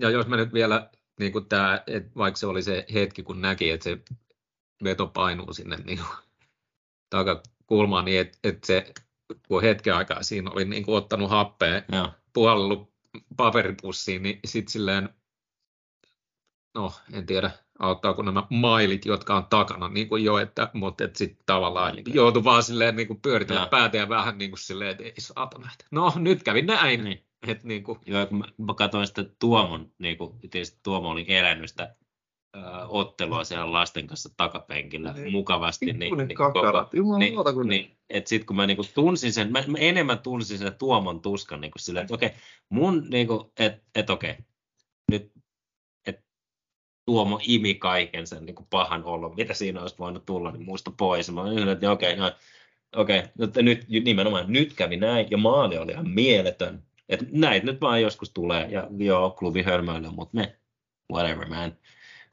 Ja 0.00 0.10
jos 0.10 0.26
me 0.26 0.36
nyt 0.36 0.52
vielä, 0.52 0.90
niin 1.20 1.32
kuin 1.32 1.48
tämä, 1.48 1.82
että 1.86 2.10
vaikka 2.16 2.38
se 2.38 2.46
oli 2.46 2.62
se 2.62 2.86
hetki, 2.94 3.22
kun 3.22 3.40
näki, 3.40 3.70
että 3.70 3.84
se 3.84 3.98
veto 4.84 5.06
painuu 5.06 5.52
sinne 5.52 5.76
niin 5.76 5.98
kuin 5.98 6.08
takakulmaan, 7.10 8.04
niin 8.04 8.20
että 8.20 8.38
että 8.44 8.66
se, 8.66 8.92
kun 9.48 9.62
hetken 9.62 9.94
aikaa 9.94 10.22
siinä 10.22 10.50
oli 10.50 10.64
niin 10.64 10.84
kuin 10.84 10.96
ottanut 10.96 11.30
happea, 11.30 11.82
Joo. 11.92 12.08
puhallellut 12.32 12.92
paperipussiin, 13.36 14.22
niin 14.22 14.40
sitten 14.44 14.72
silleen, 14.72 15.08
no 16.74 16.92
en 17.12 17.26
tiedä, 17.26 17.50
auttaako 17.82 18.22
nämä 18.22 18.46
mailit, 18.50 19.06
jotka 19.06 19.36
on 19.36 19.46
takana, 19.50 19.88
niin 19.88 20.08
kuin 20.08 20.24
jo, 20.24 20.38
että, 20.38 20.70
mutta 20.72 21.04
että 21.04 21.18
sitten 21.18 21.42
tavallaan 21.46 21.94
Niin. 21.96 22.14
joutui 22.14 22.44
vaan 22.44 22.62
silleen 22.62 22.96
niin 22.96 23.06
kuin 23.06 23.20
pyöritellä 23.20 23.66
päätä 23.66 23.96
ja 23.96 24.08
vähän 24.08 24.38
niin 24.38 24.50
kuin 24.50 24.58
silleen, 24.58 24.90
että 24.90 25.04
ei 25.04 25.12
saatana, 25.18 25.68
että 25.72 25.84
no 25.90 26.12
nyt 26.16 26.42
kävi 26.42 26.62
näin, 26.62 27.04
Niin. 27.04 27.24
että 27.46 27.68
niin 27.68 27.82
kuin, 27.82 27.98
Joo, 28.06 28.26
kun 28.26 28.38
mä, 28.38 28.44
mä 28.58 28.74
katsoin 28.74 29.06
sitä 29.06 29.24
Tuomon, 29.38 29.90
niin 29.98 30.18
kuin, 30.18 30.38
tietysti 30.50 30.80
Tuomo 30.82 31.08
oli 31.08 31.24
elänyt 31.28 31.70
sitä 31.70 31.94
ottelua 32.88 33.44
siellä 33.44 33.72
lasten 33.72 34.06
kanssa 34.06 34.28
takapenkillä 34.36 35.12
Niin. 35.12 35.32
mukavasti. 35.32 35.92
Niin, 35.92 35.98
niin, 36.16 36.34
kakarat. 36.34 36.94
Jumalauta, 36.94 37.50
niin, 37.50 37.54
kun 37.54 37.68
niin, 37.68 37.96
et 38.10 38.26
sit 38.26 38.44
kun 38.44 38.56
mä 38.56 38.66
niinku 38.66 38.82
tunsin 38.94 39.32
sen, 39.32 39.52
mä, 39.52 39.64
mä 39.66 39.78
enemmän 39.78 40.18
tunsin 40.18 40.58
sen 40.58 40.74
Tuomon 40.78 41.20
tuskan 41.20 41.60
niinku 41.60 41.78
silleen, 41.78 42.02
että 42.02 42.14
okei, 42.14 42.30
mun 42.68 43.06
niinku, 43.10 43.52
että 43.58 43.82
et 43.94 44.10
okei, 44.10 44.34
nyt 45.10 45.22
et 45.22 45.32
Tuomo 47.06 47.40
imi 47.48 47.74
kaiken 47.74 48.26
sen 48.26 48.46
niinku 48.46 48.66
pahan 48.70 49.04
olon, 49.04 49.34
mitä 49.36 49.54
siinä 49.54 49.80
olisi 49.80 49.98
voinut 49.98 50.26
tulla, 50.26 50.50
niin 50.50 50.64
muista 50.64 50.92
pois. 50.96 51.32
Mä 51.32 51.40
olin, 51.40 51.68
että 51.68 51.90
okei, 51.90 52.16
no, 52.16 52.32
okei, 52.96 53.22
mutta 53.38 53.62
nyt 53.62 53.86
nimenomaan 54.04 54.44
nyt 54.48 54.72
kävi 54.72 54.96
näin, 54.96 55.26
ja 55.30 55.38
maali 55.38 55.78
oli 55.78 55.92
ihan 55.92 56.10
mieletön. 56.10 56.82
Että 57.08 57.26
näitä 57.32 57.66
nyt 57.66 57.80
vaan 57.80 58.02
joskus 58.02 58.30
tulee, 58.30 58.68
ja 58.70 58.86
joo, 58.98 59.30
klubi 59.30 59.62
hölmöilee, 59.62 60.10
mutta 60.10 60.36
me, 60.36 60.56
whatever 61.12 61.48
man, 61.48 61.76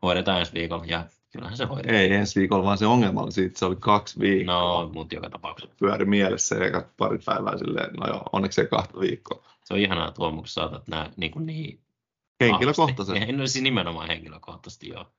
hoidetaan 0.02 0.40
ensi 0.40 0.54
viikolla, 0.54 0.86
ja 0.86 1.06
kyllähän 1.32 1.58
se 1.58 1.66
hoidetaan. 1.66 1.96
Ei 1.96 2.14
ensi 2.14 2.40
viikolla, 2.40 2.64
vaan 2.64 2.78
se 2.78 2.86
ongelma 2.86 3.22
oli 3.22 3.32
siitä, 3.32 3.60
se 3.60 3.66
oli 3.66 3.76
kaksi 3.80 4.20
viikkoa. 4.20 4.56
No, 4.56 4.90
mutta 4.94 5.16
joka 5.16 5.30
tapauksessa. 5.30 5.76
Pyöri 5.80 6.06
mielessä 6.06 6.56
ja 6.56 6.86
pari 6.98 7.20
päivää 7.26 7.58
silleen, 7.58 7.94
no 7.94 8.08
joo, 8.08 8.24
onneksi 8.34 8.62
ei 8.62 8.68
kahta 8.68 9.00
viikkoa. 9.00 9.44
Se 9.66 9.74
on 9.74 9.80
ihanaa 9.80 10.12
Tuomo, 10.12 10.38
kun 10.38 10.48
saatat 10.48 10.88
nämä 10.88 11.12
niin, 11.18 11.32
kuin 11.32 11.46
niin 11.46 11.80
Henkilökohtaisesti. 12.40 13.20
vahvasti. 13.20 13.38
No, 13.38 13.48
siis 13.48 13.64
nimenomaan 13.64 14.08
henkilökohtaisesti, 14.08 14.88
joo. 14.88 15.14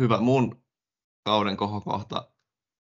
Hyvä. 0.00 0.20
Mun 0.20 0.64
kauden 1.24 1.56
kohokohta. 1.56 2.32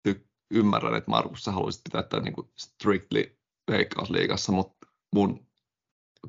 Ty- 0.08 0.28
ymmärrän, 0.50 0.94
että 0.94 1.10
Markus, 1.10 1.44
sä 1.44 1.52
haluaisit 1.52 1.84
pitää 1.84 2.02
tämän 2.02 2.24
niin 2.24 2.34
kuin 2.34 2.52
strictly 2.56 3.38
veikkausliigassa, 3.70 4.52
mutta 4.52 4.86
mun 5.14 5.46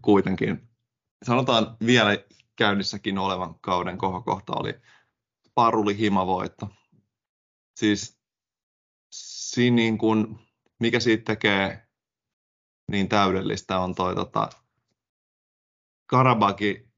kuitenkin, 0.01 0.69
sanotaan 1.25 1.77
vielä 1.85 2.17
käynnissäkin 2.55 3.17
olevan 3.17 3.59
kauden 3.59 3.97
kohokohta 3.97 4.53
oli 4.55 4.73
Paruli 5.55 5.97
himavoitto. 5.97 6.69
Siis 7.79 8.21
siinä 9.13 9.75
niin 9.75 9.97
kuin, 9.97 10.39
mikä 10.79 10.99
siitä 10.99 11.23
tekee 11.23 11.87
niin 12.91 13.09
täydellistä 13.09 13.79
on 13.79 13.95
toi 13.95 14.15
tota, 14.15 14.49
Karabaki 16.05 16.90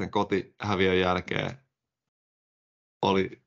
sen 0.00 0.10
kotihäviön 0.10 1.00
jälkeen 1.00 1.58
oli, 3.02 3.42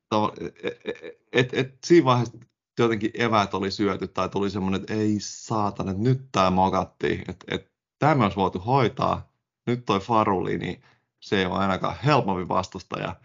et, 0.63 0.81
et, 0.85 0.97
et, 1.33 1.53
et 1.53 1.77
siinä 1.83 2.05
vaiheessa 2.05 2.37
jotenkin 2.79 3.11
evät 3.13 3.53
oli 3.53 3.71
syöty 3.71 4.07
tai 4.07 4.29
tuli 4.29 4.49
semmoinen, 4.49 4.81
että 4.81 4.93
ei 4.93 5.17
saatana, 5.19 5.91
että 5.91 6.03
nyt 6.03 6.29
tämä 6.31 6.49
mokattiin, 6.49 7.19
että, 7.19 7.45
että 7.55 7.71
tämä 7.99 8.23
olisi 8.23 8.37
voitu 8.37 8.59
hoitaa, 8.59 9.31
nyt 9.67 9.85
toi 9.85 9.99
Faruli, 9.99 10.57
niin 10.57 10.83
se 11.21 11.39
ei 11.39 11.45
ole 11.45 11.57
ainakaan 11.57 11.95
helpompi 12.05 12.47
vastustaja. 12.47 13.15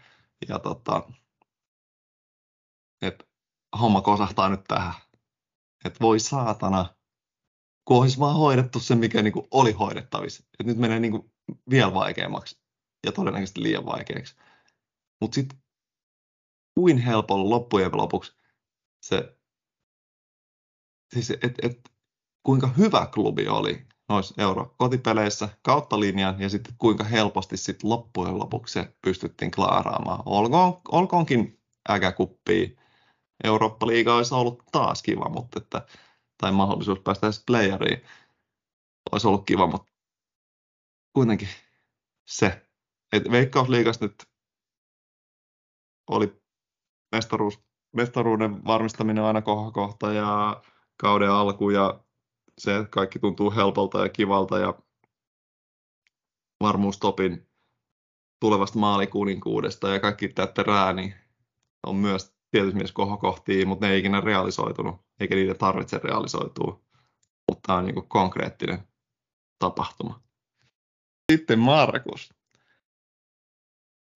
Ja 0.47 0.59
tota, 0.59 1.09
että 3.01 3.25
homma 3.79 4.01
kosahtaa 4.01 4.49
nyt 4.49 4.63
tähän, 4.67 4.93
että 5.85 5.99
voi 6.01 6.19
saatana, 6.19 6.95
kun 7.85 7.97
olisi 7.97 8.19
vaan 8.19 8.35
hoidettu 8.35 8.79
se, 8.79 8.95
mikä 8.95 9.21
niin 9.21 9.33
kuin 9.33 9.47
oli 9.51 9.71
hoidettavissa. 9.71 10.43
Et 10.59 10.65
nyt 10.65 10.77
menee 10.77 10.99
niin 10.99 11.11
kuin 11.11 11.33
vielä 11.69 11.93
vaikeammaksi 11.93 12.62
ja 13.05 13.11
todennäköisesti 13.11 13.63
liian 13.63 13.85
vaikeaksi. 13.85 14.35
Mutta 15.21 15.35
sitten 15.35 15.63
kuin 16.75 16.97
helpolla 16.97 17.49
loppujen 17.49 17.97
lopuksi 17.97 18.33
se, 19.01 19.37
siis 21.13 21.29
et, 21.29 21.53
et, 21.61 21.91
kuinka 22.43 22.67
hyvä 22.67 23.07
klubi 23.13 23.47
oli 23.47 23.85
noissa 24.09 24.41
euro 24.41 24.75
kotipeleissä 24.77 25.49
kautta 25.61 25.99
linjan 25.99 26.41
ja 26.41 26.49
sitten 26.49 26.75
kuinka 26.77 27.03
helposti 27.03 27.57
sitten 27.57 27.89
loppujen 27.89 28.39
lopuksi 28.39 28.73
se 28.73 28.95
pystyttiin 29.01 29.51
klaaraamaan. 29.51 30.23
Olkoon, 30.25 30.81
olkoonkin 30.91 31.59
äkäkuppia. 31.89 32.69
Eurooppa-liiga 33.43 34.15
olisi 34.15 34.33
ollut 34.33 34.63
taas 34.71 35.03
kiva, 35.03 35.29
mutta 35.29 35.59
että 35.59 35.85
tai 36.37 36.51
mahdollisuus 36.51 36.99
päästä 36.99 37.27
edes 37.27 37.43
playeriin 37.47 38.01
olisi 39.11 39.27
ollut 39.27 39.45
kiva, 39.45 39.67
mutta 39.67 39.91
kuitenkin 41.13 41.47
se, 42.27 42.69
että 43.13 43.31
Veikkausliigassa 43.31 44.05
nyt 44.05 44.23
oli 46.09 46.41
mestaruus, 47.11 47.59
mestaruuden 47.95 48.65
varmistaminen 48.65 49.23
aina 49.23 49.41
kohta 49.73 50.13
ja 50.13 50.61
kauden 50.97 51.31
alku 51.31 51.69
ja 51.69 52.03
se, 52.57 52.71
kaikki 52.89 53.19
tuntuu 53.19 53.51
helpolta 53.51 53.99
ja 53.99 54.09
kivalta 54.09 54.59
ja 54.59 54.73
varmuustopin 56.61 57.49
tulevasta 58.39 58.79
maalikuninkuudesta 58.79 59.89
ja 59.89 59.99
kaikki 59.99 60.27
tätä 60.27 60.93
niin 60.95 61.13
on 61.87 61.95
myös 61.95 62.35
tietysti 62.51 62.77
myös 62.77 62.91
kohokohtia, 62.91 63.65
mutta 63.65 63.85
ne 63.85 63.91
ei 63.91 63.99
ikinä 63.99 64.21
realisoitunut, 64.21 64.95
eikä 65.19 65.35
niiden 65.35 65.57
tarvitse 65.57 65.99
realisoitua. 66.03 66.81
Mutta 67.49 67.67
tämä 67.67 67.79
on 67.79 67.85
niin 67.85 68.07
konkreettinen 68.07 68.87
tapahtuma. 69.59 70.21
Sitten 71.31 71.59
Markus. 71.59 72.42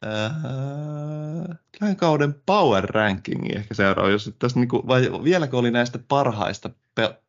Äh, 0.05 1.95
kauden 1.97 2.35
power 2.45 2.85
rankingi 2.85 3.55
ehkä 3.55 3.73
seuraava, 3.73 4.09
jos 4.09 4.35
tässä 4.39 4.59
niinku, 4.59 4.87
vai 4.87 5.23
vieläkö 5.23 5.57
oli 5.57 5.71
näistä 5.71 5.99
parhaista, 6.07 6.69
pe- 6.95 7.21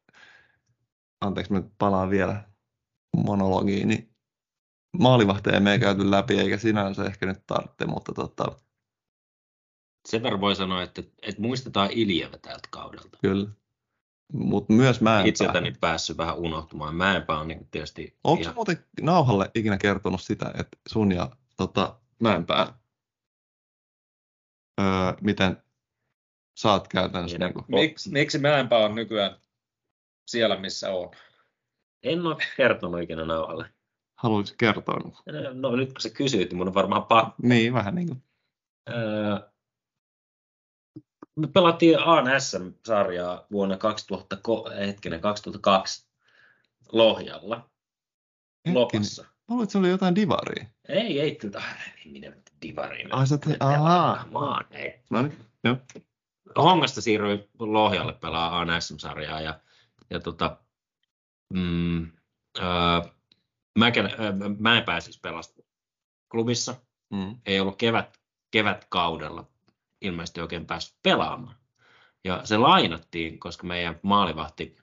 anteeksi 1.21 1.53
mä 1.53 1.63
palaan 1.79 2.11
vielä 2.11 2.45
monologiin, 3.17 3.89
niin 3.89 4.15
maalivahteja 4.99 5.61
me 5.61 5.73
ei 5.73 5.79
käyty 5.79 6.11
läpi, 6.11 6.39
eikä 6.39 6.59
sinänsä 6.59 7.05
ehkä 7.05 7.27
nyt 7.27 7.47
tarvitse, 7.47 7.87
mutta 7.87 8.13
tota, 8.13 8.57
sen 10.09 10.23
verran 10.23 10.41
voi 10.41 10.57
sanoa, 10.57 10.83
että, 10.83 11.03
että 11.23 11.43
muistetaan 11.43 11.91
Iljevä 11.93 12.39
tältä 12.39 12.69
kaudelta. 12.71 13.19
Kyllä. 13.23 13.49
Mutta 14.33 14.73
myös 14.73 15.01
Mäenpää. 15.01 15.29
Itseltäni 15.29 15.73
päässyt 15.81 16.17
vähän 16.17 16.37
unohtumaan. 16.37 16.95
Mäenpää 16.95 17.39
on 17.39 17.49
niin 17.49 17.69
tietysti... 17.71 18.17
Onko 18.25 18.43
ihan... 18.43 18.55
muuten 18.55 18.85
nauhalle 19.01 19.51
ikinä 19.55 19.79
kertonut 19.79 20.23
sitä, 20.23 20.47
että 20.55 20.79
sun 20.89 21.13
ja 21.13 21.31
tota, 21.57 22.01
Mäenpää, 22.21 22.79
öö, 24.81 24.87
miten 25.21 25.63
saat 26.55 26.89
käytännössä... 26.89 27.39
Niin, 27.39 27.55
kuin... 27.55 27.65
Miks, 27.69 28.09
miksi 28.09 28.39
Mäenpää 28.39 28.79
on 28.79 28.95
nykyään 28.95 29.37
siellä, 30.27 30.57
missä 30.57 30.93
on? 30.93 31.11
En 32.03 32.27
ole 32.27 32.37
kertonut 32.57 33.03
ikinä 33.03 33.25
nauhalle. 33.25 33.71
Haluaisit 34.15 34.57
kertoa? 34.57 35.13
No 35.53 35.77
nyt 35.77 35.93
kun 35.93 36.01
sä 36.01 36.11
kysyit, 36.11 36.51
niin 36.51 36.57
mun 36.57 36.69
on 36.69 36.75
varmaan 36.75 37.05
pakko. 37.05 37.35
Niin, 37.43 37.73
vähän 37.73 37.95
niin 37.95 38.09
kuin. 38.09 38.23
Öö, 38.91 39.39
me 41.37 41.47
pelattiin 41.47 41.99
ANSM-sarjaa 41.99 43.47
vuonna 43.53 43.77
2000, 43.77 44.39
hetkinen, 44.79 45.21
2002 45.21 46.09
Lohjalla. 46.93 47.57
Hetkinen. 47.57 48.75
Lopassa. 48.75 49.25
Mä 49.49 49.53
luulen, 49.53 49.65
että 49.65 49.73
se 49.73 49.79
oli 49.79 49.89
jotain 49.89 50.15
divaria. 50.15 50.67
Ei, 50.89 51.21
ei, 51.21 51.37
kyllä. 51.37 51.63
Minä 52.05 52.33
divariin. 52.63 53.15
Ai 53.15 53.27
sä 53.27 53.39
te, 53.39 53.57
ahaa. 53.61 54.25
No 55.11 55.23
niin, 55.23 55.39
joo. 55.65 55.77
Hongasta 56.57 57.01
siirryin 57.01 57.49
Lohjalle 57.59 58.13
pelaa 58.13 58.61
ANSM-sarjaa 58.61 59.41
ja, 59.41 59.61
ja 60.11 60.21
tota, 60.21 60.59
mm, 61.55 62.03
äh, 62.59 63.13
Mäkelä, 63.79 64.09
äh, 64.09 64.57
Mäenpää 64.59 65.01
siis 65.01 65.21
pelasi 65.21 65.67
klubissa. 66.31 66.75
Mm. 67.11 67.37
Ei 67.47 67.61
ollut 67.61 67.79
kevät, 67.79 68.21
kevätkaudella 68.51 69.47
ilmeisesti 70.01 70.41
oikein 70.41 70.67
päässyt 70.67 70.97
pelaamaan. 71.03 71.57
Ja 72.25 72.41
se 72.47 72.57
lainattiin, 72.57 73.39
koska 73.39 73.67
meidän 73.67 74.01
maalivahti 74.03 74.77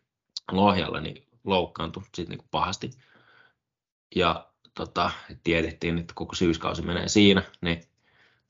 Lohjalla 0.51 0.99
niin 0.99 1.27
loukkaantui 1.43 2.03
sit 2.13 2.29
niin 2.29 2.47
pahasti. 2.51 2.89
Ja 4.15 4.51
tota, 4.75 5.11
tiedettiin, 5.43 5.97
että 5.97 6.13
koko 6.13 6.35
syyskausi 6.35 6.81
menee 6.81 7.07
siinä, 7.07 7.43
niin, 7.61 7.83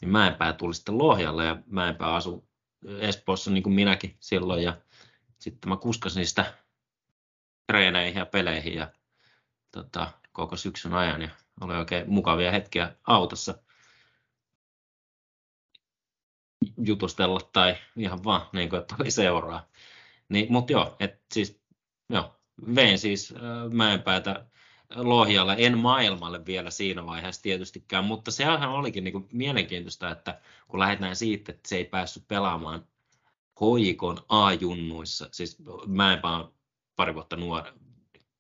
niin 0.02 0.10
Mäenpää 0.10 0.54
tuli 0.54 0.74
sitten 0.74 0.98
Lohjalle 0.98 1.46
ja 1.46 1.58
Mäenpää 1.66 2.16
asui 2.16 2.44
Espoossa 3.00 3.52
niin 3.52 3.64
kuin 3.64 3.74
minäkin 3.74 4.18
silloin 4.20 4.64
ja 4.64 4.78
sitten 5.40 5.70
mä 5.70 5.78
kuskasin 5.78 6.28
sitä 6.28 6.54
treeneihin 7.68 8.20
ja 8.20 8.26
peleihin 8.26 8.76
ja 8.76 8.92
tota, 9.72 10.12
koko 10.32 10.58
syksyn 10.58 10.94
ajan 10.94 11.22
ja 11.22 11.30
oli 11.62 11.76
oikein 11.76 12.10
mukavia 12.10 12.52
hetkiä 12.52 12.96
autossa 13.08 13.58
jutustella 16.78 17.40
tai 17.54 17.76
ihan 17.96 18.24
vaan, 18.24 18.42
niin 18.54 18.70
kuin, 18.70 18.82
että 18.82 18.96
oli 19.00 19.12
seuraa. 19.12 19.68
Niin, 20.30 20.52
mutta 20.52 20.74
joo, 20.74 20.96
et 21.00 21.22
siis, 21.34 21.62
joo, 22.10 22.36
vein 22.76 23.00
siis 23.00 23.34
äh, 23.36 23.72
Mäenpäätä 23.72 24.46
Lohjalle, 24.96 25.56
en 25.58 25.78
maailmalle 25.78 26.46
vielä 26.46 26.70
siinä 26.70 27.06
vaiheessa 27.06 27.42
tietystikään, 27.42 28.04
mutta 28.04 28.32
sehän 28.32 28.70
olikin 28.70 29.04
niin 29.04 29.12
kuin 29.12 29.28
mielenkiintoista, 29.32 30.12
että 30.12 30.42
kun 30.68 30.80
lähdetään 30.80 31.16
siitä, 31.16 31.52
että 31.52 31.70
se 31.70 31.78
ei 31.78 31.86
päässyt 31.86 32.28
pelaamaan 32.28 32.88
hoikon 33.60 34.18
A-junnuissa, 34.30 35.30
siis 35.32 35.58
Mäenpää 35.88 36.32
on 36.32 36.54
pari 36.96 37.14
vuotta, 37.14 37.36
nuore, 37.36 37.74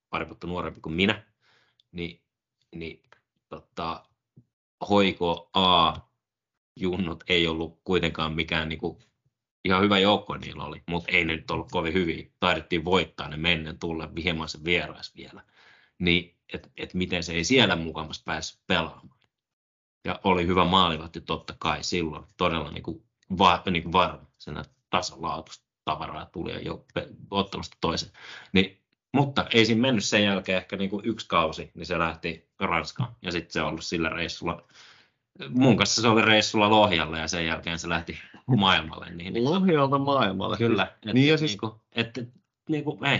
pari 0.09 0.27
vuotta 0.27 0.47
nuorempi 0.47 0.79
kuin 0.81 0.95
minä, 0.95 1.23
niin, 1.91 2.21
niin 2.75 3.03
tota, 3.49 4.05
hoiko 4.89 5.49
A 5.53 5.93
junnut 6.75 7.23
ei 7.27 7.47
ollut 7.47 7.79
kuitenkaan 7.83 8.33
mikään 8.33 8.69
niin 8.69 8.79
kuin, 8.79 8.97
ihan 9.65 9.83
hyvä 9.83 9.99
joukko 9.99 10.37
niillä 10.37 10.63
oli, 10.63 10.83
mutta 10.89 11.11
ei 11.11 11.25
ne 11.25 11.35
nyt 11.35 11.51
ollut 11.51 11.71
kovin 11.71 11.93
hyviä. 11.93 12.29
Taidettiin 12.39 12.85
voittaa 12.85 13.29
ne 13.29 13.37
mennen 13.37 13.79
tulle 13.79 14.09
hieman 14.23 14.49
se 14.49 14.63
vierais 14.63 15.15
vielä. 15.15 15.41
Niin, 15.99 16.35
että 16.53 16.69
et 16.77 16.93
miten 16.93 17.23
se 17.23 17.33
ei 17.33 17.43
siellä 17.43 17.75
mukamassa 17.75 18.23
päässyt 18.25 18.61
pelaamaan. 18.67 19.19
Ja 20.05 20.19
oli 20.23 20.47
hyvä 20.47 20.65
maalivahti 20.65 21.21
totta 21.21 21.55
kai 21.59 21.83
silloin, 21.83 22.25
todella 22.37 22.71
niin 22.71 22.83
kuin, 22.83 23.03
va, 23.37 23.63
niin 23.71 23.83
kuin 23.83 23.93
varma. 23.93 24.27
Sen 24.37 24.65
tasalaatusta 24.89 25.65
tavaraa 25.85 26.25
tuli 26.25 26.65
jo 26.65 26.85
ottelusta 27.31 27.77
toisen. 27.81 28.09
Niin, 28.53 28.81
mutta 29.13 29.45
ei 29.53 29.65
siinä 29.65 29.81
mennyt 29.81 30.05
sen 30.05 30.23
jälkeen 30.23 30.57
ehkä 30.57 30.75
niin 30.75 30.89
kuin 30.89 31.05
yksi 31.05 31.27
kausi, 31.27 31.71
niin 31.75 31.85
se 31.85 31.99
lähti 31.99 32.49
Ranskaan. 32.59 33.15
Ja 33.21 33.31
sitten 33.31 33.51
se 33.51 33.61
on 33.61 33.67
ollut 33.67 33.85
sillä 33.85 34.09
reissulla 34.09 34.67
mun 35.49 35.77
kanssa 35.77 36.01
se 36.01 36.07
oli 36.07 36.21
reissulla 36.21 36.69
Lohjalle 36.69 37.19
ja 37.19 37.27
sen 37.27 37.45
jälkeen 37.45 37.79
se 37.79 37.89
lähti 37.89 38.19
maailmalle. 38.57 39.09
Niin, 39.09 39.43
Lohjalta 39.43 39.97
maailmalle. 39.97 40.57
Kyllä. 40.57 40.83
Et, 41.05 41.13
niin 41.13 41.27
ja 41.27 41.37
siis, 41.37 41.51
niin 41.51 41.59
kuin, 41.59 41.73
et, 41.91 42.19
niin 42.69 42.83
kuin, 42.83 43.05
ei. 43.05 43.19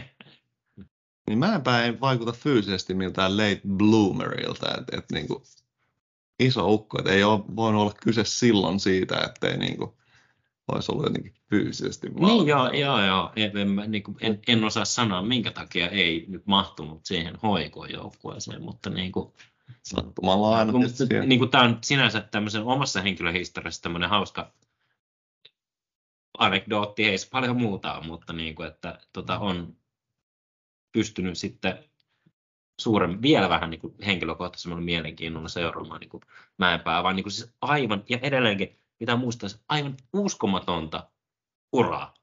Niin 1.28 1.40
mäenpä 1.40 1.84
ei 1.84 2.00
vaikuta 2.02 2.32
fyysisesti 2.32 2.94
miltään 2.94 3.38
late 3.38 3.62
bloomerilta, 3.68 4.78
että 4.78 4.98
et, 4.98 5.06
niin 5.12 5.28
kuin, 5.28 5.44
iso 6.40 6.72
ukko, 6.72 7.00
että 7.00 7.12
ei 7.12 7.24
ole 7.24 7.44
voinut 7.56 7.82
olla 7.82 7.94
kyse 8.04 8.24
silloin 8.24 8.80
siitä, 8.80 9.18
ettei 9.18 9.58
niin 9.58 9.78
kuin, 9.78 9.92
olisi 10.72 10.92
ollut 10.92 11.06
jotenkin 11.06 11.34
fyysisesti 11.50 12.10
Niin 12.10 12.48
joo, 12.48 12.72
joo, 12.72 13.06
joo. 13.06 13.32
En, 13.36 13.58
en, 13.58 13.68
mä, 13.68 13.88
niin 13.88 14.04
kuin, 14.04 14.18
en, 14.22 14.40
en 14.48 14.64
osaa 14.64 14.86
sanoa, 14.86 15.22
minkä 15.22 15.52
takia 15.52 15.90
ei 15.90 16.26
nyt 16.28 16.46
mahtunut 16.46 17.06
siihen 17.06 17.36
hoikoon 17.36 17.92
joukkueeseen, 17.92 18.62
mutta 18.62 18.90
niin 18.90 19.12
kuin, 19.12 19.34
Sattumalla 19.84 20.58
aina 20.58 20.74
siihen. 20.88 21.30
niin 21.30 21.40
kuin, 21.40 21.52
tämä 21.52 21.64
on 21.64 21.78
sinänsä 21.84 22.22
tämmöisen 22.22 22.64
omassa 22.64 23.02
henkilöhistoriassa 23.02 23.82
tämmöinen 23.82 24.10
hauska 24.10 24.52
anekdootti, 26.38 27.04
ei 27.04 27.18
se 27.18 27.30
paljon 27.30 27.58
muuta 27.58 28.02
mutta 28.06 28.34
niin 28.34 28.56
kuin, 28.56 28.68
että 28.68 29.00
tota, 29.14 29.40
on 29.40 29.76
pystynyt 30.96 31.38
sitten 31.38 31.84
suuren, 32.82 33.22
vielä 33.22 33.50
vähän 33.50 33.70
niin 33.70 33.82
kuin 33.82 33.96
henkilökohtaisemmin 34.06 34.84
mielenkiinnolla 34.84 35.48
seuraamaan 35.48 36.00
niin 36.00 36.10
kuin 36.10 36.22
Mäenpää, 36.58 37.04
vaan 37.04 37.16
niin 37.16 37.24
kuin 37.24 37.32
siis 37.34 37.54
aivan, 37.62 38.04
ja 38.10 38.20
edelleenkin 38.22 38.80
pitää 38.98 39.16
muistaa, 39.16 39.50
se 39.50 39.58
aivan 39.70 39.98
uskomatonta 40.14 41.10
uraa. 41.74 42.14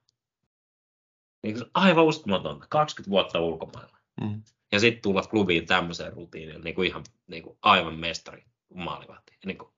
Niin 1.43 1.55
kuin 1.55 1.71
aivan 1.75 2.05
uskomatonta, 2.05 2.67
20 2.71 3.11
vuotta 3.11 3.41
ulkomailla. 3.41 3.99
Mm. 4.21 4.43
Ja 4.73 4.81
sitten 4.81 5.03
tulla 5.03 5.23
klubiin 5.23 5.67
tämmöiseen 5.67 6.13
rutiiniin, 6.13 6.61
niin 6.61 6.75
kuin 6.75 6.89
ihan 6.89 7.05
niin 7.27 7.43
kuin 7.43 7.59
aivan 7.63 7.95
mestari 7.99 8.45
maalivahti. 8.75 9.33
Niin 9.47 9.59
kuin, 9.59 9.73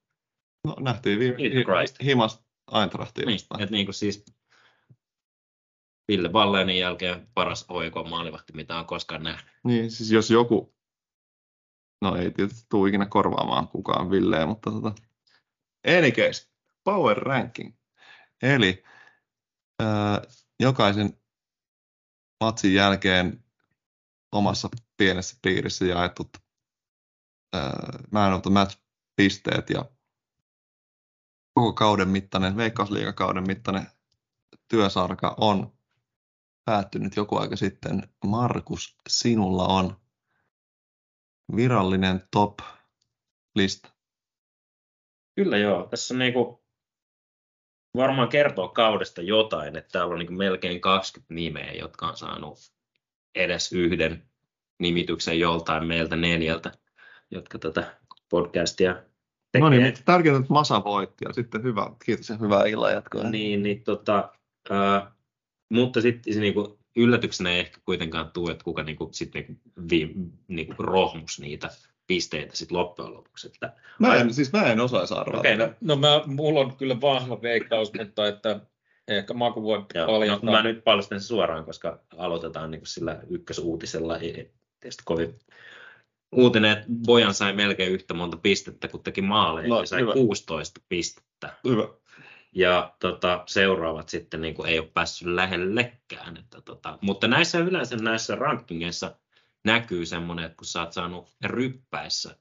No, 0.67 0.77
nähtiin 0.81 1.19
viime 1.19 1.37
Christ. 1.65 2.01
hi- 2.01 2.07
himas 2.07 2.45
Eintrachtia 2.81 3.27
niin, 3.27 3.35
vastaan. 3.35 3.63
että 3.63 3.73
niin 3.73 3.87
kuin 3.87 3.95
siis 3.95 4.25
Ville 6.09 6.33
Valleinin 6.33 6.79
jälkeen 6.79 7.29
paras 7.35 7.65
OIK 7.69 7.95
maalivahti, 8.09 8.53
mitä 8.53 8.79
on 8.79 8.87
koskaan 8.87 9.23
nähnyt. 9.23 9.55
Niin, 9.65 9.91
siis 9.91 10.11
jos 10.11 10.31
joku, 10.31 10.75
no 12.03 12.17
ei 12.17 12.31
tietysti 12.31 12.67
tule 12.71 12.89
ikinä 12.89 13.07
korvaamaan 13.07 13.69
kukaan 13.69 14.11
Villeä, 14.11 14.47
mutta 14.47 14.71
tota, 14.71 14.95
any 15.99 16.11
case, 16.11 16.49
power 16.85 17.17
ranking. 17.17 17.77
Eli 18.43 18.85
ää, 19.83 20.23
jokaisen 20.61 21.19
matsin 22.45 22.75
jälkeen 22.75 23.45
omassa 24.33 24.69
pienessä 24.97 25.37
piirissä 25.43 25.85
jaetut 25.85 26.29
the 28.43 28.51
match 28.51 28.79
pisteet 29.17 29.71
ja 29.71 29.85
koko 31.55 31.73
kauden 31.73 32.09
mittainen, 32.09 32.57
veikkausliigakauden 32.57 33.47
mittainen 33.47 33.87
työsarka 34.69 35.35
on 35.41 35.74
päättynyt 36.65 37.17
joku 37.17 37.37
aika 37.37 37.57
sitten. 37.57 38.03
Markus, 38.27 38.97
sinulla 39.09 39.67
on 39.67 39.97
virallinen 41.57 42.23
top-lista. 42.31 43.89
Kyllä 45.37 45.59
joo, 45.59 45.87
tässä 45.87 46.15
niinku 46.15 46.65
varmaan 47.97 48.29
kertoo 48.29 48.69
kaudesta 48.69 49.23
jotain, 49.23 49.77
että 49.77 49.93
täällä 49.93 50.13
on 50.13 50.19
niinku 50.19 50.35
melkein 50.35 50.81
20 50.81 51.35
nimeä, 51.35 51.73
jotka 51.73 52.07
on 52.07 52.17
saanut 52.17 52.59
edes 53.35 53.73
yhden 53.73 54.23
nimityksen 54.79 55.41
joltain 55.41 55.87
meiltä 55.87 56.17
neljältä, 56.17 56.73
jotka 57.31 57.59
tätä 57.59 58.01
podcastia 58.31 58.95
tekee. 59.53 59.61
No 59.61 59.69
niin, 59.69 59.95
tärkeintä, 60.05 60.41
että 60.41 60.53
Masa 60.53 60.85
voitti 60.85 61.25
ja 61.25 61.33
sitten 61.33 61.63
hyvä, 61.63 61.91
kiitos 62.05 62.29
ja 62.29 62.37
hyvää 62.37 62.65
illan 62.65 62.93
jatkoa. 62.93 63.31
Niin, 63.31 63.63
niin 63.63 63.85
tota, 63.85 64.33
ää, 64.71 65.15
mutta 65.69 66.01
sitten 66.01 66.35
se 66.35 66.41
niinku, 66.41 66.79
yllätyksenä 66.97 67.51
ei 67.53 67.61
ehkä 67.61 67.79
kuitenkaan 67.85 68.31
tule, 68.31 68.51
että 68.53 68.65
kuka 68.65 68.83
niinku, 68.83 69.09
sit 69.13 69.35
niinku, 69.35 69.53
vi, 69.91 70.15
niinku 70.49 70.75
rohmus 70.83 71.41
niitä 71.41 71.71
pisteitä 72.07 72.57
sit 72.57 72.71
loppujen 72.71 73.15
lopuksi. 73.15 73.47
Että, 73.47 73.73
Mä 73.99 74.15
en, 74.17 74.35
siis 74.35 74.53
mä 74.53 74.63
en 74.73 74.81
osaisi 74.81 75.15
arvata. 75.15 75.39
Okei, 75.39 75.57
no, 75.57 75.69
No 75.81 75.97
mä, 75.97 76.23
mulla 76.27 76.61
on 76.61 76.77
kyllä 76.77 77.01
vahva 77.01 77.43
veikkaus, 77.43 77.93
mutta 77.99 78.27
että 78.29 78.61
ehkä 79.09 79.35
Maku 79.35 79.63
voi 79.63 79.85
paljastaa. 80.07 80.47
no, 80.47 80.53
mä 80.53 80.63
nyt 80.63 80.85
paljastan 80.85 81.21
sen 81.21 81.27
suoraan, 81.29 81.65
koska 81.65 82.01
aloitetaan 82.17 82.71
niin 82.71 82.87
sillä 82.87 83.21
ykkösuutisella. 83.31 84.19
Ei- 84.19 84.51
Tietysti 84.81 85.03
kovin 85.07 85.35
uutinen, 86.33 86.73
että 86.73 86.87
Bojan 87.07 87.35
sai 87.35 87.53
melkein 87.53 87.93
yhtä 87.93 88.15
monta 88.15 88.37
pistettä, 88.37 88.89
kun 88.89 89.03
teki 89.03 89.23
maaleja, 89.23 89.69
No, 89.69 89.79
no, 89.79 89.87
sai 89.87 90.01
hyvä. 90.01 90.13
16 90.13 90.81
pistettä. 90.89 91.53
Hyvä. 91.65 91.89
Ja 92.55 92.95
tota, 93.01 93.43
seuraavat 93.47 94.09
sitten 94.09 94.41
niin 94.41 94.55
kuin, 94.55 94.69
ei 94.69 94.79
ole 94.79 94.91
päässyt 94.95 95.29
lähellekään. 95.29 96.37
Että, 96.37 96.61
tota, 96.61 96.99
mutta 97.01 97.29
näissä 97.29 97.59
yleensä 97.59 97.97
näissä 97.97 98.35
rankingeissa 98.35 99.17
näkyy 99.65 100.07
semmoinen, 100.07 100.45
että 100.45 100.57
kun 100.57 100.67
sä 100.67 100.81
oot 100.81 100.93
saanut 100.93 101.29
ryppäissä, 101.45 102.37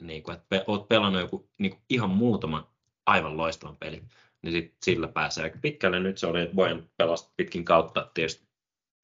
niin 0.00 0.22
kuin, 0.22 0.36
että 0.36 0.64
oot 0.66 0.88
pelannut 0.88 1.20
joku 1.20 1.50
niin 1.58 1.70
kuin 1.70 1.82
ihan 1.90 2.10
muutaman 2.10 2.66
aivan 3.06 3.36
loistavan 3.36 3.76
pelin, 3.76 4.10
niin 4.42 4.52
sit 4.52 4.74
sillä 4.82 5.08
pääsee 5.08 5.44
aika 5.44 5.58
pitkälle. 5.62 6.00
Nyt 6.00 6.18
se 6.18 6.26
oli, 6.26 6.42
että 6.42 6.54
Bojan 6.54 6.90
pelasi 6.96 7.32
pitkin 7.36 7.64
kautta 7.64 8.10
tietysti 8.14 8.46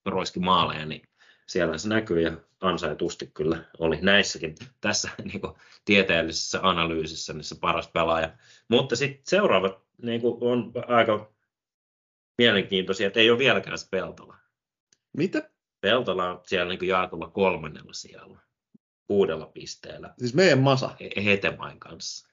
roiski 0.07 0.41
maaleja, 0.41 0.87
niin 0.87 1.03
siellä 1.47 1.79
se 1.79 1.89
näkyy 1.89 2.21
ja 2.21 2.33
ansaitusti 2.61 3.31
kyllä 3.35 3.65
oli 3.79 3.99
näissäkin 4.01 4.55
tässä 4.81 5.11
niin 5.33 5.41
kuin, 5.41 5.53
tieteellisessä 5.85 6.61
analyysissä 6.63 7.33
niin 7.33 7.45
se 7.45 7.57
paras 7.61 7.89
pelaaja. 7.89 8.37
Mutta 8.69 8.97
sitten 8.97 9.23
seuraavat 9.27 9.83
niin 10.03 10.21
kuin, 10.21 10.37
on 10.41 10.73
aika 10.89 11.33
mielenkiintoisia, 12.39 13.07
että 13.07 13.21
ei 13.21 13.31
ole 13.31 13.39
vieläkään 13.39 13.79
se 13.79 13.89
Peltola. 13.91 14.37
Mitä? 15.17 15.51
Peltola 15.81 16.31
on 16.31 16.41
siellä 16.47 16.75
niin 16.75 16.89
jaetulla 16.89 17.29
kolmannella 17.29 17.93
sijalla, 17.93 18.39
kuudella 19.07 19.47
pisteellä 19.47 20.15
Siis 20.19 20.35
meidän 20.35 20.59
Masa. 20.59 20.97
He- 21.01 21.25
Hetemain 21.25 21.81
kanssa. 21.81 22.29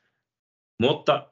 Mutta 0.80 1.32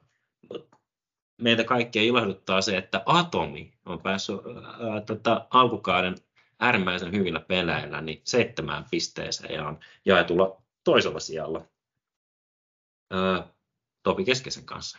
meitä 1.42 1.64
kaikkia 1.64 2.02
ilahduttaa 2.02 2.60
se, 2.60 2.76
että 2.76 3.02
Atomi 3.06 3.72
on 3.86 4.02
päässyt 4.02 4.36
ää, 4.36 5.00
tota, 5.00 5.46
alkukauden 5.50 6.14
äärimmäisen 6.60 7.12
hyvillä 7.12 7.40
peleillä 7.40 8.00
niin 8.00 8.20
seitsemään 8.24 8.84
pisteeseen 8.90 9.54
ja 9.54 9.68
on 9.68 9.78
jaetulla 10.04 10.62
toisella 10.84 11.20
sijalla 11.20 11.64
ää, 13.10 13.48
Topi 14.02 14.24
Keskeisen 14.24 14.64
kanssa. 14.64 14.98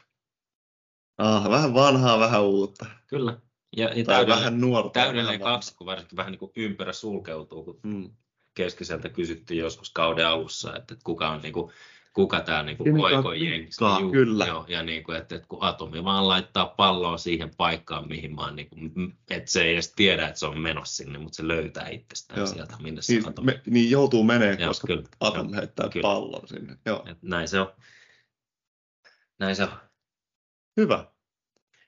Ah, 1.18 1.50
vähän 1.50 1.74
vanhaa, 1.74 2.20
vähän 2.20 2.44
uutta. 2.44 2.86
Kyllä. 3.08 3.38
Ja, 3.78 3.84
ja 3.86 3.90
Tai 3.90 4.04
täydellinen, 4.04 4.38
vähän 4.40 4.62
nuorta. 4.62 4.90
täydellinen 4.94 5.26
vähän 5.26 5.40
vanhaa. 5.40 5.58
kaksikko, 5.58 5.86
varsinkin 5.86 6.18
vähän 6.18 6.32
niin 6.32 6.40
kuin 6.40 6.52
ympyrä 6.56 6.94
sulkeutuu, 6.94 7.64
kun 7.64 7.80
Mm. 7.84 8.12
keskiseltä 8.54 9.10
kysyttiin 9.10 9.58
joskus 9.60 9.90
kauden 9.90 10.28
alussa, 10.28 10.70
että, 10.76 10.94
että 10.94 11.04
kuka 11.04 11.30
on 11.30 11.42
niin 11.42 11.54
kuin, 11.54 11.72
kuka 12.20 12.42
tämä 12.42 12.64
niin 12.64 12.78
Kenen 12.78 12.94
kuin 13.24 13.40
vinkkaa, 13.40 14.00
Juu, 14.00 14.12
kyllä. 14.12 14.46
Joo, 14.46 14.66
ja 14.68 14.84
niin 14.84 15.04
kuin, 15.04 15.18
että, 15.18 15.36
että 15.36 15.48
kun 15.48 15.64
Atomi 15.64 16.04
vaan 16.04 16.28
laittaa 16.28 16.66
palloa 16.66 17.18
siihen 17.18 17.52
paikkaan, 17.58 18.08
mihin 18.08 18.36
mä 18.36 18.42
oon, 18.42 18.56
niin 18.56 18.70
kuin, 18.70 19.18
että 19.30 19.52
se 19.52 19.64
ei 19.64 19.74
edes 19.74 19.94
tiedä, 19.96 20.28
että 20.28 20.40
se 20.40 20.46
on 20.46 20.60
menossa 20.60 20.96
sinne, 20.96 21.20
mutta 21.20 21.36
se 21.36 21.48
löytää 21.48 21.90
itsestään 21.90 22.40
Joo. 22.40 22.48
sieltä, 22.48 22.76
minne 22.82 23.02
se 23.02 23.06
Siis 23.06 23.28
Atomi. 23.28 23.46
me, 23.46 23.62
niin 23.66 23.92
joutuu 23.92 24.24
menee, 24.24 24.58
Joo, 24.60 24.68
koska 24.68 24.88
kyllä, 24.88 25.04
Atom 25.20 25.50
joo, 25.50 25.56
heittää 25.56 25.90
kyllä. 25.90 26.02
pallon 26.02 26.48
sinne. 26.48 26.78
Joo. 26.86 27.06
Et 27.10 27.18
näin 27.22 27.48
se 27.48 27.60
on. 27.60 27.74
Näin 29.40 29.56
se 29.56 29.64
on. 29.64 29.70
Hyvä. 30.78 31.06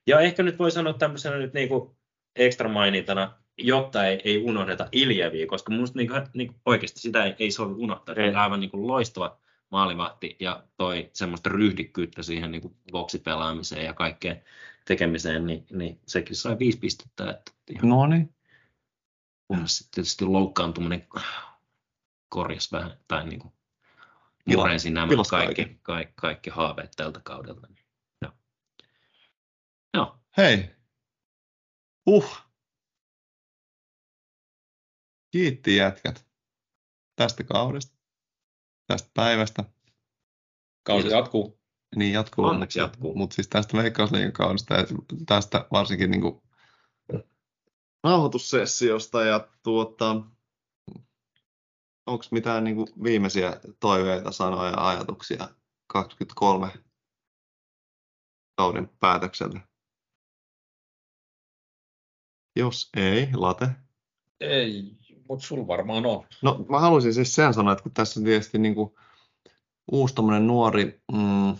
Ja 0.07 0.19
ehkä 0.19 0.43
nyt 0.43 0.59
voi 0.59 0.71
sanoa 0.71 0.93
tämmöisenä 0.93 1.37
nyt 1.37 1.53
niinku 1.53 1.97
ekstra 2.35 2.69
mainintana, 2.69 3.33
jotta 3.57 4.05
ei, 4.05 4.21
ei 4.23 4.37
unohdeta 4.37 4.87
Iljeviä, 4.91 5.47
koska 5.47 5.71
minusta 5.71 5.97
niinku, 5.97 6.15
niinku 6.33 6.55
oikeasti 6.65 6.99
sitä 6.99 7.23
ei, 7.23 7.35
ei 7.39 7.51
sovi 7.51 7.73
unohtaa. 7.73 8.15
Se 8.15 8.27
on 8.29 8.35
aivan 8.35 8.59
niinku 8.59 8.87
loistava 8.87 9.40
maalivahti 9.71 10.35
ja 10.39 10.63
toi 10.77 11.09
semmoista 11.13 11.49
ryhdikkyyttä 11.49 12.23
siihen 12.23 12.51
niinku 12.51 12.75
boksipelaamiseen 12.91 13.85
ja 13.85 13.93
kaikkeen 13.93 14.43
tekemiseen, 14.85 15.47
niin, 15.47 15.65
niin 15.71 15.99
sekin 16.07 16.35
sai 16.35 16.59
viisi 16.59 16.77
pistettä. 16.77 17.29
Että 17.29 17.51
ihan 17.71 17.89
No 17.89 18.07
niin. 18.07 18.35
kunnes 19.47 19.77
sitten 19.77 19.91
tietysti 19.95 20.25
loukkaantuminen 20.25 21.07
korjasi 22.29 22.71
vähän 22.71 22.97
tai 23.07 23.25
niinku 23.27 23.53
Pila- 24.49 24.55
murensi 24.55 24.89
nämä 24.89 25.07
pilasi 25.07 25.29
kaikki, 25.29 25.55
kaiken. 25.55 25.79
kaikki, 25.81 26.13
kaikki 26.15 26.49
haaveet 26.49 26.91
tältä 26.97 27.19
kaudelta. 27.23 27.67
Niin, 27.67 27.85
Joo. 28.21 28.31
Joo. 29.93 30.17
Hei. 30.37 30.69
Uh. 32.05 32.37
Kiitti 35.31 35.75
jätkät 35.75 36.25
tästä 37.15 37.43
kaudesta, 37.43 37.97
tästä 38.87 39.09
päivästä. 39.13 39.63
Kausi 40.83 41.03
Kiitos. 41.03 41.17
jatkuu. 41.17 41.61
Niin 41.95 42.13
jatkuu. 42.13 42.45
Onneksi 42.45 42.79
jatkuu. 42.79 43.15
Mutta 43.15 43.33
siis 43.33 43.47
tästä 43.47 43.77
veikkausliikakaudesta 43.77 44.73
ja 44.73 44.85
tästä 45.25 45.65
varsinkin 45.71 46.11
niinku 46.11 46.43
nauhoitussessiosta 48.03 49.23
ja 49.23 49.47
tuota, 49.63 50.21
onko 52.05 52.25
mitään 52.31 52.63
niinku 52.63 52.87
viimeisiä 53.03 53.59
toiveita, 53.79 54.31
sanoja 54.31 54.71
ja 54.71 54.87
ajatuksia 54.87 55.49
23 55.87 56.71
kauden 58.57 58.89
päätökseltä? 58.99 59.59
Jos 62.55 62.89
ei, 62.97 63.29
late. 63.33 63.69
Ei, 64.39 64.97
mutta 65.31 65.45
sulla 65.45 65.67
varmaan 65.67 66.05
on. 66.05 66.27
No 66.41 66.65
mä 66.69 66.79
haluaisin 66.79 67.13
siis 67.13 67.35
sen 67.35 67.53
sanoa, 67.53 67.73
että 67.73 67.83
kun 67.83 67.91
tässä 67.91 68.21
tietysti 68.21 68.57
niin 68.57 68.75
kuin 68.75 68.95
uusi 69.91 70.15
nuori 70.45 71.01
mm, 71.11 71.55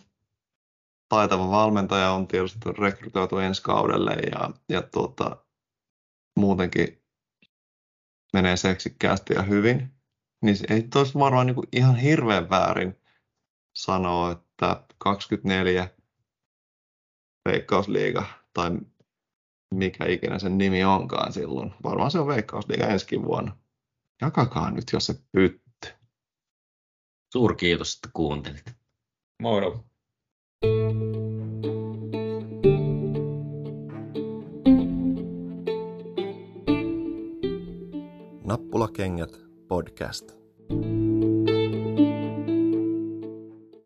taitava 1.10 1.50
valmentaja 1.50 2.12
on 2.12 2.28
tietysti 2.28 2.60
rekrytoitu 2.78 3.38
ensi 3.38 3.64
kaudelle 3.64 4.12
ja, 4.12 4.52
ja 4.70 4.82
tuota, 4.82 5.38
muutenkin 6.40 7.04
menee 8.34 8.58
seksikkäästi 8.58 9.34
ja 9.34 9.42
hyvin, 9.42 9.94
niin 10.42 10.56
ei 10.70 10.88
olisi 10.96 11.20
varmaan 11.20 11.48
niin 11.48 11.56
kuin 11.56 11.68
ihan 11.72 11.96
hirveän 11.96 12.50
väärin 12.50 13.00
sanoa, 13.76 14.32
että 14.32 14.84
24 14.98 15.90
Veikkausliiga 17.50 18.24
tai 18.54 18.72
mikä 19.74 20.06
ikinä 20.06 20.40
sen 20.40 20.58
nimi 20.58 20.84
onkaan 20.84 21.34
silloin. 21.34 21.74
Varmaan 21.84 22.12
se 22.12 22.20
on 22.20 22.28
Veikkausliiga 22.28 22.88
ensi 22.88 23.24
vuonna. 23.24 23.61
Jakakaa 24.22 24.72
nyt, 24.72 24.84
jos 24.94 25.06
se 25.06 25.14
pytty. 25.32 25.88
Suurkiitos, 27.34 27.96
että 27.96 28.10
kuuntelit. 28.14 28.66
Moro. 29.42 29.84
Nappulakengät 38.44 39.40
podcast. 39.68 40.32